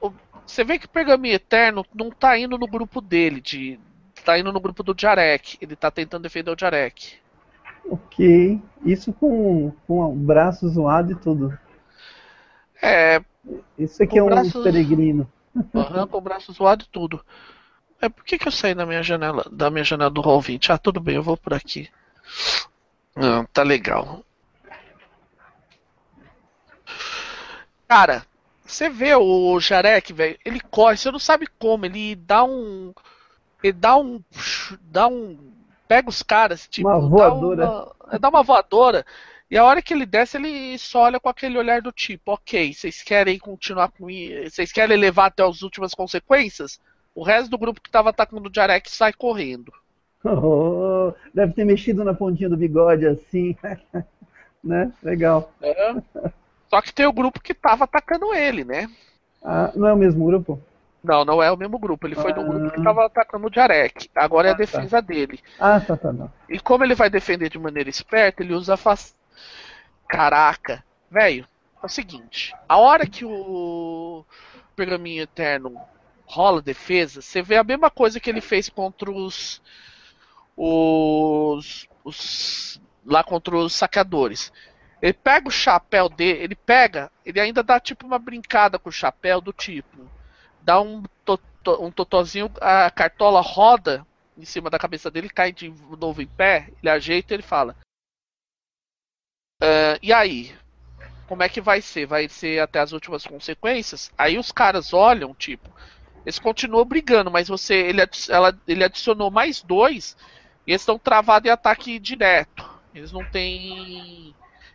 [0.00, 0.12] O-
[0.44, 3.78] você vê que o pergaminho eterno não tá indo no grupo dele, de,
[4.24, 5.58] tá indo no grupo do Jarek.
[5.60, 7.18] Ele tá tentando defender o Jarek.
[7.88, 8.60] Ok.
[8.84, 11.56] Isso com, com o braço zoado e tudo.
[12.82, 13.22] É,
[13.78, 15.30] Isso aqui Com é um braço- peregrino.
[15.74, 17.24] aham, com o braço zoado e tudo.
[18.00, 20.72] É, por que que eu saí da minha janela, da minha janela do Roll 20?
[20.72, 21.88] Ah, tudo bem, eu vou por aqui.
[23.16, 24.24] Ah, tá legal.
[27.86, 28.24] Cara,
[28.64, 32.92] você vê o Jarek, velho, ele corre, você não sabe como, ele dá um.
[33.62, 34.20] Ele dá um.
[34.80, 35.52] Dá um.
[35.86, 36.88] Pega os caras, tipo.
[36.88, 37.66] Uma dá voadora.
[38.10, 39.06] uma- dá uma voadora.
[39.52, 42.72] E a hora que ele desce, ele só olha com aquele olhar do tipo, ok,
[42.72, 44.06] vocês querem continuar com?
[44.44, 46.80] Vocês querem levar até as últimas consequências?
[47.14, 49.70] O resto do grupo que tava atacando o Jarek sai correndo.
[50.24, 53.54] Oh, deve ter mexido na pontinha do bigode assim.
[54.64, 54.90] né?
[55.02, 55.52] Legal.
[56.70, 58.88] Só que tem o grupo que tava atacando ele, né?
[59.44, 60.62] Ah, não é o mesmo grupo?
[61.02, 62.06] Não, não é o mesmo grupo.
[62.06, 62.44] Ele foi do Ah.
[62.44, 64.08] grupo que tava atacando o Jarek.
[64.14, 64.60] Agora é a Ah, tá.
[64.64, 65.40] defesa dele.
[65.58, 66.32] Ah, tá, tá, não.
[66.48, 68.76] E como ele vai defender de maneira esperta, ele usa.
[70.12, 71.48] Caraca, velho,
[71.82, 74.26] é o seguinte, a hora que o
[74.76, 75.80] pergaminho eterno
[76.26, 79.62] rola defesa, você vê a mesma coisa que ele fez contra os
[80.54, 84.52] os, os lá contra os saqueadores.
[85.00, 88.92] Ele pega o chapéu dele, ele pega, ele ainda dá tipo uma brincada com o
[88.92, 90.10] chapéu do tipo,
[90.60, 91.02] dá um
[91.80, 96.68] um totozinho, a cartola roda em cima da cabeça dele, cai de novo em pé,
[96.82, 97.74] ele ajeita e ele fala.
[99.62, 100.52] "Ah, e aí?
[101.28, 102.04] Como é que vai ser?
[102.06, 104.10] Vai ser até as últimas consequências?
[104.18, 105.72] Aí os caras olham, tipo,
[106.26, 107.74] eles continuam brigando, mas você.
[107.74, 110.16] Ele, ela- ele adicionou mais dois
[110.66, 112.68] e eles estão travados em ataque direto.
[112.92, 114.34] Eles não têm.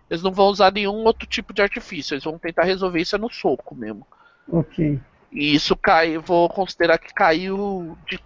[0.10, 2.14] Eles não vão usar nenhum outro tipo de artifício.
[2.16, 4.08] Eles vão tentar resolver isso é no soco mesmo.
[4.50, 5.00] Ok.
[5.32, 8.18] E isso cai, vou considerar que caiu de,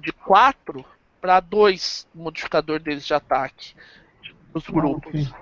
[0.00, 0.84] de 4
[1.20, 3.74] para 2 o modificador deles de ataque
[4.52, 5.32] dos grupos.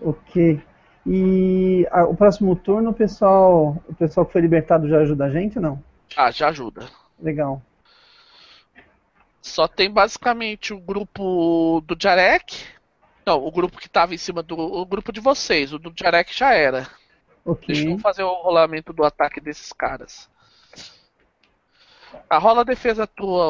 [0.00, 0.60] Ok.
[1.06, 5.30] E ah, o próximo turno, o pessoal, o pessoal que foi libertado já ajuda a
[5.30, 5.82] gente, não?
[6.16, 6.88] Ah, já ajuda.
[7.20, 7.62] Legal.
[9.40, 12.64] Só tem basicamente o grupo do Jarek.
[13.26, 14.58] Não, o grupo que tava em cima do.
[14.58, 15.72] O grupo de vocês.
[15.72, 16.86] O do Jarek já era.
[17.66, 17.98] Deixa eu Ok.
[18.00, 20.28] fazer o rolamento do ataque desses caras.
[22.28, 23.46] A rola a defesa tua,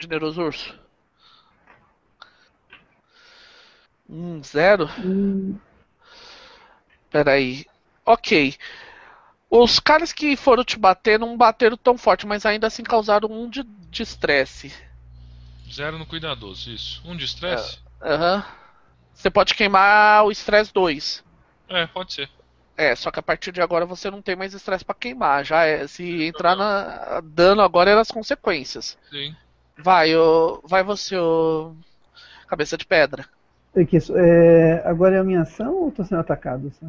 [0.00, 0.80] generoso urso.
[4.10, 4.90] Hum, zero?
[4.98, 5.56] Hum,
[7.10, 7.64] Peraí.
[8.04, 8.56] Ok.
[9.48, 13.48] Os caras que foram te bater não bateram tão forte, mas ainda assim causaram um
[13.48, 13.64] de
[14.02, 14.72] estresse.
[15.72, 17.00] Zero no cuidadoso, isso.
[17.04, 17.78] Um de estresse?
[18.02, 18.44] Aham.
[19.14, 21.24] Você pode queimar o estresse 2.
[21.68, 21.86] É.
[21.86, 22.28] pode ser.
[22.76, 25.44] É, só que a partir de agora você não tem mais estresse pra queimar.
[25.44, 25.86] Já é.
[25.86, 27.20] Se entrar na.
[27.22, 28.98] Dano agora é nas consequências.
[29.10, 29.36] Sim.
[29.78, 31.74] Vai, ô, vai você, ô,
[32.50, 33.28] Cabeça de pedra.
[33.74, 36.70] É que isso, é, agora é a minha ação ou tô sendo atacado?
[36.78, 36.86] só?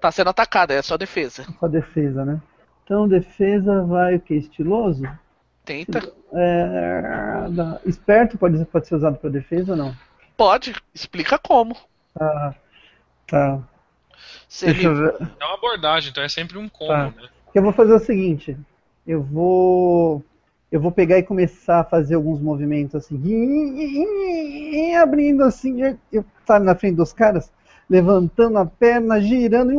[0.00, 1.44] Tá sendo atacado, é só defesa.
[1.60, 2.40] Só defesa, né?
[2.84, 4.34] Então defesa vai o que?
[4.34, 5.02] Estiloso?
[5.64, 6.00] Tenta.
[6.32, 9.94] É, da- esperto pode, pode ser usado para defesa ou não?
[10.36, 11.76] Pode, explica como.
[12.18, 12.54] Tá.
[13.28, 13.58] Tá.
[14.48, 15.14] Se Deixa eu ver.
[15.40, 17.22] É uma abordagem, então é sempre um combo, Tá.
[17.22, 17.28] né?
[17.54, 18.56] Eu vou fazer o seguinte.
[19.06, 20.24] Eu vou.
[20.72, 23.20] Eu vou pegar e começar a fazer alguns movimentos assim.
[23.22, 25.98] e abrindo assim.
[26.10, 27.52] Eu, sabe, na frente dos caras.
[27.90, 29.76] Levantando a perna, girando e.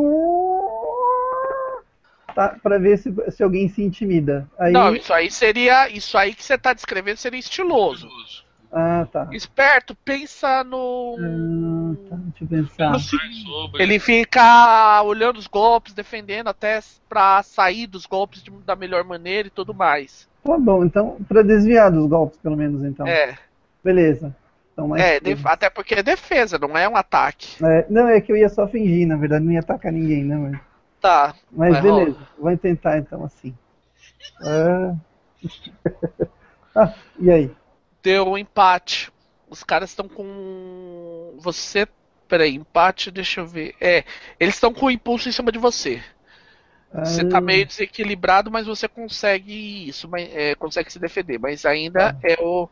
[2.36, 4.48] Tá, pra ver se, se alguém se intimida.
[4.58, 5.90] Aí, Não, isso aí seria.
[5.90, 8.08] Isso aí que você tá descrevendo seria estiloso.
[8.76, 9.28] Ah, tá.
[9.32, 11.16] Esperto, pensa no.
[11.20, 12.16] Ah, tá.
[12.16, 12.92] Deixa eu pensar.
[12.92, 13.46] no seguinte.
[13.78, 19.48] Ele fica olhando os golpes, defendendo até pra sair dos golpes de- da melhor maneira
[19.48, 20.28] e tudo mais.
[20.44, 23.06] Tá bom, então, pra desviar dos golpes, pelo menos, então.
[23.08, 23.38] É,
[23.84, 24.36] Beleza.
[24.74, 25.38] Então, mais é, três.
[25.38, 27.64] def- até porque é defesa, não é um ataque.
[27.64, 30.36] É, não, é que eu ia só fingir, na verdade, não ia atacar ninguém, né?
[30.36, 30.60] Mas,
[31.00, 31.36] Tá.
[31.52, 33.56] mas Vai, beleza, vou tentar então assim.
[34.42, 34.96] Ah.
[36.76, 37.52] Ah, e aí?
[38.04, 39.12] Deu um empate.
[39.50, 41.36] Os caras estão com.
[41.40, 41.88] Você.
[42.28, 43.76] Peraí, empate, deixa eu ver.
[43.80, 44.04] É,
[44.40, 46.04] eles estão com o impulso em cima de você.
[47.04, 51.40] Você Ah, tá meio desequilibrado, mas você consegue isso, mas, é, consegue se defender.
[51.40, 52.70] Mas ainda é o.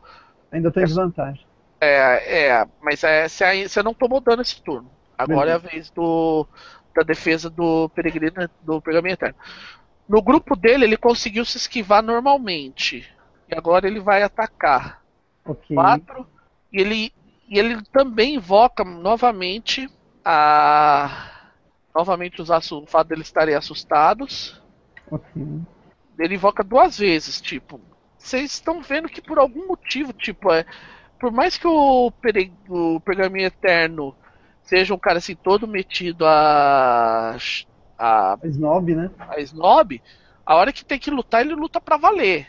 [0.52, 1.46] Ainda tô em desvantagem.
[1.80, 4.90] É, é mas é, você, você não tomou dano esse turno.
[5.18, 6.46] Agora é a vez do,
[6.94, 9.36] da defesa do peregrino do pergaminho eterno.
[10.08, 13.08] No grupo dele, ele conseguiu se esquivar normalmente.
[13.48, 15.01] E agora ele vai atacar.
[15.44, 15.74] Ok.
[15.74, 16.26] 4.
[16.72, 17.12] E ele,
[17.48, 19.88] e ele também invoca novamente
[20.24, 21.28] a.
[21.94, 24.60] Novamente os o fato deles estarem assustados.
[25.10, 25.42] Ok.
[26.18, 27.80] Ele invoca duas vezes, tipo.
[28.16, 30.64] Vocês estão vendo que por algum motivo, tipo, é.
[31.18, 34.14] Por mais que o, pere, o pergaminho eterno
[34.62, 37.36] seja um cara assim todo metido a.
[37.98, 39.10] a, Snob, né?
[39.18, 40.00] a snob,
[40.46, 42.48] a hora que tem que lutar, ele luta pra valer.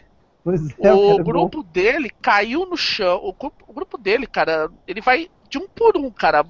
[0.82, 3.20] É, O cara, grupo dele caiu no chão.
[3.24, 6.46] O grupo, o grupo dele, cara, ele vai de um por um, cara,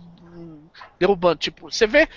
[0.99, 1.37] derrubando.
[1.37, 2.07] Tipo, você vê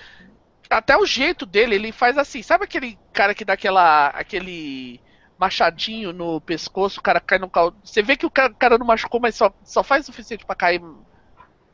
[0.70, 2.42] até o jeito dele, ele faz assim.
[2.42, 5.00] Sabe aquele cara que dá aquela, aquele
[5.38, 7.76] machadinho no pescoço, o cara cai no caldo.
[7.84, 10.46] Você vê que o cara, o cara não machucou, mas só, só faz o suficiente
[10.46, 10.80] pra cair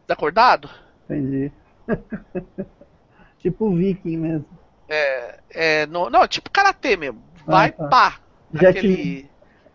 [0.07, 0.69] desacordado?
[1.05, 1.53] Entendi.
[3.39, 4.47] tipo viking mesmo.
[4.89, 7.23] É, é, não, não, tipo karatê mesmo.
[7.47, 7.89] Vai, Ah, tá.
[7.89, 8.21] pá.
[8.53, 9.31] Já Daquele,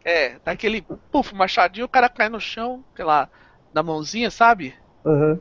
[0.07, 3.29] é, daquele puf, machadinho, o cara cai no chão, sei lá,
[3.73, 4.73] na mãozinha, sabe?
[5.05, 5.37] Aham.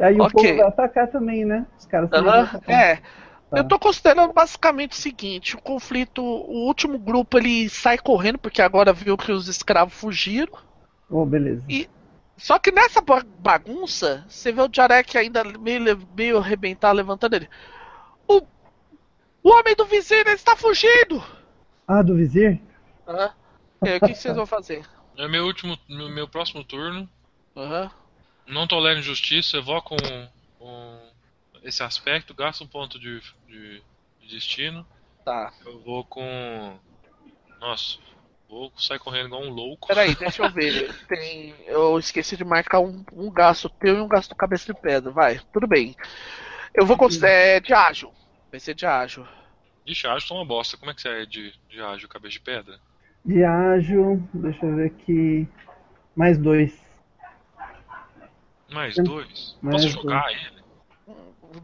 [0.00, 0.34] Aí o Ok.
[0.34, 1.66] povo vai atacar também, né?
[1.76, 2.70] Os caras atacar.
[2.70, 2.96] É.
[2.96, 3.58] Tá.
[3.58, 8.62] Eu tô considerando basicamente o seguinte, o conflito, o último grupo ele sai correndo, porque
[8.62, 10.52] agora viu que os escravos fugiram.
[11.10, 11.64] Oh, beleza.
[11.68, 11.88] E-
[12.36, 17.48] Só que nessa ba- bagunça, você vê o Jarek ainda meio, meio arrebentado, levantando ele.
[18.28, 18.42] O,
[19.42, 21.24] o homem do vizinho ele está fugindo!
[21.88, 22.60] Ah, do vizir?
[23.08, 23.30] Aham.
[23.30, 23.45] E
[23.88, 24.86] aí, o que, que vocês vão fazer?
[25.16, 27.08] É meu último, meu, meu próximo turno.
[27.56, 27.90] Aham.
[28.46, 30.28] Não tolero injustiça, evoco um,
[30.66, 31.10] um-
[31.62, 33.82] esse aspecto, gasto um ponto de, de,
[34.20, 34.86] de destino.
[35.24, 35.52] Tá.
[35.64, 36.78] Eu vou com.
[37.58, 37.98] Nossa,
[38.48, 39.88] vou sair correndo igual um louco.
[39.88, 40.94] Peraí, deixa eu ver.
[41.08, 45.10] Tem, eu esqueci de marcar um, um gasto teu e um gasto cabeça de pedra.
[45.10, 45.96] Vai, tudo bem.
[46.74, 47.32] Eu vou considerar.
[47.32, 48.12] É de ágil.
[48.50, 49.26] Vai ser de ágil.
[49.84, 50.76] Ixi, ágil tá uma bosta.
[50.76, 52.78] Como é que você é de, de ágil, cabeça de pedra?
[53.26, 55.48] De ágil, deixa eu ver aqui.
[56.14, 56.72] Mais dois.
[58.70, 59.56] Mais dois?
[59.60, 60.02] mais Posso dois.
[60.04, 60.56] jogar ele?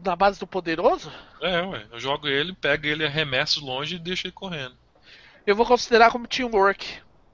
[0.03, 1.11] Na base do poderoso?
[1.41, 1.85] É, ué.
[1.91, 4.75] Eu jogo ele, pego ele, arremesso longe e deixo ele correndo.
[5.45, 6.85] Eu vou considerar como teamwork.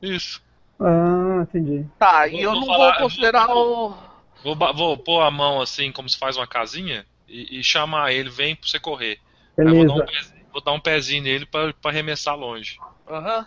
[0.02, 0.42] Isso.
[0.80, 1.86] Ah, entendi.
[1.98, 3.96] Tá, Vou- e eu vou não falar- vou considerar o.
[4.44, 8.30] Vou, vou pôr a mão assim, como se faz uma casinha, e, e chamar ele,
[8.30, 9.20] vem pra você correr.
[9.58, 10.12] Aí eu vou, dar um Beleza.
[10.12, 12.78] pezinho, vou dar um pezinho nele pra, pra arremessar longe.
[13.08, 13.46] Aham.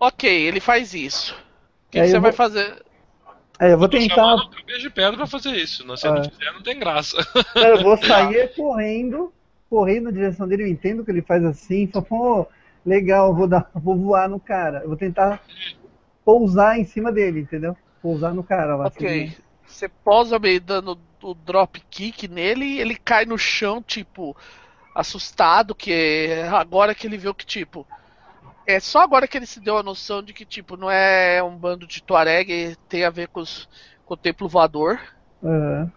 [0.00, 1.34] Ok, ele faz isso.
[1.34, 2.82] O que, que você eu vai vou- fazer?
[3.58, 4.36] É, eu vou Tô tentar.
[4.56, 5.84] cabeça de pedra pra fazer isso.
[5.98, 6.12] Se Ah.
[6.12, 7.16] não fizer, não tem graça.
[7.54, 9.30] Eu vou sair correndo,
[9.68, 10.62] correndo na direção dele.
[10.62, 11.86] Eu entendo que ele faz assim.
[11.86, 12.46] Falo, pô,
[12.86, 14.78] legal, vou, dar, vou voar no cara.
[14.78, 15.42] Eu vou tentar
[16.24, 17.76] pousar em cima dele, entendeu?
[18.00, 18.86] Pousar no cara lá.
[18.86, 19.36] Ok.
[19.66, 24.34] Você posa meio dando o drop kick nele e ele cai no chão, tipo,
[24.94, 27.86] assustado, que é agora que ele viu que, tipo.
[28.70, 31.56] É só agora que ele se deu a noção de que, tipo, não é um
[31.56, 33.68] bando de Tuareg, tem a ver com, os,
[34.04, 35.00] com o templo voador.
[35.42, 35.90] Aham.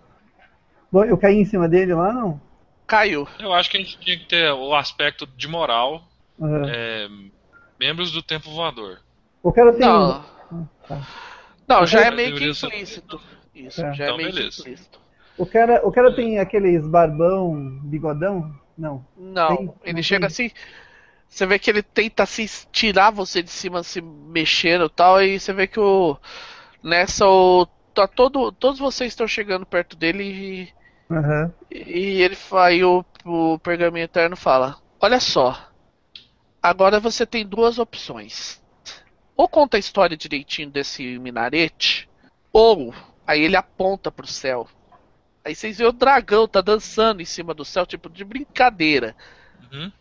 [0.92, 2.40] Bom, eu caí em cima dele lá, não?
[2.86, 3.28] Caiu.
[3.40, 6.04] Eu acho que a gente tinha que ter o aspecto de moral.
[6.42, 6.64] Aham.
[6.68, 7.08] é,
[7.80, 9.00] membros do tempo voador.
[9.42, 9.82] O cara tem.
[9.82, 10.24] Não.
[10.88, 11.08] tá.
[11.68, 13.22] Não, já é meio que ser- implícito.
[13.54, 13.94] Isso, É.
[13.94, 15.00] já é Então, meio que implícito.
[15.38, 18.54] O cara, o cara tem aqueles barbão, bigodão?
[18.78, 19.06] Não.
[19.18, 20.48] Não, Tem- ele não chega tem.
[20.48, 20.52] assim.
[21.34, 25.40] Você vê que ele tenta se tirar você de cima, se mexendo e tal, e
[25.40, 26.16] você vê que o.
[26.84, 27.66] Nessa o.
[27.92, 30.74] Tá todo, todos vocês estão chegando perto dele e,
[31.72, 35.72] e ele aí o, o pergaminho eterno fala: Olha só,
[36.62, 38.62] agora você tem duas opções.
[39.36, 42.08] Ou conta a história direitinho desse minarete,
[42.52, 42.94] ou
[43.26, 44.68] aí ele aponta pro céu.
[45.44, 49.16] Aí vocês veem o dragão tá dançando em cima do céu, tipo de brincadeira.
[49.72, 49.92] Uhum.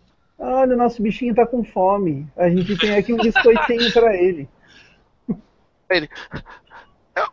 [0.44, 2.26] Olha, o nosso bichinho tá com fome.
[2.36, 4.48] A gente tem aqui um biscoitinho pra ele.
[5.88, 6.08] É,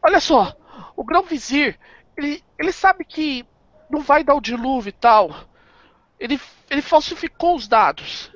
[0.04, 0.56] Olha só,
[0.96, 1.80] o Grão Vizir,
[2.16, 3.44] ele, ele sabe que
[3.90, 5.34] não vai dar o dilúvio e tal.
[6.20, 6.40] Ele,
[6.70, 8.32] ele falsificou os dados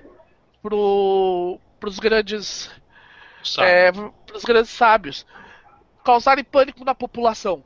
[0.61, 2.71] pro, pros grandes
[3.59, 3.91] é,
[4.25, 5.23] pros grandes sábios
[6.03, 7.63] causarem pânico na população.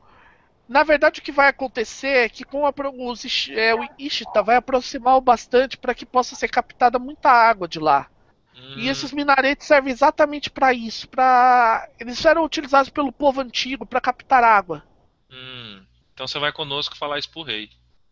[0.68, 4.56] Na verdade, o que vai acontecer é que com a, os, é, o Ishita vai
[4.56, 8.08] aproximar o bastante para que possa ser captada muita água de lá.
[8.54, 13.86] Hum, E esses minaretes servem exatamente para isso, para eles eram utilizados pelo povo antigo
[13.86, 14.84] para captar água.
[15.30, 15.86] hum.
[16.12, 17.70] Então você vai conosco falar isso pro rei.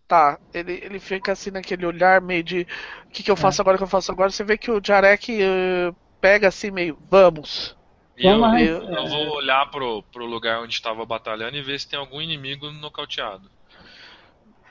[0.09, 2.61] Tá, ele, ele fica assim naquele olhar meio de
[3.07, 4.31] o que, que eu faço agora, o que eu faço agora.
[4.31, 7.76] Você vê que o Jarek eh, pega assim meio, vamos.
[8.19, 11.89] E eu, eu, eu vou olhar pro, pro lugar onde estava batalhando e ver se
[11.89, 13.51] tem algum inimigo nocauteado.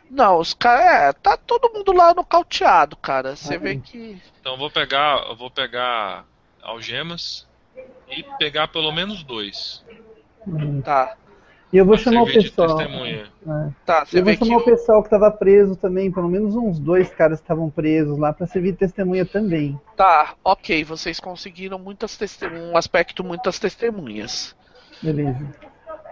[0.09, 0.85] Não, os caras.
[0.85, 3.35] É, tá todo mundo lá nocauteado, cara.
[3.35, 4.17] Você Ah, vê que.
[4.39, 6.25] Então eu vou pegar, eu vou pegar
[6.61, 7.47] algemas
[8.09, 9.83] e pegar pelo menos dois.
[10.83, 11.17] Tá,
[11.73, 12.77] E eu vou chamar o pessoal.
[12.77, 13.27] testemunha.
[13.47, 13.69] É.
[13.85, 14.05] tá.
[14.05, 17.39] Você Eu vou chamar o pessoal que tava preso também, pelo menos uns dois caras
[17.39, 19.79] que estavam presos lá pra servir de testemunha também.
[19.95, 20.83] Tá, ok.
[20.83, 22.45] Vocês conseguiram muitas teste...
[22.47, 24.55] um aspecto muitas testemunhas.
[25.01, 25.53] Beleza.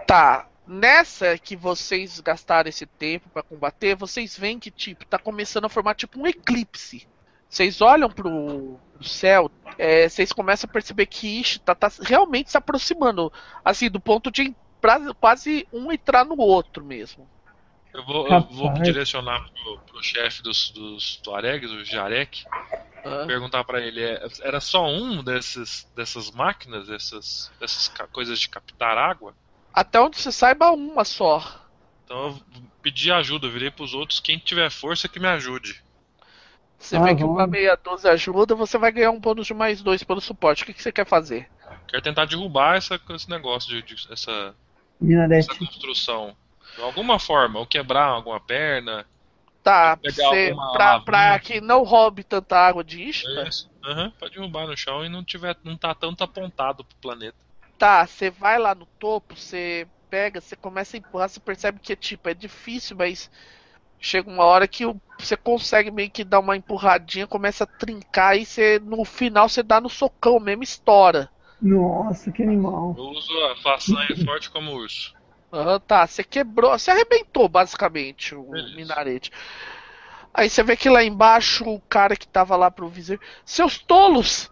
[0.06, 0.48] Tá.
[0.66, 5.68] Nessa que vocês gastaram esse tempo pra combater, vocês veem que tipo tá começando a
[5.68, 7.06] formar tipo um eclipse.
[7.48, 12.56] Vocês olham pro, pro céu, é, vocês começam a perceber que Ishita tá realmente se
[12.56, 13.32] aproximando,
[13.64, 14.54] assim, do ponto de
[14.84, 17.26] pra- quase um entrar no outro mesmo.
[17.94, 22.42] Eu vou, eu vou direcionar pro, pro chefe dos, dos Tuaregs, o Jarek,
[23.04, 28.48] Ah, perguntar pra ele, é, era só um desses, dessas máquinas, dessas, dessas coisas de
[28.48, 29.34] captar água?
[29.72, 31.40] Até onde você saiba, uma só.
[32.04, 32.40] Então eu
[32.82, 35.80] pedi ajuda, eu virei pros outros, quem tiver força que me ajude.
[36.78, 39.82] Você Ah, vê que uma meia dúzia ajuda, você vai ganhar um bônus de mais
[39.82, 40.62] dois pelo suporte.
[40.62, 41.48] O que, que você quer fazer?
[41.88, 44.54] Quero tentar derrubar essa, esse negócio, de, de- essa,
[45.00, 45.50] Minarete.
[45.50, 46.36] essa construção.
[46.76, 49.06] De alguma forma, ou quebrar alguma perna.
[49.62, 53.70] Tá, Pegar você, alguma pra, pra que não roube tanta água de Ishtar, É isso.
[53.84, 57.36] Aham, pode derrubar no chão e não tiver, não tá tanto apontado pro planeta.
[57.78, 61.94] Tá, você vai lá no topo, você pega, você começa a empurrar, você percebe que
[61.96, 63.30] tipo, é difícil, mas
[64.00, 64.84] chega uma hora que
[65.18, 69.62] você consegue meio que dar uma empurradinha, começa a trincar e você, no final você
[69.62, 71.30] dá no socão mesmo, estoura.
[71.64, 72.94] Nossa, que animal.
[72.96, 75.14] Eu uso a façanha forte como urso.
[75.52, 78.74] Aham, tá, você quebrou, você arrebentou basicamente o Beleza.
[78.76, 79.32] minarete.
[80.34, 84.50] Aí você vê que lá embaixo o cara que tava lá pro vizir, seus tolos!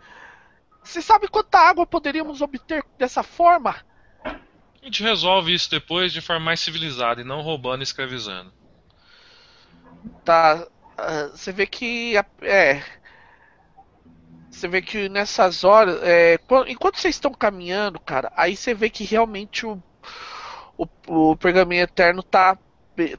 [0.83, 3.77] Você sabe quanta água poderíamos obter dessa forma?
[4.25, 8.53] A gente resolve isso depois de forma mais civilizada e não roubando e escravizando.
[10.25, 10.67] Tá.
[10.99, 12.15] ah, Você vê que.
[12.43, 12.83] É.
[14.53, 16.01] Você vê que nessas horas.
[16.03, 19.83] é, quan- enquanto vocês estão caminhando, cara, aí você vê que realmente o.
[20.77, 20.87] O,
[21.31, 22.57] o pergaminho eterno tá.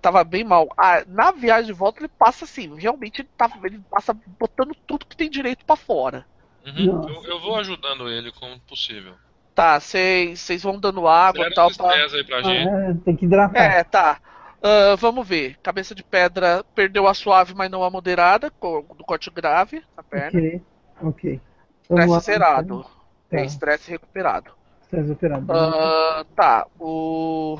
[0.01, 0.67] Tava bem mal.
[0.77, 5.05] Ah, na viagem de volta ele passa assim, realmente ele, tá, ele passa botando tudo
[5.05, 6.25] que tem direito pra fora.
[6.65, 9.15] Uhum, eu, eu vou ajudando ele como possível.
[9.55, 11.89] Tá, vocês vão dando água e tal pra.
[11.91, 12.67] aí pra gente.
[12.69, 13.61] Ah, é, tem que hidratar.
[13.61, 14.19] É, tá.
[14.61, 15.57] Ah, vamos ver.
[15.61, 20.39] Cabeça de pedra perdeu a suave, mas não a moderada, do corte grave na perna.
[20.39, 20.61] Ok,
[21.01, 21.39] ok.
[21.81, 22.83] Estresse zerado.
[23.29, 24.51] Tá, É estresse recuperado.
[24.83, 25.51] estresse operado.
[25.51, 26.67] Ah, tá.
[26.79, 27.57] O.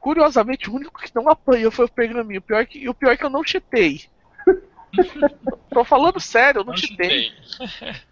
[0.00, 2.40] Curiosamente, o único que não apanhou foi o pergaminho.
[2.40, 4.02] O pior que, e o pior é que eu não chitei.
[5.70, 7.30] Tô falando sério, eu não Não chitei.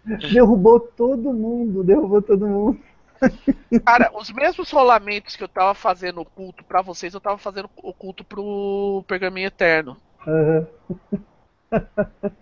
[0.31, 2.79] Derrubou todo mundo, derrubou todo mundo.
[3.85, 8.23] Cara, os mesmos rolamentos que eu tava fazendo oculto pra vocês, eu tava fazendo oculto
[8.23, 9.95] pro pergaminho eterno.
[10.27, 10.67] Aham.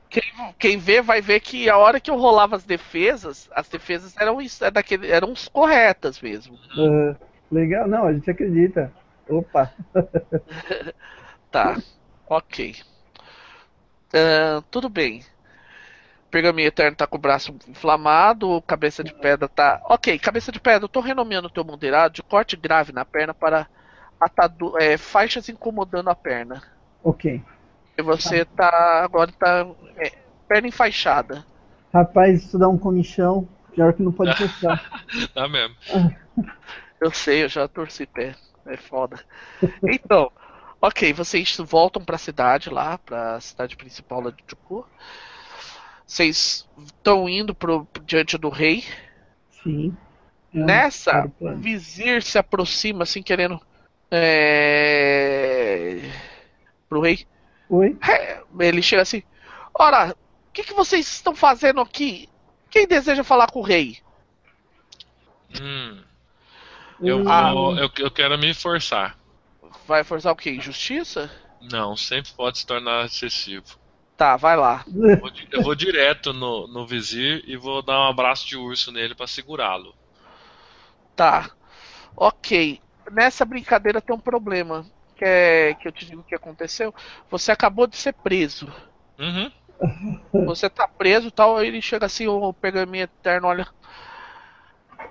[0.09, 0.23] Quem,
[0.57, 4.39] quem vê vai ver que a hora que eu rolava as defesas, as defesas eram,
[4.41, 6.57] é daquele, eram corretas mesmo.
[6.75, 7.15] aham.
[7.51, 8.91] Legal, não, a gente acredita.
[9.27, 9.71] Opa.
[11.51, 11.77] Tá,
[12.27, 12.75] ok.
[14.13, 15.23] Ahn, tudo bem.
[16.29, 19.81] Pergaminho Eterno tá com o braço inflamado, cabeça de pedra tá.
[19.85, 23.33] Ok, cabeça de pedra, eu tô renomeando o teu moderado de corte grave na perna
[23.33, 23.67] para
[24.19, 24.77] atadu...
[24.77, 26.61] é, faixas incomodando a perna.
[27.03, 27.41] Ok.
[27.99, 29.03] E você tá.
[29.03, 29.67] Agora tá.
[29.97, 30.13] É,
[30.47, 31.45] perna enfaixada.
[31.93, 33.47] Rapaz, isso dá um comichão.
[33.75, 35.03] Pior que não pode prestar.
[35.35, 35.75] Dá mesmo.
[37.01, 38.35] Eu sei, eu já torci pé.
[38.65, 39.17] É foda.
[39.87, 40.29] Então,
[40.81, 44.85] ok, vocês voltam pra cidade lá, pra cidade principal lá de Chuku.
[46.05, 48.83] Vocês estão indo pro, diante do rei.
[49.63, 49.95] Sim.
[50.53, 53.61] É Nessa, o vizir se aproxima assim, querendo.
[54.11, 56.01] É...
[56.89, 57.25] Pro rei.
[57.69, 57.97] Oi?
[58.07, 59.23] É, Ele chega assim:
[59.73, 60.11] Ora,
[60.49, 62.29] o que, que vocês estão fazendo aqui?
[62.69, 63.99] Quem deseja falar com o rei?
[65.53, 66.03] Hum,
[67.03, 69.17] eu, Hum, vou, eu, eu quero me forçar.
[69.87, 70.51] Vai forçar o quê?
[70.51, 71.31] Injustiça?
[71.61, 73.79] Não, sempre pode se tornar excessivo.
[74.17, 74.85] Tá, vai lá.
[75.07, 78.91] Eu vou, eu vou direto no, no vizir e vou dar um abraço de urso
[78.91, 79.95] nele pra segurá-lo.
[81.15, 81.51] Tá.
[82.15, 82.81] Ok.
[83.11, 84.85] Nessa brincadeira tem um problema.
[85.19, 86.95] Que, é, que eu te digo que aconteceu.
[87.29, 88.71] Você acabou de ser preso.
[89.19, 89.51] Uhum.
[90.45, 91.57] Você tá preso e tal.
[91.57, 93.67] Aí ele chega assim, o pergaminho eterno, olha.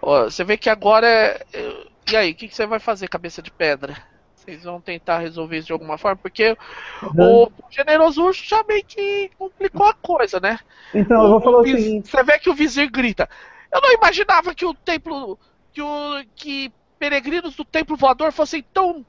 [0.01, 1.43] Ó, você vê que agora é.
[1.53, 3.97] é- E aí, o que, que você vai fazer, cabeça de pedra?
[4.35, 6.17] Vocês vão tentar resolver isso de alguma forma?
[6.17, 6.57] Porque
[7.03, 10.59] o generoso urso já meio que complicou a coisa, né?
[10.95, 12.09] Então, eu vou falar o viz- seguinte.
[12.09, 13.29] Você vê que o vizir grita.
[13.71, 15.39] Eu não imaginava que o templo.
[15.71, 16.25] que o.
[16.35, 19.05] que peregrinos do templo voador fossem tão.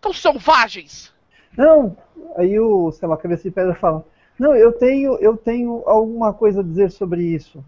[0.00, 1.12] Tão selvagens.
[1.56, 1.96] Não,
[2.36, 4.04] aí o, sei lá, cabeça de pedra fala:
[4.38, 7.64] Não, eu tenho, eu tenho alguma coisa a dizer sobre isso.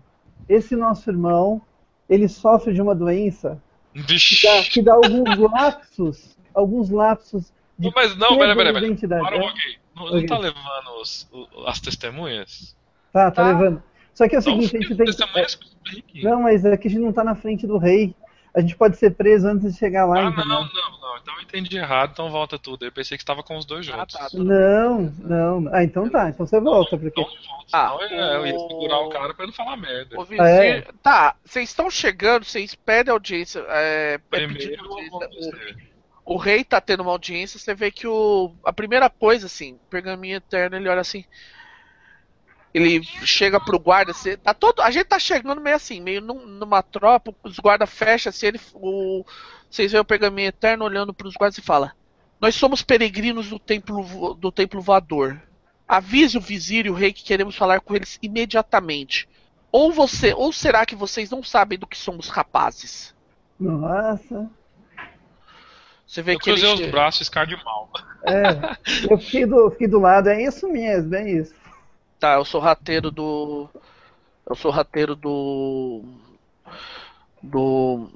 [0.49, 1.61] Esse nosso irmão,
[2.09, 3.61] ele sofre de uma doença
[3.95, 8.85] que dá, que dá alguns lapsos, alguns lapsos de Mas não, peraí, de peraí.
[8.85, 9.23] identidade.
[9.25, 9.79] Para um É, pouquinho.
[9.95, 10.27] Não, não Ok.
[10.27, 11.29] tá levando os-
[11.67, 12.77] as testemunhas?
[13.13, 13.49] tá, tá, Tá.
[13.49, 13.83] levando.
[14.15, 15.41] Só que é o Então, seguinte, a gente tem que.
[15.43, 16.25] expliquem.
[16.25, 18.15] Não, mas é que a gente não tá na frente do rei.
[18.55, 20.47] A gente pode ser preso antes de chegar lá, Ah, entendeu?
[20.47, 21.17] não, não, não.
[21.19, 22.85] Então eu entendi errado, então volta tudo.
[22.85, 24.15] Eu pensei que estava com os dois Ah, juntos.
[24.15, 24.29] tá.
[24.35, 25.71] Não, não.
[25.75, 26.29] Ah, então tá.
[26.31, 27.21] Então você volta, porque.
[27.21, 28.09] Então volta, Ah, senão eu,
[28.41, 30.19] eu ia o- segurar o cara pra ele não falar merda.
[30.19, 30.41] O vizir.
[30.43, 30.85] Ah, é?
[31.03, 33.61] Tá, vocês estão chegando, vocês pedem audiência.
[33.69, 35.59] É, é Primeiro, pedido audiência.
[36.25, 38.55] O, o rei tá tendo uma audiência, você vê que o.
[38.65, 41.25] A primeira coisa, assim, o pergaminho eterno, ele olha assim.
[42.75, 46.47] Ele chega pro guarda, você, tá todo, a gente tá chegando meio assim, meio num-
[46.47, 49.25] numa tropa, os guardas fecham assim, ele, o,
[49.71, 51.93] vocês veem o pergaminho eterno olhando pros guardas e fala:
[52.41, 55.41] Nós somos peregrinos do templo, do templo voador.
[55.89, 59.27] Avise o vizir e o rei que queremos falar com eles imediatamente.
[59.73, 63.15] Ou você, ou será que vocês não sabem do que somos rapazes?
[63.59, 64.51] Nossa.
[66.07, 67.91] Você vê Eu que ele cruzei os che- braços e ficar de mal.
[68.25, 68.77] É.
[69.11, 70.29] Eu fiquei do, fiquei do lado.
[70.29, 71.55] É isso mesmo, é isso.
[72.19, 73.69] Tá, eu sou rateiro do.
[74.49, 76.03] Eu sou rateiro do.
[77.43, 78.11] Do.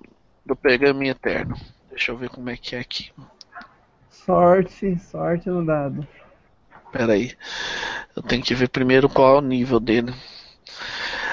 [0.44, 1.54] Do Pergaminho Eterno.
[1.88, 3.12] Deixa eu ver como é que é aqui.
[4.10, 6.06] Sorte, sorte no dado.
[6.90, 7.32] Pera aí.
[8.16, 10.12] Eu tenho que ver primeiro qual é o nível dele.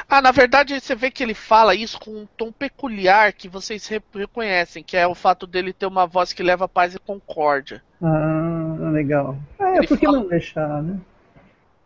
[0.07, 3.87] Ah, na verdade você vê que ele fala isso com um tom peculiar que vocês
[3.87, 7.83] re- reconhecem, que é o fato dele ter uma voz que leva paz e concórdia.
[8.01, 9.37] Ah, legal.
[9.59, 10.99] É, Ele por que fala- não deixar, né?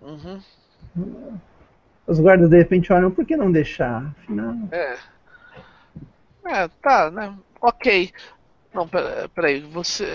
[0.01, 0.41] Uhum.
[2.05, 4.13] Os guardas de repente olham, por que não deixar?
[4.19, 4.97] Afinal, É.
[6.45, 7.37] É, tá, né?
[7.61, 8.11] Ok.
[8.73, 10.05] Não, pera- peraí, você.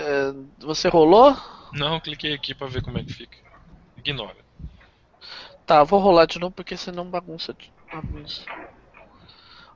[0.59, 1.35] Você rolou?
[1.73, 3.37] Não, cliquei aqui pra ver como é que fica.
[3.97, 4.37] Ignora.
[5.65, 7.53] Tá, vou rolar de novo porque senão bagunça.
[7.53, 8.43] de- bagunça.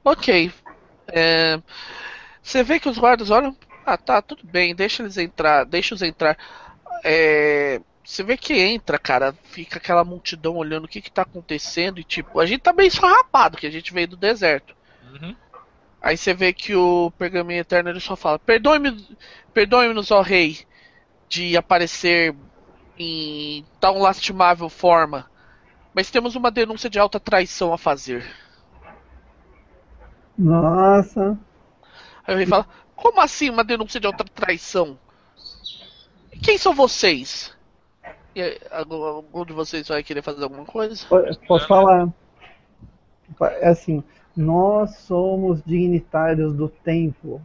[0.03, 0.51] Ok.
[1.07, 1.59] É,
[2.41, 3.55] você vê que os guardas olham.
[3.85, 6.37] Ah, tá, tudo bem, deixa eles entrar, deixa-os entrar.
[7.03, 11.99] É, você vê que entra, cara, fica aquela multidão olhando o que que tá acontecendo
[11.99, 14.75] e tipo, a gente tá bem esfarrapado, que a gente veio do deserto.
[15.13, 15.35] Uhum.
[16.01, 19.07] Aí você vê que o pergaminho eterno ele só fala: Perdoe-me,
[19.53, 20.59] perdoe-nos, ó rei,
[21.29, 22.35] de aparecer
[22.99, 25.31] em tão lastimável forma,
[25.93, 28.25] mas temos uma denúncia de alta traição a fazer.
[30.37, 31.39] nossa.
[32.27, 32.67] Aí o rei fala:
[32.97, 34.99] Como assim uma denúncia de alta traição?
[36.41, 37.55] Quem são vocês?
[38.35, 41.05] E aí, algum de vocês vai querer fazer alguma coisa?
[41.07, 42.09] Po- Posso falar?
[43.61, 44.03] É assim,
[44.35, 47.41] nós somos dignitários do templo.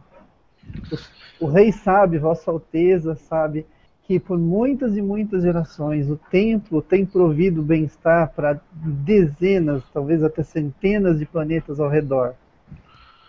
[1.39, 3.65] O, o rei sabe, Vossa Alteza sabe,
[4.03, 10.41] que por muitas e muitas gerações o templo tem provido bem-estar para dezenas, talvez até
[10.43, 12.33] centenas de planetas ao redor.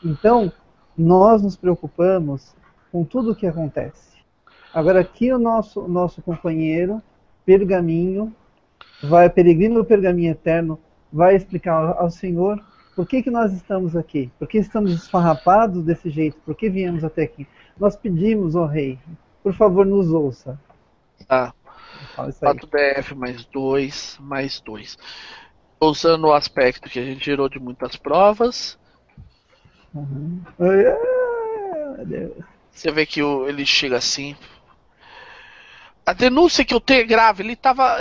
[0.02, 0.50] Então,
[0.96, 2.54] nós nos preocupamos
[2.90, 4.18] com tudo o que acontece.
[4.72, 7.02] Agora, aqui o nosso, nosso companheiro,
[7.50, 8.32] Pergaminho,
[9.02, 10.78] vai, peregrino do Pergaminho Eterno,
[11.12, 12.64] vai explicar ao, ao Senhor
[12.94, 17.02] por que, que nós estamos aqui, por que estamos esfarrapados desse jeito, por que viemos
[17.02, 17.48] até aqui.
[17.76, 19.00] Nós pedimos ao Rei,
[19.42, 20.60] por favor, nos ouça.
[21.26, 21.52] Tá.
[22.16, 22.30] Aí.
[22.30, 24.96] 4DF mais 2, mais 2.
[25.80, 28.78] Usando o aspecto que a gente gerou de muitas provas.
[29.92, 30.40] Uhum.
[30.60, 31.96] Ah.
[32.70, 34.36] Você vê que ele chega assim.
[36.10, 37.42] A denúncia que eu tenho é grave.
[37.42, 37.98] Ele estava.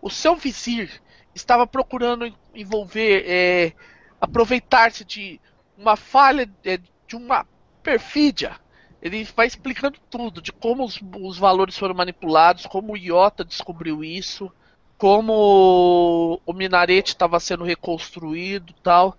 [0.00, 1.00] o seu vizir
[1.34, 3.24] estava procurando en- envolver.
[3.26, 3.72] é,
[4.20, 5.40] aproveitar-se de
[5.76, 7.46] uma falha, é, de uma
[7.82, 8.58] perfídia.
[9.02, 14.02] Ele vai explicando tudo, de como os, os valores foram manipulados, como o Iota descobriu
[14.02, 14.50] isso,
[14.96, 19.18] como o minarete estava sendo reconstruído tal.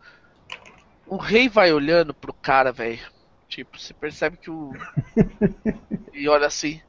[1.07, 2.99] O rei vai olhando pro cara, velho.
[3.47, 4.71] Tipo, você percebe que o.
[6.13, 6.81] e olha assim.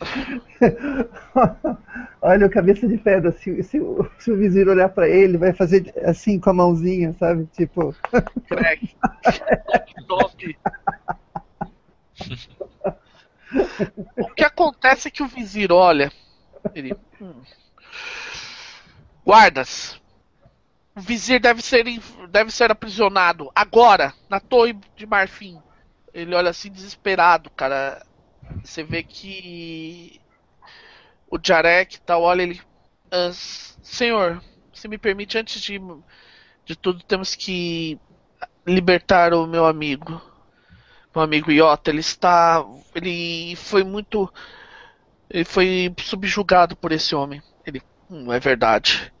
[2.22, 3.32] Olha o cabeça de pedra.
[3.32, 7.14] Se, se o- se o vizir olhar pra ele, vai fazer assim com a mãozinha,
[7.18, 7.46] sabe?
[7.52, 7.94] Tipo,
[8.48, 8.94] Crack.
[10.08, 10.56] Top.
[14.18, 16.12] o que acontece é que o vizir olha.
[16.74, 16.94] Ele.
[17.20, 17.34] "Hum.
[19.24, 20.00] Guardas.
[20.96, 21.84] O vizir deve ser,
[22.30, 25.60] deve ser aprisionado agora, na torre de marfim.
[26.14, 28.04] Ele olha assim desesperado, cara.
[28.64, 30.20] Você vê que
[31.30, 32.60] o Jarek tal, olha ele.
[33.10, 35.80] "Ah, senhor, se me permite, antes de,
[36.64, 37.98] de tudo, temos que
[38.66, 40.20] libertar o meu amigo.
[41.14, 42.64] Meu amigo Iota, ele está.
[42.94, 44.32] Ele foi muito.
[45.28, 47.42] Ele foi subjugado por esse homem.
[47.66, 47.82] Ele.
[48.10, 49.12] Hum, é verdade.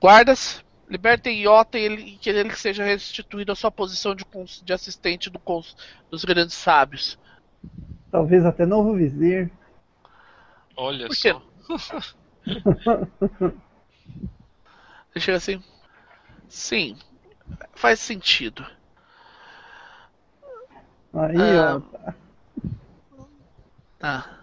[0.00, 4.24] Guardas, libertem Iota e ele- que ele seja restituído à sua posição de,
[4.64, 5.40] de assistente do
[6.10, 7.18] dos grandes sábios.
[8.10, 9.50] Talvez até novo vizir.
[10.76, 11.42] Olha só.
[15.14, 15.62] Ele chega assim.
[16.48, 16.96] Sim,
[17.74, 18.66] faz sentido.
[21.12, 21.76] Aí, Ah.
[21.76, 21.82] ó,
[23.98, 24.38] Tá.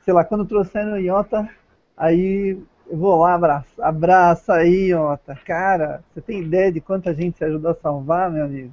[0.00, 1.48] sei lá, quando trouxeram o Iota,
[1.96, 5.34] aí eu vou lá, abraça, abraça aí, Iota.
[5.44, 8.72] Cara, você tem ideia de quanta gente você ajudou a salvar, meu amigo?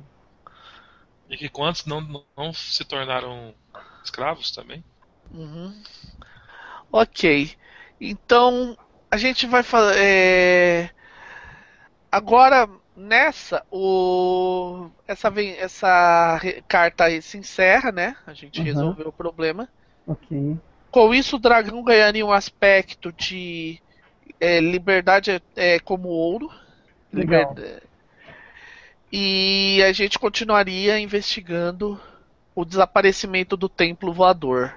[1.30, 2.02] E que quantos não,
[2.36, 3.54] não se tornaram
[4.06, 4.84] escravos também?
[5.34, 5.74] Uhum.
[6.92, 7.52] Ok.
[8.00, 8.78] Então
[9.10, 10.94] a gente vai fazer.
[12.12, 18.16] Agora nessa o essa vem essa carta aí se encerra, né?
[18.26, 18.66] A gente Uhum.
[18.66, 19.68] resolveu o problema.
[20.08, 20.58] Ok.
[20.92, 23.82] Com isso o dragão ganharia um aspecto de
[24.40, 26.50] é, liberdade é, é, como ouro.
[27.12, 27.54] Legal.
[27.54, 27.84] Liber-
[29.12, 32.00] E a gente continuaria investigando
[32.56, 34.74] o desaparecimento do templo voador.